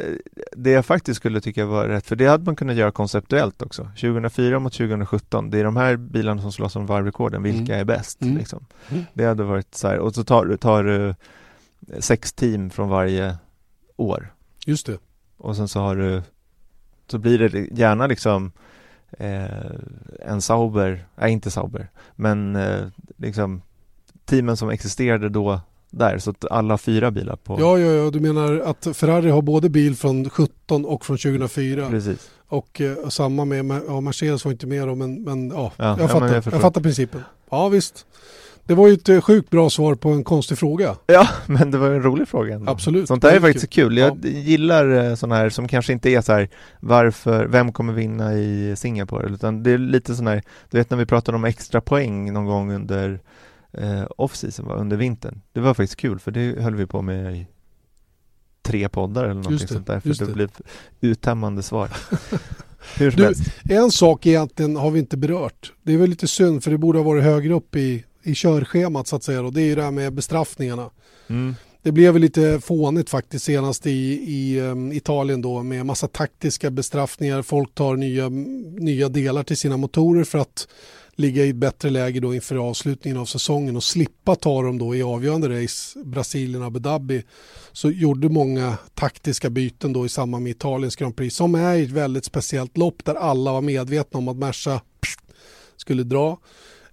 det 0.51 0.71
jag 0.71 0.85
faktiskt 0.85 1.17
skulle 1.17 1.41
tycka 1.41 1.65
var 1.65 1.85
rätt, 1.85 2.07
för 2.07 2.15
det 2.15 2.25
hade 2.25 2.43
man 2.43 2.55
kunnat 2.55 2.75
göra 2.75 2.91
konceptuellt 2.91 3.61
också. 3.61 3.83
2004 3.83 4.59
mot 4.59 4.73
2017, 4.73 5.49
det 5.49 5.59
är 5.59 5.63
de 5.63 5.77
här 5.77 5.95
bilarna 5.95 6.41
som 6.41 6.51
slåss 6.51 6.75
om 6.75 6.85
varvrekorden, 6.85 7.43
vilka 7.43 7.73
mm. 7.73 7.79
är 7.79 7.85
bäst? 7.85 8.21
Mm. 8.21 8.38
Liksom. 8.38 8.65
Mm. 8.89 9.03
Det 9.13 9.25
hade 9.25 9.43
varit 9.43 9.75
så 9.75 9.88
här, 9.88 9.99
och 9.99 10.15
så 10.15 10.23
tar, 10.23 10.57
tar 10.57 10.83
du 10.83 11.15
sex 11.99 12.33
team 12.33 12.69
från 12.69 12.89
varje 12.89 13.38
år. 13.95 14.33
Just 14.65 14.85
det. 14.85 14.97
Och 15.38 15.55
sen 15.55 15.67
så 15.67 15.79
har 15.79 15.95
du, 15.95 16.21
så 17.07 17.17
blir 17.17 17.39
det 17.39 17.79
gärna 17.79 18.07
liksom 18.07 18.51
eh, 19.19 19.45
en 20.19 20.41
Sauber, 20.41 21.05
nej 21.15 21.31
inte 21.31 21.51
Sauber, 21.51 21.87
men 22.15 22.55
eh, 22.55 22.87
liksom 23.17 23.61
teamen 24.25 24.57
som 24.57 24.69
existerade 24.69 25.29
då 25.29 25.59
där, 25.89 26.17
så 26.17 26.29
att 26.29 26.45
alla 26.51 26.77
fyra 26.77 27.11
bilar 27.11 27.35
på... 27.35 27.57
Ja, 27.59 27.79
ja, 27.79 27.91
ja, 27.91 28.11
du 28.11 28.19
menar 28.19 28.59
att 28.59 28.87
Ferrari 28.97 29.29
har 29.29 29.41
både 29.41 29.69
bil 29.69 29.95
från 29.95 30.29
17 30.29 30.85
och 30.85 31.05
från 31.05 31.17
2004? 31.17 31.89
Precis. 31.89 32.29
Och 32.47 32.81
eh, 32.81 33.09
samma 33.09 33.45
med, 33.45 33.81
ja, 33.87 34.01
Mercedes 34.01 34.45
var 34.45 34.51
inte 34.51 34.67
med 34.67 34.87
då, 34.87 34.95
men, 34.95 35.23
men 35.23 35.49
ja, 35.49 35.71
ja 35.77 35.99
jag, 35.99 36.11
fattar, 36.11 36.33
jag, 36.33 36.43
jag 36.51 36.61
fattar 36.61 36.81
principen. 36.81 37.21
Ja, 37.49 37.69
visst. 37.69 38.05
Det 38.68 38.76
var 38.76 38.88
ju 38.88 38.93
ett 38.93 39.09
eh, 39.09 39.22
sjukt 39.22 39.49
bra 39.49 39.70
svar 39.70 39.95
på 39.95 40.09
en 40.09 40.24
konstig 40.24 40.57
fråga. 40.57 40.95
Ja, 41.07 41.28
men 41.45 41.72
det 41.72 41.78
var 41.78 41.89
en 41.89 42.03
rolig 42.03 42.28
fråga 42.28 42.55
ändå. 42.55 42.72
Absolut. 42.72 43.07
Sånt 43.07 43.22
där 43.22 43.36
är 43.36 43.39
faktiskt 43.39 43.70
kul. 43.70 43.89
kul. 43.89 43.97
Jag 43.97 44.18
ja. 44.24 44.30
gillar 44.30 44.89
eh, 44.89 45.15
sådana 45.15 45.36
här 45.36 45.49
som 45.49 45.68
kanske 45.68 45.93
inte 45.93 46.09
är 46.09 46.22
så 46.22 46.34
här 46.34 46.49
varför, 46.80 47.45
vem 47.45 47.72
kommer 47.72 47.93
vinna 47.93 48.34
i 48.34 48.76
Singapore? 48.78 49.28
Utan 49.34 49.63
det 49.63 49.72
är 49.72 49.78
lite 49.78 50.15
sån 50.15 50.28
här, 50.28 50.43
du 50.70 50.78
vet 50.78 50.89
när 50.89 50.97
vi 50.97 51.05
pratade 51.05 51.36
om 51.36 51.45
extra 51.45 51.82
poäng 51.82 52.34
någon 52.34 52.45
gång 52.45 52.74
under 52.74 53.20
eh, 53.72 54.03
off-season, 54.18 54.72
under 54.72 54.97
vintern. 54.97 55.41
Det 55.53 55.59
var 55.59 55.74
faktiskt 55.74 55.99
kul 55.99 56.20
för 56.20 56.32
det 56.32 56.61
höll 56.61 56.76
vi 56.76 56.86
på 56.86 57.01
med 57.01 57.36
i 57.36 57.47
tre 58.61 58.89
poddar 58.89 59.24
eller 59.24 59.34
någonting 59.34 59.68
sånt 59.68 59.88
där 59.88 59.99
för 59.99 60.09
det, 60.09 60.26
det 60.26 60.34
blev 60.34 60.49
uttömmande 61.01 61.63
svar. 61.63 61.89
Hur 62.97 63.11
som 63.11 63.18
du, 63.18 63.26
helst. 63.26 63.41
En 63.70 63.91
sak 63.91 64.26
egentligen 64.26 64.76
har 64.76 64.91
vi 64.91 64.99
inte 64.99 65.18
berört. 65.18 65.74
Det 65.84 65.93
är 65.93 65.97
väl 65.97 66.09
lite 66.09 66.28
synd 66.28 66.63
för 66.63 66.72
det 66.72 66.78
borde 66.78 66.99
ha 66.99 67.03
varit 67.03 67.24
högre 67.24 67.53
upp 67.53 67.76
i, 67.76 68.03
i 68.28 68.36
körschemat 68.36 69.07
så 69.07 69.15
att 69.15 69.23
säga. 69.23 69.41
Och 69.41 69.53
det 69.53 69.61
är 69.61 69.65
ju 69.65 69.75
det 69.75 69.84
här 69.84 69.91
med 69.91 70.13
bestraffningarna. 70.13 70.89
Mm. 71.28 71.55
Det 71.82 71.91
blev 71.91 72.13
väl 72.13 72.21
lite 72.21 72.59
fånigt 72.59 73.09
faktiskt 73.09 73.45
senast 73.45 73.88
i, 73.88 73.91
i 74.28 74.59
um, 74.59 74.91
Italien 74.91 75.41
då 75.41 75.63
med 75.63 75.86
massa 75.86 76.07
taktiska 76.07 76.71
bestraffningar. 76.71 77.41
Folk 77.41 77.75
tar 77.75 77.95
nya, 77.95 78.30
nya 78.80 79.09
delar 79.09 79.43
till 79.43 79.57
sina 79.57 79.78
motorer 79.78 80.23
för 80.23 80.38
att 80.38 80.67
ligga 81.15 81.45
i 81.45 81.49
ett 81.49 81.55
bättre 81.55 81.89
läge 81.89 82.19
då 82.19 82.36
inför 82.36 82.55
avslutningen 82.55 83.17
av 83.17 83.25
säsongen 83.25 83.75
och 83.75 83.84
slippa 83.84 84.36
ta 84.36 84.61
dem 84.61 84.78
då 84.78 84.95
i 84.95 85.03
avgörande 85.03 85.63
race, 85.63 85.99
Brasilien 86.03 86.61
och 86.61 86.67
Abu 86.67 86.80
Dhabi. 86.80 87.23
Så 87.71 87.91
gjorde 87.91 88.30
många 88.30 88.78
taktiska 88.93 89.49
byten 89.49 89.93
då 89.93 90.05
i 90.05 90.09
samband 90.09 90.43
med 90.43 90.51
Italiens 90.51 90.95
Grand 90.95 91.15
Prix 91.15 91.36
som 91.36 91.55
är 91.55 91.84
ett 91.84 91.89
väldigt 91.89 92.25
speciellt 92.25 92.78
lopp 92.78 93.05
där 93.05 93.15
alla 93.15 93.51
var 93.51 93.61
medvetna 93.61 94.17
om 94.17 94.28
att 94.28 94.38
Merca 94.38 94.82
skulle 95.78 96.03
dra. 96.03 96.38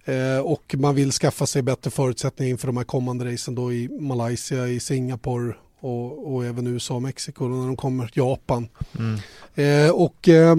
Eh, 0.05 0.39
och 0.39 0.75
man 0.77 0.95
vill 0.95 1.11
skaffa 1.11 1.45
sig 1.45 1.61
bättre 1.61 1.91
förutsättningar 1.91 2.51
inför 2.51 2.67
de 2.67 2.77
här 2.77 2.83
kommande 2.83 3.33
racen 3.33 3.55
då 3.55 3.73
i 3.73 3.89
Malaysia, 3.99 4.67
i 4.67 4.79
Singapore 4.79 5.55
och, 5.79 6.33
och 6.33 6.45
även 6.45 6.67
USA 6.67 6.95
och 6.95 7.01
Mexiko 7.01 7.47
när 7.47 7.67
de 7.67 7.77
kommer 7.77 8.11
Japan. 8.13 8.67
Mm. 8.99 9.19
Eh, 9.55 9.91
och 9.91 10.29
eh, 10.29 10.55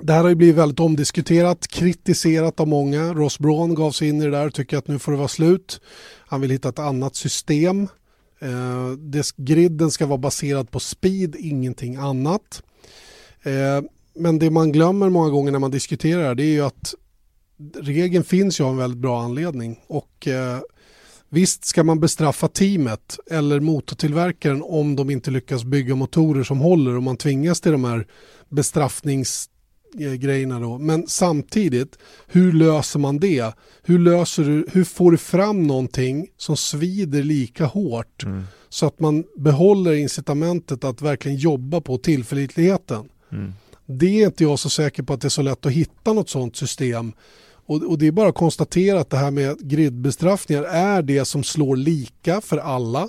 det 0.00 0.12
här 0.12 0.22
har 0.22 0.28
ju 0.28 0.34
blivit 0.34 0.56
väldigt 0.56 0.80
omdiskuterat, 0.80 1.68
kritiserat 1.68 2.60
av 2.60 2.68
många. 2.68 3.14
Ross 3.14 3.38
Braun 3.38 3.74
gav 3.74 3.90
sig 3.90 4.08
in 4.08 4.22
i 4.22 4.24
det 4.24 4.30
där 4.30 4.46
och 4.46 4.54
tycker 4.54 4.76
att 4.76 4.88
nu 4.88 4.98
får 4.98 5.12
det 5.12 5.18
vara 5.18 5.28
slut. 5.28 5.80
Han 6.26 6.40
vill 6.40 6.50
hitta 6.50 6.68
ett 6.68 6.78
annat 6.78 7.16
system. 7.16 7.88
Eh, 8.38 8.90
dess 8.90 9.32
griden 9.32 9.90
ska 9.90 10.06
vara 10.06 10.18
baserad 10.18 10.70
på 10.70 10.80
speed, 10.80 11.36
ingenting 11.38 11.96
annat. 11.96 12.62
Eh, 13.42 13.84
men 14.14 14.38
det 14.38 14.50
man 14.50 14.72
glömmer 14.72 15.08
många 15.08 15.30
gånger 15.30 15.52
när 15.52 15.58
man 15.58 15.70
diskuterar 15.70 16.34
det 16.34 16.42
är 16.42 16.52
ju 16.52 16.64
att 16.64 16.94
regeln 17.74 18.24
finns 18.24 18.60
ju 18.60 18.64
av 18.64 18.70
en 18.70 18.76
väldigt 18.76 19.00
bra 19.00 19.22
anledning. 19.22 19.80
Och 19.86 20.28
eh, 20.28 20.58
visst 21.28 21.64
ska 21.64 21.84
man 21.84 22.00
bestraffa 22.00 22.48
teamet 22.48 23.18
eller 23.30 23.60
motortillverkaren 23.60 24.62
om 24.62 24.96
de 24.96 25.10
inte 25.10 25.30
lyckas 25.30 25.64
bygga 25.64 25.94
motorer 25.94 26.44
som 26.44 26.58
håller 26.58 26.96
och 26.96 27.02
man 27.02 27.16
tvingas 27.16 27.60
till 27.60 27.72
de 27.72 27.84
här 27.84 28.06
bestraffnings 28.48 29.50
grejerna 29.96 30.60
då. 30.60 30.78
Men 30.78 31.06
samtidigt, 31.08 31.98
hur 32.26 32.52
löser 32.52 32.98
man 32.98 33.18
det? 33.18 33.54
Hur, 33.82 33.98
löser 33.98 34.44
du, 34.44 34.66
hur 34.72 34.84
får 34.84 35.10
du 35.10 35.18
fram 35.18 35.66
någonting 35.66 36.28
som 36.36 36.56
svider 36.56 37.22
lika 37.22 37.66
hårt 37.66 38.24
mm. 38.24 38.44
så 38.68 38.86
att 38.86 39.00
man 39.00 39.24
behåller 39.36 39.92
incitamentet 39.92 40.84
att 40.84 41.02
verkligen 41.02 41.36
jobba 41.36 41.80
på 41.80 41.98
tillförlitligheten? 41.98 43.08
Mm. 43.32 43.52
Det 43.86 44.22
är 44.22 44.26
inte 44.26 44.44
jag 44.44 44.58
så 44.58 44.70
säker 44.70 45.02
på 45.02 45.12
att 45.12 45.20
det 45.20 45.28
är 45.28 45.30
så 45.30 45.42
lätt 45.42 45.66
att 45.66 45.72
hitta 45.72 46.12
något 46.12 46.28
sådant 46.28 46.56
system. 46.56 47.12
Och, 47.66 47.82
och 47.82 47.98
det 47.98 48.06
är 48.06 48.12
bara 48.12 48.28
att 48.28 48.34
konstatera 48.34 49.00
att 49.00 49.10
det 49.10 49.16
här 49.16 49.30
med 49.30 49.58
gridbestraffningar 49.60 50.62
är 50.62 51.02
det 51.02 51.24
som 51.24 51.44
slår 51.44 51.76
lika 51.76 52.40
för 52.40 52.58
alla. 52.58 53.08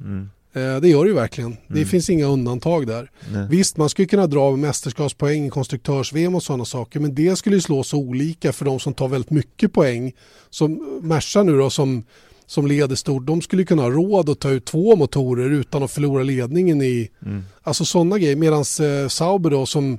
Mm. 0.00 0.30
Eh, 0.52 0.80
det 0.80 0.88
gör 0.88 1.04
det 1.04 1.08
ju 1.08 1.14
verkligen. 1.14 1.50
Mm. 1.50 1.62
Det 1.68 1.84
finns 1.84 2.10
inga 2.10 2.26
undantag 2.26 2.86
där. 2.86 3.10
Nej. 3.32 3.46
Visst, 3.50 3.76
man 3.76 3.88
skulle 3.88 4.08
kunna 4.08 4.26
dra 4.26 4.56
mästerskapspoäng 4.56 5.46
i 5.46 5.50
konstruktörs-VM 5.50 6.34
och 6.34 6.42
sådana 6.42 6.64
saker, 6.64 7.00
men 7.00 7.14
det 7.14 7.36
skulle 7.36 7.60
slå 7.60 7.82
så 7.82 7.98
olika 7.98 8.52
för 8.52 8.64
de 8.64 8.80
som 8.80 8.94
tar 8.94 9.08
väldigt 9.08 9.30
mycket 9.30 9.72
poäng. 9.72 10.12
Som 10.50 11.00
Merca 11.02 11.42
nu 11.42 11.58
då, 11.58 11.70
som, 11.70 12.04
som 12.46 12.66
leder 12.66 12.96
stort, 12.96 13.26
de 13.26 13.42
skulle 13.42 13.64
kunna 13.64 13.82
ha 13.82 13.90
råd 13.90 14.28
att 14.30 14.40
ta 14.40 14.50
ut 14.50 14.64
två 14.64 14.96
motorer 14.96 15.50
utan 15.50 15.82
att 15.82 15.90
förlora 15.90 16.22
ledningen 16.22 16.82
i... 16.82 17.10
Mm. 17.26 17.42
Alltså 17.62 17.84
sådana 17.84 18.18
grejer. 18.18 18.36
Medan 18.36 18.58
eh, 18.60 19.08
Sauber 19.08 19.50
då, 19.50 19.66
som 19.66 19.98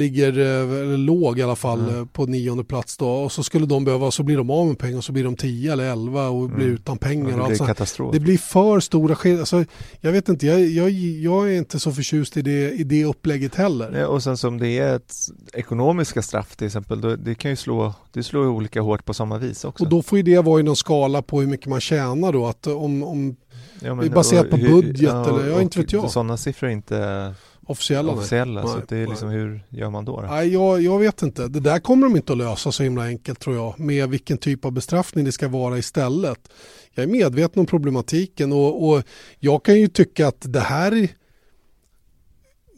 ligger 0.00 0.38
eh, 0.38 0.98
låg 0.98 1.38
i 1.38 1.42
alla 1.42 1.56
fall 1.56 1.88
mm. 1.88 2.08
på 2.08 2.26
nionde 2.26 2.64
plats 2.64 2.96
då 2.96 3.08
och 3.08 3.32
så 3.32 3.42
skulle 3.42 3.66
de 3.66 3.84
behöva 3.84 4.10
så 4.10 4.22
blir 4.22 4.36
de 4.36 4.50
av 4.50 4.66
med 4.66 4.78
pengar 4.78 4.98
och 4.98 5.04
så 5.04 5.12
blir 5.12 5.24
de 5.24 5.36
tio 5.36 5.72
eller 5.72 5.84
elva 5.84 6.28
och 6.28 6.48
blir 6.48 6.64
mm. 6.66 6.74
utan 6.74 6.98
pengar. 6.98 7.38
det, 7.38 7.46
blir 7.46 7.66
katastrof. 7.66 8.12
det 8.12 8.20
blir 8.20 8.38
för 8.38 8.80
stora 8.80 9.14
skillnader. 9.14 9.42
Alltså, 9.42 9.64
jag 10.00 10.12
vet 10.12 10.28
inte, 10.28 10.46
jag, 10.46 10.60
jag, 10.60 10.90
jag, 10.90 11.52
är 11.52 11.58
inte 11.58 11.80
så 11.80 11.92
förtjust 11.92 12.36
i 12.36 12.42
det, 12.42 12.70
i 12.70 12.84
det 12.84 13.04
upplägget 13.04 13.54
heller. 13.54 13.98
Ja, 13.98 14.06
och 14.06 14.22
sen 14.22 14.36
som 14.36 14.58
det 14.58 14.78
är 14.78 14.96
ett 14.96 15.14
ekonomiska 15.52 16.22
straff 16.22 16.56
till 16.56 16.66
exempel, 16.66 17.00
då, 17.00 17.16
det 17.16 17.34
kan 17.34 17.50
ju 17.50 17.56
slå, 17.56 17.94
det 18.12 18.22
slår 18.22 18.46
olika 18.46 18.80
hårt 18.80 19.04
på 19.04 19.14
samma 19.14 19.38
vis 19.38 19.64
också. 19.64 19.84
Och 19.84 19.90
då 19.90 20.02
får 20.02 20.18
ju 20.18 20.22
det 20.22 20.38
vara 20.38 20.60
i 20.60 20.62
någon 20.62 20.76
skala 20.76 21.22
på 21.22 21.40
hur 21.40 21.48
mycket 21.48 21.66
man 21.66 21.80
tjänar 21.80 22.32
då, 22.32 22.46
att 22.46 22.66
om, 22.66 23.02
om 23.02 23.36
ja, 23.80 23.94
men, 23.94 24.10
baserat 24.10 24.50
på 24.50 24.56
budget 24.56 25.00
ja, 25.00 25.28
eller, 25.28 25.50
ja 25.50 25.62
inte 25.62 25.78
vet 25.78 25.92
jag. 25.92 26.10
Sådana 26.10 26.36
siffror 26.36 26.68
är 26.68 26.72
inte 26.72 27.34
officiella. 27.70 28.12
officiella 28.12 28.62
nej. 28.62 28.72
så 28.72 28.82
det 28.88 28.96
är 28.96 29.06
liksom 29.06 29.28
hur 29.28 29.64
gör 29.68 29.90
man 29.90 30.04
då? 30.04 30.20
då? 30.20 30.26
Nej, 30.26 30.52
jag, 30.52 30.82
jag 30.82 30.98
vet 30.98 31.22
inte. 31.22 31.48
Det 31.48 31.60
där 31.60 31.78
kommer 31.78 32.06
de 32.06 32.16
inte 32.16 32.32
att 32.32 32.38
lösa 32.38 32.72
så 32.72 32.82
himla 32.82 33.04
enkelt 33.04 33.40
tror 33.40 33.56
jag. 33.56 33.80
Med 33.80 34.08
vilken 34.08 34.38
typ 34.38 34.64
av 34.64 34.72
bestraffning 34.72 35.24
det 35.24 35.32
ska 35.32 35.48
vara 35.48 35.78
istället. 35.78 36.48
Jag 36.94 37.02
är 37.02 37.08
medveten 37.08 37.60
om 37.60 37.66
problematiken 37.66 38.52
och, 38.52 38.88
och 38.88 39.02
jag 39.38 39.64
kan 39.64 39.80
ju 39.80 39.88
tycka 39.88 40.28
att 40.28 40.52
det 40.52 40.60
här 40.60 41.08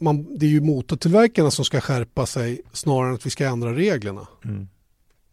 man, 0.03 0.37
det 0.37 0.45
är 0.45 0.49
ju 0.49 0.61
motortillverkarna 0.61 1.51
som 1.51 1.65
ska 1.65 1.81
skärpa 1.81 2.25
sig 2.25 2.61
snarare 2.73 3.09
än 3.09 3.15
att 3.15 3.25
vi 3.25 3.29
ska 3.29 3.47
ändra 3.47 3.73
reglerna. 3.73 4.27
Mm. 4.45 4.67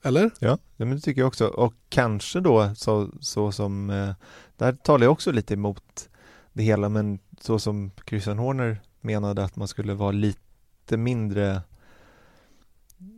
Eller? 0.04 0.30
Ja, 0.38 0.58
men 0.76 0.90
det 0.90 1.00
tycker 1.00 1.20
jag 1.20 1.28
också. 1.28 1.46
Och 1.46 1.74
kanske 1.88 2.40
då 2.40 2.74
så, 2.74 3.11
så 3.20 3.52
som, 3.52 3.90
eh, 3.90 4.14
där 4.56 4.72
talar 4.72 5.04
jag 5.04 5.12
också 5.12 5.32
lite 5.32 5.54
emot 5.54 6.08
det 6.52 6.62
hela, 6.62 6.88
men 6.88 7.18
så 7.40 7.58
som 7.58 7.90
Christian 8.06 8.38
Horner 8.38 8.80
menade 9.01 9.44
att 9.44 9.57
man 9.57 9.68
skulle 9.68 9.94
vara 9.94 10.12
lite 10.12 10.96
mindre 10.96 11.62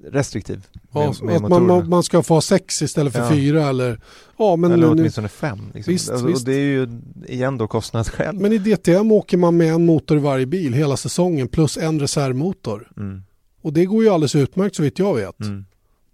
restriktiv 0.04 0.66
med, 0.72 1.02
ja, 1.02 1.14
med 1.22 1.36
att 1.36 1.48
man, 1.48 1.88
man, 1.88 2.02
ska 2.02 2.22
få 2.22 2.40
sex 2.40 2.82
istället 2.82 3.12
för 3.12 3.20
ja. 3.20 3.30
fyra 3.30 3.68
eller 3.68 4.00
ja, 4.36 4.56
men 4.56 4.72
Eller 4.72 4.90
åtminstone 4.90 5.28
fem. 5.28 5.70
Liksom. 5.74 5.92
Visst, 5.92 6.10
alltså, 6.10 6.26
visst. 6.26 6.40
Och 6.40 6.46
det 6.46 6.54
är 6.54 6.64
ju 6.64 6.88
igen 7.26 7.58
då 7.58 7.66
kostnadsskäl. 7.66 8.36
Men 8.36 8.52
i 8.52 8.58
DTM 8.58 9.12
åker 9.12 9.36
man 9.36 9.56
med 9.56 9.74
en 9.74 9.86
motor 9.86 10.16
i 10.16 10.20
varje 10.20 10.46
bil 10.46 10.72
hela 10.72 10.96
säsongen 10.96 11.48
plus 11.48 11.78
en 11.78 12.00
reservmotor. 12.00 12.92
Mm. 12.96 13.22
Och 13.62 13.72
det 13.72 13.84
går 13.84 14.02
ju 14.02 14.10
alldeles 14.10 14.34
utmärkt 14.34 14.76
så 14.76 14.82
vitt 14.82 14.98
jag 14.98 15.14
vet. 15.14 15.40
Mm. 15.40 15.64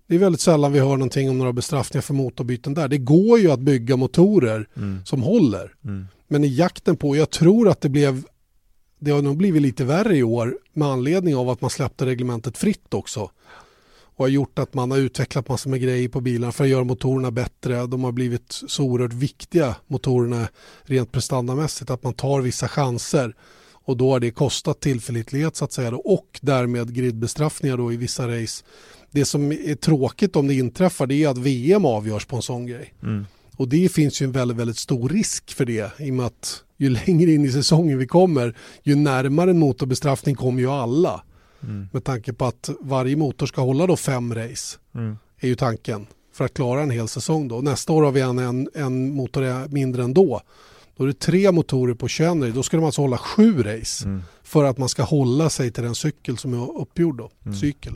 Det 0.06 0.14
är 0.14 0.18
väldigt 0.18 0.40
sällan 0.40 0.72
vi 0.72 0.78
hör 0.78 0.96
någonting 0.96 1.30
om 1.30 1.38
några 1.38 1.52
bestraffningar 1.52 2.02
för 2.02 2.14
motorbyten 2.14 2.74
där. 2.74 2.88
Det 2.88 2.98
går 2.98 3.38
ju 3.38 3.50
att 3.50 3.60
bygga 3.60 3.96
motorer 3.96 4.68
mm. 4.76 5.04
som 5.04 5.22
håller. 5.22 5.74
Mm. 5.84 6.06
Men 6.28 6.44
i 6.44 6.48
jakten 6.48 6.96
på, 6.96 7.16
jag 7.16 7.30
tror 7.30 7.68
att 7.68 7.80
det 7.80 7.88
blev 7.88 8.24
det 8.99 9.11
har 9.11 9.22
nog 9.22 9.36
blivit 9.36 9.62
lite 9.62 9.84
värre 9.84 10.16
i 10.16 10.22
år 10.22 10.59
med 10.72 10.88
anledning 10.88 11.36
av 11.36 11.51
att 11.51 11.61
man 11.61 11.70
släppte 11.70 12.07
reglementet 12.07 12.59
fritt 12.59 12.94
också. 12.94 13.30
Och 14.18 14.24
har 14.24 14.28
gjort 14.28 14.59
att 14.59 14.74
man 14.74 14.90
har 14.90 14.99
utvecklat 14.99 15.49
massor 15.49 15.70
med 15.70 15.80
grejer 15.80 16.09
på 16.09 16.20
bilarna 16.20 16.53
för 16.53 16.64
att 16.64 16.70
göra 16.70 16.84
motorerna 16.84 17.30
bättre. 17.30 17.86
De 17.86 18.05
har 18.05 18.12
blivit 18.12 18.53
så 18.68 18.84
oerhört 18.84 19.12
viktiga, 19.12 19.76
motorerna, 19.86 20.49
rent 20.82 21.12
prestandamässigt, 21.12 21.90
att 21.90 22.03
man 22.03 22.14
tar 22.14 22.40
vissa 22.40 22.68
chanser. 22.68 23.34
Och 23.72 23.96
då 23.96 24.12
har 24.12 24.20
det 24.20 24.30
kostat 24.30 24.80
tillförlitlighet 24.80 25.57
så 25.57 25.64
att 25.64 25.72
säga 25.72 25.90
då, 25.90 25.96
och 25.96 26.40
därmed 26.42 26.94
gridbestraffningar 26.94 27.76
då 27.76 27.92
i 27.92 27.96
vissa 27.96 28.28
race. 28.28 28.64
Det 29.11 29.24
som 29.24 29.53
är 29.53 29.74
tråkigt 29.74 30.36
om 30.36 30.46
det 30.46 30.55
inträffar 30.55 31.07
det 31.07 31.24
är 31.24 31.28
att 31.28 31.38
VM 31.38 31.84
avgörs 31.84 32.26
på 32.26 32.36
en 32.36 32.42
sån 32.42 32.66
grej. 32.66 32.94
Mm. 33.03 33.26
Och 33.57 33.68
det 33.68 33.92
finns 33.92 34.22
ju 34.22 34.24
en 34.24 34.32
väldigt, 34.32 34.57
väldigt 34.57 34.78
stor 34.78 35.09
risk 35.09 35.55
för 35.55 35.64
det 35.64 36.01
i 36.01 36.11
och 36.11 36.14
med 36.14 36.26
att 36.26 36.62
ju 36.78 36.90
längre 36.90 37.32
in 37.32 37.44
i 37.44 37.52
säsongen 37.52 37.98
vi 37.98 38.06
kommer, 38.06 38.55
ju 38.82 38.94
närmare 38.94 39.50
en 39.50 39.59
motorbestraffning 39.59 40.34
kommer 40.34 40.60
ju 40.60 40.70
alla. 40.70 41.22
Mm. 41.62 41.88
Med 41.92 42.05
tanke 42.05 42.32
på 42.32 42.44
att 42.44 42.70
varje 42.80 43.16
motor 43.16 43.46
ska 43.46 43.60
hålla 43.60 43.86
då 43.86 43.96
fem 43.96 44.34
race, 44.34 44.78
mm. 44.94 45.16
är 45.40 45.48
ju 45.48 45.55
tanken. 45.55 46.06
För 46.32 46.44
att 46.44 46.55
klara 46.55 46.82
en 46.82 46.90
hel 46.90 47.09
säsong 47.09 47.48
då. 47.48 47.60
Nästa 47.60 47.92
år 47.92 48.02
har 48.02 48.12
vi 48.12 48.20
en, 48.20 48.38
en, 48.38 48.68
en 48.74 49.14
motor 49.14 49.68
mindre 49.68 50.02
än 50.02 50.14
då. 50.14 50.40
Då 50.96 51.05
är 51.05 51.09
det 51.09 51.18
tre 51.18 51.52
motorer 51.52 51.94
på 51.94 52.09
21 52.09 52.28
race. 52.28 52.50
Då 52.50 52.62
ska 52.62 52.76
de 52.76 52.86
alltså 52.86 53.02
hålla 53.02 53.18
sju 53.18 53.62
race. 53.62 54.05
Mm. 54.05 54.22
För 54.42 54.64
att 54.64 54.78
man 54.78 54.88
ska 54.88 55.02
hålla 55.02 55.50
sig 55.50 55.70
till 55.70 55.82
den 55.82 55.94
cykel 55.94 56.38
som 56.38 56.55
är 56.55 56.80
uppgjord 56.80 57.16
då. 57.16 57.30
Mm. 57.44 57.56
Cykel 57.56 57.92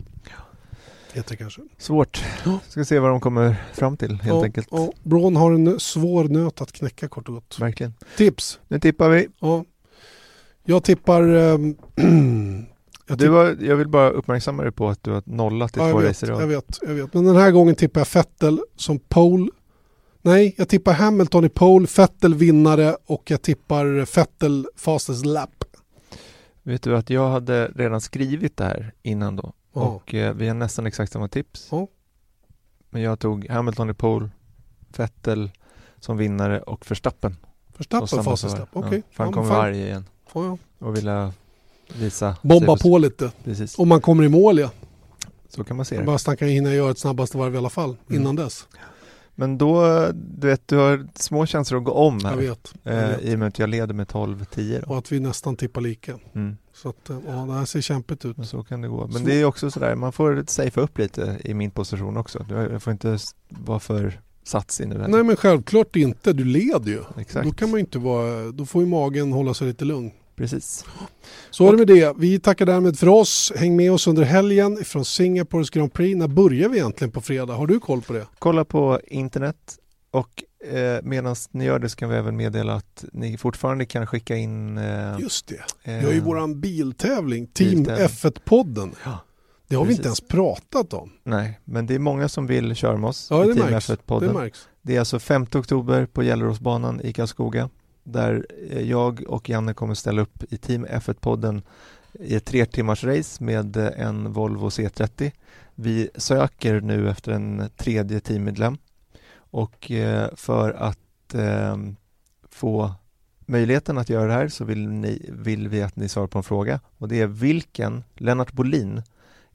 heter 1.13 1.37
kanske. 1.37 1.61
Svårt. 1.79 2.25
Ja. 2.45 2.59
Ska 2.69 2.85
se 2.85 2.99
vad 2.99 3.11
de 3.11 3.21
kommer 3.21 3.57
fram 3.73 3.97
till 3.97 4.11
helt 4.11 4.27
ja, 4.27 4.45
enkelt. 4.45 4.69
Ja. 4.71 4.93
Braun 5.03 5.37
har 5.37 5.53
en 5.53 5.81
svår 5.81 6.25
nöt 6.25 6.61
att 6.61 6.73
knäcka 6.73 7.09
kort 7.09 7.29
och 7.29 7.35
gott. 7.35 7.57
Verkligen. 7.61 7.95
Tips. 8.17 8.61
Nu 8.69 8.81
tippar 8.81 9.09
vi. 9.09 9.29
Ja. 9.41 9.65
Jag 10.65 10.85
tippar... 10.85 11.23
Ähm, 11.23 11.77
jag, 13.07 13.19
tipp... 13.19 13.29
var, 13.29 13.57
jag 13.61 13.77
vill 13.77 13.89
bara 13.89 14.11
uppmärksamma 14.11 14.63
dig 14.63 14.73
på 14.73 14.89
att 14.89 15.03
du 15.03 15.11
har 15.11 15.23
nollat 15.27 15.77
i 15.77 15.81
ja, 15.81 15.91
två 15.91 16.01
racer 16.01 16.29
Jag 16.29 16.47
vet, 16.47 16.79
jag 16.83 16.95
vet. 16.95 17.15
Men 17.15 17.25
den 17.25 17.37
här 17.37 17.51
gången 17.51 17.75
tippar 17.75 18.01
jag 18.01 18.09
Fettel 18.09 18.61
som 18.77 18.99
pole. 18.99 19.51
Nej, 20.23 20.55
jag 20.59 20.69
tippar 20.69 20.93
Hamilton 20.93 21.45
i 21.45 21.49
pole, 21.49 21.87
Fettel 21.87 22.35
vinnare 22.35 22.97
och 23.07 23.31
jag 23.31 23.43
tippar 23.43 24.05
Fettel 24.05 24.67
fastest 24.77 25.27
lap. 25.27 25.65
Vet 26.63 26.83
du 26.83 26.97
att 26.97 27.11
jag 27.11 27.29
hade 27.29 27.69
redan 27.69 28.01
skrivit 28.01 28.57
det 28.57 28.65
här 28.65 28.93
innan 29.03 29.37
då 29.37 29.53
Oh. 29.73 29.83
Och 29.83 30.15
eh, 30.15 30.35
vi 30.35 30.49
har 30.49 30.55
nästan 30.55 30.87
exakt 30.87 31.13
samma 31.13 31.29
tips. 31.29 31.73
Oh. 31.73 31.89
Men 32.91 33.03
jag 33.03 33.19
tog 33.19 33.49
Hamilton 33.49 33.91
i 33.91 33.95
pole, 33.95 34.31
Vettel 34.97 35.51
som 36.01 36.17
vinnare 36.17 36.61
och 36.61 36.91
Verstappen. 36.91 37.37
Verstappen 37.77 38.25
fastest 38.25 38.57
okej. 38.73 38.87
Okay. 38.87 38.99
Ja, 38.99 39.03
för 39.11 39.25
han 39.25 39.33
kommer 39.33 39.49
varje 39.49 39.87
igen. 39.87 40.05
Oh, 40.33 40.47
ja. 40.47 40.87
Och 40.87 40.97
ville 40.97 41.33
visa 41.99 42.37
Bomba 42.43 42.77
på 42.77 42.99
lite. 42.99 43.33
Precis. 43.45 43.79
Om 43.79 43.89
man 43.89 44.01
kommer 44.01 44.25
i 44.25 44.29
mål 44.29 44.59
ja. 44.59 44.71
Så 45.49 45.65
kan 45.65 45.77
man 45.77 45.87
se 45.87 45.99
det. 45.99 46.05
Bastan 46.05 46.37
kan 46.37 46.49
hinna 46.49 46.75
göra 46.75 46.91
ett 46.91 46.99
snabbaste 46.99 47.39
varv 47.39 47.55
i 47.55 47.59
alla 47.59 47.71
fall 47.71 47.97
mm. 48.09 48.21
innan 48.21 48.37
dess. 48.37 48.67
Men 49.35 49.59
då, 49.59 49.83
du 50.15 50.47
vet, 50.47 50.69
du 50.69 50.77
har 50.77 51.09
små 51.15 51.47
chanser 51.47 51.77
att 51.77 51.85
gå 51.85 51.93
om 51.93 52.25
här. 52.25 52.31
Jag 52.31 52.37
vet. 52.37 52.75
Jag 52.83 52.93
vet. 52.93 53.23
Eh, 53.23 53.31
I 53.31 53.35
och 53.35 53.39
med 53.39 53.49
att 53.49 53.59
jag 53.59 53.69
leder 53.71 53.95
med 53.95 54.07
12-10. 54.07 54.85
Och 54.85 54.99
att 54.99 55.13
vi 55.13 55.21
nästan 55.21 55.57
tippar 55.57 55.81
lika. 55.81 56.19
Mm. 56.35 56.57
Så 56.75 56.89
att, 56.89 57.11
eh, 57.11 57.19
ja, 57.27 57.33
det 57.33 57.53
här 57.53 57.65
ser 57.65 57.81
kämpigt 57.81 58.25
ut. 58.25 58.37
Men 58.37 58.47
så 58.47 58.63
kan 58.63 58.81
det 58.81 58.89
gå. 58.89 59.07
Men 59.07 59.13
så. 59.13 59.25
det 59.25 59.41
är 59.41 59.45
också 59.45 59.71
sådär, 59.71 59.95
man 59.95 60.13
får 60.13 60.45
safea 60.47 60.85
upp 60.85 60.99
lite 60.99 61.39
i 61.45 61.55
min 61.55 61.71
position 61.71 62.17
också. 62.17 62.47
Jag 62.49 62.83
får 62.83 62.93
inte 62.93 63.19
vara 63.49 63.81
för 63.81 64.21
satsig 64.45 64.89
nu. 64.89 65.05
Nej 65.09 65.23
men 65.23 65.37
självklart 65.37 65.97
inte, 65.97 66.33
du 66.33 66.45
leder 66.45 66.91
ju. 66.93 67.01
Exakt. 67.19 67.47
Då 67.47 67.53
kan 67.53 67.71
man 67.71 67.81
inte 67.81 67.99
vara, 67.99 68.53
då 68.53 68.67
får 68.67 68.83
ju 68.83 68.89
magen 68.89 69.33
hålla 69.33 69.55
sig 69.55 69.67
lite 69.67 69.85
lugn. 69.85 70.11
Precis. 70.43 70.85
Så 71.51 71.69
är 71.69 71.73
det 71.73 71.79
med 71.79 71.87
det. 71.87 72.15
Vi 72.17 72.39
tackar 72.41 72.67
därmed 72.67 72.99
för 72.99 73.09
oss. 73.09 73.53
Häng 73.57 73.77
med 73.77 73.93
oss 73.93 74.07
under 74.07 74.23
helgen 74.23 74.85
från 74.85 75.05
Singapores 75.05 75.71
Grand 75.71 75.93
Prix. 75.93 76.19
När 76.19 76.29
börjar 76.29 76.69
vi 76.69 76.79
egentligen 76.79 77.11
på 77.11 77.21
fredag? 77.21 77.55
Har 77.55 77.67
du 77.67 77.81
koll 77.81 78.03
på 78.03 78.13
det? 78.13 78.27
Kolla 78.39 78.65
på 78.65 79.01
internet 79.07 79.57
och 80.11 80.45
eh, 80.73 80.99
medan 81.03 81.37
ni 81.51 81.65
gör 81.65 81.79
det 81.79 81.89
så 81.89 81.97
kan 81.97 82.09
vi 82.09 82.17
även 82.17 82.37
meddela 82.37 82.75
att 82.75 83.05
ni 83.13 83.37
fortfarande 83.37 83.87
kan 83.87 84.07
skicka 84.07 84.37
in... 84.37 84.79
Eh, 84.79 85.17
Just 85.19 85.47
det. 85.47 85.61
Vi 85.85 86.05
har 86.05 86.13
ju 86.13 86.19
eh, 86.19 86.25
våran 86.25 86.61
biltävling, 86.61 87.47
Team 87.47 87.85
F1-podden. 87.85 88.95
Ja. 89.05 89.19
Det 89.69 89.77
har 89.77 89.85
Precis. 89.85 89.99
vi 89.99 90.01
inte 90.01 90.09
ens 90.09 90.21
pratat 90.21 90.93
om. 90.93 91.11
Nej, 91.25 91.61
men 91.65 91.87
det 91.87 91.95
är 91.95 91.99
många 91.99 92.29
som 92.29 92.47
vill 92.47 92.75
köra 92.75 92.97
med 92.97 93.09
oss 93.09 93.27
ja, 93.31 93.45
i 93.45 93.55
Team 93.55 93.69
F1-podden. 93.69 94.27
Det, 94.27 94.33
märks. 94.33 94.69
det 94.83 94.97
är 94.97 94.99
alltså 94.99 95.19
5 95.19 95.47
oktober 95.55 96.07
på 96.07 96.23
Gelleråsbanan 96.23 97.01
i 97.01 97.13
Karlskoga 97.13 97.69
där 98.05 98.47
eh, 98.71 98.81
jag 98.81 99.25
och 99.29 99.51
Janne 99.51 99.75
kommer 99.75 99.95
ställa 99.95 100.23
upp 100.23 100.53
i 100.53 100.57
Team 100.57 100.87
F1-podden 100.87 101.63
i 102.13 102.35
ett 102.35 102.45
tre 102.45 102.67
timmars 102.67 103.05
race 103.05 103.45
med 103.45 103.77
eh, 103.77 103.91
en 103.97 104.33
Volvo 104.33 104.69
C30. 104.69 105.33
Vi 105.75 106.11
söker 106.15 106.81
nu 106.81 107.11
efter 107.11 107.33
en 107.33 107.71
tredje 107.77 108.21
teammedlem 108.21 108.79
och 109.35 109.91
eh, 109.91 110.29
för 110.35 110.71
att 110.71 110.99
få 112.51 112.93
möjligheten 113.47 113.99
att 113.99 114.09
göra 114.09 114.27
det 114.27 114.33
här 114.33 114.49
så 114.49 114.65
vill, 114.65 114.89
ni, 114.89 115.31
vill 115.33 115.69
vi 115.69 115.83
att 115.83 115.97
ni 115.97 116.09
svarar 116.09 116.27
på 116.27 116.39
en 116.39 116.45
fråga 116.45 116.81
och 116.99 117.09
det 117.09 117.21
är 117.21 117.27
vilken 117.27 118.05
Lennart 118.15 118.53
Bolin 118.53 119.03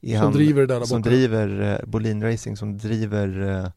som 0.00 0.16
han, 0.16 0.32
driver 0.32 0.84
som 0.84 1.02
driver 1.02 1.80
Bolin 1.86 2.22
Racing 2.22 2.56
som 2.56 2.78
driver 2.78 3.72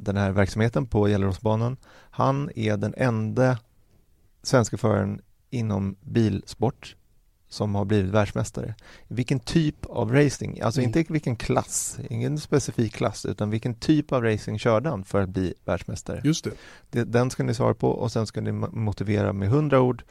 den 0.00 0.16
här 0.16 0.30
verksamheten 0.30 0.86
på 0.86 1.08
Gelleråsbanan. 1.08 1.76
Han 2.10 2.50
är 2.56 2.76
den 2.76 2.94
enda 2.96 3.58
svenska 4.42 4.76
föraren 4.76 5.20
inom 5.50 5.96
bilsport 6.00 6.96
som 7.48 7.74
har 7.74 7.84
blivit 7.84 8.12
världsmästare. 8.12 8.74
Vilken 9.08 9.40
typ 9.40 9.86
av 9.86 10.12
racing, 10.12 10.60
alltså 10.60 10.80
mm. 10.80 10.98
inte 10.98 11.12
vilken 11.12 11.36
klass, 11.36 11.98
ingen 12.10 12.38
specifik 12.38 12.94
klass, 12.94 13.26
utan 13.26 13.50
vilken 13.50 13.74
typ 13.74 14.12
av 14.12 14.22
racing 14.22 14.58
körde 14.58 14.88
han 14.88 15.04
för 15.04 15.22
att 15.22 15.28
bli 15.28 15.54
världsmästare? 15.64 16.20
Just 16.24 16.44
det. 16.44 16.50
det 16.90 17.04
den 17.04 17.30
ska 17.30 17.42
ni 17.42 17.54
svara 17.54 17.74
på 17.74 17.88
och 17.88 18.12
sen 18.12 18.26
ska 18.26 18.40
ni 18.40 18.52
motivera 18.52 19.32
med 19.32 19.48
hundra 19.48 19.80
ord 19.80 20.02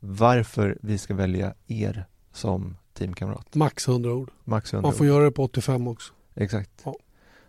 varför 0.00 0.78
vi 0.82 0.98
ska 0.98 1.14
välja 1.14 1.54
er 1.66 2.06
som 2.32 2.76
teamkamrat. 2.92 3.54
Max 3.54 3.88
hundra 3.88 4.12
ord. 4.12 4.30
Max 4.44 4.74
100 4.74 4.86
Man 4.86 4.94
får 4.96 5.04
ord. 5.04 5.08
göra 5.08 5.24
det 5.24 5.30
på 5.30 5.44
85 5.44 5.88
också. 5.88 6.12
Exakt. 6.34 6.70
Ja. 6.84 6.94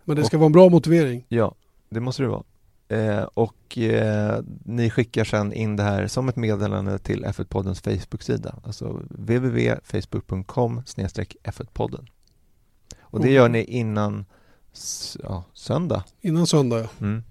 Men 0.04 0.16
det 0.16 0.24
ska 0.24 0.36
och, 0.36 0.40
vara 0.40 0.46
en 0.46 0.52
bra 0.52 0.68
motivering. 0.68 1.24
Ja, 1.28 1.54
det 1.88 2.00
måste 2.00 2.22
det 2.22 2.28
vara. 2.28 2.42
Eh, 2.88 3.22
och 3.34 3.78
eh, 3.78 4.42
ni 4.64 4.90
skickar 4.90 5.24
sen 5.24 5.52
in 5.52 5.76
det 5.76 5.82
här 5.82 6.06
som 6.06 6.28
ett 6.28 6.36
meddelande 6.36 6.98
till 6.98 7.24
F1-poddens 7.24 7.80
Facebook-sida, 7.80 8.54
alltså 8.64 9.00
www.facebook.com 9.10 10.82
F1-podden. 11.42 12.06
Och 13.00 13.20
det 13.20 13.30
gör 13.30 13.48
ni 13.48 13.64
innan 13.64 14.24
ja, 15.22 15.44
söndag. 15.52 16.04
Innan 16.20 16.46
söndag, 16.46 16.78
ja. 16.78 16.88
Mm. 17.00 17.22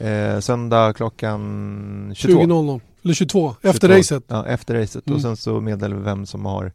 Eh, 0.00 0.40
söndag 0.40 0.92
klockan 0.92 2.12
22. 2.16 2.40
20.00, 2.40 2.80
eller 3.02 3.14
22, 3.14 3.54
efter 3.62 3.88
22. 3.88 3.98
racet. 3.98 4.24
Ja, 4.28 4.46
efter 4.46 4.74
racet. 4.74 5.06
Mm. 5.06 5.16
Och 5.16 5.22
sen 5.22 5.36
så 5.36 5.60
meddelar 5.60 5.96
vi 5.96 6.02
vem 6.02 6.26
som 6.26 6.44
har 6.44 6.72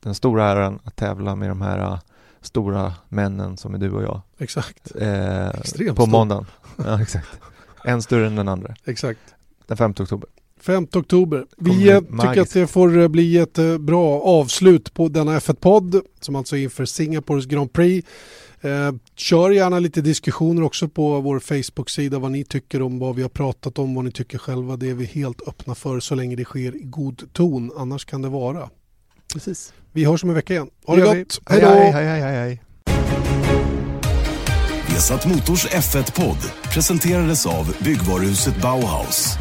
den 0.00 0.14
stora 0.14 0.44
äran 0.44 0.78
att 0.84 0.96
tävla 0.96 1.36
med 1.36 1.48
de 1.48 1.60
här 1.60 1.98
stora 2.42 2.94
männen 3.08 3.56
som 3.56 3.74
är 3.74 3.78
du 3.78 3.90
och 3.90 4.02
jag. 4.02 4.20
Exakt. 4.38 4.96
Eh, 4.96 5.94
på 5.94 6.06
måndagen. 6.06 6.46
Ja, 6.84 7.02
exakt. 7.02 7.28
En 7.84 8.02
större 8.02 8.26
än 8.26 8.36
den 8.36 8.48
andra. 8.48 8.74
Exakt. 8.84 9.20
Den 9.66 9.76
5 9.76 9.90
oktober. 9.90 10.28
5 10.60 10.86
oktober. 10.92 11.46
Vi 11.56 11.90
eh, 11.90 12.00
tycker 12.00 12.40
att 12.40 12.52
det 12.52 12.66
får 12.66 12.98
eh, 12.98 13.08
bli 13.08 13.38
ett 13.38 13.58
eh, 13.58 13.78
bra 13.78 14.20
avslut 14.20 14.94
på 14.94 15.08
denna 15.08 15.38
F1-podd 15.38 16.02
som 16.20 16.36
alltså 16.36 16.56
är 16.56 16.60
inför 16.60 16.84
Singapores 16.84 17.46
Grand 17.46 17.72
Prix. 17.72 18.08
Eh, 18.60 18.92
kör 19.16 19.50
gärna 19.50 19.78
lite 19.78 20.00
diskussioner 20.00 20.62
också 20.62 20.88
på 20.88 21.20
vår 21.20 21.38
Facebook-sida 21.38 22.18
vad 22.18 22.30
ni 22.30 22.44
tycker 22.44 22.82
om 22.82 22.98
vad 22.98 23.16
vi 23.16 23.22
har 23.22 23.28
pratat 23.28 23.78
om, 23.78 23.94
vad 23.94 24.04
ni 24.04 24.12
tycker 24.12 24.38
själva. 24.38 24.76
Det 24.76 24.90
är 24.90 24.94
vi 24.94 25.04
helt 25.04 25.48
öppna 25.48 25.74
för 25.74 26.00
så 26.00 26.14
länge 26.14 26.36
det 26.36 26.44
sker 26.44 26.76
i 26.76 26.82
god 26.82 27.32
ton. 27.32 27.72
Annars 27.76 28.04
kan 28.04 28.22
det 28.22 28.28
vara. 28.28 28.68
Precis. 29.32 29.72
Vi 29.92 30.04
hörs 30.04 30.22
om 30.24 30.28
en 30.28 30.34
vecka 30.34 30.52
igen. 30.54 30.68
Ha 30.86 30.96
det, 30.96 31.02
det 31.02 31.18
gott. 31.18 31.40
Hej 31.50 31.60
då! 31.60 31.68
Hej, 31.68 31.92
hej, 31.92 32.20
hej, 32.20 32.36
hej. 32.36 32.62
Vesat 34.88 35.26
Motors 35.26 35.66
F1-podd 35.66 36.38
presenterades 36.72 37.46
av 37.46 37.76
byggvaruhuset 37.80 38.56
Bauhaus. 38.56 39.36